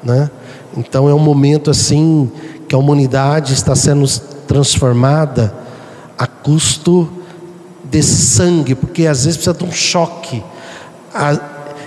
né? 0.04 0.30
Então 0.76 1.08
é 1.08 1.14
um 1.14 1.20
momento 1.20 1.72
assim 1.72 2.30
que 2.68 2.76
a 2.76 2.78
humanidade 2.78 3.54
está 3.54 3.78
sendo 3.78 4.06
transformada 4.46 5.56
a 6.18 6.28
custo 6.28 7.10
de 7.86 8.04
sangue, 8.04 8.76
porque 8.76 9.08
às 9.08 9.24
vezes 9.24 9.38
precisa 9.38 9.58
de 9.58 9.64
um 9.64 9.72
choque. 9.72 10.44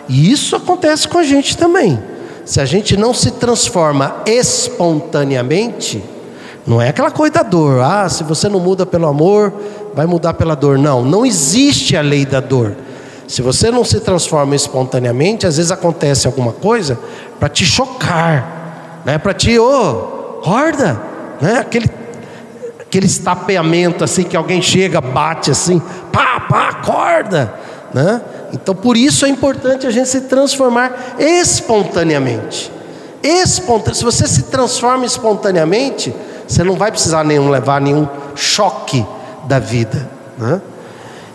E 0.09 0.32
isso 0.32 0.56
acontece 0.56 1.06
com 1.06 1.18
a 1.18 1.23
gente 1.23 1.55
também. 1.55 2.02
Se 2.47 2.62
a 2.62 2.64
gente 2.64 2.97
não 2.97 3.12
se 3.12 3.32
transforma 3.32 4.23
espontaneamente, 4.24 6.02
não 6.67 6.83
é 6.83 6.89
aquela 6.89 7.11
coisa 7.11 7.35
da 7.35 7.43
dor. 7.43 7.81
Ah, 7.81 8.09
se 8.09 8.25
você 8.25 8.49
não 8.49 8.59
muda 8.59 8.85
pelo 8.85 9.07
amor, 9.07 9.53
vai 9.95 10.05
mudar 10.07 10.35
pela 10.35 10.57
dor. 10.57 10.79
Não, 10.79 11.05
não 11.05 11.25
existe 11.25 11.97
a 11.97 12.01
lei 12.01 12.27
da 12.27 12.41
dor. 12.41 12.75
Se 13.29 13.43
você 13.43 13.71
não 13.71 13.85
se 13.85 14.01
transforma 14.01 14.55
espontaneamente, 14.55 15.47
às 15.47 15.57
vezes 15.57 15.71
acontece 15.71 16.27
alguma 16.27 16.53
coisa 16.53 16.99
para 17.39 17.49
te 17.49 17.65
chocar, 17.65 19.03
né? 19.05 19.19
Para 19.19 19.33
te, 19.33 19.59
ô, 19.59 19.65
oh, 19.65 20.39
acorda, 20.41 21.01
né? 21.41 21.59
Aquele 21.59 21.89
aquele 22.97 23.07
estapeamento 23.07 24.05
assim 24.05 24.23
que 24.23 24.37
alguém 24.37 24.63
chega, 24.63 25.01
bate 25.01 25.51
assim, 25.51 25.83
pá, 26.13 26.41
pá, 26.49 26.69
acorda, 26.69 27.53
né? 27.93 28.23
Então, 28.53 28.75
por 28.75 28.97
isso 28.97 29.27
é 29.27 29.29
importante 29.29 29.87
a 29.87 29.91
gente 29.91 30.09
se 30.09 30.23
transformar 30.23 31.17
espontaneamente. 31.19 32.73
Espontane... 33.23 33.97
Se 33.97 34.05
você 34.05 34.27
se 34.27 34.45
transforma 34.45 35.05
espontaneamente, 35.05 36.15
você 36.47 36.62
não 36.62 36.74
vai 36.74 36.90
precisar 36.90 37.24
nenhum 37.24 37.51
levar 37.51 37.81
nenhum 37.81 38.06
choque 38.35 39.05
da 39.44 39.59
vida. 39.59 40.09
Né? 40.39 40.60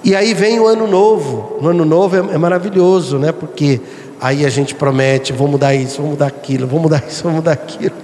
E 0.04 0.16
aí 0.16 0.34
vem 0.34 0.60
o 0.60 0.68
ano 0.68 0.88
novo. 0.88 1.58
O 1.62 1.68
ano 1.68 1.86
novo 1.86 2.16
é, 2.16 2.36
é 2.36 2.38
maravilhoso, 2.38 3.18
né? 3.18 3.32
Porque 3.32 3.80
aí 4.20 4.46
a 4.46 4.50
gente 4.50 4.74
promete, 4.74 5.32
vou 5.34 5.48
mudar 5.48 5.76
isso, 5.76 6.02
vou 6.02 6.12
mudar 6.12 6.28
aquilo, 6.28 6.66
vou 6.66 6.80
mudar 6.80 7.04
isso, 7.08 7.24
vou 7.24 7.32
mudar 7.32 7.52
aquilo. 7.52 7.96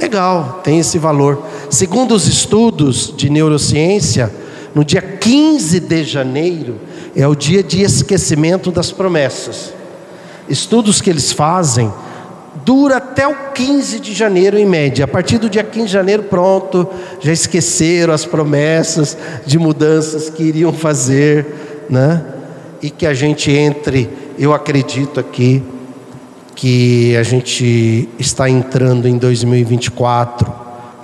Legal, 0.00 0.60
tem 0.62 0.78
esse 0.78 0.98
valor. 0.98 1.42
Segundo 1.68 2.14
os 2.14 2.26
estudos 2.26 3.12
de 3.16 3.28
neurociência, 3.28 4.32
no 4.74 4.84
dia 4.84 5.02
15 5.02 5.80
de 5.80 6.04
janeiro 6.04 6.76
é 7.16 7.26
o 7.26 7.34
dia 7.34 7.62
de 7.62 7.82
esquecimento 7.82 8.70
das 8.70 8.92
promessas. 8.92 9.74
Estudos 10.48 11.00
que 11.00 11.10
eles 11.10 11.32
fazem 11.32 11.92
dura 12.68 12.98
até 12.98 13.26
o 13.26 13.34
15 13.54 13.98
de 13.98 14.12
janeiro 14.12 14.58
em 14.58 14.66
média. 14.66 15.06
A 15.06 15.08
partir 15.08 15.38
do 15.38 15.48
dia 15.48 15.64
15 15.64 15.86
de 15.86 15.90
janeiro, 15.90 16.24
pronto, 16.24 16.86
já 17.18 17.32
esqueceram 17.32 18.12
as 18.12 18.26
promessas 18.26 19.16
de 19.46 19.58
mudanças 19.58 20.28
que 20.28 20.42
iriam 20.42 20.70
fazer, 20.70 21.86
né? 21.88 22.22
E 22.82 22.90
que 22.90 23.06
a 23.06 23.14
gente 23.14 23.50
entre, 23.50 24.10
eu 24.38 24.52
acredito 24.52 25.18
aqui 25.18 25.62
que 26.54 27.16
a 27.16 27.22
gente 27.22 28.06
está 28.18 28.50
entrando 28.50 29.08
em 29.08 29.16
2024 29.16 30.52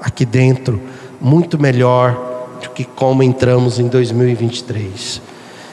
aqui 0.02 0.26
dentro 0.26 0.78
muito 1.18 1.58
melhor 1.58 2.58
do 2.62 2.68
que 2.70 2.84
como 2.84 3.22
entramos 3.22 3.78
em 3.78 3.88
2023. 3.88 5.22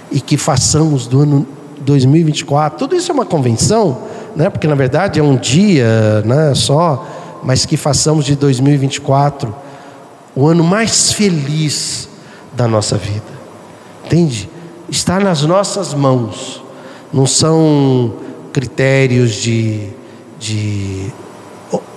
E 0.09 0.21
que 0.21 0.37
façamos 0.37 1.05
do 1.05 1.19
ano 1.19 1.45
2024, 1.81 2.79
tudo 2.79 2.95
isso 2.95 3.11
é 3.11 3.13
uma 3.13 3.25
convenção, 3.25 4.03
né? 4.35 4.49
porque 4.49 4.67
na 4.67 4.75
verdade 4.75 5.19
é 5.19 5.23
um 5.23 5.35
dia 5.35 6.21
né, 6.25 6.53
só, 6.55 7.05
mas 7.43 7.65
que 7.65 7.77
façamos 7.77 8.25
de 8.25 8.35
2024 8.35 9.53
o 10.35 10.47
ano 10.47 10.63
mais 10.63 11.11
feliz 11.11 12.07
da 12.53 12.67
nossa 12.67 12.97
vida. 12.97 13.41
Entende? 14.05 14.49
Está 14.89 15.19
nas 15.19 15.41
nossas 15.43 15.93
mãos, 15.93 16.63
não 17.13 17.25
são 17.25 18.13
critérios 18.51 19.33
de, 19.33 19.89
de 20.39 21.11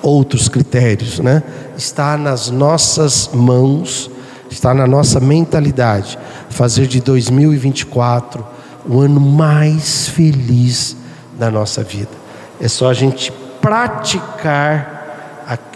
outros 0.02 0.48
critérios, 0.48 1.18
né? 1.18 1.42
Está 1.76 2.16
nas 2.16 2.50
nossas 2.50 3.30
mãos 3.32 4.10
está 4.54 4.72
na 4.72 4.86
nossa 4.86 5.20
mentalidade 5.20 6.18
fazer 6.48 6.86
de 6.86 7.00
2024 7.00 8.46
o 8.86 9.00
ano 9.00 9.20
mais 9.20 10.08
feliz 10.08 10.96
da 11.38 11.50
nossa 11.50 11.82
vida. 11.82 12.23
É 12.60 12.68
só 12.68 12.88
a 12.88 12.94
gente 12.94 13.32
praticar 13.60 14.94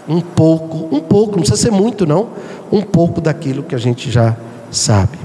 um 0.07 0.21
pouco, 0.21 0.95
um 0.95 0.99
pouco, 0.99 1.33
não 1.33 1.43
precisa 1.43 1.61
ser 1.61 1.71
muito 1.71 2.03
não, 2.05 2.29
um 2.71 2.81
pouco 2.81 3.21
daquilo 3.21 3.61
que 3.61 3.75
a 3.75 3.77
gente 3.77 4.09
já 4.09 4.35
sabe. 4.71 5.19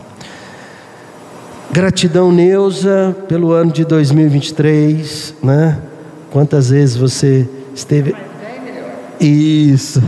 Gratidão, 1.71 2.31
Neuza, 2.31 3.17
pelo 3.27 3.53
ano 3.53 3.73
de 3.73 3.85
2023, 3.85 5.35
né? 5.43 5.79
Quantas 6.31 6.69
vezes 6.71 6.97
você 6.97 7.49
esteve. 7.75 8.15
Isso. 9.19 10.03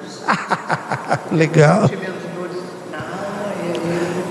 Legal. 1.30 1.90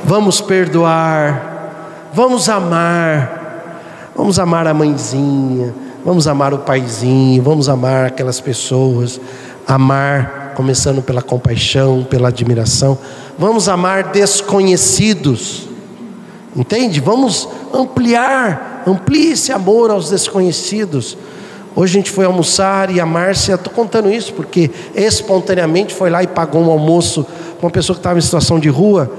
Vamos 0.04 0.42
perdoar, 0.42 2.10
vamos 2.14 2.50
amar, 2.50 4.12
vamos 4.16 4.40
amar 4.40 4.68
a 4.68 4.74
mãezinha, 4.74 5.74
vamos 6.04 6.28
amar 6.28 6.54
o 6.54 6.60
paizinho, 6.60 7.42
vamos 7.42 7.70
amar 7.70 8.06
aquelas 8.06 8.40
pessoas, 8.40 9.20
amar 9.68 10.54
começando 10.56 11.02
pela 11.02 11.22
compaixão, 11.22 12.04
pela 12.04 12.30
admiração, 12.30 12.98
vamos 13.38 13.70
amar 13.70 14.12
desconhecidos, 14.12 15.68
entende? 16.56 17.00
Vamos 17.00 17.48
ampliar, 17.74 18.84
amplie 18.86 19.32
esse 19.32 19.52
amor 19.52 19.92
aos 19.92 20.10
desconhecidos. 20.10 21.18
Hoje 21.74 21.94
a 21.94 22.00
gente 22.00 22.12
foi 22.12 22.26
almoçar 22.26 22.94
e 22.94 23.00
a 23.00 23.06
Márcia, 23.06 23.56
estou 23.56 23.72
contando 23.72 24.12
isso 24.12 24.34
porque 24.34 24.70
espontaneamente 24.94 25.94
foi 25.94 26.10
lá 26.10 26.22
e 26.22 26.28
pagou 26.28 26.62
um 26.62 26.70
almoço 26.70 27.26
com 27.60 27.68
uma 27.68 27.72
pessoa 27.72 27.96
que 27.96 28.00
estava 28.00 28.20
em 28.20 28.22
situação 28.22 28.60
de 28.60 28.68
rua 28.68 29.10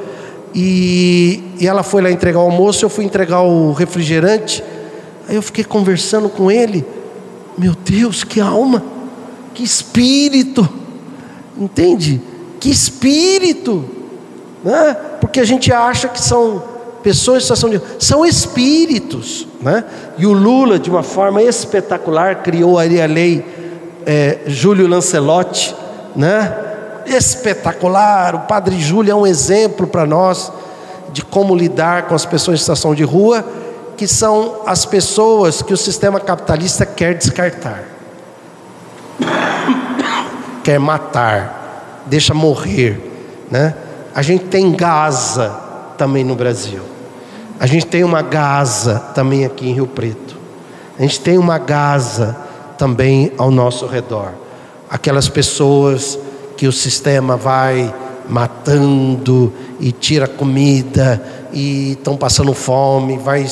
e, 0.54 1.42
e 1.59 1.66
ela 1.66 1.82
foi 1.82 2.02
lá 2.02 2.10
entregar 2.10 2.40
o 2.40 2.42
almoço, 2.42 2.84
eu 2.84 2.90
fui 2.90 3.04
entregar 3.04 3.40
o 3.40 3.72
refrigerante. 3.72 4.62
Aí 5.28 5.36
eu 5.36 5.43
fiquei 5.43 5.65
conversando 5.65 6.28
com 6.28 6.51
ele. 6.51 6.85
Meu 7.57 7.74
Deus, 7.74 8.24
que 8.24 8.40
alma, 8.40 8.82
que 9.55 9.62
espírito, 9.62 10.69
entende? 11.57 12.20
Que 12.59 12.70
espírito, 12.70 13.85
né? 14.65 14.97
Porque 15.20 15.40
a 15.40 15.44
gente 15.44 15.73
acha 15.73 16.09
que 16.09 16.20
são 16.20 16.62
pessoas 17.03 17.39
em 17.39 17.40
situação 17.43 17.70
de. 17.70 17.81
são 17.99 18.24
espíritos, 18.24 19.47
né? 19.61 19.85
E 20.16 20.27
o 20.27 20.32
Lula, 20.32 20.78
de 20.78 20.89
uma 20.89 21.03
forma 21.03 21.43
espetacular, 21.43 22.43
criou 22.43 22.78
ali 22.78 23.01
a 23.01 23.07
lei 23.07 23.44
é, 24.07 24.40
Júlio 24.47 24.86
Lancelotti, 24.86 25.74
né? 26.16 26.70
espetacular. 27.07 28.35
O 28.35 28.40
Padre 28.40 28.78
Júlio 28.81 29.12
é 29.12 29.15
um 29.15 29.27
exemplo 29.27 29.86
para 29.86 30.07
nós 30.07 30.53
de 31.12 31.23
como 31.23 31.55
lidar 31.55 32.07
com 32.07 32.15
as 32.15 32.24
pessoas 32.24 32.59
em 32.59 32.61
situação 32.61 32.94
de 32.94 33.03
rua, 33.03 33.44
que 34.03 34.09
são 34.09 34.62
as 34.66 34.85
pessoas 34.85 35.62
que 35.62 35.73
o 35.73 35.77
sistema 35.77 36.19
capitalista 36.19 36.85
quer 36.85 37.15
descartar, 37.15 37.85
quer 40.65 40.81
matar, 40.81 42.03
deixa 42.07 42.35
morrer, 42.35 43.01
né? 43.49 43.77
A 44.12 44.20
gente 44.20 44.47
tem 44.47 44.73
Gaza 44.73 45.51
também 45.97 46.24
no 46.24 46.35
Brasil. 46.35 46.83
A 47.61 47.66
gente 47.69 47.87
tem 47.87 48.03
uma 48.03 48.23
Gaza 48.23 48.99
também 49.15 49.45
aqui 49.45 49.69
em 49.69 49.73
Rio 49.73 49.87
Preto. 49.87 50.37
A 50.99 51.03
gente 51.03 51.20
tem 51.20 51.39
uma 51.39 51.59
Gaza 51.59 52.37
também 52.77 53.31
ao 53.39 53.53
nosso 53.53 53.87
redor. 53.87 54.33
Aquelas 54.91 55.29
pessoas 55.29 56.19
que 56.57 56.66
o 56.66 56.73
sistema 56.73 57.37
vai 57.37 57.95
matando 58.29 59.53
e 59.79 59.93
tira 59.93 60.27
comida 60.27 61.23
e 61.53 61.93
estão 61.93 62.16
passando 62.16 62.53
fome, 62.53 63.16
vai 63.16 63.47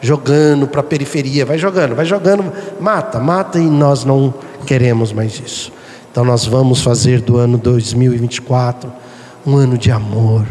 jogando 0.00 0.66
para 0.66 0.80
a 0.80 0.84
periferia, 0.84 1.44
vai 1.44 1.58
jogando, 1.58 1.94
vai 1.94 2.04
jogando, 2.04 2.52
mata, 2.80 3.18
mata 3.18 3.58
e 3.58 3.66
nós 3.66 4.04
não 4.04 4.32
queremos 4.66 5.12
mais 5.12 5.38
isso. 5.38 5.72
Então 6.10 6.24
nós 6.24 6.44
vamos 6.44 6.82
fazer 6.82 7.20
do 7.20 7.36
ano 7.36 7.58
2024 7.58 8.90
um 9.46 9.56
ano 9.56 9.78
de 9.78 9.90
amor, 9.90 10.46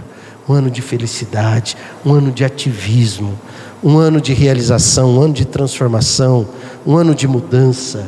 um 0.48 0.54
ano 0.54 0.72
de 0.72 0.82
felicidade, 0.82 1.76
um 2.06 2.14
ano 2.14 2.32
de 2.32 2.44
ativismo, 2.44 3.38
um 3.84 3.98
ano 3.98 4.20
de 4.20 4.34
realização, 4.34 5.16
um 5.16 5.22
ano 5.22 5.34
de 5.34 5.46
transformação, 5.46 6.48
um 6.86 6.96
ano 6.96 7.14
de 7.14 7.28
mudança, 7.28 8.08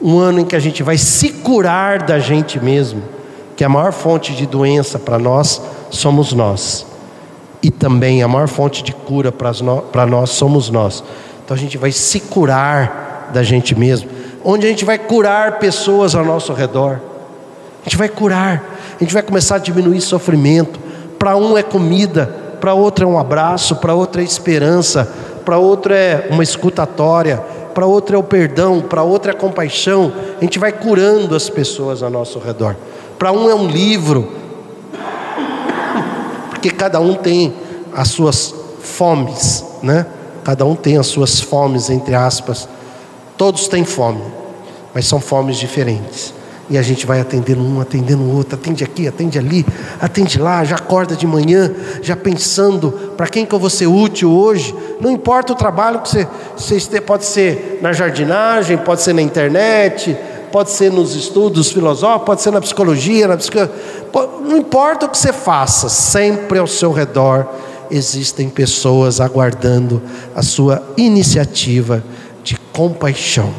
um 0.00 0.18
ano 0.18 0.40
em 0.40 0.44
que 0.44 0.56
a 0.56 0.60
gente 0.60 0.82
vai 0.82 0.98
se 0.98 1.30
curar 1.30 2.02
da 2.02 2.18
gente 2.18 2.62
mesmo, 2.62 3.02
que 3.56 3.64
a 3.64 3.68
maior 3.68 3.92
fonte 3.92 4.34
de 4.34 4.46
doença 4.46 4.98
para 4.98 5.18
nós 5.18 5.60
somos 5.90 6.32
nós. 6.32 6.87
E 7.68 7.70
também 7.70 8.22
a 8.22 8.28
maior 8.28 8.48
fonte 8.48 8.82
de 8.82 8.94
cura 8.94 9.30
para 9.30 10.06
nós 10.06 10.30
somos 10.30 10.70
nós. 10.70 11.04
Então 11.44 11.54
a 11.54 11.60
gente 11.60 11.76
vai 11.76 11.92
se 11.92 12.18
curar 12.18 13.28
da 13.30 13.42
gente 13.42 13.78
mesmo, 13.78 14.08
onde 14.42 14.64
a 14.64 14.70
gente 14.70 14.86
vai 14.86 14.96
curar 14.96 15.58
pessoas 15.58 16.14
ao 16.14 16.24
nosso 16.24 16.54
redor. 16.54 16.98
A 17.82 17.84
gente 17.84 17.98
vai 17.98 18.08
curar, 18.08 18.78
a 18.96 19.04
gente 19.04 19.12
vai 19.12 19.22
começar 19.22 19.56
a 19.56 19.58
diminuir 19.58 20.00
sofrimento. 20.00 20.80
Para 21.18 21.36
um 21.36 21.58
é 21.58 21.62
comida, 21.62 22.26
para 22.58 22.72
outro 22.72 23.04
é 23.04 23.06
um 23.06 23.18
abraço, 23.18 23.76
para 23.76 23.92
outro 23.92 24.22
é 24.22 24.24
esperança, 24.24 25.06
para 25.44 25.58
outro 25.58 25.92
é 25.92 26.28
uma 26.30 26.42
escutatória, 26.42 27.36
para 27.74 27.84
outro 27.84 28.16
é 28.16 28.18
o 28.18 28.22
perdão, 28.22 28.80
para 28.80 29.02
outro 29.02 29.30
é 29.30 29.34
a 29.34 29.36
compaixão. 29.36 30.10
A 30.40 30.42
gente 30.42 30.58
vai 30.58 30.72
curando 30.72 31.36
as 31.36 31.50
pessoas 31.50 32.02
ao 32.02 32.08
nosso 32.08 32.38
redor. 32.38 32.74
Para 33.18 33.30
um 33.30 33.50
é 33.50 33.54
um 33.54 33.68
livro, 33.68 34.32
porque 36.58 36.70
cada 36.70 37.00
um 37.00 37.14
tem 37.14 37.54
as 37.94 38.08
suas 38.08 38.52
fomes, 38.82 39.64
né? 39.80 40.06
Cada 40.42 40.64
um 40.64 40.74
tem 40.74 40.98
as 40.98 41.06
suas 41.06 41.40
fomes, 41.40 41.88
entre 41.88 42.16
aspas. 42.16 42.68
Todos 43.36 43.68
têm 43.68 43.84
fome, 43.84 44.22
mas 44.92 45.06
são 45.06 45.20
fomes 45.20 45.56
diferentes. 45.56 46.34
E 46.68 46.76
a 46.76 46.82
gente 46.82 47.06
vai 47.06 47.20
atendendo 47.20 47.62
um, 47.62 47.80
atendendo 47.80 48.24
o 48.24 48.36
outro, 48.36 48.56
atende 48.56 48.82
aqui, 48.82 49.06
atende 49.06 49.38
ali, 49.38 49.64
atende 50.00 50.38
lá, 50.38 50.64
já 50.64 50.76
acorda 50.76 51.14
de 51.14 51.26
manhã, 51.26 51.72
já 52.02 52.16
pensando 52.16 52.90
para 53.16 53.28
quem 53.28 53.46
que 53.46 53.54
eu 53.54 53.58
vou 53.58 53.70
ser 53.70 53.86
útil 53.86 54.32
hoje. 54.32 54.74
Não 55.00 55.12
importa 55.12 55.52
o 55.52 55.56
trabalho 55.56 56.00
que 56.00 56.08
você, 56.08 56.26
você 56.56 57.00
pode 57.00 57.24
ser 57.24 57.78
na 57.80 57.92
jardinagem, 57.92 58.76
pode 58.78 59.00
ser 59.00 59.12
na 59.12 59.22
internet, 59.22 60.16
pode 60.50 60.70
ser 60.70 60.90
nos 60.90 61.14
estudos 61.14 61.70
filosóficos, 61.70 62.26
pode 62.26 62.42
ser 62.42 62.50
na 62.50 62.60
psicologia, 62.60 63.28
na 63.28 63.36
psicologia. 63.36 63.74
não 64.42 64.56
importa 64.56 65.06
o 65.06 65.08
que 65.08 65.18
você 65.18 65.32
faça, 65.32 65.88
sempre 65.88 66.58
ao 66.58 66.66
seu 66.66 66.92
redor 66.92 67.46
existem 67.90 68.48
pessoas 68.48 69.20
aguardando 69.20 70.02
a 70.34 70.42
sua 70.42 70.82
iniciativa 70.96 72.02
de 72.42 72.56
compaixão, 72.72 73.52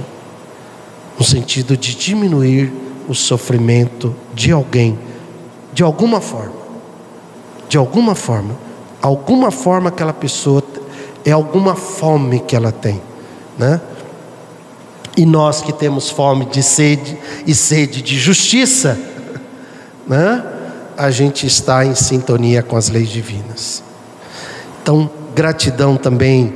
no 1.17 1.25
sentido 1.25 1.75
de 1.75 1.95
diminuir 1.95 2.71
o 3.07 3.15
sofrimento 3.15 4.15
de 4.33 4.51
alguém, 4.51 4.97
de 5.73 5.83
alguma 5.83 6.21
forma, 6.21 6.53
de 7.67 7.77
alguma 7.77 8.15
forma, 8.15 8.55
alguma 9.01 9.51
forma 9.51 9.89
aquela 9.89 10.13
pessoa 10.13 10.63
é 11.25 11.31
alguma 11.31 11.75
fome 11.75 12.39
que 12.39 12.55
ela 12.55 12.71
tem, 12.71 13.01
né? 13.57 13.81
E 15.19 15.25
nós 15.25 15.61
que 15.61 15.73
temos 15.73 16.09
fome 16.09 16.45
de 16.45 16.63
sede 16.63 17.17
e 17.45 17.53
sede 17.53 18.01
de 18.01 18.17
justiça, 18.17 18.97
né? 20.07 20.41
A 20.97 21.11
gente 21.11 21.45
está 21.45 21.85
em 21.85 21.93
sintonia 21.93 22.63
com 22.63 22.77
as 22.77 22.87
leis 22.87 23.09
divinas. 23.09 23.83
Então, 24.81 25.11
gratidão 25.35 25.97
também 25.97 26.53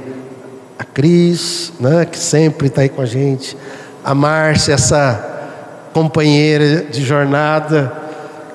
a 0.79 0.85
Cris, 0.85 1.73
né, 1.77 2.05
que 2.05 2.17
sempre 2.17 2.67
está 2.67 2.83
aí 2.83 2.89
com 2.89 3.01
a 3.01 3.05
gente, 3.05 3.57
a 4.01 4.15
Márcia, 4.15 4.75
essa 4.75 5.89
companheira 5.93 6.85
de 6.85 7.03
jornada 7.03 7.91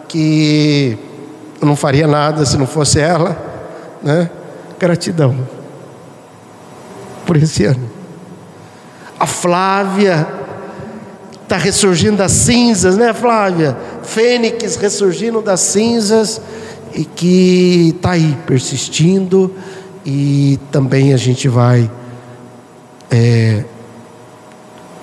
que 0.08 0.96
não 1.60 1.76
faria 1.76 2.06
nada 2.06 2.46
se 2.46 2.56
não 2.56 2.66
fosse 2.66 2.98
ela, 2.98 3.36
né? 4.02 4.30
Gratidão 4.78 5.36
por 7.26 7.36
esse 7.36 7.66
ano. 7.66 7.87
A 9.18 9.26
Flávia 9.26 10.26
está 11.42 11.56
ressurgindo 11.56 12.18
das 12.18 12.32
cinzas, 12.32 12.96
né, 12.96 13.12
Flávia? 13.12 13.76
Fênix 14.02 14.76
ressurgindo 14.76 15.40
das 15.40 15.60
cinzas 15.60 16.40
e 16.94 17.04
que 17.04 17.94
está 17.96 18.12
aí 18.12 18.36
persistindo 18.46 19.54
e 20.04 20.58
também 20.70 21.12
a 21.12 21.16
gente 21.16 21.48
vai 21.48 21.90
é, 23.10 23.64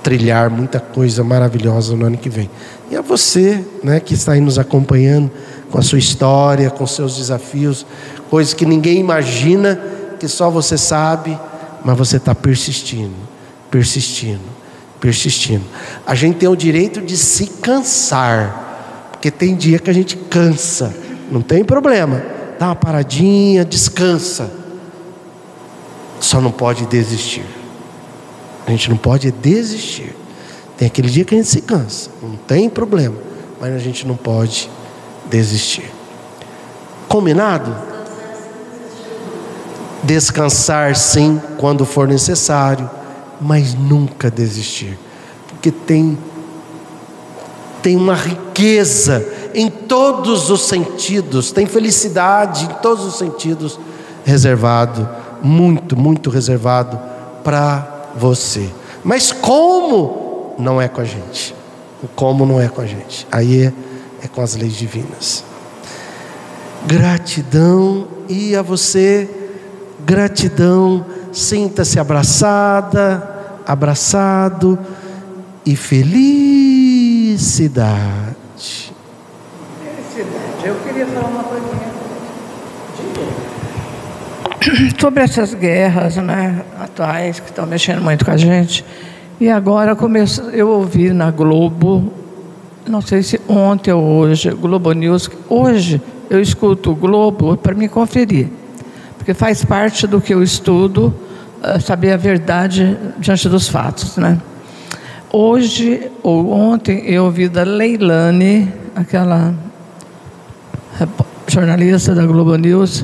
trilhar 0.01 0.49
muita 0.49 0.79
coisa 0.79 1.23
maravilhosa 1.23 1.95
no 1.95 2.05
ano 2.05 2.17
que 2.17 2.29
vem. 2.29 2.49
E 2.89 2.95
a 2.95 3.01
você, 3.01 3.63
né, 3.83 3.99
que 3.99 4.13
está 4.13 4.33
aí 4.33 4.41
nos 4.41 4.59
acompanhando 4.59 5.31
com 5.71 5.79
a 5.79 5.81
sua 5.81 5.99
história, 5.99 6.69
com 6.69 6.85
seus 6.85 7.17
desafios, 7.17 7.85
coisas 8.29 8.53
que 8.53 8.65
ninguém 8.65 8.99
imagina, 8.99 9.79
que 10.19 10.27
só 10.27 10.49
você 10.49 10.77
sabe, 10.77 11.37
mas 11.83 11.97
você 11.97 12.17
está 12.17 12.33
persistindo, 12.33 13.15
persistindo, 13.75 14.39
persistindo. 15.01 15.65
A 16.07 16.15
gente 16.15 16.37
tem 16.37 16.47
o 16.47 16.55
direito 16.55 17.01
de 17.01 17.17
se 17.17 17.45
cansar, 17.47 19.09
porque 19.11 19.29
tem 19.29 19.53
dia 19.53 19.79
que 19.79 19.89
a 19.89 19.93
gente 19.93 20.15
cansa, 20.15 20.95
não 21.29 21.41
tem 21.41 21.61
problema, 21.61 22.23
dá 22.57 22.67
uma 22.67 22.75
paradinha, 22.75 23.65
descansa, 23.65 24.49
só 26.21 26.39
não 26.39 26.53
pode 26.53 26.85
desistir. 26.85 27.43
A 28.65 28.71
gente 28.71 28.89
não 28.89 28.95
pode 28.95 29.29
desistir. 29.29 30.15
Tem 30.77 30.87
aquele 30.87 31.09
dia 31.09 31.25
que 31.25 31.35
a 31.35 31.37
gente 31.37 31.49
se 31.49 31.61
cansa, 31.61 32.09
não 32.23 32.37
tem 32.37 32.69
problema, 32.69 33.17
mas 33.59 33.73
a 33.73 33.77
gente 33.77 34.07
não 34.07 34.15
pode 34.15 34.69
desistir. 35.29 35.91
Combinado? 37.09 37.75
Descansar 40.01 40.95
sim 40.95 41.41
quando 41.57 41.85
for 41.85 42.07
necessário, 42.07 42.89
mas 43.41 43.73
nunca 43.73 44.29
desistir, 44.31 44.97
porque 45.47 45.71
tem 45.71 46.17
tem 47.81 47.95
uma 47.95 48.15
riqueza 48.15 49.23
em 49.53 49.69
todos 49.69 50.49
os 50.49 50.67
sentidos, 50.67 51.51
tem 51.51 51.67
felicidade 51.67 52.65
em 52.65 52.81
todos 52.81 53.05
os 53.05 53.15
sentidos 53.19 53.79
reservado, 54.23 55.07
muito, 55.43 55.95
muito 55.95 56.31
reservado 56.31 56.99
para 57.43 58.09
você. 58.15 58.71
Mas 59.03 59.31
como 59.31 60.55
não 60.57 60.81
é 60.81 60.87
com 60.87 60.99
a 60.99 61.05
gente? 61.05 61.53
O 62.01 62.07
como 62.07 62.43
não 62.43 62.59
é 62.59 62.67
com 62.67 62.81
a 62.81 62.87
gente. 62.87 63.27
Aí 63.31 63.65
é, 63.65 63.73
é 64.23 64.27
com 64.27 64.41
as 64.41 64.55
leis 64.55 64.73
divinas. 64.73 65.43
Gratidão 66.87 68.07
e 68.27 68.55
a 68.55 68.63
você, 68.63 69.29
gratidão, 70.05 71.05
sinta-se 71.31 71.99
abraçada, 71.99 73.27
abraçado 73.65 74.77
e 75.65 75.75
felicidade. 75.75 77.35
Felicidade. 79.83 80.63
Eu 80.63 80.75
queria 80.75 81.07
falar 81.07 81.27
uma 81.27 81.43
coisinha 81.43 81.95
sobre 84.99 85.23
essas 85.23 85.53
guerras 85.53 86.15
né, 86.17 86.63
atuais 86.79 87.39
que 87.39 87.49
estão 87.49 87.65
mexendo 87.65 88.01
muito 88.01 88.25
com 88.25 88.31
a 88.31 88.37
gente. 88.37 88.85
E 89.39 89.49
agora 89.49 89.95
começo, 89.95 90.41
eu 90.51 90.69
ouvi 90.69 91.11
na 91.11 91.29
Globo, 91.29 92.13
não 92.87 93.01
sei 93.01 93.21
se 93.21 93.39
ontem 93.47 93.91
ou 93.91 94.03
hoje, 94.03 94.49
Globo 94.51 94.93
News, 94.93 95.29
hoje 95.49 96.01
eu 96.29 96.39
escuto 96.39 96.91
o 96.91 96.95
Globo 96.95 97.57
para 97.57 97.75
me 97.75 97.89
conferir, 97.89 98.47
porque 99.25 99.33
faz 99.33 99.65
parte 99.65 100.05
do 100.05 100.21
que 100.21 100.35
eu 100.35 100.43
estudo, 100.43 101.11
uh, 101.63 101.81
saber 101.81 102.11
a 102.11 102.15
verdade 102.15 102.95
diante 103.17 103.49
dos 103.49 103.67
fatos. 103.67 104.17
Né? 104.17 104.37
Hoje 105.33 106.11
ou 106.21 106.51
ontem 106.51 107.03
eu 107.07 107.25
ouvi 107.25 107.49
da 107.49 107.63
Leilane, 107.63 108.71
aquela 108.95 109.51
jornalista 111.47 112.13
da 112.13 112.23
Globo 112.23 112.55
News, 112.55 113.03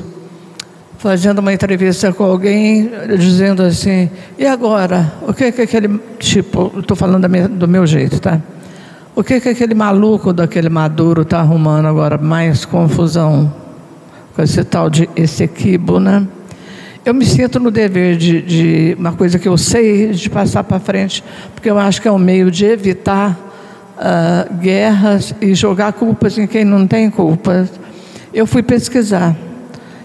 fazendo 0.96 1.40
uma 1.40 1.52
entrevista 1.52 2.12
com 2.12 2.22
alguém, 2.22 2.88
dizendo 3.18 3.64
assim: 3.64 4.08
e 4.38 4.46
agora? 4.46 5.14
O 5.26 5.34
que 5.34 5.50
que 5.50 5.62
aquele 5.62 6.00
tipo, 6.20 6.72
estou 6.78 6.96
falando 6.96 7.26
do 7.48 7.66
meu 7.66 7.84
jeito, 7.84 8.20
tá? 8.20 8.40
O 9.16 9.24
que 9.24 9.40
que 9.40 9.48
aquele 9.48 9.74
maluco 9.74 10.32
daquele 10.32 10.68
Maduro 10.68 11.22
está 11.22 11.40
arrumando 11.40 11.86
agora? 11.86 12.16
Mais 12.16 12.64
confusão 12.64 13.61
com 14.34 14.42
esse 14.42 14.62
tal 14.64 14.88
de 14.88 15.08
Essequibo, 15.14 16.00
né? 16.00 16.26
Eu 17.04 17.12
me 17.12 17.24
sinto 17.24 17.58
no 17.58 17.70
dever 17.70 18.16
de, 18.16 18.42
de 18.42 18.96
uma 18.98 19.12
coisa 19.12 19.38
que 19.38 19.48
eu 19.48 19.58
sei 19.58 20.12
de 20.12 20.30
passar 20.30 20.62
para 20.62 20.78
frente, 20.78 21.22
porque 21.54 21.68
eu 21.68 21.78
acho 21.78 22.00
que 22.00 22.06
é 22.06 22.12
um 22.12 22.18
meio 22.18 22.50
de 22.50 22.64
evitar 22.64 23.38
uh, 23.96 24.54
guerras 24.54 25.34
e 25.40 25.54
jogar 25.54 25.92
culpas 25.94 26.38
em 26.38 26.46
quem 26.46 26.64
não 26.64 26.86
tem 26.86 27.10
culpas. 27.10 27.68
Eu 28.32 28.46
fui 28.46 28.62
pesquisar 28.62 29.36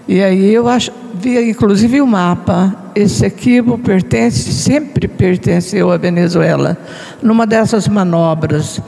e 0.08 0.24
aí 0.24 0.54
eu 0.54 0.70
acho, 0.70 0.92
vi 1.16 1.50
inclusive 1.50 2.00
o 2.02 2.08
mapa. 2.08 2.74
Esse 2.96 3.26
equipo 3.26 3.78
pertence, 3.78 4.54
sempre 4.54 5.08
pertenceu 5.08 5.92
à 5.92 5.98
Venezuela. 5.98 6.78
Numa 7.22 7.46
dessas 7.46 7.88
manobras 7.88 8.82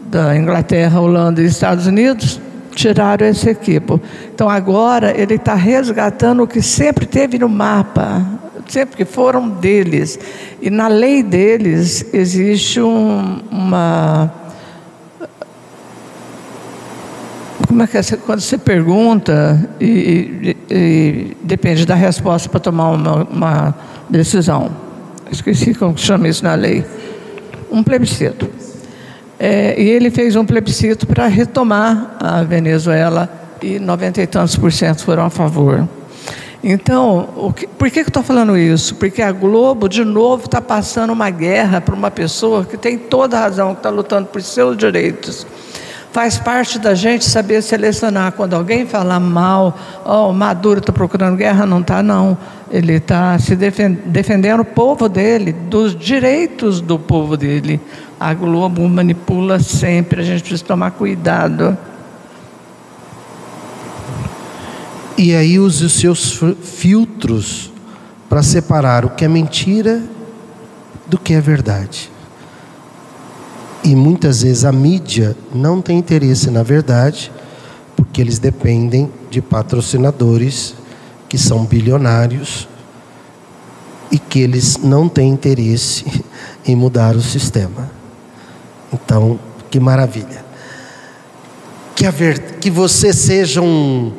da 0.00 0.36
Inglaterra, 0.36 1.00
Holanda 1.00 1.40
e 1.40 1.46
Estados 1.46 1.86
Unidos, 1.86 2.40
tiraram 2.74 3.26
esse 3.26 3.48
equipo. 3.48 4.00
Então 4.34 4.48
agora 4.48 5.18
ele 5.18 5.34
está 5.34 5.54
resgatando 5.54 6.42
o 6.42 6.46
que 6.46 6.60
sempre 6.60 7.06
teve 7.06 7.38
no 7.38 7.48
mapa, 7.48 8.24
sempre 8.68 8.96
que 8.96 9.04
foram 9.04 9.48
deles. 9.48 10.18
E 10.60 10.70
na 10.70 10.88
lei 10.88 11.22
deles 11.22 12.06
existe 12.12 12.80
um, 12.80 13.40
uma. 13.50 14.32
Como 17.66 17.82
é 17.82 17.86
que 17.86 17.98
é? 17.98 18.02
Quando 18.24 18.40
você 18.40 18.58
pergunta, 18.58 19.68
e, 19.80 19.86
e, 19.86 20.56
e 20.70 21.36
depende 21.42 21.84
da 21.84 21.94
resposta 21.94 22.48
para 22.48 22.60
tomar 22.60 22.90
uma, 22.90 23.24
uma 23.24 23.74
decisão. 24.08 24.70
Esqueci 25.30 25.74
como 25.74 25.96
chama 25.98 26.28
isso 26.28 26.44
na 26.44 26.54
lei. 26.54 26.84
Um 27.70 27.82
plebiscito. 27.82 28.48
É, 29.46 29.74
e 29.78 29.90
ele 29.90 30.10
fez 30.10 30.36
um 30.36 30.46
plebiscito 30.46 31.06
para 31.06 31.26
retomar 31.26 32.16
a 32.18 32.42
Venezuela 32.42 33.28
e 33.60 33.78
90 33.78 34.22
e 34.22 34.26
tantos 34.26 34.56
por 34.56 34.72
cento 34.72 35.04
foram 35.04 35.26
a 35.26 35.28
favor. 35.28 35.86
Então, 36.62 37.52
que, 37.54 37.66
por 37.66 37.90
que, 37.90 38.00
que 38.00 38.00
eu 38.00 38.08
estou 38.08 38.22
falando 38.22 38.56
isso? 38.56 38.94
Porque 38.94 39.20
a 39.20 39.30
Globo, 39.30 39.86
de 39.86 40.02
novo, 40.02 40.46
está 40.46 40.62
passando 40.62 41.12
uma 41.12 41.28
guerra 41.28 41.78
para 41.78 41.94
uma 41.94 42.10
pessoa 42.10 42.64
que 42.64 42.78
tem 42.78 42.96
toda 42.96 43.36
a 43.36 43.40
razão, 43.40 43.74
que 43.74 43.80
está 43.80 43.90
lutando 43.90 44.28
por 44.28 44.40
seus 44.40 44.78
direitos. 44.78 45.46
Faz 46.10 46.38
parte 46.38 46.78
da 46.78 46.94
gente 46.94 47.26
saber 47.26 47.60
selecionar. 47.60 48.32
Quando 48.32 48.54
alguém 48.54 48.86
fala 48.86 49.20
mal, 49.20 49.76
oh, 50.06 50.32
Maduro 50.32 50.78
está 50.78 50.90
procurando 50.90 51.36
guerra, 51.36 51.66
não 51.66 51.80
está, 51.80 52.02
não. 52.02 52.38
Ele 52.70 52.94
está 52.94 53.38
se 53.38 53.54
defendendo 53.54 54.60
o 54.60 54.64
povo 54.64 55.06
dele, 55.06 55.52
dos 55.52 55.94
direitos 55.94 56.80
do 56.80 56.98
povo 56.98 57.36
dele. 57.36 57.78
A 58.24 58.32
Globo 58.32 58.88
manipula 58.88 59.58
sempre, 59.58 60.22
a 60.22 60.24
gente 60.24 60.40
precisa 60.40 60.64
tomar 60.64 60.92
cuidado. 60.92 61.76
E 65.18 65.34
aí 65.34 65.58
use 65.58 65.84
os 65.84 65.92
seus 65.92 66.40
filtros 66.62 67.70
para 68.26 68.42
separar 68.42 69.04
o 69.04 69.10
que 69.10 69.26
é 69.26 69.28
mentira 69.28 70.02
do 71.06 71.18
que 71.18 71.34
é 71.34 71.40
verdade. 71.42 72.10
E 73.84 73.94
muitas 73.94 74.40
vezes 74.40 74.64
a 74.64 74.72
mídia 74.72 75.36
não 75.54 75.82
tem 75.82 75.98
interesse 75.98 76.50
na 76.50 76.62
verdade, 76.62 77.30
porque 77.94 78.22
eles 78.22 78.38
dependem 78.38 79.12
de 79.30 79.42
patrocinadores 79.42 80.74
que 81.28 81.36
são 81.36 81.66
bilionários 81.66 82.66
e 84.10 84.18
que 84.18 84.40
eles 84.40 84.78
não 84.78 85.10
têm 85.10 85.28
interesse 85.28 86.24
em 86.66 86.74
mudar 86.74 87.16
o 87.16 87.20
sistema. 87.20 87.93
Então, 88.94 89.38
que 89.70 89.80
maravilha. 89.80 90.44
Que, 91.96 92.08
ver, 92.10 92.58
que 92.60 92.70
você 92.70 93.12
seja 93.12 93.60
um, 93.60 94.12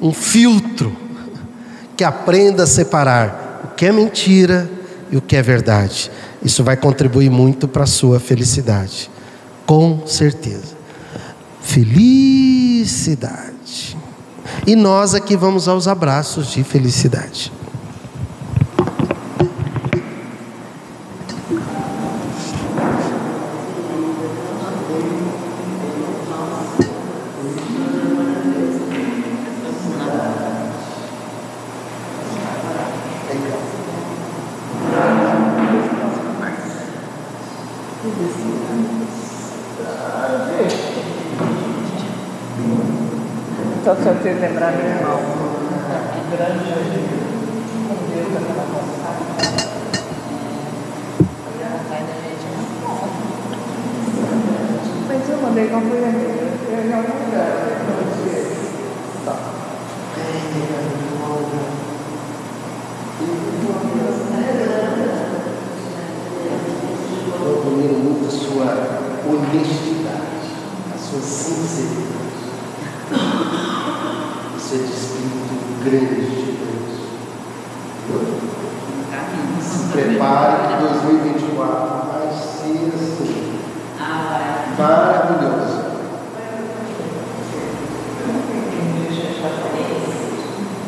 um 0.00 0.12
filtro 0.12 0.94
que 1.96 2.04
aprenda 2.04 2.64
a 2.64 2.66
separar 2.66 3.62
o 3.64 3.68
que 3.74 3.86
é 3.86 3.92
mentira 3.92 4.70
e 5.10 5.16
o 5.16 5.22
que 5.22 5.34
é 5.34 5.42
verdade. 5.42 6.10
Isso 6.42 6.62
vai 6.62 6.76
contribuir 6.76 7.30
muito 7.30 7.66
para 7.66 7.84
a 7.84 7.86
sua 7.86 8.20
felicidade. 8.20 9.10
Com 9.66 10.06
certeza. 10.06 10.76
Felicidade. 11.62 13.48
E 14.66 14.76
nós 14.76 15.14
aqui 15.14 15.36
vamos 15.36 15.68
aos 15.68 15.88
abraços 15.88 16.52
de 16.52 16.62
felicidade. 16.62 17.50